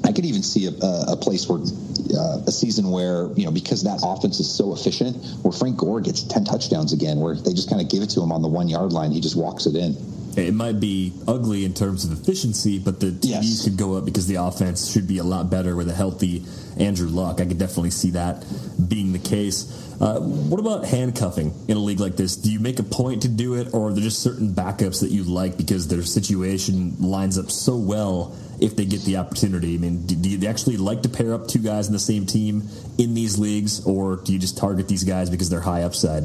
I 0.03 0.11
could 0.11 0.25
even 0.25 0.43
see 0.43 0.67
a, 0.67 0.71
a 1.07 1.15
place 1.15 1.47
where 1.47 1.59
uh, 1.59 2.41
a 2.45 2.51
season 2.51 2.91
where 2.91 3.29
you 3.35 3.45
know 3.45 3.51
because 3.51 3.83
that 3.83 4.01
offense 4.03 4.39
is 4.39 4.53
so 4.53 4.73
efficient, 4.73 5.15
where 5.43 5.51
Frank 5.51 5.77
Gore 5.77 6.01
gets 6.01 6.23
ten 6.23 6.43
touchdowns 6.43 6.93
again, 6.93 7.19
where 7.19 7.35
they 7.35 7.53
just 7.53 7.69
kind 7.69 7.81
of 7.81 7.89
give 7.89 8.03
it 8.03 8.09
to 8.11 8.21
him 8.21 8.31
on 8.31 8.41
the 8.41 8.47
one 8.47 8.67
yard 8.67 8.91
line, 8.91 9.11
he 9.11 9.21
just 9.21 9.35
walks 9.35 9.65
it 9.65 9.75
in. 9.75 9.95
It 10.35 10.53
might 10.53 10.79
be 10.79 11.13
ugly 11.27 11.63
in 11.63 11.73
terms 11.73 12.05
of 12.05 12.11
efficiency, 12.11 12.79
but 12.79 12.99
the 12.99 13.07
TDs 13.07 13.23
yes. 13.23 13.63
could 13.63 13.77
go 13.77 13.97
up 13.97 14.05
because 14.05 14.25
the 14.27 14.35
offense 14.35 14.91
should 14.91 15.07
be 15.07 15.19
a 15.19 15.23
lot 15.23 15.49
better 15.49 15.75
with 15.75 15.89
a 15.89 15.93
healthy 15.93 16.43
Andrew 16.77 17.07
Luck. 17.07 17.39
I 17.39 17.45
could 17.45 17.59
definitely 17.59 17.91
see 17.91 18.11
that 18.11 18.43
being 18.89 19.13
the 19.13 19.19
case. 19.19 19.79
Uh, 20.01 20.19
what 20.19 20.59
about 20.59 20.85
handcuffing 20.85 21.53
in 21.67 21.77
a 21.77 21.79
league 21.79 21.99
like 21.99 22.15
this? 22.15 22.35
Do 22.35 22.51
you 22.51 22.59
make 22.59 22.79
a 22.79 22.83
point 22.83 23.21
to 23.21 23.27
do 23.27 23.53
it, 23.55 23.73
or 23.73 23.89
are 23.89 23.93
there 23.93 24.03
just 24.03 24.23
certain 24.23 24.49
backups 24.49 25.01
that 25.01 25.11
you 25.11 25.23
like 25.23 25.55
because 25.55 25.87
their 25.87 26.01
situation 26.01 26.95
lines 26.99 27.37
up 27.37 27.51
so 27.51 27.77
well 27.77 28.35
if 28.59 28.75
they 28.75 28.85
get 28.85 29.03
the 29.03 29.17
opportunity? 29.17 29.75
I 29.75 29.77
mean, 29.77 30.05
do, 30.07 30.15
do 30.15 30.29
you 30.29 30.47
actually 30.47 30.77
like 30.77 31.03
to 31.03 31.09
pair 31.09 31.33
up 31.33 31.47
two 31.47 31.59
guys 31.59 31.87
in 31.87 31.93
the 31.93 31.99
same 31.99 32.25
team 32.25 32.67
in 32.97 33.13
these 33.13 33.37
leagues, 33.37 33.85
or 33.85 34.15
do 34.17 34.33
you 34.33 34.39
just 34.39 34.57
target 34.57 34.87
these 34.87 35.03
guys 35.03 35.29
because 35.29 35.49
they're 35.49 35.61
high 35.61 35.83
upside? 35.83 36.23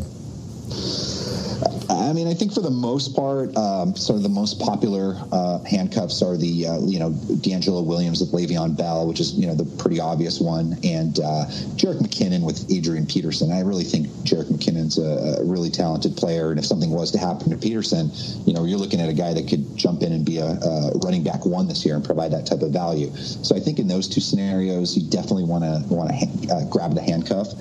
I 2.08 2.14
mean, 2.14 2.26
I 2.26 2.32
think 2.32 2.54
for 2.54 2.62
the 2.62 2.70
most 2.70 3.14
part, 3.14 3.54
um, 3.54 3.94
sort 3.94 4.16
of 4.16 4.22
the 4.22 4.30
most 4.30 4.58
popular 4.58 5.14
uh, 5.30 5.58
handcuffs 5.64 6.22
are 6.22 6.38
the, 6.38 6.66
uh, 6.66 6.78
you 6.86 6.98
know, 6.98 7.10
DeAngelo 7.10 7.84
Williams 7.84 8.20
with 8.20 8.32
Le'Veon 8.32 8.74
Bell, 8.74 9.06
which 9.06 9.20
is, 9.20 9.34
you 9.34 9.46
know, 9.46 9.54
the 9.54 9.66
pretty 9.76 10.00
obvious 10.00 10.40
one, 10.40 10.78
and 10.82 11.20
uh, 11.20 11.44
Jerick 11.76 11.98
McKinnon 11.98 12.46
with 12.46 12.64
Adrian 12.72 13.04
Peterson. 13.04 13.52
I 13.52 13.60
really 13.60 13.84
think 13.84 14.06
Jerick 14.24 14.46
McKinnon's 14.46 14.96
a, 14.96 15.42
a, 15.42 15.44
really 15.44 15.68
talented 15.68 16.16
player, 16.16 16.48
and 16.50 16.58
if 16.58 16.64
something 16.64 16.88
was 16.88 17.10
to 17.10 17.18
happen 17.18 17.50
to 17.50 17.58
Peterson, 17.58 18.10
you 18.46 18.54
know, 18.54 18.64
you're 18.64 18.78
looking 18.78 19.02
at 19.02 19.10
a 19.10 19.14
guy 19.14 19.34
that 19.34 19.46
could 19.46 19.76
jump 19.76 20.02
in 20.02 20.12
and 20.12 20.24
be 20.24 20.38
a, 20.38 20.46
a 20.46 20.92
running 21.04 21.22
back 21.22 21.44
one 21.44 21.68
this 21.68 21.84
year 21.84 21.94
and 21.94 22.04
provide 22.04 22.32
that 22.32 22.46
type 22.46 22.62
of 22.62 22.70
value. 22.70 23.14
So 23.16 23.54
I 23.54 23.60
think 23.60 23.78
in 23.78 23.86
those 23.86 24.08
two 24.08 24.22
scenarios, 24.22 24.96
you 24.96 25.08
definitely 25.10 25.44
want 25.44 25.64
to 25.64 25.94
want 25.94 26.10
to 26.10 26.54
uh, 26.54 26.64
grab 26.70 26.94
the 26.94 27.02
handcuff. 27.02 27.52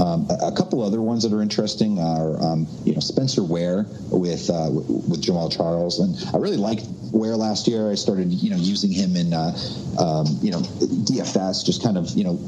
Um, 0.00 0.26
a, 0.28 0.48
a, 0.48 0.52
couple 0.52 0.82
other 0.82 1.02
ones 1.02 1.22
that 1.22 1.32
are 1.36 1.42
interesting 1.42 1.98
are, 1.98 2.42
um, 2.42 2.66
you 2.84 2.94
know, 2.94 3.00
Spencer 3.00 3.42
Ware 3.42 3.86
with 4.10 4.50
uh, 4.50 4.68
with 4.70 5.22
Jamaal 5.22 5.50
Charles, 5.54 5.98
and 6.00 6.16
I 6.34 6.38
really 6.38 6.56
liked 6.56 6.86
Ware 7.12 7.36
last 7.36 7.68
year. 7.68 7.90
I 7.90 7.94
started, 7.94 8.32
you 8.32 8.50
know, 8.50 8.56
using 8.56 8.90
him 8.90 9.16
in, 9.16 9.32
uh, 9.32 9.56
um, 9.98 10.26
you 10.40 10.50
know, 10.50 10.60
DFS, 10.60 11.64
just 11.64 11.82
kind 11.82 11.98
of, 11.98 12.08
you 12.10 12.24
know, 12.24 12.38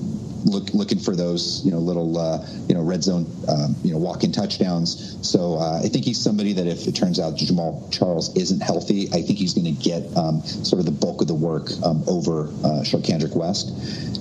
look, 0.45 0.73
looking 0.75 0.99
for 0.99 1.17
those 1.17 1.65
you 1.65 1.71
know 1.71 1.79
little 1.79 2.19
uh, 2.19 2.47
you 2.69 2.75
know 2.75 2.83
red 2.83 3.03
zone 3.03 3.27
um, 3.49 3.75
you 3.83 3.93
know 3.93 3.99
walk 3.99 4.25
in 4.25 4.33
touchdowns. 4.33 5.19
So 5.29 5.55
uh, 5.55 5.81
I 5.83 5.89
think 5.89 6.05
he's 6.05 6.23
somebody 6.23 6.53
that 6.55 6.67
if 6.67 6.87
it 6.87 6.95
turns 6.95 7.19
out 7.19 7.35
Jamaal 7.35 7.93
Charles 7.93 8.35
isn't 8.37 8.61
healthy, 8.61 9.09
I 9.09 9.23
think 9.23 9.39
he's 9.39 9.55
going 9.55 9.75
to 9.75 9.83
get 9.83 10.17
um, 10.17 10.43
sort 10.43 10.81
of 10.81 10.87
the 10.87 10.93
bulk 10.93 11.21
of 11.21 11.29
the 11.29 11.35
work 11.35 11.71
um, 11.85 12.05
over 12.07 12.45
uh, 12.45 12.85
Charcandrick 12.85 13.35
West. 13.35 13.69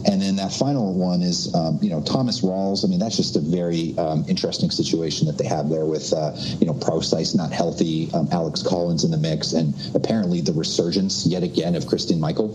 And 0.05 0.21
then 0.21 0.35
that 0.35 0.51
final 0.51 0.93
one 0.93 1.21
is 1.21 1.53
um, 1.55 1.79
you 1.81 1.89
know 1.89 2.01
Thomas 2.01 2.41
Rawls. 2.41 2.85
I 2.85 2.87
mean 2.87 2.99
that's 2.99 3.17
just 3.17 3.35
a 3.35 3.41
very 3.41 3.97
um, 3.97 4.25
interesting 4.27 4.71
situation 4.71 5.27
that 5.27 5.37
they 5.37 5.45
have 5.45 5.69
there 5.69 5.85
with 5.85 6.11
uh, 6.13 6.33
you 6.59 6.65
know 6.65 6.73
Prosise 6.73 7.35
not 7.35 7.51
healthy, 7.51 8.09
um, 8.13 8.27
Alex 8.31 8.63
Collins 8.63 9.03
in 9.03 9.11
the 9.11 9.17
mix, 9.17 9.53
and 9.53 9.73
apparently 9.95 10.41
the 10.41 10.53
resurgence 10.53 11.25
yet 11.25 11.43
again 11.43 11.75
of 11.75 11.87
Christine 11.87 12.19
Michael. 12.19 12.49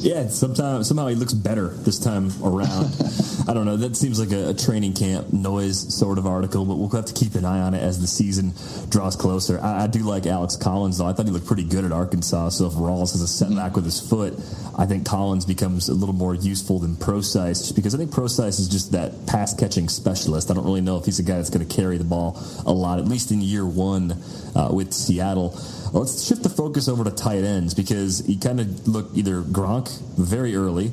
Yeah, 0.00 0.28
sometimes 0.28 0.88
somehow 0.88 1.08
he 1.08 1.14
looks 1.14 1.34
better 1.34 1.68
this 1.68 1.98
time 1.98 2.30
around. 2.42 2.96
I 3.48 3.52
don't 3.52 3.66
know. 3.66 3.76
That 3.76 3.96
seems 3.96 4.18
like 4.18 4.32
a, 4.32 4.50
a, 4.50 4.54
training 4.54 4.94
camp 4.94 5.32
noise 5.32 5.94
sort 5.94 6.16
of 6.16 6.26
article, 6.26 6.64
but 6.64 6.76
we'll 6.76 6.88
have 6.90 7.04
to 7.06 7.12
keep 7.12 7.34
an 7.34 7.44
eye 7.44 7.60
on 7.60 7.74
it 7.74 7.82
as 7.82 8.00
the 8.00 8.06
season 8.06 8.54
draws 8.88 9.14
closer. 9.14 9.60
I, 9.60 9.84
I 9.84 9.86
do 9.88 10.00
like 10.00 10.26
Alex 10.26 10.56
Collins 10.56 10.98
though. 10.98 11.06
I 11.06 11.12
thought 11.12 11.26
he 11.26 11.32
looked 11.32 11.46
pretty 11.46 11.64
good 11.64 11.84
at 11.84 11.92
Arkansas. 11.92 12.50
So 12.50 12.66
if 12.66 12.72
Rawls 12.74 13.12
has 13.12 13.20
a 13.20 13.28
setback 13.28 13.76
with 13.76 13.84
his 13.84 14.00
foot, 14.00 14.34
I 14.78 14.86
think 14.86 15.04
Collins 15.04 15.44
becomes 15.44 15.90
a 15.90 15.94
little 15.94 16.14
more 16.14 16.34
useful 16.34 16.78
than 16.78 16.96
just 16.96 17.74
because 17.74 17.94
I 17.94 17.98
think 17.98 18.12
Prosise 18.12 18.58
is 18.58 18.68
just 18.68 18.92
that 18.92 19.26
pass 19.26 19.52
catching 19.52 19.88
specialist. 19.88 20.50
I 20.50 20.54
don't 20.54 20.64
really 20.64 20.80
know 20.80 20.96
if 20.96 21.04
he's 21.04 21.18
a 21.18 21.22
guy 21.22 21.36
that's 21.36 21.50
going 21.50 21.66
to 21.66 21.74
carry 21.74 21.98
the 21.98 22.04
ball 22.04 22.40
a 22.64 22.72
lot, 22.72 22.98
at 22.98 23.06
least 23.06 23.30
in 23.30 23.42
year 23.42 23.66
one 23.66 24.12
uh, 24.54 24.70
with 24.72 24.92
Seattle. 24.92 25.58
Let's 25.92 26.24
shift 26.24 26.42
the 26.42 26.48
focus 26.48 26.88
over 26.88 27.04
to 27.04 27.10
tight 27.10 27.42
ends 27.44 27.74
because 27.74 28.20
he 28.24 28.36
kind 28.36 28.60
of 28.60 28.86
looked 28.86 29.16
either 29.16 29.42
Gronk 29.42 29.90
very 30.16 30.54
early, 30.54 30.92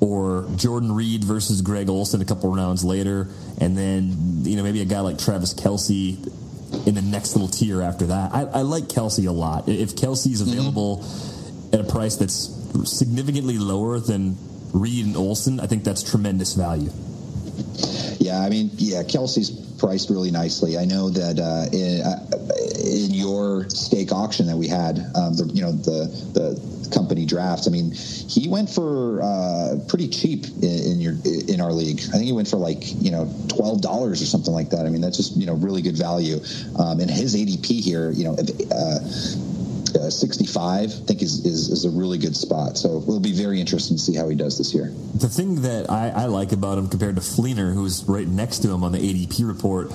or 0.00 0.48
Jordan 0.56 0.92
Reed 0.92 1.22
versus 1.22 1.62
Greg 1.62 1.88
Olsen 1.88 2.20
a 2.20 2.24
couple 2.24 2.52
rounds 2.52 2.84
later, 2.84 3.28
and 3.58 3.78
then 3.78 4.44
you 4.44 4.56
know 4.56 4.64
maybe 4.64 4.80
a 4.80 4.84
guy 4.84 5.00
like 5.00 5.18
Travis 5.18 5.54
Kelce 5.54 6.16
in 6.86 6.94
the 6.94 7.02
next 7.02 7.36
little 7.36 7.48
tier 7.48 7.82
after 7.82 8.06
that. 8.06 8.32
I, 8.34 8.40
I 8.40 8.60
like 8.62 8.84
Kelce 8.84 9.26
a 9.28 9.30
lot. 9.30 9.68
If 9.68 9.94
Kelce 9.94 10.32
is 10.32 10.42
mm-hmm. 10.42 10.52
available 10.52 10.98
mm-hmm. 10.98 11.74
at 11.74 11.80
a 11.80 11.84
price 11.84 12.16
that's 12.16 12.50
significantly 12.84 13.58
lower 13.58 14.00
than 14.00 14.36
Reed 14.72 15.06
and 15.06 15.16
Olsen, 15.16 15.60
I 15.60 15.66
think 15.66 15.84
that's 15.84 16.02
tremendous 16.02 16.54
value. 16.54 16.90
Yeah, 18.18 18.40
I 18.40 18.48
mean, 18.48 18.70
yeah, 18.74 19.02
Kelce's 19.02 19.50
priced 19.82 20.10
really 20.10 20.30
nicely. 20.30 20.78
I 20.78 20.84
know 20.84 21.10
that 21.10 21.40
uh, 21.42 21.66
in, 21.76 22.02
uh, 22.02 22.22
in 22.78 23.12
your 23.12 23.68
stake 23.68 24.12
auction 24.12 24.46
that 24.46 24.56
we 24.56 24.68
had, 24.68 25.00
um, 25.16 25.34
the, 25.34 25.50
you 25.52 25.60
know, 25.60 25.72
the 25.72 26.06
the 26.32 26.72
company 26.94 27.26
draft. 27.26 27.66
I 27.66 27.70
mean, 27.70 27.90
he 27.90 28.48
went 28.48 28.70
for 28.70 29.20
uh, 29.22 29.78
pretty 29.88 30.08
cheap 30.08 30.46
in, 30.62 30.92
in, 30.92 31.00
your 31.00 31.14
in 31.48 31.60
our 31.60 31.72
league. 31.72 31.98
I 31.98 32.12
think 32.12 32.24
he 32.24 32.32
went 32.32 32.46
for 32.46 32.58
like 32.58 32.78
you 33.02 33.10
know 33.10 33.28
twelve 33.48 33.82
dollars 33.82 34.22
or 34.22 34.26
something 34.26 34.54
like 34.54 34.70
that. 34.70 34.86
I 34.86 34.88
mean, 34.88 35.00
that's 35.00 35.16
just 35.16 35.36
you 35.36 35.46
know 35.46 35.54
really 35.54 35.82
good 35.82 35.98
value. 35.98 36.38
Um, 36.78 37.00
and 37.00 37.10
his 37.10 37.34
ADP 37.34 37.82
here, 37.82 38.12
you 38.12 38.24
know. 38.24 38.36
Uh, 39.94 40.02
uh, 40.02 40.10
65, 40.10 40.58
I 40.58 40.86
think 40.86 41.22
is, 41.22 41.44
is, 41.44 41.68
is 41.68 41.84
a 41.84 41.90
really 41.90 42.18
good 42.18 42.36
spot. 42.36 42.76
So 42.76 42.98
it'll 42.98 43.20
be 43.20 43.32
very 43.32 43.60
interesting 43.60 43.96
to 43.96 44.02
see 44.02 44.14
how 44.14 44.28
he 44.28 44.36
does 44.36 44.58
this 44.58 44.74
year. 44.74 44.92
The 45.14 45.28
thing 45.28 45.62
that 45.62 45.90
I, 45.90 46.08
I 46.08 46.24
like 46.26 46.52
about 46.52 46.78
him 46.78 46.88
compared 46.88 47.16
to 47.16 47.22
Fleener, 47.22 47.72
who's 47.72 48.04
right 48.04 48.26
next 48.26 48.60
to 48.60 48.70
him 48.70 48.84
on 48.84 48.92
the 48.92 48.98
ADP 48.98 49.46
report, 49.46 49.92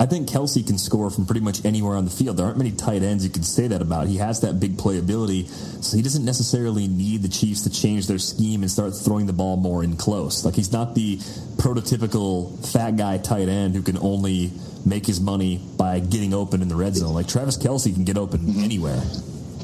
I 0.00 0.06
think 0.06 0.30
Kelce 0.30 0.66
can 0.66 0.78
score 0.78 1.10
from 1.10 1.26
pretty 1.26 1.42
much 1.42 1.62
anywhere 1.64 1.94
on 1.94 2.06
the 2.06 2.10
field. 2.10 2.38
There 2.38 2.46
aren't 2.46 2.56
many 2.56 2.72
tight 2.72 3.02
ends 3.02 3.22
you 3.22 3.30
can 3.30 3.42
say 3.42 3.66
that 3.68 3.82
about. 3.82 4.06
He 4.06 4.16
has 4.16 4.40
that 4.40 4.58
big 4.58 4.78
playability, 4.78 5.46
so 5.84 5.94
he 5.94 6.02
doesn't 6.02 6.24
necessarily 6.24 6.88
need 6.88 7.20
the 7.20 7.28
Chiefs 7.28 7.64
to 7.64 7.70
change 7.70 8.06
their 8.06 8.18
scheme 8.18 8.62
and 8.62 8.70
start 8.70 8.96
throwing 8.96 9.26
the 9.26 9.34
ball 9.34 9.58
more 9.58 9.84
in 9.84 9.98
close. 9.98 10.42
Like 10.42 10.54
he's 10.54 10.72
not 10.72 10.94
the 10.94 11.18
prototypical 11.58 12.66
fat 12.72 12.96
guy 12.96 13.18
tight 13.18 13.48
end 13.48 13.74
who 13.74 13.82
can 13.82 13.98
only 13.98 14.52
make 14.86 15.04
his 15.04 15.20
money 15.20 15.60
by 15.76 16.00
getting 16.00 16.32
open 16.32 16.62
in 16.62 16.68
the 16.68 16.76
red 16.76 16.96
zone. 16.96 17.12
Like 17.12 17.28
Travis 17.28 17.58
Kelce 17.58 17.92
can 17.92 18.04
get 18.04 18.16
open 18.16 18.40
mm-hmm. 18.40 18.64
anywhere. 18.64 19.02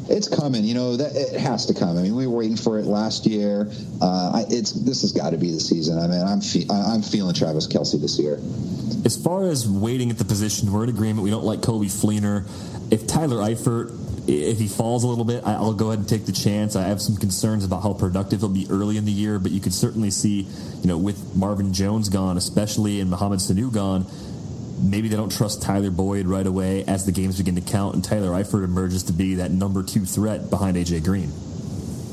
It's 0.08 0.28
coming, 0.28 0.64
you 0.64 0.74
know. 0.74 0.96
That 0.96 1.14
it 1.16 1.40
has 1.40 1.66
to 1.66 1.74
come. 1.74 1.98
I 1.98 2.02
mean, 2.02 2.14
we 2.14 2.26
were 2.26 2.36
waiting 2.36 2.56
for 2.56 2.78
it 2.78 2.86
last 2.86 3.26
year. 3.26 3.70
Uh, 4.00 4.32
I, 4.34 4.44
it's 4.48 4.72
this 4.72 5.02
has 5.02 5.12
got 5.12 5.30
to 5.30 5.36
be 5.36 5.50
the 5.50 5.60
season. 5.60 5.98
I 5.98 6.06
mean, 6.06 6.22
I'm 6.22 6.40
fe- 6.40 6.66
I'm 6.70 7.02
feeling 7.02 7.34
Travis 7.34 7.66
Kelce 7.66 8.00
this 8.00 8.18
year. 8.18 8.38
As 9.04 9.16
far 9.16 9.48
as 9.48 9.68
waiting 9.68 10.10
at 10.10 10.18
the 10.18 10.24
position, 10.24 10.72
we're 10.72 10.84
in 10.84 10.90
agreement. 10.90 11.24
We 11.24 11.30
don't 11.30 11.44
like 11.44 11.60
Coby 11.60 11.86
Fleener. 11.86 12.46
If 12.90 13.06
Tyler 13.06 13.38
Eifert, 13.38 13.92
if 14.28 14.58
he 14.58 14.68
falls 14.68 15.02
a 15.02 15.08
little 15.08 15.24
bit, 15.24 15.44
I'll 15.44 15.74
go 15.74 15.88
ahead 15.88 16.00
and 16.00 16.08
take 16.08 16.26
the 16.26 16.32
chance. 16.32 16.76
I 16.76 16.82
have 16.82 17.00
some 17.00 17.16
concerns 17.16 17.64
about 17.64 17.82
how 17.82 17.92
productive 17.92 18.40
he'll 18.40 18.48
be 18.48 18.66
early 18.70 18.96
in 18.96 19.04
the 19.04 19.12
year, 19.12 19.38
but 19.38 19.50
you 19.50 19.60
could 19.60 19.74
certainly 19.74 20.10
see, 20.10 20.42
you 20.82 20.86
know, 20.86 20.98
with 20.98 21.34
Marvin 21.34 21.72
Jones 21.72 22.08
gone, 22.08 22.36
especially 22.36 23.00
and 23.00 23.10
Mohamed 23.10 23.40
Sanu 23.40 23.72
gone 23.72 24.06
maybe 24.78 25.08
they 25.08 25.16
don't 25.16 25.32
trust 25.32 25.62
Tyler 25.62 25.90
Boyd 25.90 26.26
right 26.26 26.46
away 26.46 26.84
as 26.84 27.06
the 27.06 27.12
games 27.12 27.38
begin 27.38 27.54
to 27.54 27.60
count, 27.60 27.94
and 27.94 28.04
Tyler 28.04 28.30
Eifert 28.30 28.64
emerges 28.64 29.04
to 29.04 29.12
be 29.12 29.36
that 29.36 29.50
number 29.50 29.82
two 29.82 30.04
threat 30.04 30.50
behind 30.50 30.76
AJ 30.76 31.04
Green. 31.04 31.32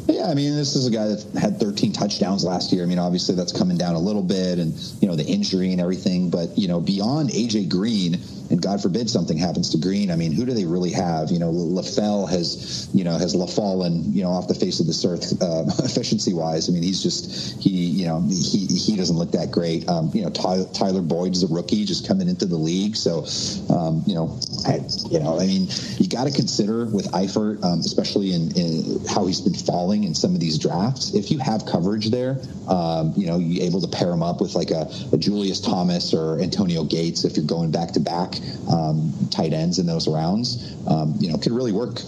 Yeah, 0.07 0.30
I 0.30 0.34
mean, 0.34 0.55
this 0.55 0.76
is 0.76 0.86
a 0.86 0.91
guy 0.91 1.07
that 1.07 1.26
had 1.39 1.59
13 1.59 1.93
touchdowns 1.93 2.43
last 2.43 2.74
year. 2.74 2.84
I 2.84 2.86
mean, 2.86 2.99
obviously 2.99 3.36
that's 3.36 3.53
coming 3.53 3.78
down 3.78 3.95
a 3.95 3.99
little 3.99 4.22
bit, 4.22 4.59
and 4.59 4.74
you 5.01 5.07
know 5.07 5.16
the 5.16 5.26
injury 5.26 5.72
and 5.72 5.80
everything. 5.80 6.30
But 6.30 6.57
you 6.57 6.68
know, 6.68 6.80
beyond 6.80 7.30
AJ 7.30 7.70
Green, 7.70 8.20
God 8.62 8.82
forbid 8.82 9.10
something 9.10 9.38
happens 9.38 9.70
to 9.72 9.78
Green. 9.78 10.12
I 10.12 10.16
mean, 10.16 10.32
who 10.32 10.45
do 10.45 10.54
they 10.54 10.66
really 10.66 10.91
have? 10.91 11.32
You 11.32 11.39
know, 11.39 11.51
LaFell 11.51 12.30
has, 12.30 12.89
you 12.93 13.04
know, 13.04 13.18
has 13.18 13.34
fallen, 13.54 14.14
you 14.14 14.24
know, 14.24 14.30
off 14.30 14.47
the 14.47 14.54
face 14.54 14.80
of 14.80 14.88
this 14.88 15.04
earth 15.06 15.34
uh, 15.41 15.66
efficiency 15.84 16.34
wise. 16.34 16.70
I 16.70 16.74
mean, 16.74 16.84
he's 16.84 17.01
just 17.01 17.62
he, 17.62 17.70
you 17.70 18.06
know, 18.06 18.22
he 18.22 18.66
he 18.68 18.95
doesn't 18.95 19.16
look 19.16 19.32
that 19.32 19.51
great. 19.51 19.88
Um, 19.88 20.12
you 20.14 20.24
know, 20.24 20.30
Tyler, 20.30 20.66
Tyler 20.74 21.04
is 21.30 21.43
a 21.43 21.47
rookie 21.47 21.86
just 21.86 22.08
coming 22.08 22.28
into 22.28 22.45
the 22.45 22.58
league, 22.58 22.95
so 22.95 23.26
um, 23.74 24.04
you 24.06 24.16
know, 24.16 24.39
I, 24.68 24.82
you 25.10 25.20
know, 25.20 25.39
I 25.39 25.45
mean, 25.45 25.68
you 25.97 26.08
got 26.08 26.26
to 26.26 26.32
consider 26.32 26.86
with 26.86 27.12
Eifert, 27.12 27.64
um, 27.64 27.80
especially 27.80 28.34
in, 28.34 28.56
in, 28.58 29.06
how 29.08 29.26
he's 29.26 29.41
been 29.41 29.54
falling 29.54 30.04
in 30.04 30.16
some 30.16 30.34
of 30.34 30.39
these 30.39 30.58
drafts. 30.58 31.14
If 31.14 31.32
you 31.32 31.39
have 31.39 31.66
coverage 31.66 32.10
there, 32.10 32.39
um, 32.68 33.14
you 33.16 33.28
know, 33.28 33.38
you're 33.38 33.64
able 33.64 33.82
to 33.82 33.88
pair 33.88 34.12
him 34.12 34.24
up 34.24 34.41
with 34.41 34.56
like 34.56 34.72
a, 34.72 34.89
a 35.12 35.18
Julius 35.18 35.60
Thomas 35.60 36.14
or 36.14 36.39
Antonio 36.39 36.84
Gates 36.84 37.26
if 37.26 37.36
you're 37.36 37.45
going 37.45 37.72
back 37.72 37.91
to 37.93 37.99
back 37.99 38.36
um, 38.71 39.13
tight 39.31 39.53
ends 39.53 39.79
in 39.79 39.85
those 39.85 40.07
rounds, 40.07 40.75
um, 40.87 41.15
you 41.19 41.31
know, 41.31 41.37
could 41.37 41.51
really 41.51 41.71
work. 41.71 42.01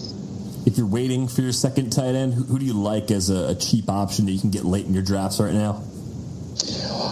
If 0.66 0.78
you're 0.78 0.86
waiting 0.86 1.28
for 1.28 1.42
your 1.42 1.52
second 1.52 1.90
tight 1.90 2.14
end, 2.14 2.34
who, 2.34 2.44
who 2.44 2.58
do 2.58 2.64
you 2.64 2.74
like 2.74 3.10
as 3.10 3.30
a, 3.30 3.50
a 3.50 3.54
cheap 3.54 3.88
option 3.88 4.26
that 4.26 4.32
you 4.32 4.40
can 4.40 4.50
get 4.50 4.64
late 4.64 4.86
in 4.86 4.94
your 4.94 5.02
drafts 5.02 5.38
right 5.38 5.54
now? 5.54 5.82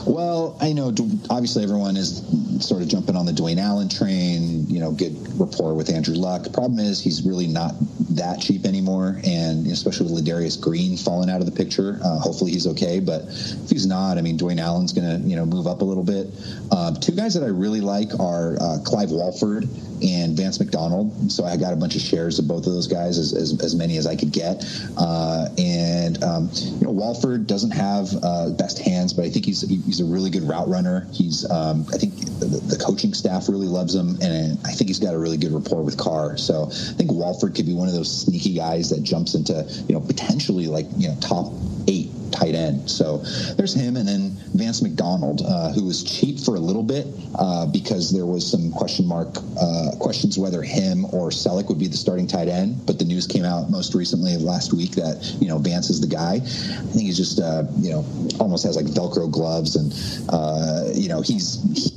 Well, 0.06 0.56
I 0.60 0.72
know 0.72 0.88
obviously 1.30 1.62
everyone 1.62 1.96
is 1.96 2.22
sort 2.60 2.82
of 2.82 2.88
jumping 2.88 3.16
on 3.16 3.26
the 3.26 3.32
Dwayne 3.32 3.58
Allen 3.58 3.88
train, 3.88 4.66
you 4.68 4.80
know, 4.80 4.92
good 4.92 5.16
rapport 5.38 5.74
with 5.74 5.90
Andrew 5.90 6.14
Luck. 6.14 6.52
Problem 6.52 6.78
is 6.78 7.02
he's 7.02 7.26
really 7.26 7.46
not 7.46 7.74
that 8.10 8.40
cheap 8.40 8.64
anymore, 8.64 9.20
and 9.24 9.66
especially 9.66 10.12
with 10.12 10.24
Ladarius 10.24 10.60
Green 10.60 10.96
falling 10.96 11.30
out 11.30 11.40
of 11.40 11.46
the 11.46 11.52
picture. 11.52 11.98
Uh, 12.04 12.18
hopefully 12.18 12.52
he's 12.52 12.66
okay, 12.66 13.00
but 13.00 13.22
if 13.26 13.70
he's 13.70 13.86
not, 13.86 14.18
I 14.18 14.22
mean, 14.22 14.38
Dwayne 14.38 14.60
Allen's 14.60 14.92
going 14.92 15.22
to 15.22 15.28
you 15.28 15.36
know 15.36 15.46
move 15.46 15.66
up 15.66 15.80
a 15.80 15.84
little 15.84 16.04
bit. 16.04 16.28
Uh, 16.70 16.94
two 16.94 17.12
guys 17.12 17.34
that 17.34 17.42
I 17.42 17.48
really 17.48 17.80
like 17.80 18.18
are 18.20 18.56
uh, 18.60 18.78
Clive 18.84 19.10
Walford 19.10 19.68
and 20.02 20.36
Vance 20.36 20.60
McDonald. 20.60 21.32
So 21.32 21.44
I 21.44 21.56
got 21.56 21.72
a 21.72 21.76
bunch 21.76 21.96
of 21.96 22.02
shares 22.02 22.38
of 22.38 22.48
both 22.48 22.66
of 22.66 22.72
those 22.72 22.86
guys, 22.86 23.18
as, 23.18 23.32
as, 23.32 23.60
as 23.62 23.74
many 23.74 23.96
as 23.96 24.06
I 24.06 24.16
could 24.16 24.32
get. 24.32 24.64
Uh, 24.96 25.48
and 25.56 26.22
um, 26.22 26.50
you 26.52 26.86
know, 26.86 26.90
Walford 26.90 27.46
doesn't 27.46 27.70
have 27.70 28.08
uh, 28.22 28.50
best 28.50 28.78
hands, 28.78 29.12
but 29.12 29.24
I 29.24 29.30
think 29.34 29.46
he's 29.46 29.62
he's 29.62 30.00
a 30.00 30.04
really 30.04 30.30
good 30.30 30.44
route 30.44 30.68
runner. 30.68 31.06
He's 31.12 31.48
um, 31.50 31.84
I 31.92 31.98
think 31.98 32.14
the, 32.38 32.46
the, 32.46 32.78
coaching 32.78 33.12
staff 33.12 33.48
really 33.48 33.66
loves 33.66 33.94
him, 33.94 34.16
and 34.22 34.58
I 34.64 34.70
think 34.70 34.88
he's 34.88 35.00
got 35.00 35.12
a 35.12 35.18
really 35.18 35.36
good 35.36 35.52
rapport 35.52 35.82
with 35.82 35.98
Carr. 35.98 36.36
So 36.38 36.68
I 36.70 36.94
think 36.94 37.10
Walford 37.10 37.54
could 37.54 37.66
be 37.66 37.74
one 37.74 37.88
of 37.88 37.94
those 37.94 38.24
sneaky 38.24 38.54
guys 38.54 38.90
that 38.90 39.02
jumps 39.02 39.34
into 39.34 39.66
you 39.88 39.94
know 39.94 40.00
potentially 40.00 40.68
like 40.68 40.86
you 40.96 41.08
know 41.08 41.16
top 41.20 41.52
eight 41.88 42.13
tight 42.34 42.54
end. 42.54 42.90
So 42.90 43.18
there's 43.56 43.74
him, 43.74 43.96
and 43.96 44.06
then 44.06 44.30
Vance 44.54 44.82
McDonald, 44.82 45.42
uh, 45.46 45.72
who 45.72 45.84
was 45.84 46.02
cheap 46.02 46.40
for 46.40 46.56
a 46.56 46.60
little 46.60 46.82
bit 46.82 47.06
uh, 47.38 47.66
because 47.66 48.12
there 48.12 48.26
was 48.26 48.48
some 48.50 48.72
question 48.72 49.06
mark 49.06 49.28
uh, 49.60 49.92
questions 50.00 50.38
whether 50.38 50.62
him 50.62 51.04
or 51.06 51.30
Celek 51.30 51.68
would 51.68 51.78
be 51.78 51.86
the 51.86 51.96
starting 51.96 52.26
tight 52.26 52.48
end. 52.48 52.84
But 52.86 52.98
the 52.98 53.04
news 53.04 53.26
came 53.26 53.44
out 53.44 53.70
most 53.70 53.94
recently 53.94 54.36
last 54.36 54.72
week 54.72 54.92
that 54.92 55.22
you 55.40 55.48
know 55.48 55.58
Vance 55.58 55.90
is 55.90 56.00
the 56.00 56.08
guy. 56.08 56.34
I 56.34 56.38
think 56.40 57.06
he's 57.06 57.16
just 57.16 57.40
uh, 57.40 57.64
you 57.78 57.90
know 57.90 58.04
almost 58.40 58.64
has 58.64 58.76
like 58.76 58.86
Velcro 58.86 59.30
gloves, 59.30 59.76
and 59.76 59.92
uh, 60.28 60.90
you 60.92 61.08
know 61.08 61.20
he's 61.22 61.62
he's 61.74 61.92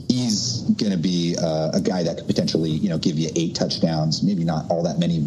going 0.75 0.91
to 0.91 0.97
be 0.97 1.35
uh, 1.41 1.71
a 1.73 1.81
guy 1.81 2.03
that 2.03 2.17
could 2.17 2.27
potentially 2.27 2.71
you 2.71 2.89
know 2.89 2.97
give 2.97 3.17
you 3.17 3.29
eight 3.35 3.55
touchdowns, 3.55 4.23
maybe 4.23 4.43
not 4.43 4.69
all 4.69 4.83
that 4.83 4.99
many 4.99 5.23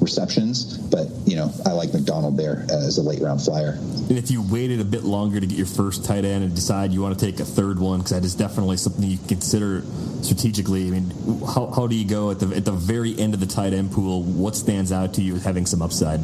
receptions, 0.00 0.78
but 0.78 1.08
you 1.26 1.36
know 1.36 1.52
I 1.66 1.72
like 1.72 1.92
McDonald 1.92 2.36
there 2.36 2.64
as 2.70 2.98
a 2.98 3.02
late 3.02 3.20
round 3.20 3.42
flyer. 3.42 3.72
And 3.72 4.16
if 4.18 4.30
you 4.30 4.42
waited 4.42 4.80
a 4.80 4.84
bit 4.84 5.04
longer 5.04 5.40
to 5.40 5.46
get 5.46 5.56
your 5.56 5.66
first 5.66 6.04
tight 6.04 6.24
end 6.24 6.44
and 6.44 6.54
decide 6.54 6.92
you 6.92 7.02
want 7.02 7.18
to 7.18 7.24
take 7.24 7.40
a 7.40 7.44
third 7.44 7.78
one, 7.78 8.00
because 8.00 8.12
that 8.12 8.24
is 8.24 8.34
definitely 8.34 8.76
something 8.76 9.04
you 9.04 9.18
consider 9.28 9.82
strategically. 10.22 10.88
I 10.88 10.90
mean, 10.90 11.12
how, 11.46 11.66
how 11.66 11.86
do 11.86 11.96
you 11.96 12.06
go 12.06 12.30
at 12.30 12.40
the 12.40 12.54
at 12.56 12.64
the 12.64 12.72
very 12.72 13.18
end 13.18 13.34
of 13.34 13.40
the 13.40 13.46
tight 13.46 13.72
end 13.72 13.92
pool? 13.92 14.22
What 14.22 14.56
stands 14.56 14.92
out 14.92 15.14
to 15.14 15.22
you 15.22 15.36
as 15.36 15.44
having 15.44 15.66
some 15.66 15.82
upside? 15.82 16.20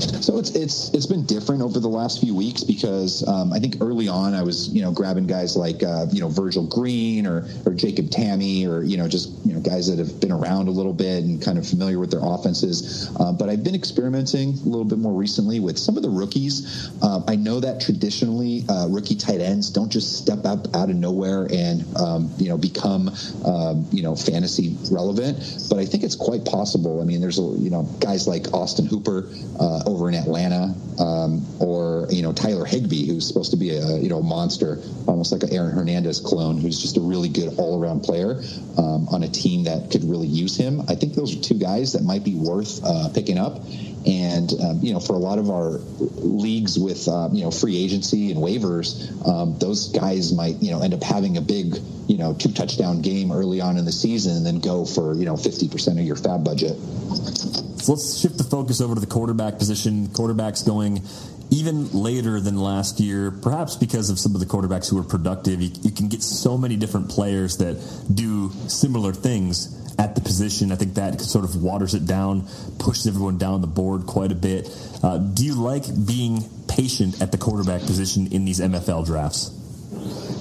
So 0.00 0.38
it's 0.38 0.50
it's 0.50 0.90
it's 0.94 1.06
been 1.06 1.24
different 1.24 1.62
over 1.62 1.78
the 1.78 1.88
last 1.88 2.20
few 2.20 2.34
weeks 2.34 2.64
because 2.64 3.26
um, 3.28 3.52
I 3.52 3.60
think 3.60 3.76
early 3.80 4.08
on 4.08 4.34
I 4.34 4.42
was 4.42 4.68
you 4.70 4.82
know 4.82 4.90
grabbing 4.90 5.26
guys 5.26 5.56
like 5.56 5.82
uh, 5.82 6.06
you 6.10 6.20
know 6.20 6.28
Virgil 6.28 6.66
Green 6.66 7.26
or 7.26 7.46
or 7.64 7.74
Jacob 7.74 8.06
Tamme 8.06 8.66
or 8.66 8.82
you 8.82 8.96
know 8.96 9.06
just 9.06 9.30
you 9.44 9.52
know 9.54 9.60
guys 9.60 9.88
that 9.88 9.98
have 9.98 10.20
been 10.20 10.32
around 10.32 10.68
a 10.68 10.72
little 10.72 10.92
bit 10.92 11.22
and 11.22 11.40
kind 11.40 11.58
of 11.58 11.68
familiar 11.68 12.00
with 12.00 12.10
their 12.10 12.20
offenses. 12.22 13.14
Uh, 13.20 13.32
but 13.32 13.48
I've 13.48 13.62
been 13.62 13.74
experimenting 13.74 14.50
a 14.50 14.68
little 14.68 14.84
bit 14.84 14.98
more 14.98 15.12
recently 15.12 15.60
with 15.60 15.78
some 15.78 15.96
of 15.96 16.02
the 16.02 16.10
rookies. 16.10 16.90
Uh, 17.00 17.22
I 17.28 17.36
know 17.36 17.60
that 17.60 17.80
traditionally 17.80 18.64
uh, 18.68 18.88
rookie 18.88 19.16
tight 19.16 19.40
ends 19.40 19.70
don't 19.70 19.90
just 19.90 20.18
step 20.18 20.44
up 20.44 20.74
out 20.74 20.90
of 20.90 20.96
nowhere 20.96 21.46
and 21.52 21.84
um, 21.96 22.32
you 22.38 22.48
know 22.48 22.58
become 22.58 23.10
um, 23.44 23.86
you 23.92 24.02
know 24.02 24.16
fantasy 24.16 24.76
relevant, 24.90 25.38
but 25.70 25.78
I 25.78 25.84
think 25.84 26.02
it's 26.02 26.16
quite 26.16 26.44
possible. 26.44 27.00
I 27.00 27.04
mean, 27.04 27.20
there's 27.20 27.38
you 27.38 27.70
know 27.70 27.82
guys 28.00 28.26
like 28.26 28.52
Austin 28.52 28.86
Hooper 28.86 29.28
uh, 29.60 29.83
over 29.86 30.08
in 30.08 30.14
Atlanta, 30.14 30.74
um, 30.98 31.44
or 31.60 32.06
you 32.10 32.22
know 32.22 32.32
Tyler 32.32 32.64
Higbee, 32.64 33.06
who's 33.06 33.26
supposed 33.26 33.50
to 33.50 33.56
be 33.56 33.70
a 33.70 33.98
you 33.98 34.08
know 34.08 34.22
monster, 34.22 34.80
almost 35.06 35.32
like 35.32 35.42
an 35.42 35.52
Aaron 35.52 35.72
Hernandez 35.72 36.20
clone, 36.20 36.58
who's 36.58 36.80
just 36.80 36.96
a 36.96 37.00
really 37.00 37.28
good 37.28 37.58
all 37.58 37.80
around 37.80 38.02
player 38.02 38.42
um, 38.78 39.08
on 39.08 39.22
a 39.22 39.28
team 39.28 39.64
that 39.64 39.90
could 39.90 40.04
really 40.04 40.28
use 40.28 40.56
him. 40.56 40.82
I 40.88 40.94
think 40.94 41.14
those 41.14 41.36
are 41.36 41.40
two 41.40 41.58
guys 41.58 41.92
that 41.92 42.02
might 42.02 42.24
be 42.24 42.34
worth 42.34 42.80
uh, 42.84 43.08
picking 43.14 43.38
up. 43.38 43.60
And 44.06 44.52
um, 44.60 44.80
you 44.82 44.92
know, 44.92 45.00
for 45.00 45.14
a 45.14 45.18
lot 45.18 45.38
of 45.38 45.48
our 45.50 45.80
leagues 45.98 46.78
with 46.78 47.08
uh, 47.08 47.30
you 47.32 47.44
know 47.44 47.50
free 47.50 47.76
agency 47.76 48.30
and 48.30 48.40
waivers, 48.40 49.10
um, 49.26 49.58
those 49.58 49.88
guys 49.88 50.32
might 50.32 50.56
you 50.56 50.70
know 50.72 50.82
end 50.82 50.92
up 50.92 51.02
having 51.02 51.38
a 51.38 51.40
big 51.40 51.76
you 52.06 52.18
know 52.18 52.34
two 52.34 52.52
touchdown 52.52 53.00
game 53.00 53.32
early 53.32 53.62
on 53.62 53.78
in 53.78 53.84
the 53.86 53.92
season, 53.92 54.36
and 54.36 54.46
then 54.46 54.60
go 54.60 54.84
for 54.84 55.14
you 55.14 55.24
know 55.24 55.36
fifty 55.36 55.68
percent 55.68 55.98
of 55.98 56.04
your 56.04 56.16
fab 56.16 56.44
budget. 56.44 56.76
So 57.80 57.92
let's 57.92 58.20
shift 58.20 58.36
the 58.36 58.44
focus 58.44 58.80
over 58.80 58.94
to 58.94 59.00
the 59.00 59.06
quarterback 59.06 59.58
position. 59.58 60.08
Quarterbacks 60.08 60.66
going 60.66 61.02
even 61.50 61.90
later 61.92 62.40
than 62.40 62.56
last 62.56 63.00
year, 63.00 63.30
perhaps 63.30 63.76
because 63.76 64.10
of 64.10 64.18
some 64.18 64.34
of 64.34 64.40
the 64.40 64.46
quarterbacks 64.46 64.90
who 64.90 64.96
were 64.96 65.04
productive, 65.04 65.62
you, 65.62 65.70
you 65.82 65.90
can 65.90 66.08
get 66.08 66.22
so 66.22 66.58
many 66.58 66.76
different 66.76 67.08
players 67.08 67.58
that 67.58 67.76
do 68.12 68.50
similar 68.66 69.12
things 69.12 69.83
at 69.98 70.14
the 70.14 70.20
position. 70.20 70.72
I 70.72 70.76
think 70.76 70.94
that 70.94 71.20
sort 71.20 71.44
of 71.44 71.62
waters 71.62 71.94
it 71.94 72.06
down, 72.06 72.46
pushes 72.78 73.06
everyone 73.06 73.38
down 73.38 73.60
the 73.60 73.66
board 73.66 74.06
quite 74.06 74.32
a 74.32 74.34
bit. 74.34 74.68
Uh, 75.02 75.18
do 75.18 75.44
you 75.44 75.54
like 75.54 75.84
being 76.06 76.44
patient 76.68 77.20
at 77.22 77.32
the 77.32 77.38
quarterback 77.38 77.82
position 77.82 78.32
in 78.32 78.44
these 78.44 78.60
MFL 78.60 79.06
drafts? 79.06 79.50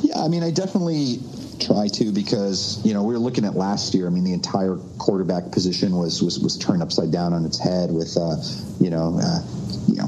Yeah, 0.04 0.22
I 0.22 0.28
mean, 0.28 0.43
I 0.43 0.51
definitely 0.51 1.20
try 1.60 1.88
to 1.88 2.12
because 2.12 2.84
you 2.86 2.93
know 2.93 3.04
we 3.04 3.14
were 3.14 3.20
looking 3.20 3.45
at 3.45 3.56
last 3.56 3.93
year. 3.93 4.08
I 4.08 4.10
mean, 4.10 4.24
the 4.24 4.34
entire 4.34 4.78
quarterback 4.97 5.51
position 5.51 5.95
was 5.95 6.22
was, 6.22 6.39
was 6.39 6.58
turned 6.58 6.82
upside 6.82 7.12
down 7.12 7.34
on 7.34 7.45
its 7.45 7.60
head 7.60 7.91
with 7.91 8.18
uh, 8.18 8.36
you 8.80 8.89
know 8.89 9.20
uh, 9.22 9.39
you 9.88 9.95
know 9.95 10.08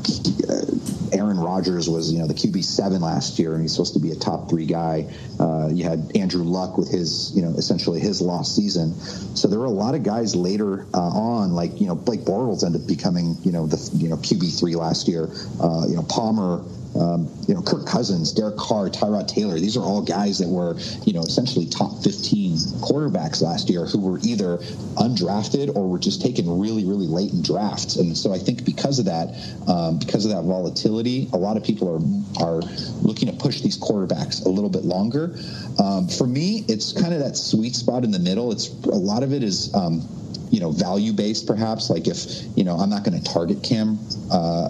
Aaron 1.14 1.39
Rodgers 1.39 1.89
was, 1.89 2.12
you 2.12 2.20
know, 2.20 2.28
the 2.28 2.34
QB 2.34 2.64
seven 2.64 3.01
last 3.01 3.39
year, 3.39 3.53
and 3.53 3.62
he's 3.62 3.72
supposed 3.72 3.93
to 3.93 3.99
be 3.99 4.12
a 4.12 4.16
top 4.16 4.49
three 4.49 4.66
guy. 4.66 5.08
Uh, 5.39 5.70
you 5.72 5.84
had 5.84 6.12
Andrew 6.16 6.43
Luck 6.43 6.78
with 6.78 6.89
his, 6.89 7.32
you 7.36 7.41
know, 7.41 7.49
essentially 7.58 7.99
his 7.99 8.22
lost 8.22 8.56
season. 8.56 8.93
So 9.36 9.47
there 9.47 9.60
were 9.60 9.66
a 9.66 9.70
lot 9.70 9.95
of 9.95 10.03
guys 10.03 10.36
later 10.36 10.86
uh, 10.93 10.99
on, 10.99 11.53
like 11.53 11.80
you 11.80 11.88
know, 11.88 11.95
Blake 11.95 12.22
Bortles 12.22 12.64
ended 12.64 12.82
up 12.82 12.88
becoming, 12.88 13.38
you 13.43 13.51
know, 13.51 13.68
the 13.68 13.78
you 13.95 14.10
know 14.10 14.18
QB 14.18 14.60
three 14.60 14.76
last 14.76 15.08
year. 15.08 15.30
Uh, 15.60 15.86
you 15.88 15.95
know, 15.95 16.03
Palmer 16.03 16.64
um, 16.96 17.30
you 17.48 17.54
know, 17.54 17.62
Kirk 17.62 17.86
Cousins, 17.86 18.32
Derek 18.32 18.58
Carr, 18.58 18.89
Tyrod 18.89 19.28
Taylor. 19.28 19.60
These 19.60 19.78
are 19.78 19.84
all 19.84 20.02
guys 20.02 20.39
that 20.39 20.48
were, 20.48 20.78
you 21.04 21.14
know, 21.14 21.22
essentially 21.22 21.66
top 21.66 22.04
15 22.04 22.58
quarterbacks 22.82 23.41
last 23.41 23.70
year 23.70 23.86
who 23.86 24.00
were 24.00 24.20
either 24.20 24.58
undrafted 24.96 25.76
or 25.76 25.89
were 25.89 26.00
just 26.00 26.22
taken 26.22 26.60
really, 26.60 26.86
really 26.86 27.08
late 27.08 27.34
in 27.34 27.41
drafts. 27.41 27.98
And 27.98 28.18
so 28.18 28.34
I 28.34 28.39
think 28.39 28.66
because 28.66 29.00
of 29.00 29.06
that, 29.06 29.36
um, 29.68 30.00
because 30.00 30.26
of 30.26 30.32
that 30.32 30.43
volatility, 30.43 31.30
a 31.34 31.38
lot 31.38 31.58
of 31.58 31.64
people 31.64 31.89
are 31.89 32.02
are 32.46 32.62
looking 33.02 33.30
to 33.30 33.34
push 33.36 33.62
these 33.62 33.78
quarterbacks 33.78 34.46
a 34.46 34.50
little 34.50 34.70
bit 34.70 34.84
longer. 34.84 35.36
Um, 35.82 36.08
for 36.08 36.28
me, 36.28 36.66
it's 36.68 36.91
kind 36.93 37.14
of 37.14 37.20
that 37.20 37.38
sweet 37.38 37.76
spot 37.76 38.04
in 38.04 38.12
the 38.12 38.20
middle. 38.20 38.52
It's 38.52 38.70
a 38.86 38.89
lot 38.89 39.24
of 39.24 39.34
it 39.34 39.43
is 39.43 39.74
um, 39.74 40.02
you 40.52 40.60
know 40.60 40.72
value 40.72 41.12
based 41.12 41.48
perhaps 41.48 41.89
like 41.89 42.08
if 42.08 42.43
you 42.56 42.64
know 42.64 42.76
i'm 42.78 42.89
not 42.89 43.04
going 43.04 43.20
to 43.20 43.32
target 43.32 43.62
cam 43.64 44.00
uh, 44.32 44.70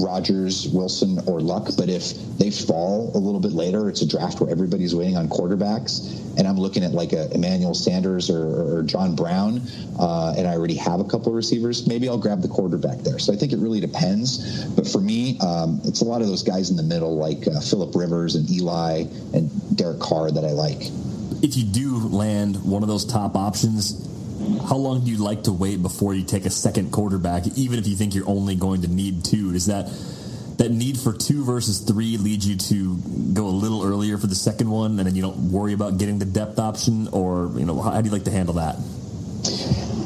Rodgers, 0.00 0.68
Wilson, 0.68 1.20
or 1.26 1.40
Luck. 1.40 1.68
But 1.76 1.88
if 1.88 2.14
they 2.38 2.50
fall 2.50 3.10
a 3.14 3.18
little 3.18 3.40
bit 3.40 3.52
later, 3.52 3.88
it's 3.88 4.02
a 4.02 4.08
draft 4.08 4.40
where 4.40 4.50
everybody's 4.50 4.94
waiting 4.94 5.16
on 5.16 5.28
quarterbacks, 5.28 6.38
and 6.38 6.46
I'm 6.48 6.56
looking 6.56 6.82
at 6.82 6.92
like 6.92 7.12
a 7.12 7.32
Emmanuel 7.32 7.74
Sanders 7.74 8.30
or, 8.30 8.78
or 8.78 8.82
John 8.82 9.14
Brown, 9.14 9.62
uh, 9.98 10.34
and 10.36 10.46
I 10.46 10.54
already 10.54 10.76
have 10.76 11.00
a 11.00 11.04
couple 11.04 11.28
of 11.28 11.34
receivers. 11.34 11.86
Maybe 11.86 12.08
I'll 12.08 12.18
grab 12.18 12.40
the 12.42 12.48
quarterback 12.48 12.98
there. 12.98 13.18
So 13.18 13.32
I 13.32 13.36
think 13.36 13.52
it 13.52 13.58
really 13.58 13.80
depends. 13.80 14.64
But 14.74 14.86
for 14.88 15.00
me, 15.00 15.38
um, 15.40 15.80
it's 15.84 16.00
a 16.00 16.04
lot 16.04 16.22
of 16.22 16.28
those 16.28 16.42
guys 16.42 16.70
in 16.70 16.76
the 16.76 16.82
middle, 16.82 17.16
like 17.16 17.46
uh, 17.46 17.60
Philip 17.60 17.94
Rivers 17.94 18.34
and 18.34 18.50
Eli 18.50 19.04
and 19.34 19.76
Derek 19.76 20.00
Carr, 20.00 20.30
that 20.30 20.44
I 20.44 20.50
like. 20.50 20.90
If 21.42 21.56
you 21.56 21.64
do 21.64 21.98
land 22.08 22.64
one 22.64 22.82
of 22.82 22.88
those 22.88 23.04
top 23.04 23.34
options, 23.34 24.06
how 24.58 24.76
long 24.76 25.04
do 25.04 25.10
you 25.10 25.18
like 25.18 25.44
to 25.44 25.52
wait 25.52 25.82
before 25.82 26.14
you 26.14 26.24
take 26.24 26.46
a 26.46 26.50
second 26.50 26.92
quarterback, 26.92 27.46
even 27.56 27.78
if 27.78 27.86
you 27.86 27.96
think 27.96 28.14
you're 28.14 28.28
only 28.28 28.54
going 28.54 28.82
to 28.82 28.88
need 28.88 29.24
two? 29.24 29.54
Is 29.54 29.66
that 29.66 29.86
that 30.58 30.70
need 30.70 30.98
for 30.98 31.14
two 31.14 31.42
versus 31.42 31.80
three 31.80 32.18
lead 32.18 32.44
you 32.44 32.56
to 32.56 32.96
go 33.32 33.46
a 33.46 33.48
little 33.48 33.82
earlier 33.82 34.18
for 34.18 34.26
the 34.26 34.34
second 34.34 34.70
one, 34.70 34.98
and 34.98 35.06
then 35.06 35.14
you 35.14 35.22
don't 35.22 35.50
worry 35.50 35.72
about 35.72 35.98
getting 35.98 36.18
the 36.18 36.26
depth 36.26 36.58
option, 36.58 37.08
or 37.12 37.50
you 37.56 37.64
know, 37.64 37.80
how 37.80 38.00
do 38.00 38.06
you 38.06 38.12
like 38.12 38.24
to 38.24 38.30
handle 38.30 38.54
that? 38.54 38.76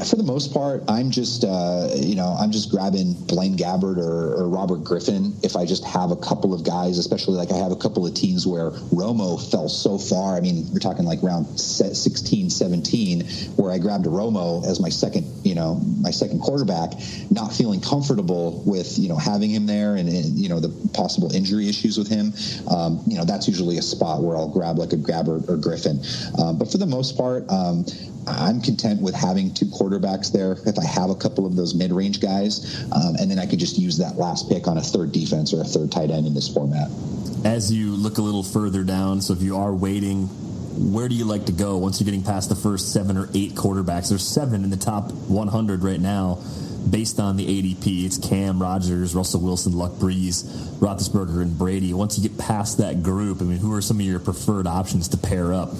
For 0.04 0.16
the 0.16 0.24
most 0.24 0.52
part, 0.52 0.82
I'm 0.88 1.10
just 1.10 1.44
uh, 1.44 1.88
you 1.94 2.14
know 2.14 2.36
I'm 2.38 2.50
just 2.50 2.70
grabbing 2.70 3.14
Blaine 3.26 3.56
Gabbert 3.56 3.98
or, 3.98 4.34
or, 4.34 4.48
Robert 4.48 4.84
Griffin 4.84 5.34
if 5.42 5.56
I 5.56 5.64
just 5.64 5.84
have 5.84 6.10
a 6.10 6.16
couple 6.16 6.52
of 6.52 6.64
guys, 6.64 6.98
especially 6.98 7.34
like 7.34 7.50
I 7.50 7.56
have 7.56 7.72
a 7.72 7.76
couple 7.76 8.06
of 8.06 8.14
teams 8.14 8.46
where 8.46 8.70
Romo 8.92 9.40
fell 9.50 9.68
so 9.68 9.98
far. 9.98 10.36
I 10.36 10.40
mean, 10.40 10.66
we're 10.72 10.78
talking 10.78 11.04
like 11.04 11.22
round 11.22 11.58
16, 11.58 12.50
17, 12.50 13.24
where 13.56 13.72
I 13.72 13.78
grabbed 13.78 14.06
Romo 14.06 14.64
as 14.66 14.80
my 14.80 14.88
second 14.88 15.24
you 15.44 15.54
know 15.54 15.80
my 16.00 16.10
second 16.10 16.40
quarterback, 16.40 16.92
not 17.30 17.52
feeling 17.52 17.80
comfortable 17.80 18.62
with 18.66 18.98
you 18.98 19.08
know 19.08 19.16
having 19.16 19.50
him 19.50 19.66
there 19.66 19.96
and, 19.96 20.08
and 20.08 20.38
you 20.38 20.48
know 20.48 20.60
the 20.60 20.70
possible 20.92 21.34
injury 21.34 21.68
issues 21.68 21.98
with 21.98 22.08
him. 22.08 22.32
Um, 22.68 23.00
you 23.06 23.16
know 23.16 23.24
that's 23.24 23.48
usually 23.48 23.78
a 23.78 23.82
spot 23.82 24.22
where 24.22 24.36
I'll 24.36 24.48
grab 24.48 24.78
like 24.78 24.92
a 24.92 24.96
Gabbert 24.96 25.48
or 25.48 25.56
Griffin. 25.56 26.00
Um, 26.38 26.58
but 26.58 26.70
for 26.70 26.78
the 26.78 26.86
most 26.86 27.16
part, 27.16 27.48
um, 27.50 27.84
I'm 28.26 28.60
content 28.60 29.00
with 29.00 29.14
having 29.14 29.52
two 29.52 29.66
quarterbacks 29.66 30.32
there 30.32 30.52
if 30.66 30.78
I 30.78 30.84
have 30.84 31.10
a 31.10 31.14
couple 31.14 31.46
of 31.46 31.56
those 31.56 31.74
mid-range 31.74 32.20
guys, 32.20 32.82
um, 32.92 33.16
and 33.16 33.30
then 33.30 33.38
I 33.38 33.46
could 33.46 33.58
just 33.58 33.78
use 33.78 33.98
that 33.98 34.16
last 34.16 34.48
pick 34.48 34.66
on 34.66 34.78
a 34.78 34.82
third 34.82 35.12
defense 35.12 35.52
or 35.52 35.60
a 35.60 35.64
third 35.64 35.92
tight 35.92 36.10
end 36.10 36.26
in 36.26 36.34
this 36.34 36.48
format. 36.48 36.88
As 37.44 37.72
you 37.72 37.90
look 37.92 38.18
a 38.18 38.22
little 38.22 38.42
further 38.42 38.84
down, 38.84 39.20
so 39.20 39.32
if 39.32 39.42
you 39.42 39.56
are 39.56 39.74
waiting, 39.74 40.28
where 40.76 41.08
do 41.08 41.14
you 41.14 41.24
like 41.24 41.46
to 41.46 41.52
go 41.52 41.78
once 41.78 42.00
you're 42.00 42.06
getting 42.06 42.24
past 42.24 42.48
the 42.48 42.56
first 42.56 42.92
seven 42.92 43.16
or 43.16 43.28
eight 43.34 43.52
quarterbacks? 43.52 44.08
There's 44.08 44.26
seven 44.26 44.64
in 44.64 44.70
the 44.70 44.76
top 44.76 45.12
100 45.12 45.82
right 45.84 46.00
now 46.00 46.42
based 46.90 47.20
on 47.20 47.36
the 47.36 47.46
ADP. 47.46 48.04
It's 48.04 48.18
Cam, 48.18 48.60
Rodgers, 48.60 49.14
Russell 49.14 49.40
Wilson, 49.40 49.72
Luck, 49.72 49.92
Brees, 49.92 50.44
Roethlisberger, 50.78 51.42
and 51.42 51.56
Brady. 51.56 51.94
Once 51.94 52.18
you 52.18 52.28
get 52.28 52.38
past 52.38 52.78
that 52.78 53.02
group, 53.02 53.40
I 53.40 53.44
mean, 53.44 53.58
who 53.58 53.72
are 53.74 53.80
some 53.80 54.00
of 54.00 54.06
your 54.06 54.20
preferred 54.20 54.66
options 54.66 55.08
to 55.08 55.16
pair 55.16 55.52
up? 55.52 55.70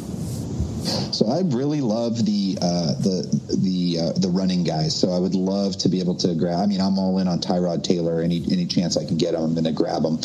So 0.84 1.28
I 1.28 1.40
really 1.54 1.80
love 1.80 2.24
the 2.24 2.58
uh, 2.60 2.94
the 2.94 3.56
the 3.62 3.98
uh, 4.00 4.12
the 4.18 4.28
running 4.28 4.64
guys. 4.64 4.94
So 4.94 5.10
I 5.10 5.18
would 5.18 5.34
love 5.34 5.76
to 5.78 5.88
be 5.88 6.00
able 6.00 6.14
to 6.16 6.34
grab. 6.34 6.58
I 6.58 6.66
mean, 6.66 6.80
I'm 6.80 6.98
all 6.98 7.18
in 7.18 7.28
on 7.28 7.40
Tyrod 7.40 7.82
Taylor. 7.82 8.20
Any 8.20 8.44
any 8.50 8.66
chance 8.66 8.96
I 8.96 9.04
can 9.04 9.16
get, 9.16 9.34
him, 9.34 9.42
I'm 9.42 9.54
going 9.54 9.64
to 9.64 9.72
grab 9.72 10.02
them. 10.02 10.18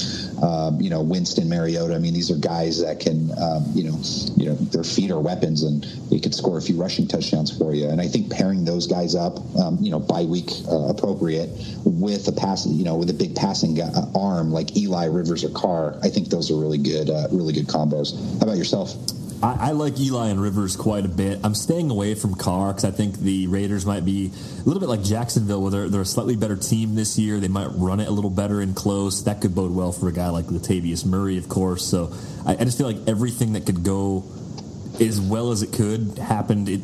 Um, 0.44 0.82
you 0.82 0.90
know, 0.90 1.02
Winston 1.02 1.50
Mariota. 1.50 1.96
I 1.96 2.00
mean, 2.00 2.14
these 2.14 2.32
are 2.32 2.38
guys 2.38 2.82
that 2.82 3.00
can, 3.00 3.32
um, 3.40 3.66
you 3.74 3.84
know, 3.84 4.00
you 4.36 4.48
know, 4.48 4.56
their 4.56 4.84
feet 4.84 5.12
are 5.12 5.20
weapons, 5.20 5.64
and 5.64 5.84
they 6.12 6.20
could 6.20 6.36
score 6.36 6.58
a 6.58 6.62
few 6.62 6.76
rushing 6.76 7.08
touchdowns 7.08 7.56
for 7.56 7.74
you. 7.74 7.88
And 7.90 8.02
I 8.02 8.08
think 8.08 8.32
pairing 8.32 8.66
those 8.66 8.88
guys 8.88 9.16
up, 9.16 9.40
um, 9.58 9.78
you 9.82 9.92
know, 9.92 10.00
bye 10.00 10.26
week 10.26 10.52
uh, 10.70 10.88
appropriate 10.88 11.50
with 11.86 12.28
a 12.28 12.32
pass, 12.32 12.66
you 12.66 12.84
know, 12.84 12.96
with 12.96 13.10
a 13.10 13.14
big 13.14 13.36
passing 13.36 13.80
uh, 13.82 14.12
arm 14.16 14.52
like 14.52 14.76
Eli 14.76 15.06
Rivers 15.06 15.44
or 15.44 15.50
Carr. 15.50 15.98
I 16.04 16.10
think 16.10 16.30
those 16.30 16.52
are 16.52 16.56
really 16.56 16.78
good, 16.78 17.10
uh, 17.10 17.28
really 17.32 17.54
good 17.54 17.68
combos. 17.68 18.16
How 18.40 18.44
about 18.44 18.58
yourself? 18.58 18.96
I, 19.42 19.70
I, 19.70 19.72
like 19.72 19.98
Eli 20.00 20.28
and 20.28 20.42
Rivers 20.42 20.76
quite 20.76 21.06
a 21.06 21.10
bit. 21.10 21.40
I'm 21.44 21.56
staying 21.56 21.90
away 21.90 22.16
from 22.16 22.36
Carr 22.36 22.70
because 22.70 22.84
I 22.84 22.92
think 22.92 23.20
the 23.20 23.48
Raiders 23.48 23.86
might 23.86 24.04
be 24.04 24.32
a 24.60 24.64
little 24.64 24.82
bit 24.82 24.90
like 24.90 25.02
Jacksonville, 25.02 25.62
where 25.62 25.72
they're, 25.72 25.90
they're, 25.90 26.02
a 26.02 26.06
slightly 26.06 26.36
better 26.36 26.58
team 26.58 26.96
this 26.96 27.18
year. 27.18 27.40
They 27.40 27.48
might 27.48 27.70
run 27.74 28.02
it 28.02 28.08
a 28.08 28.12
little 28.12 28.30
better 28.30 28.62
in 28.62 28.74
close. 28.74 29.24
That 29.24 29.40
could 29.40 29.56
bode 29.56 29.72
well 29.72 29.94
for 29.94 30.10
a 30.10 30.12
guy 30.12 30.30
like 30.30 30.46
Latavius 30.46 31.06
Murray, 31.06 31.38
of 31.38 31.48
course. 31.48 31.86
So 31.86 32.14
I, 32.46 32.54
I 32.54 32.64
just 32.66 32.78
feel 32.78 32.88
like 32.88 33.08
everything 33.08 33.54
that 33.54 33.66
could 33.66 33.84
go 33.84 34.26
as 35.02 35.20
well 35.20 35.52
as 35.52 35.64
it 35.64 35.72
could 35.72 36.18
happened 36.18 36.70
it, 36.70 36.80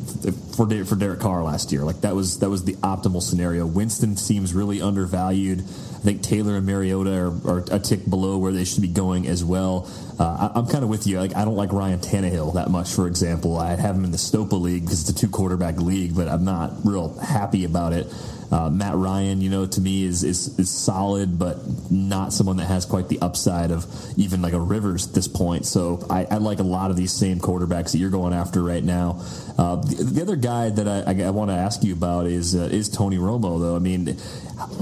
for 0.56 0.66
for 0.84 0.96
Derek 0.96 1.20
Carr 1.20 1.42
last 1.42 1.72
year. 1.72 1.82
Like 1.82 2.00
that 2.02 2.14
was 2.14 2.38
that 2.40 2.50
was 2.50 2.64
the 2.64 2.74
optimal 2.74 3.22
scenario. 3.22 3.66
Winston 3.66 4.16
seems 4.16 4.54
really 4.54 4.80
undervalued. 4.80 5.60
I 5.60 5.98
think 6.00 6.22
Taylor 6.22 6.56
and 6.56 6.66
Mariota 6.66 7.12
are, 7.12 7.50
are 7.50 7.64
a 7.70 7.78
tick 7.78 8.08
below 8.08 8.38
where 8.38 8.52
they 8.52 8.64
should 8.64 8.82
be 8.82 8.88
going 8.88 9.26
as 9.26 9.44
well. 9.44 9.90
Uh, 10.18 10.50
I, 10.54 10.58
am 10.58 10.66
kind 10.66 10.84
of 10.84 10.90
with 10.90 11.06
you. 11.06 11.18
Like 11.18 11.36
I 11.36 11.44
don't 11.44 11.56
like 11.56 11.72
Ryan 11.72 12.00
Tannehill 12.00 12.54
that 12.54 12.70
much. 12.70 12.92
For 12.92 13.06
example, 13.06 13.58
I 13.58 13.74
have 13.74 13.96
him 13.96 14.04
in 14.04 14.12
the 14.12 14.18
Stopa 14.18 14.60
league 14.60 14.84
because 14.84 15.00
it's 15.00 15.10
a 15.10 15.14
two 15.14 15.28
quarterback 15.28 15.78
league, 15.78 16.14
but 16.14 16.28
I'm 16.28 16.44
not 16.44 16.72
real 16.84 17.18
happy 17.18 17.64
about 17.64 17.92
it. 17.92 18.06
Uh, 18.50 18.70
Matt 18.70 18.94
Ryan, 18.94 19.40
you 19.40 19.50
know, 19.50 19.66
to 19.66 19.80
me 19.80 20.04
is, 20.04 20.22
is 20.22 20.58
is 20.58 20.70
solid, 20.70 21.38
but 21.38 21.58
not 21.90 22.32
someone 22.32 22.56
that 22.58 22.66
has 22.66 22.84
quite 22.84 23.08
the 23.08 23.18
upside 23.20 23.70
of 23.70 23.86
even 24.16 24.42
like 24.42 24.52
a 24.52 24.60
Rivers 24.60 25.08
at 25.08 25.14
this 25.14 25.28
point. 25.28 25.66
So 25.66 26.06
I, 26.08 26.26
I 26.30 26.36
like 26.36 26.58
a 26.58 26.64
lot 26.64 26.90
of 26.90 26.96
these 26.96 27.12
same 27.12 27.40
quarterbacks 27.40 27.92
that 27.92 27.98
you're 27.98 28.10
going 28.10 28.32
after 28.32 28.62
right 28.62 28.84
now. 28.84 29.22
Uh, 29.58 29.76
the, 29.76 30.04
the, 30.04 30.22
other 30.22 30.36
guy 30.36 30.70
that 30.70 30.86
I, 30.86 31.12
I, 31.12 31.26
I 31.26 31.30
want 31.30 31.50
to 31.50 31.56
ask 31.56 31.82
you 31.82 31.92
about 31.92 32.26
is 32.26 32.54
uh, 32.54 32.68
is 32.70 32.88
Tony 32.88 33.16
Romo, 33.16 33.60
though. 33.60 33.74
I 33.74 33.80
mean, 33.80 34.16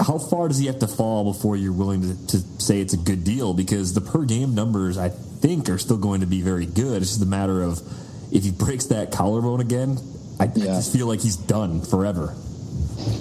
how 0.05 0.19
far 0.19 0.49
does 0.49 0.59
he 0.59 0.67
have 0.67 0.81
to 0.81 0.89
fall 0.89 1.25
before 1.25 1.57
you're 1.57 1.73
willing 1.73 2.03
to, 2.03 2.27
to 2.29 2.39
say 2.61 2.81
it's 2.81 2.95
a 2.95 2.99
good 2.99 3.25
deal? 3.25 3.55
Because 3.55 3.95
the 3.95 4.01
per 4.01 4.25
game 4.25 4.55
numbers, 4.55 4.99
I 4.99 5.09
think, 5.09 5.69
are 5.69 5.79
still 5.79 5.99
going 5.99 6.21
to 6.21 6.27
be 6.27 6.43
very 6.43 6.67
good. 6.67 7.03
It's 7.03 7.12
just 7.12 7.23
a 7.23 7.27
matter 7.27 7.62
of 7.62 7.81
if 8.33 8.45
he 8.45 8.51
breaks 8.51 8.87
that 8.87 9.12
collarbone 9.12 9.61
again, 9.61 9.99
I, 10.41 10.45
yeah. 10.55 10.65
I 10.65 10.67
just 10.77 10.93
feel 10.93 11.07
like 11.07 11.21
he's 11.21 11.37
done 11.37 11.83
forever. 11.83 12.35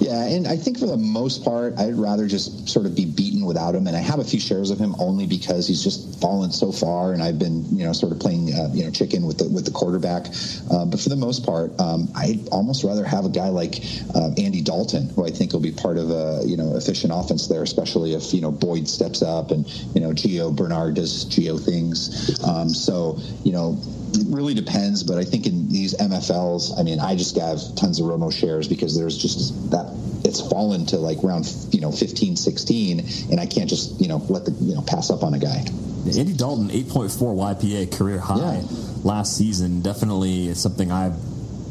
Yeah, 0.00 0.24
and 0.24 0.46
I 0.46 0.56
think 0.56 0.78
for 0.78 0.86
the 0.86 0.96
most 0.96 1.44
part, 1.44 1.78
I'd 1.78 1.94
rather 1.94 2.26
just 2.26 2.68
sort 2.68 2.86
of 2.86 2.94
be 2.94 3.04
beaten 3.04 3.44
without 3.44 3.74
him. 3.74 3.86
And 3.86 3.96
I 3.96 4.00
have 4.00 4.18
a 4.18 4.24
few 4.24 4.40
shares 4.40 4.70
of 4.70 4.78
him 4.78 4.94
only 4.98 5.26
because 5.26 5.66
he's 5.66 5.82
just 5.82 6.20
fallen 6.20 6.52
so 6.52 6.72
far, 6.72 7.12
and 7.12 7.22
I've 7.22 7.38
been, 7.38 7.64
you 7.76 7.84
know, 7.84 7.92
sort 7.92 8.12
of 8.12 8.20
playing, 8.20 8.52
uh, 8.54 8.70
you 8.72 8.84
know, 8.84 8.90
chicken 8.90 9.26
with 9.26 9.38
the 9.38 9.48
with 9.48 9.64
the 9.64 9.70
quarterback. 9.70 10.26
Uh, 10.70 10.84
but 10.84 11.00
for 11.00 11.08
the 11.08 11.16
most 11.16 11.44
part, 11.44 11.78
um, 11.80 12.08
I'd 12.14 12.48
almost 12.48 12.84
rather 12.84 13.04
have 13.04 13.24
a 13.24 13.28
guy 13.28 13.48
like 13.48 13.82
uh, 14.14 14.30
Andy 14.38 14.60
Dalton, 14.60 15.08
who 15.10 15.26
I 15.26 15.30
think 15.30 15.52
will 15.52 15.60
be 15.60 15.72
part 15.72 15.98
of 15.98 16.10
a 16.10 16.42
you 16.44 16.56
know 16.56 16.76
efficient 16.76 17.12
offense 17.14 17.48
there, 17.48 17.62
especially 17.62 18.14
if 18.14 18.32
you 18.32 18.40
know 18.40 18.50
Boyd 18.50 18.88
steps 18.88 19.22
up 19.22 19.50
and 19.50 19.66
you 19.94 20.00
know 20.00 20.10
Gio 20.10 20.54
Bernard 20.54 20.94
does 20.94 21.24
Gio 21.26 21.62
things. 21.62 22.42
Um, 22.44 22.68
so 22.68 23.18
you 23.42 23.52
know 23.52 23.78
really 24.26 24.54
depends, 24.54 25.02
but 25.02 25.18
I 25.18 25.24
think 25.24 25.46
in 25.46 25.68
these 25.68 25.94
MFLs, 25.94 26.78
I 26.78 26.82
mean, 26.82 27.00
I 27.00 27.16
just 27.16 27.36
have 27.36 27.58
tons 27.76 28.00
of 28.00 28.06
Romo 28.06 28.32
shares 28.32 28.68
because 28.68 28.96
there's 28.96 29.16
just 29.16 29.70
that 29.70 29.92
it's 30.24 30.40
fallen 30.40 30.86
to 30.86 30.96
like 30.96 31.22
round 31.22 31.52
you 31.70 31.80
know 31.80 31.92
15, 31.92 32.36
16, 32.36 33.00
and 33.30 33.40
I 33.40 33.46
can't 33.46 33.68
just 33.68 34.00
you 34.00 34.08
know 34.08 34.18
let 34.28 34.44
the 34.44 34.52
you 34.52 34.74
know 34.74 34.82
pass 34.82 35.10
up 35.10 35.22
on 35.22 35.34
a 35.34 35.38
guy. 35.38 35.64
Andy 36.06 36.34
Dalton, 36.34 36.68
8.4 36.68 37.60
YPA 37.60 37.96
career 37.96 38.18
high 38.18 38.58
yeah. 38.58 38.76
last 39.04 39.36
season. 39.36 39.80
Definitely 39.80 40.52
something 40.54 40.92
I 40.92 41.14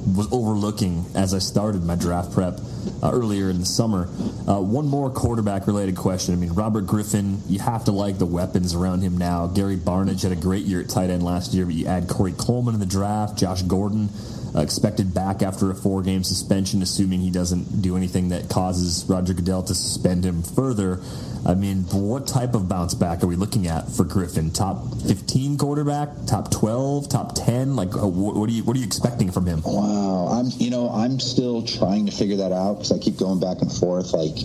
was 0.06 0.28
overlooking 0.32 1.06
as 1.16 1.34
I 1.34 1.40
started 1.40 1.84
my 1.84 1.96
draft 1.96 2.34
prep 2.34 2.60
uh, 3.02 3.12
earlier 3.12 3.50
in 3.50 3.60
the 3.60 3.66
summer. 3.66 4.08
Uh, 4.48 4.60
one 4.62 4.88
more 4.88 5.10
quarterback 5.10 5.68
related 5.68 5.96
question. 5.96 6.34
I 6.34 6.38
mean, 6.38 6.54
Robert 6.54 6.86
Griffin, 6.86 7.42
you 7.48 7.60
have 7.60 7.86
to 7.86 7.92
like 7.92 8.18
the 8.18 8.26
weapons 8.26 8.76
around 8.76 9.02
him 9.02 9.18
now. 9.18 9.48
Gary 9.48 9.78
Barnidge 9.78 10.24
had 10.24 10.32
a 10.32 10.36
great 10.36 10.66
year 10.66 10.82
at 10.82 10.90
tight 10.90 11.10
end 11.10 11.24
last 11.24 11.54
year, 11.54 11.66
but 11.66 11.76
you 11.76 11.88
add 11.88 12.08
Corey 12.08 12.34
Coleman 12.34 12.74
in 12.74 12.80
the 12.80 12.86
draft, 12.86 13.38
Josh 13.38 13.62
Gordon. 13.62 14.10
Uh, 14.56 14.62
expected 14.62 15.16
back 15.16 15.42
after 15.42 15.72
a 15.72 15.76
four 15.76 16.04
game 16.04 16.24
suspension, 16.24 16.84
assuming 16.84 17.22
he 17.22 17.32
doesn't 17.32 17.82
do 17.82 17.98
anything 17.98 18.30
that 18.30 18.50
causes 18.50 19.04
Roger 19.10 19.34
Goodell 19.34 19.64
to 19.64 19.74
suspend 19.74 20.24
him 20.24 20.44
further. 20.44 21.02
I 21.46 21.56
mean, 21.56 21.84
what 21.92 22.26
type 22.26 22.54
of 22.54 22.70
bounce 22.70 22.94
back 22.94 23.22
are 23.22 23.28
we 23.28 23.36
looking 23.36 23.68
at 23.68 23.90
for 23.90 24.06
Griffin? 24.06 24.52
Top 24.52 24.86
15 25.06 25.58
quarterback, 25.58 26.10
top 26.26 26.50
12, 26.52 27.10
top 27.10 27.36
10? 27.36 27.76
Like, 27.76 27.94
uh, 27.96 28.08
what 28.08 28.50
are 28.50 28.54
you 28.54 28.64
what 28.64 28.78
are 28.78 28.80
you 28.80 28.86
expecting 28.86 29.30
from 29.30 29.46
him? 29.46 29.62
Wow, 29.66 30.28
I'm 30.32 30.48
you 30.58 30.70
know 30.70 30.90
I'm 30.90 31.20
still 31.20 31.62
trying 31.62 32.06
to 32.06 32.14
figure 32.14 32.38
that 32.38 32.54
out 32.54 32.76
because 32.76 32.94
I 32.94 32.98
keep 32.98 33.18
going 33.18 33.42
back 33.42 33.62
and 33.62 33.70
forth. 33.70 34.14
Like, 34.14 34.38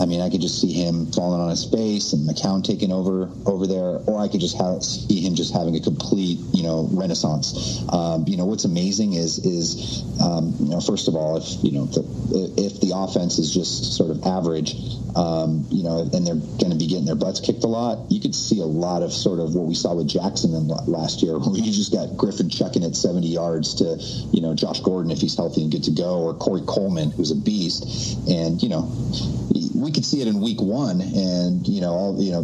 I 0.00 0.06
mean, 0.06 0.22
I 0.22 0.30
could 0.30 0.40
just 0.40 0.58
see 0.58 0.72
him 0.72 1.12
falling 1.12 1.40
on 1.40 1.50
his 1.50 1.66
face 1.66 2.14
and 2.14 2.26
McCown 2.26 2.64
taking 2.64 2.92
over 2.92 3.28
over 3.44 3.66
there, 3.66 4.00
or 4.08 4.18
I 4.18 4.28
could 4.28 4.40
just 4.40 4.56
have, 4.56 4.82
see 4.82 5.20
him 5.20 5.34
just 5.34 5.52
having 5.52 5.76
a 5.76 5.80
complete 5.80 6.38
you 6.54 6.62
know 6.62 6.88
renaissance. 6.92 7.84
Um, 7.92 8.24
you 8.26 8.38
know, 8.38 8.46
what's 8.46 8.64
amazing 8.64 9.12
is 9.14 9.38
is 9.44 10.02
um, 10.22 10.54
you 10.60 10.70
know 10.70 10.80
first 10.80 11.08
of 11.08 11.14
all 11.14 11.36
if 11.36 11.62
you 11.62 11.72
know 11.72 11.84
the, 11.84 12.54
if 12.56 12.80
the 12.80 12.92
offense 12.94 13.38
is 13.38 13.52
just 13.52 13.96
sort 13.96 14.10
of 14.10 14.24
average, 14.24 14.74
um, 15.14 15.66
you 15.70 15.82
know, 15.82 16.08
and 16.12 16.26
they're 16.26 16.37
going 16.58 16.70
to 16.70 16.76
be 16.76 16.86
getting 16.86 17.04
their 17.04 17.14
butts 17.14 17.40
kicked 17.40 17.64
a 17.64 17.66
lot, 17.66 18.10
you 18.10 18.20
could 18.20 18.34
see 18.34 18.60
a 18.60 18.66
lot 18.66 19.02
of 19.02 19.12
sort 19.12 19.40
of 19.40 19.54
what 19.54 19.66
we 19.66 19.74
saw 19.74 19.94
with 19.94 20.08
Jacksonville 20.08 20.66
last 20.86 21.22
year, 21.22 21.38
where 21.38 21.56
you 21.56 21.62
mm-hmm. 21.62 21.72
just 21.72 21.92
got 21.92 22.16
Griffin 22.16 22.48
chucking 22.48 22.82
it 22.82 22.96
70 22.96 23.26
yards 23.26 23.76
to, 23.76 23.96
you 24.32 24.42
know, 24.42 24.54
Josh 24.54 24.80
Gordon 24.80 25.10
if 25.10 25.20
he's 25.20 25.36
healthy 25.36 25.62
and 25.62 25.72
good 25.72 25.84
to 25.84 25.90
go, 25.90 26.22
or 26.22 26.34
Corey 26.34 26.62
Coleman, 26.66 27.10
who's 27.10 27.30
a 27.30 27.36
beast. 27.36 28.18
And, 28.28 28.62
you 28.62 28.68
know, 28.68 28.90
we 29.74 29.92
could 29.92 30.04
see 30.04 30.20
it 30.20 30.28
in 30.28 30.40
week 30.40 30.60
one, 30.60 31.00
and, 31.00 31.66
you 31.66 31.80
know, 31.80 31.92
all, 31.92 32.22
you 32.22 32.32
know, 32.32 32.42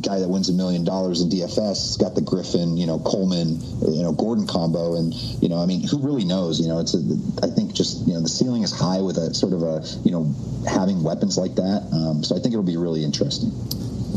guy 0.00 0.18
that 0.18 0.28
wins 0.28 0.48
a 0.48 0.52
million 0.52 0.84
dollars 0.84 1.20
in 1.20 1.28
DFS 1.28 1.56
has 1.56 1.96
got 1.96 2.14
the 2.14 2.20
Griffin, 2.20 2.76
you 2.76 2.86
know, 2.86 2.98
Coleman, 2.98 3.60
you 3.82 4.02
know, 4.02 4.12
Gordon 4.12 4.46
combo, 4.46 4.96
and 4.96 5.14
you 5.14 5.48
know, 5.48 5.58
I 5.58 5.66
mean, 5.66 5.86
who 5.86 5.98
really 5.98 6.24
knows? 6.24 6.60
You 6.60 6.68
know, 6.68 6.80
it's 6.80 6.94
a, 6.94 7.02
I 7.42 7.48
think 7.50 7.74
just 7.74 8.06
you 8.06 8.14
know 8.14 8.20
the 8.20 8.28
ceiling 8.28 8.62
is 8.62 8.72
high 8.72 9.00
with 9.00 9.18
a 9.18 9.34
sort 9.34 9.52
of 9.52 9.62
a 9.62 9.82
you 10.04 10.10
know 10.10 10.34
having 10.68 11.02
weapons 11.02 11.38
like 11.38 11.54
that. 11.56 11.88
Um, 11.92 12.24
so 12.24 12.36
I 12.36 12.40
think 12.40 12.52
it'll 12.52 12.64
be 12.64 12.76
really 12.76 13.04
interesting. 13.04 13.52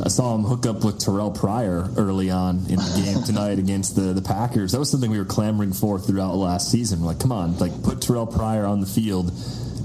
I 0.04 0.08
saw 0.08 0.34
him 0.34 0.44
hook 0.44 0.66
up 0.66 0.84
with 0.86 1.00
Terrell 1.00 1.32
Pryor 1.32 1.90
early 1.98 2.30
on 2.30 2.60
in 2.70 2.78
the 2.78 3.02
game 3.04 3.24
tonight 3.24 3.60
against 3.60 3.96
the, 3.96 4.14
the 4.14 4.22
Packers. 4.22 4.72
That 4.72 4.80
was 4.80 4.90
something 4.90 5.12
we 5.12 5.18
were 5.18 5.26
clamoring 5.26 5.74
for 5.74 6.00
throughout 6.00 6.36
last 6.36 6.72
season. 6.72 7.04
Like, 7.04 7.20
come 7.20 7.32
on, 7.32 7.58
like 7.58 7.84
put 7.84 8.02
Terrell 8.02 8.28
Pryor 8.28 8.66
on 8.66 8.80
the 8.80 8.88
field. 8.88 9.32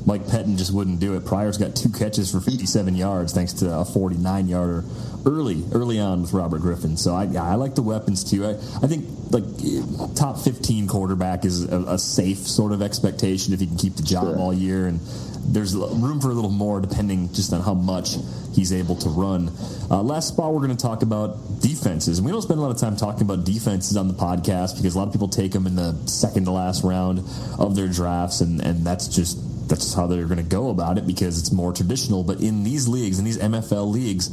Mike 0.07 0.27
Pettine 0.27 0.59
just 0.59 0.73
wouldn't 0.73 1.01
do 1.01 1.15
it. 1.15 1.25
Pryor's 1.25 1.57
got 1.57 1.75
two 1.75 1.91
catches 1.91 2.31
for 2.31 2.41
57 2.41 2.95
yards 2.95 3.33
thanks 3.33 3.55
to 3.55 3.75
a 3.75 3.85
49 3.85 4.49
yarder 4.49 4.85
early, 5.25 5.65
early 5.73 5.99
on 5.99 6.23
with 6.23 6.33
Robert 6.33 6.61
Griffin. 6.61 6.97
So 6.97 7.15
I, 7.15 7.25
I 7.37 7.55
like 7.55 7.75
the 7.75 7.83
weapons 7.83 8.23
too. 8.23 8.45
I, 8.45 8.51
I 8.51 8.87
think 8.87 9.07
like 9.31 9.45
top 10.15 10.39
15 10.39 10.87
quarterback 10.89 11.45
is 11.45 11.65
a, 11.65 11.81
a 11.81 11.99
safe 11.99 12.39
sort 12.39 12.73
of 12.73 12.83
expectation 12.83 13.55
if 13.55 13.61
he 13.61 13.67
can 13.67 13.77
keep 13.77 13.97
the 13.97 14.03
job 14.03 14.25
sure. 14.25 14.39
all 14.39 14.53
year. 14.53 14.87
And 14.87 15.01
there's 15.47 15.75
room 15.75 16.21
for 16.21 16.31
a 16.31 16.35
little 16.35 16.51
more 16.51 16.81
depending 16.81 17.33
just 17.33 17.53
on 17.53 17.63
how 17.63 17.75
much 17.75 18.17
he's 18.55 18.73
able 18.73 18.97
to 18.97 19.09
run. 19.09 19.51
Uh, 19.91 20.03
last 20.03 20.29
spot, 20.29 20.53
we're 20.53 20.61
going 20.61 20.77
to 20.77 20.83
talk 20.83 21.03
about 21.03 21.61
defenses. 21.61 22.19
And 22.19 22.27
we 22.27 22.33
don't 22.33 22.43
spend 22.43 22.59
a 22.59 22.63
lot 22.63 22.71
of 22.71 22.79
time 22.79 22.97
talking 22.97 23.23
about 23.23 23.45
defenses 23.45 23.97
on 23.97 24.09
the 24.09 24.15
podcast 24.15 24.77
because 24.77 24.95
a 24.95 24.99
lot 24.99 25.07
of 25.07 25.13
people 25.13 25.29
take 25.29 25.53
them 25.53 25.67
in 25.67 25.77
the 25.77 25.95
second 26.07 26.45
to 26.45 26.51
last 26.51 26.85
round 26.85 27.21
of 27.59 27.75
their 27.75 27.89
drafts, 27.89 28.41
and, 28.41 28.61
and 28.61 28.87
that's 28.87 29.09
just 29.09 29.39
that's 29.69 29.85
just 29.85 29.97
how 29.97 30.07
they're 30.07 30.27
going 30.27 30.37
to 30.37 30.43
go 30.43 30.71
about 30.71 30.99
it 30.99 31.07
because 31.07 31.39
it's 31.39 31.53
more 31.53 31.73
traditional. 31.73 32.23
But 32.23 32.41
in 32.41 32.65
these 32.65 32.89
leagues, 32.89 33.19
in 33.19 33.25
these 33.25 33.39
MFL 33.39 33.91
leagues, 33.91 34.31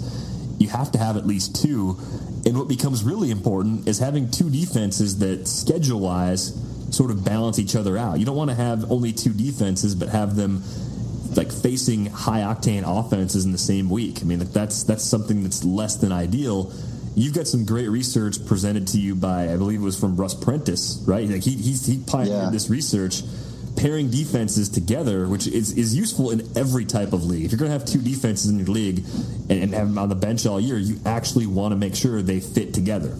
you 0.59 0.69
have 0.69 0.91
to 0.91 0.99
have 0.99 1.17
at 1.17 1.25
least 1.25 1.61
two. 1.61 1.97
And 2.45 2.57
what 2.57 2.67
becomes 2.67 3.03
really 3.03 3.31
important 3.31 3.87
is 3.87 3.99
having 3.99 4.29
two 4.29 4.49
defenses 4.49 5.19
that 5.19 5.47
schedule 5.47 5.99
wise 5.99 6.57
sort 6.91 7.11
of 7.11 7.23
balance 7.23 7.59
each 7.59 7.75
other 7.75 7.97
out. 7.97 8.19
You 8.19 8.25
don't 8.25 8.35
want 8.35 8.49
to 8.49 8.55
have 8.55 8.91
only 8.91 9.13
two 9.13 9.33
defenses, 9.33 9.95
but 9.95 10.09
have 10.09 10.35
them 10.35 10.63
like 11.35 11.51
facing 11.51 12.07
high 12.07 12.41
octane 12.41 12.83
offenses 12.85 13.45
in 13.45 13.51
the 13.51 13.57
same 13.57 13.89
week. 13.89 14.19
I 14.21 14.25
mean, 14.25 14.39
that's 14.39 14.83
that's 14.83 15.03
something 15.03 15.43
that's 15.43 15.63
less 15.63 15.95
than 15.95 16.11
ideal. 16.11 16.73
You've 17.15 17.33
got 17.33 17.47
some 17.47 17.65
great 17.65 17.89
research 17.89 18.45
presented 18.45 18.87
to 18.89 18.99
you 18.99 19.15
by, 19.15 19.51
I 19.51 19.57
believe 19.57 19.81
it 19.81 19.83
was 19.83 19.99
from 19.99 20.15
Russ 20.15 20.33
Prentice, 20.33 21.03
right? 21.05 21.27
Like 21.27 21.43
he 21.43 21.51
he's, 21.51 21.85
he 21.85 21.99
pioneered 22.05 22.43
yeah. 22.43 22.49
this 22.51 22.69
research 22.69 23.21
pairing 23.81 24.11
defenses 24.11 24.69
together, 24.69 25.27
which 25.27 25.47
is, 25.47 25.75
is 25.75 25.95
useful 25.95 26.29
in 26.29 26.47
every 26.55 26.85
type 26.85 27.13
of 27.13 27.23
league. 27.23 27.45
If 27.45 27.51
you're 27.51 27.57
going 27.57 27.71
to 27.71 27.77
have 27.77 27.85
two 27.85 27.99
defenses 27.99 28.51
in 28.51 28.59
your 28.59 28.67
league 28.67 29.03
and, 29.49 29.63
and 29.63 29.73
have 29.73 29.87
them 29.87 29.97
on 29.97 30.07
the 30.07 30.15
bench 30.15 30.45
all 30.45 30.59
year, 30.59 30.77
you 30.77 30.99
actually 31.03 31.47
want 31.47 31.71
to 31.71 31.75
make 31.75 31.95
sure 31.95 32.21
they 32.21 32.39
fit 32.39 32.75
together. 32.75 33.17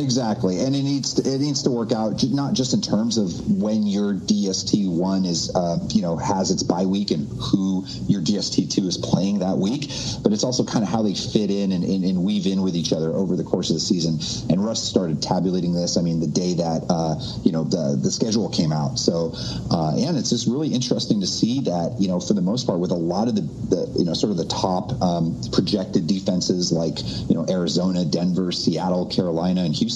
Exactly, 0.00 0.60
and 0.60 0.74
it 0.74 0.82
needs 0.82 1.14
to, 1.14 1.22
it 1.22 1.40
needs 1.40 1.62
to 1.64 1.70
work 1.70 1.92
out 1.92 2.24
not 2.24 2.54
just 2.54 2.72
in 2.72 2.80
terms 2.80 3.18
of 3.18 3.50
when 3.50 3.86
your 3.86 4.14
DST 4.14 4.88
one 4.88 5.26
is 5.26 5.54
uh, 5.54 5.78
you 5.90 6.00
know 6.00 6.16
has 6.16 6.50
its 6.50 6.62
bye 6.62 6.86
week 6.86 7.10
and 7.10 7.28
who 7.38 7.84
your 8.08 8.22
DST 8.22 8.70
two 8.70 8.86
is 8.86 8.96
playing 8.96 9.40
that 9.40 9.58
week, 9.58 9.90
but 10.22 10.32
it's 10.32 10.42
also 10.42 10.64
kind 10.64 10.82
of 10.82 10.88
how 10.88 11.02
they 11.02 11.14
fit 11.14 11.50
in 11.50 11.72
and, 11.72 11.84
and, 11.84 12.04
and, 12.04 12.24
weave 12.24 12.46
in 12.46 12.62
with 12.62 12.76
each 12.76 12.92
other 12.92 13.12
over 13.12 13.36
the 13.36 13.44
course 13.44 13.68
of 13.68 13.74
the 13.74 13.80
season. 13.80 14.18
And 14.50 14.64
Russ 14.64 14.82
started 14.82 15.22
tabulating 15.22 15.74
this. 15.74 15.98
I 15.98 16.02
mean, 16.02 16.20
the 16.20 16.26
day 16.26 16.54
that 16.54 16.86
uh, 16.88 17.20
you 17.44 17.52
know 17.52 17.64
the 17.64 17.98
the 18.00 18.10
schedule 18.10 18.48
came 18.48 18.72
out. 18.72 18.98
So, 18.98 19.32
uh, 19.70 19.96
and 19.98 20.16
it's 20.16 20.30
just 20.30 20.46
really 20.48 20.68
interesting 20.68 21.20
to 21.20 21.26
see 21.26 21.60
that 21.62 21.96
you 21.98 22.08
know 22.08 22.20
for 22.20 22.32
the 22.32 22.42
most 22.42 22.66
part 22.66 22.80
with 22.80 22.90
a 22.90 22.94
lot 22.94 23.28
of 23.28 23.34
the, 23.34 23.42
the 23.42 23.98
you 23.98 24.06
know 24.06 24.14
sort 24.14 24.30
of 24.30 24.38
the 24.38 24.46
top 24.46 25.00
um, 25.02 25.38
projected 25.52 26.06
defenses 26.06 26.72
like 26.72 26.98
you 27.28 27.34
know 27.34 27.44
Arizona, 27.50 28.06
Denver, 28.06 28.50
Seattle, 28.50 29.06
Carolina, 29.06 29.62
and 29.62 29.74
Houston, 29.74 29.89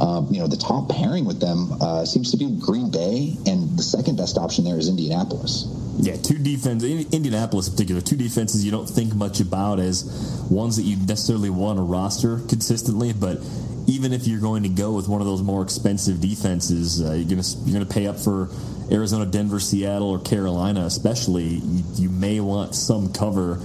um, 0.00 0.28
you 0.30 0.40
know, 0.40 0.46
the 0.46 0.56
top 0.56 0.88
pairing 0.88 1.24
with 1.24 1.40
them 1.40 1.72
uh, 1.80 2.04
seems 2.04 2.30
to 2.30 2.36
be 2.36 2.56
Green 2.60 2.90
Bay, 2.90 3.36
and 3.46 3.76
the 3.76 3.82
second 3.82 4.16
best 4.16 4.38
option 4.38 4.64
there 4.64 4.78
is 4.78 4.88
Indianapolis. 4.88 5.66
Yeah, 5.98 6.16
two 6.16 6.38
defense 6.38 6.82
Indianapolis 6.82 7.68
in 7.68 7.74
particular, 7.74 8.00
two 8.00 8.16
defenses 8.16 8.64
you 8.64 8.70
don't 8.70 8.88
think 8.88 9.14
much 9.14 9.40
about 9.40 9.78
as 9.78 10.04
ones 10.50 10.76
that 10.76 10.82
you 10.82 10.96
necessarily 10.96 11.50
want 11.50 11.78
to 11.78 11.82
roster 11.82 12.40
consistently, 12.48 13.12
but 13.12 13.38
even 13.86 14.12
if 14.12 14.26
you're 14.26 14.40
going 14.40 14.62
to 14.62 14.68
go 14.68 14.92
with 14.92 15.08
one 15.08 15.20
of 15.20 15.26
those 15.26 15.42
more 15.42 15.62
expensive 15.62 16.20
defenses, 16.20 17.02
uh, 17.02 17.12
you're 17.12 17.28
gonna 17.28 17.46
you're 17.64 17.74
gonna 17.74 17.90
pay 17.90 18.06
up 18.06 18.18
for 18.18 18.48
Arizona, 18.90 19.26
Denver, 19.26 19.60
Seattle, 19.60 20.10
or 20.10 20.18
Carolina, 20.18 20.84
especially. 20.84 21.44
You, 21.44 21.84
you 21.94 22.08
may 22.10 22.40
want 22.40 22.74
some 22.74 23.12
cover 23.12 23.60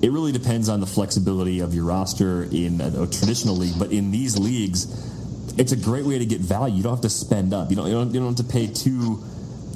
it 0.00 0.12
really 0.12 0.32
depends 0.32 0.68
on 0.68 0.80
the 0.80 0.86
flexibility 0.86 1.60
of 1.60 1.74
your 1.74 1.84
roster 1.84 2.44
in 2.44 2.80
a, 2.80 3.02
a, 3.02 3.06
traditional 3.06 3.56
league. 3.56 3.78
But 3.78 3.92
in 3.92 4.10
these 4.10 4.38
leagues, 4.38 4.86
it's 5.58 5.72
a 5.72 5.76
great 5.76 6.04
way 6.04 6.18
to 6.18 6.26
get 6.26 6.40
value. 6.40 6.76
You 6.76 6.82
don't 6.84 6.92
have 6.92 7.02
to 7.02 7.10
spend 7.10 7.52
up. 7.52 7.70
You 7.70 7.76
don't. 7.76 7.86
You 7.88 7.94
don't, 7.94 8.14
you 8.14 8.20
don't 8.20 8.36
have 8.36 8.46
to 8.46 8.52
pay 8.52 8.68
two 8.68 9.22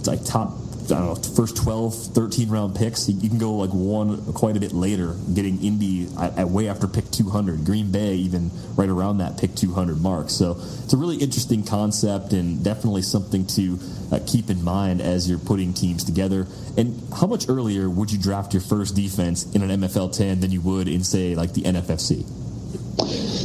like 0.07 0.25
top 0.25 0.53
I 0.91 0.99
don't 0.99 1.07
know, 1.07 1.35
first 1.35 1.57
12, 1.57 1.95
13 2.15 2.49
round 2.49 2.75
picks. 2.75 3.09
You 3.09 3.29
can 3.29 3.39
go 3.39 3.55
like 3.55 3.71
one 3.71 4.33
quite 4.33 4.57
a 4.57 4.61
bit 4.61 4.73
later, 4.73 5.15
getting 5.35 5.63
Indy 5.63 6.09
at, 6.19 6.39
at, 6.39 6.49
way 6.49 6.69
after 6.69 6.87
pick 6.87 7.11
200. 7.11 7.65
Green 7.65 7.91
Bay 7.93 8.15
even 8.15 8.51
right 8.77 8.89
around 8.89 9.19
that 9.19 9.39
pick 9.39 9.55
200 9.55 10.01
mark. 10.01 10.31
So 10.31 10.57
it's 10.59 10.93
a 10.93 10.97
really 10.97 11.17
interesting 11.17 11.65
concept 11.65 12.33
and 12.33 12.63
definitely 12.65 13.03
something 13.03 13.47
to 13.49 13.79
uh, 14.11 14.21
keep 14.27 14.51
in 14.51 14.63
mind 14.63 15.01
as 15.01 15.29
you're 15.29 15.39
putting 15.39 15.73
teams 15.73 16.05
together. 16.05 16.47
And 16.77 17.01
how 17.15 17.27
much 17.27 17.49
earlier 17.49 17.89
would 17.89 18.11
you 18.11 18.19
draft 18.19 18.53
your 18.53 18.63
first 18.63 18.97
defense 18.97 19.53
in 19.55 19.63
an 19.63 19.81
MFL 19.81 20.17
10 20.17 20.41
than 20.41 20.51
you 20.51 20.61
would 20.63 20.89
in, 20.89 21.05
say, 21.05 21.35
like 21.35 21.53
the 21.53 21.63
NFFC? 21.63 22.27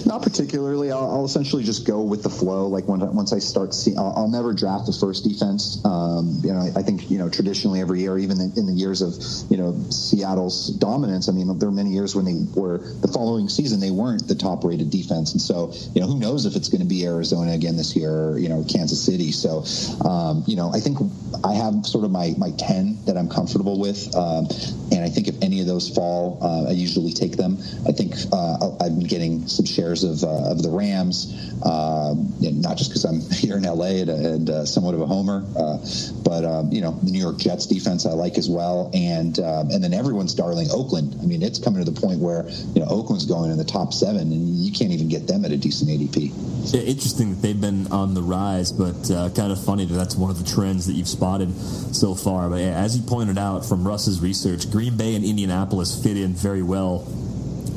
Not 0.05 0.21
particularly. 0.23 0.91
I'll, 0.91 1.11
I'll, 1.11 1.25
essentially 1.25 1.63
just 1.63 1.85
go 1.85 2.01
with 2.01 2.23
the 2.23 2.29
flow. 2.29 2.67
Like 2.67 2.87
when, 2.87 2.99
once 3.13 3.33
I 3.33 3.39
start 3.39 3.73
seeing, 3.73 3.97
I'll, 3.97 4.13
I'll, 4.15 4.29
never 4.29 4.53
draft 4.53 4.85
the 4.85 4.93
first 4.93 5.23
defense. 5.23 5.83
Um, 5.83 6.39
you 6.43 6.53
know, 6.53 6.59
I, 6.59 6.79
I, 6.79 6.83
think 6.83 7.11
you 7.11 7.17
know 7.17 7.29
traditionally 7.29 7.81
every 7.81 8.01
year, 8.01 8.17
even 8.17 8.39
in, 8.39 8.65
the 8.65 8.73
years 8.73 9.01
of 9.01 9.13
you 9.51 9.57
know 9.57 9.75
Seattle's 9.89 10.69
dominance. 10.69 11.27
I 11.27 11.33
mean, 11.33 11.47
there 11.59 11.67
were 11.67 11.75
many 11.75 11.91
years 11.91 12.15
when 12.15 12.25
they 12.25 12.35
were 12.55 12.77
the 12.77 13.07
following 13.07 13.49
season 13.49 13.79
they 13.79 13.91
weren't 13.91 14.27
the 14.27 14.35
top 14.35 14.63
rated 14.63 14.89
defense, 14.89 15.33
and 15.33 15.41
so 15.41 15.73
you 15.93 16.01
know 16.01 16.07
who 16.07 16.19
knows 16.19 16.45
if 16.45 16.55
it's 16.55 16.69
going 16.69 16.81
to 16.81 16.87
be 16.87 17.05
Arizona 17.05 17.51
again 17.51 17.75
this 17.75 17.95
year, 17.95 18.11
or 18.11 18.39
you 18.39 18.49
know 18.49 18.63
Kansas 18.71 19.03
City. 19.03 19.31
So 19.31 19.65
um, 20.07 20.43
you 20.47 20.55
know 20.55 20.71
I 20.73 20.79
think 20.79 20.99
I 21.43 21.53
have 21.53 21.85
sort 21.85 22.05
of 22.05 22.11
my 22.11 22.33
my 22.37 22.51
ten 22.51 22.97
that 23.05 23.17
I'm 23.17 23.29
comfortable 23.29 23.79
with, 23.79 24.15
um, 24.15 24.47
and 24.91 25.03
I 25.03 25.09
think 25.09 25.27
if 25.27 25.35
any 25.41 25.59
of 25.61 25.67
those 25.67 25.89
fall, 25.89 26.39
uh, 26.41 26.69
I 26.69 26.71
usually 26.71 27.11
take 27.11 27.37
them. 27.37 27.57
I 27.87 27.91
think 27.91 28.15
uh, 28.31 28.71
I've 28.79 28.97
been 28.97 29.07
getting 29.07 29.47
some 29.57 29.65
shares 29.65 30.03
of 30.03 30.23
uh, 30.23 30.51
of 30.51 30.61
the 30.61 30.69
Rams, 30.69 31.33
uh, 31.63 32.13
not 32.39 32.77
just 32.77 32.91
because 32.91 33.03
I'm 33.03 33.19
here 33.31 33.57
in 33.57 33.63
LA 33.63 34.05
and, 34.05 34.09
and 34.09 34.49
uh, 34.49 34.65
somewhat 34.65 34.93
of 34.93 35.01
a 35.01 35.05
homer, 35.05 35.43
uh, 35.57 35.77
but 36.23 36.45
um, 36.45 36.71
you 36.71 36.81
know 36.81 36.91
the 37.03 37.11
New 37.11 37.19
York 37.19 37.37
Jets 37.37 37.65
defense 37.65 38.05
I 38.05 38.11
like 38.11 38.37
as 38.37 38.49
well, 38.49 38.91
and 38.93 39.37
um, 39.39 39.71
and 39.71 39.83
then 39.83 39.93
everyone's 39.93 40.33
darling 40.33 40.67
Oakland. 40.71 41.17
I 41.21 41.25
mean, 41.25 41.41
it's 41.41 41.59
coming 41.59 41.83
to 41.83 41.91
the 41.91 41.99
point 41.99 42.19
where 42.19 42.47
you 42.73 42.81
know 42.81 42.87
Oakland's 42.87 43.25
going 43.25 43.51
in 43.51 43.57
the 43.57 43.65
top 43.65 43.93
seven, 43.93 44.31
and 44.31 44.55
you 44.55 44.71
can't 44.71 44.91
even 44.91 45.09
get 45.09 45.27
them 45.27 45.43
at 45.43 45.51
a 45.51 45.57
decent 45.57 45.89
ADP. 45.89 46.73
Yeah, 46.73 46.81
interesting 46.81 47.31
that 47.31 47.41
they've 47.41 47.59
been 47.59 47.87
on 47.91 48.13
the 48.13 48.21
rise, 48.21 48.71
but 48.71 49.09
uh, 49.09 49.29
kind 49.31 49.51
of 49.51 49.63
funny 49.63 49.85
that 49.85 49.93
that's 49.93 50.15
one 50.15 50.29
of 50.29 50.37
the 50.37 50.49
trends 50.49 50.85
that 50.85 50.93
you've 50.93 51.07
spotted 51.07 51.53
so 51.95 52.13
far. 52.13 52.49
But 52.49 52.61
as 52.61 52.95
you 52.95 53.03
pointed 53.03 53.37
out 53.37 53.65
from 53.65 53.87
Russ's 53.87 54.21
research, 54.21 54.69
Green 54.69 54.95
Bay 54.95 55.15
and 55.15 55.25
Indianapolis 55.25 56.01
fit 56.01 56.17
in 56.17 56.33
very 56.33 56.61
well 56.61 57.07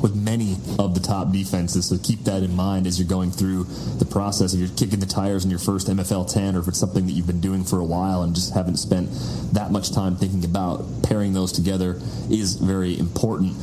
with 0.01 0.15
many 0.15 0.57
of 0.79 0.93
the 0.95 0.99
top 0.99 1.31
defenses. 1.31 1.87
So 1.87 1.97
keep 1.97 2.23
that 2.25 2.43
in 2.43 2.55
mind 2.55 2.87
as 2.87 2.99
you're 2.99 3.07
going 3.07 3.31
through 3.31 3.65
the 3.99 4.05
process. 4.05 4.53
If 4.53 4.59
you're 4.59 4.69
kicking 4.77 4.99
the 4.99 5.05
tires 5.05 5.43
in 5.43 5.49
your 5.49 5.59
first 5.59 5.87
MFL 5.87 6.31
10, 6.31 6.55
or 6.55 6.59
if 6.59 6.67
it's 6.67 6.79
something 6.79 7.05
that 7.05 7.11
you've 7.11 7.27
been 7.27 7.41
doing 7.41 7.63
for 7.63 7.79
a 7.79 7.85
while 7.85 8.23
and 8.23 8.33
just 8.33 8.53
haven't 8.53 8.77
spent 8.77 9.09
that 9.53 9.71
much 9.71 9.91
time 9.91 10.15
thinking 10.15 10.45
about 10.45 10.85
pairing 11.03 11.33
those 11.33 11.51
together, 11.51 11.99
is 12.29 12.55
very 12.55 12.97
important. 12.97 13.55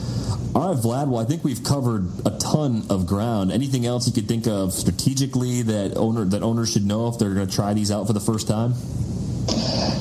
All 0.55 0.75
right, 0.75 0.83
Vlad. 0.83 1.09
Well, 1.09 1.21
I 1.21 1.25
think 1.25 1.45
we've 1.45 1.63
covered 1.63 2.09
a 2.25 2.31
ton 2.39 2.85
of 2.89 3.07
ground. 3.07 3.53
Anything 3.53 3.87
else 3.87 4.07
you 4.07 4.13
could 4.13 4.27
think 4.27 4.47
of 4.47 4.73
strategically 4.73 5.63
that 5.63 5.97
owner 5.97 6.25
that 6.25 6.43
owners 6.43 6.73
should 6.73 6.87
know 6.87 7.09
if 7.09 7.19
they're 7.19 7.35
going 7.35 7.47
to 7.47 7.55
try 7.55 7.75
these 7.75 7.91
out 7.91 8.07
for 8.07 8.13
the 8.13 8.21
first 8.21 8.49
time? 8.49 8.75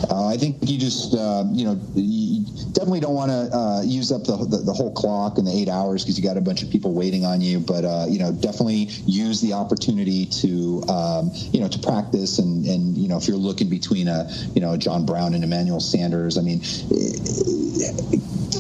Uh, 0.10 0.28
I 0.28 0.38
think 0.38 0.58
you 0.62 0.78
just, 0.78 1.14
uh, 1.14 1.46
you 1.52 1.66
know, 1.66 1.80
you 1.96 2.27
definitely 2.72 3.00
don't 3.00 3.16
want 3.16 3.32
to 3.32 3.56
uh, 3.56 3.82
use 3.84 4.12
up 4.12 4.24
the, 4.24 4.38
the, 4.38 4.58
the, 4.58 4.74
whole 4.74 4.92
clock 4.94 5.38
and 5.38 5.48
the 5.48 5.52
eight 5.52 5.70
hours 5.70 6.04
because 6.04 6.18
you 6.18 6.24
got 6.24 6.38
a 6.38 6.42
bunch 6.42 6.64
of 6.64 6.70
people 6.70 6.94
waiting 6.94 7.26
on 7.26 7.42
you. 7.42 7.60
But, 7.60 7.86
uh, 7.86 8.06
you 8.10 8.20
know, 8.20 8.32
definitely 8.32 8.90
use 9.06 9.42
the 9.42 9.54
opportunity 9.54 10.26
to, 10.26 10.84
um, 10.90 11.32
you 11.52 11.60
know, 11.60 11.68
to 11.68 11.80
practice. 11.80 12.40
And, 12.40 12.66
and, 12.66 12.98
you 12.98 13.08
know, 13.08 13.18
if 13.18 13.28
you're 13.28 13.38
looking 13.38 13.70
between 13.70 14.08
a, 14.08 14.30
you 14.54 14.62
know, 14.62 14.78
John 14.78 15.06
Brown 15.06 15.34
and 15.34 15.44
Emmanuel 15.44 15.80
Sanders, 15.80 16.38
I 16.38 16.42
mean, 16.42 16.62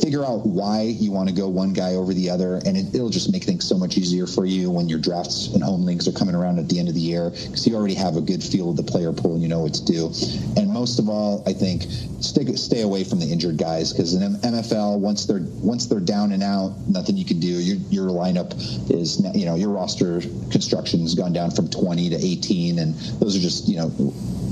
figure 0.01 0.23
out 0.23 0.45
why 0.45 0.83
you 0.83 1.11
want 1.11 1.27
to 1.27 1.35
go 1.35 1.47
one 1.47 1.73
guy 1.73 1.95
over 1.95 2.13
the 2.13 2.29
other, 2.29 2.61
and 2.65 2.77
it, 2.77 2.93
will 2.93 3.09
just 3.09 3.31
make 3.31 3.43
things 3.43 3.67
so 3.67 3.77
much 3.77 3.97
easier 3.97 4.25
for 4.25 4.45
you 4.45 4.71
when 4.71 4.87
your 4.87 4.99
drafts 4.99 5.53
and 5.53 5.61
home 5.61 5.85
leagues 5.85 6.07
are 6.07 6.11
coming 6.11 6.33
around 6.33 6.59
at 6.59 6.69
the 6.69 6.79
end 6.79 6.87
of 6.87 6.95
the 6.95 7.01
year 7.01 7.29
because 7.29 7.67
you 7.67 7.75
already 7.75 7.93
have 7.93 8.15
a 8.15 8.21
good 8.21 8.41
feel 8.41 8.69
of 8.69 8.77
the 8.77 8.83
player 8.83 9.11
pool 9.11 9.33
and 9.33 9.41
you 9.41 9.49
know 9.49 9.59
what 9.59 9.73
to 9.73 9.85
do. 9.85 10.05
And 10.55 10.71
most 10.71 10.99
of 10.99 11.09
all, 11.09 11.43
I 11.45 11.53
think 11.53 11.83
stay 12.21 12.45
stay 12.55 12.81
away 12.81 13.03
from 13.03 13.19
the 13.19 13.27
injured 13.27 13.57
guys 13.57 13.86
because 13.91 14.13
in 14.13 14.33
MFL, 14.35 14.99
once 14.99 15.25
they're 15.25 15.45
once 15.61 15.87
they're 15.87 15.99
down 15.99 16.31
and 16.31 16.43
out, 16.43 16.75
nothing 16.87 17.17
you 17.17 17.25
can 17.25 17.39
do. 17.39 17.47
Your 17.47 17.77
your 17.89 18.09
lineup 18.09 18.53
is 18.91 19.21
you 19.35 19.45
know 19.45 19.55
your 19.55 19.69
roster 19.69 20.21
construction 20.51 21.01
has 21.01 21.15
gone 21.15 21.33
down 21.33 21.51
from 21.51 21.69
20 21.69 22.09
to 22.09 22.15
18, 22.15 22.79
and 22.79 22.95
those 23.19 23.35
are 23.35 23.39
just 23.39 23.67
you 23.67 23.77
know 23.77 23.91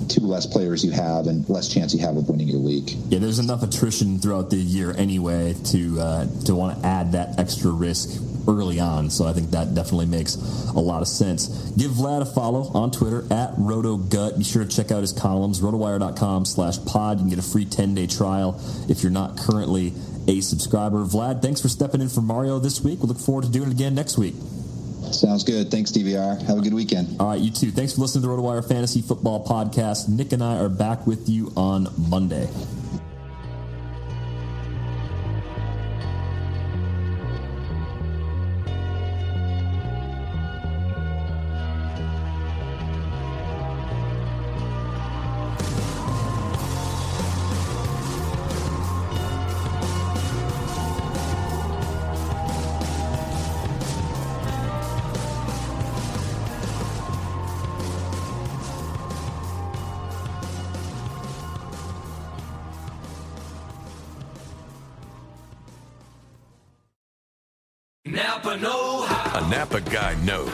two 0.08 0.22
less 0.22 0.46
players 0.46 0.84
you 0.86 0.92
have 0.92 1.28
and 1.28 1.48
less 1.50 1.68
chance 1.68 1.94
you 1.94 2.00
have 2.00 2.16
of 2.18 2.30
winning 2.30 2.48
your 2.48 2.60
league. 2.60 2.90
Yeah, 3.10 3.20
there's 3.20 3.40
enough 3.40 3.64
attrition 3.64 4.20
throughout 4.20 4.50
the 4.50 4.58
year 4.58 4.94
anyway 4.98 5.56
to 5.66 6.00
uh, 6.00 6.28
to 6.46 6.56
want 6.56 6.80
to 6.80 6.88
add 6.88 7.14
that 7.14 7.40
extra 7.40 7.72
risk 7.72 8.22
early 8.48 8.80
on. 8.80 9.10
So 9.10 9.26
I 9.26 9.34
think 9.34 9.52
that 9.52 9.74
definitely 9.74 10.06
makes 10.08 10.36
a 10.36 10.80
lot 10.80 11.02
of 11.02 11.08
sense. 11.08 11.48
Give 11.72 11.92
Vlad 11.92 12.22
a 12.22 12.26
follow 12.26 12.72
on 12.74 12.92
Twitter 12.92 13.22
at 13.32 13.56
RotoGut. 13.56 14.38
Be 14.38 14.44
sure 14.44 14.64
to 14.64 14.70
check 14.70 14.92
out 14.92 15.02
his 15.02 15.12
columns, 15.12 15.62
rotowire.com 15.62 16.46
slash 16.46 16.84
pod. 16.86 17.18
You 17.18 17.24
can 17.24 17.30
get 17.30 17.40
a 17.40 17.48
free 17.48 17.66
10-day 17.66 18.08
trial 18.08 18.60
if 18.90 19.04
you're 19.04 19.12
not 19.12 19.38
currently 19.38 19.94
a 20.28 20.42
subscriber. 20.42 21.06
Vlad, 21.06 21.42
thanks 21.42 21.62
for 21.62 21.70
stepping 21.70 22.02
in 22.02 22.10
for 22.10 22.22
Mario 22.22 22.60
this 22.60 22.82
week. 22.82 23.02
We 23.02 23.08
look 23.08 23.20
forward 23.20 23.46
to 23.46 23.52
doing 23.52 23.70
it 23.70 23.74
again 23.74 23.96
next 23.96 24.18
week. 24.18 24.36
Sounds 25.12 25.44
good. 25.44 25.70
Thanks, 25.70 25.92
DVR. 25.92 26.42
Have 26.48 26.58
a 26.58 26.62
good 26.62 26.74
weekend. 26.74 27.20
All 27.20 27.30
right, 27.30 27.40
you 27.40 27.52
too. 27.52 27.72
Thanks 27.72 27.94
for 27.94 28.02
listening 28.02 28.24
to 28.24 28.28
the 28.28 28.34
RotoWire 28.34 28.68
Fantasy 28.68 29.02
Football 29.02 29.46
Podcast. 29.46 30.10
Nick 30.10 30.34
and 30.34 30.44
I 30.44 30.58
are 30.58 30.70
back 30.70 31.06
with 31.06 31.30
you 31.30 31.52
on 31.56 31.88
Monday. 32.10 32.50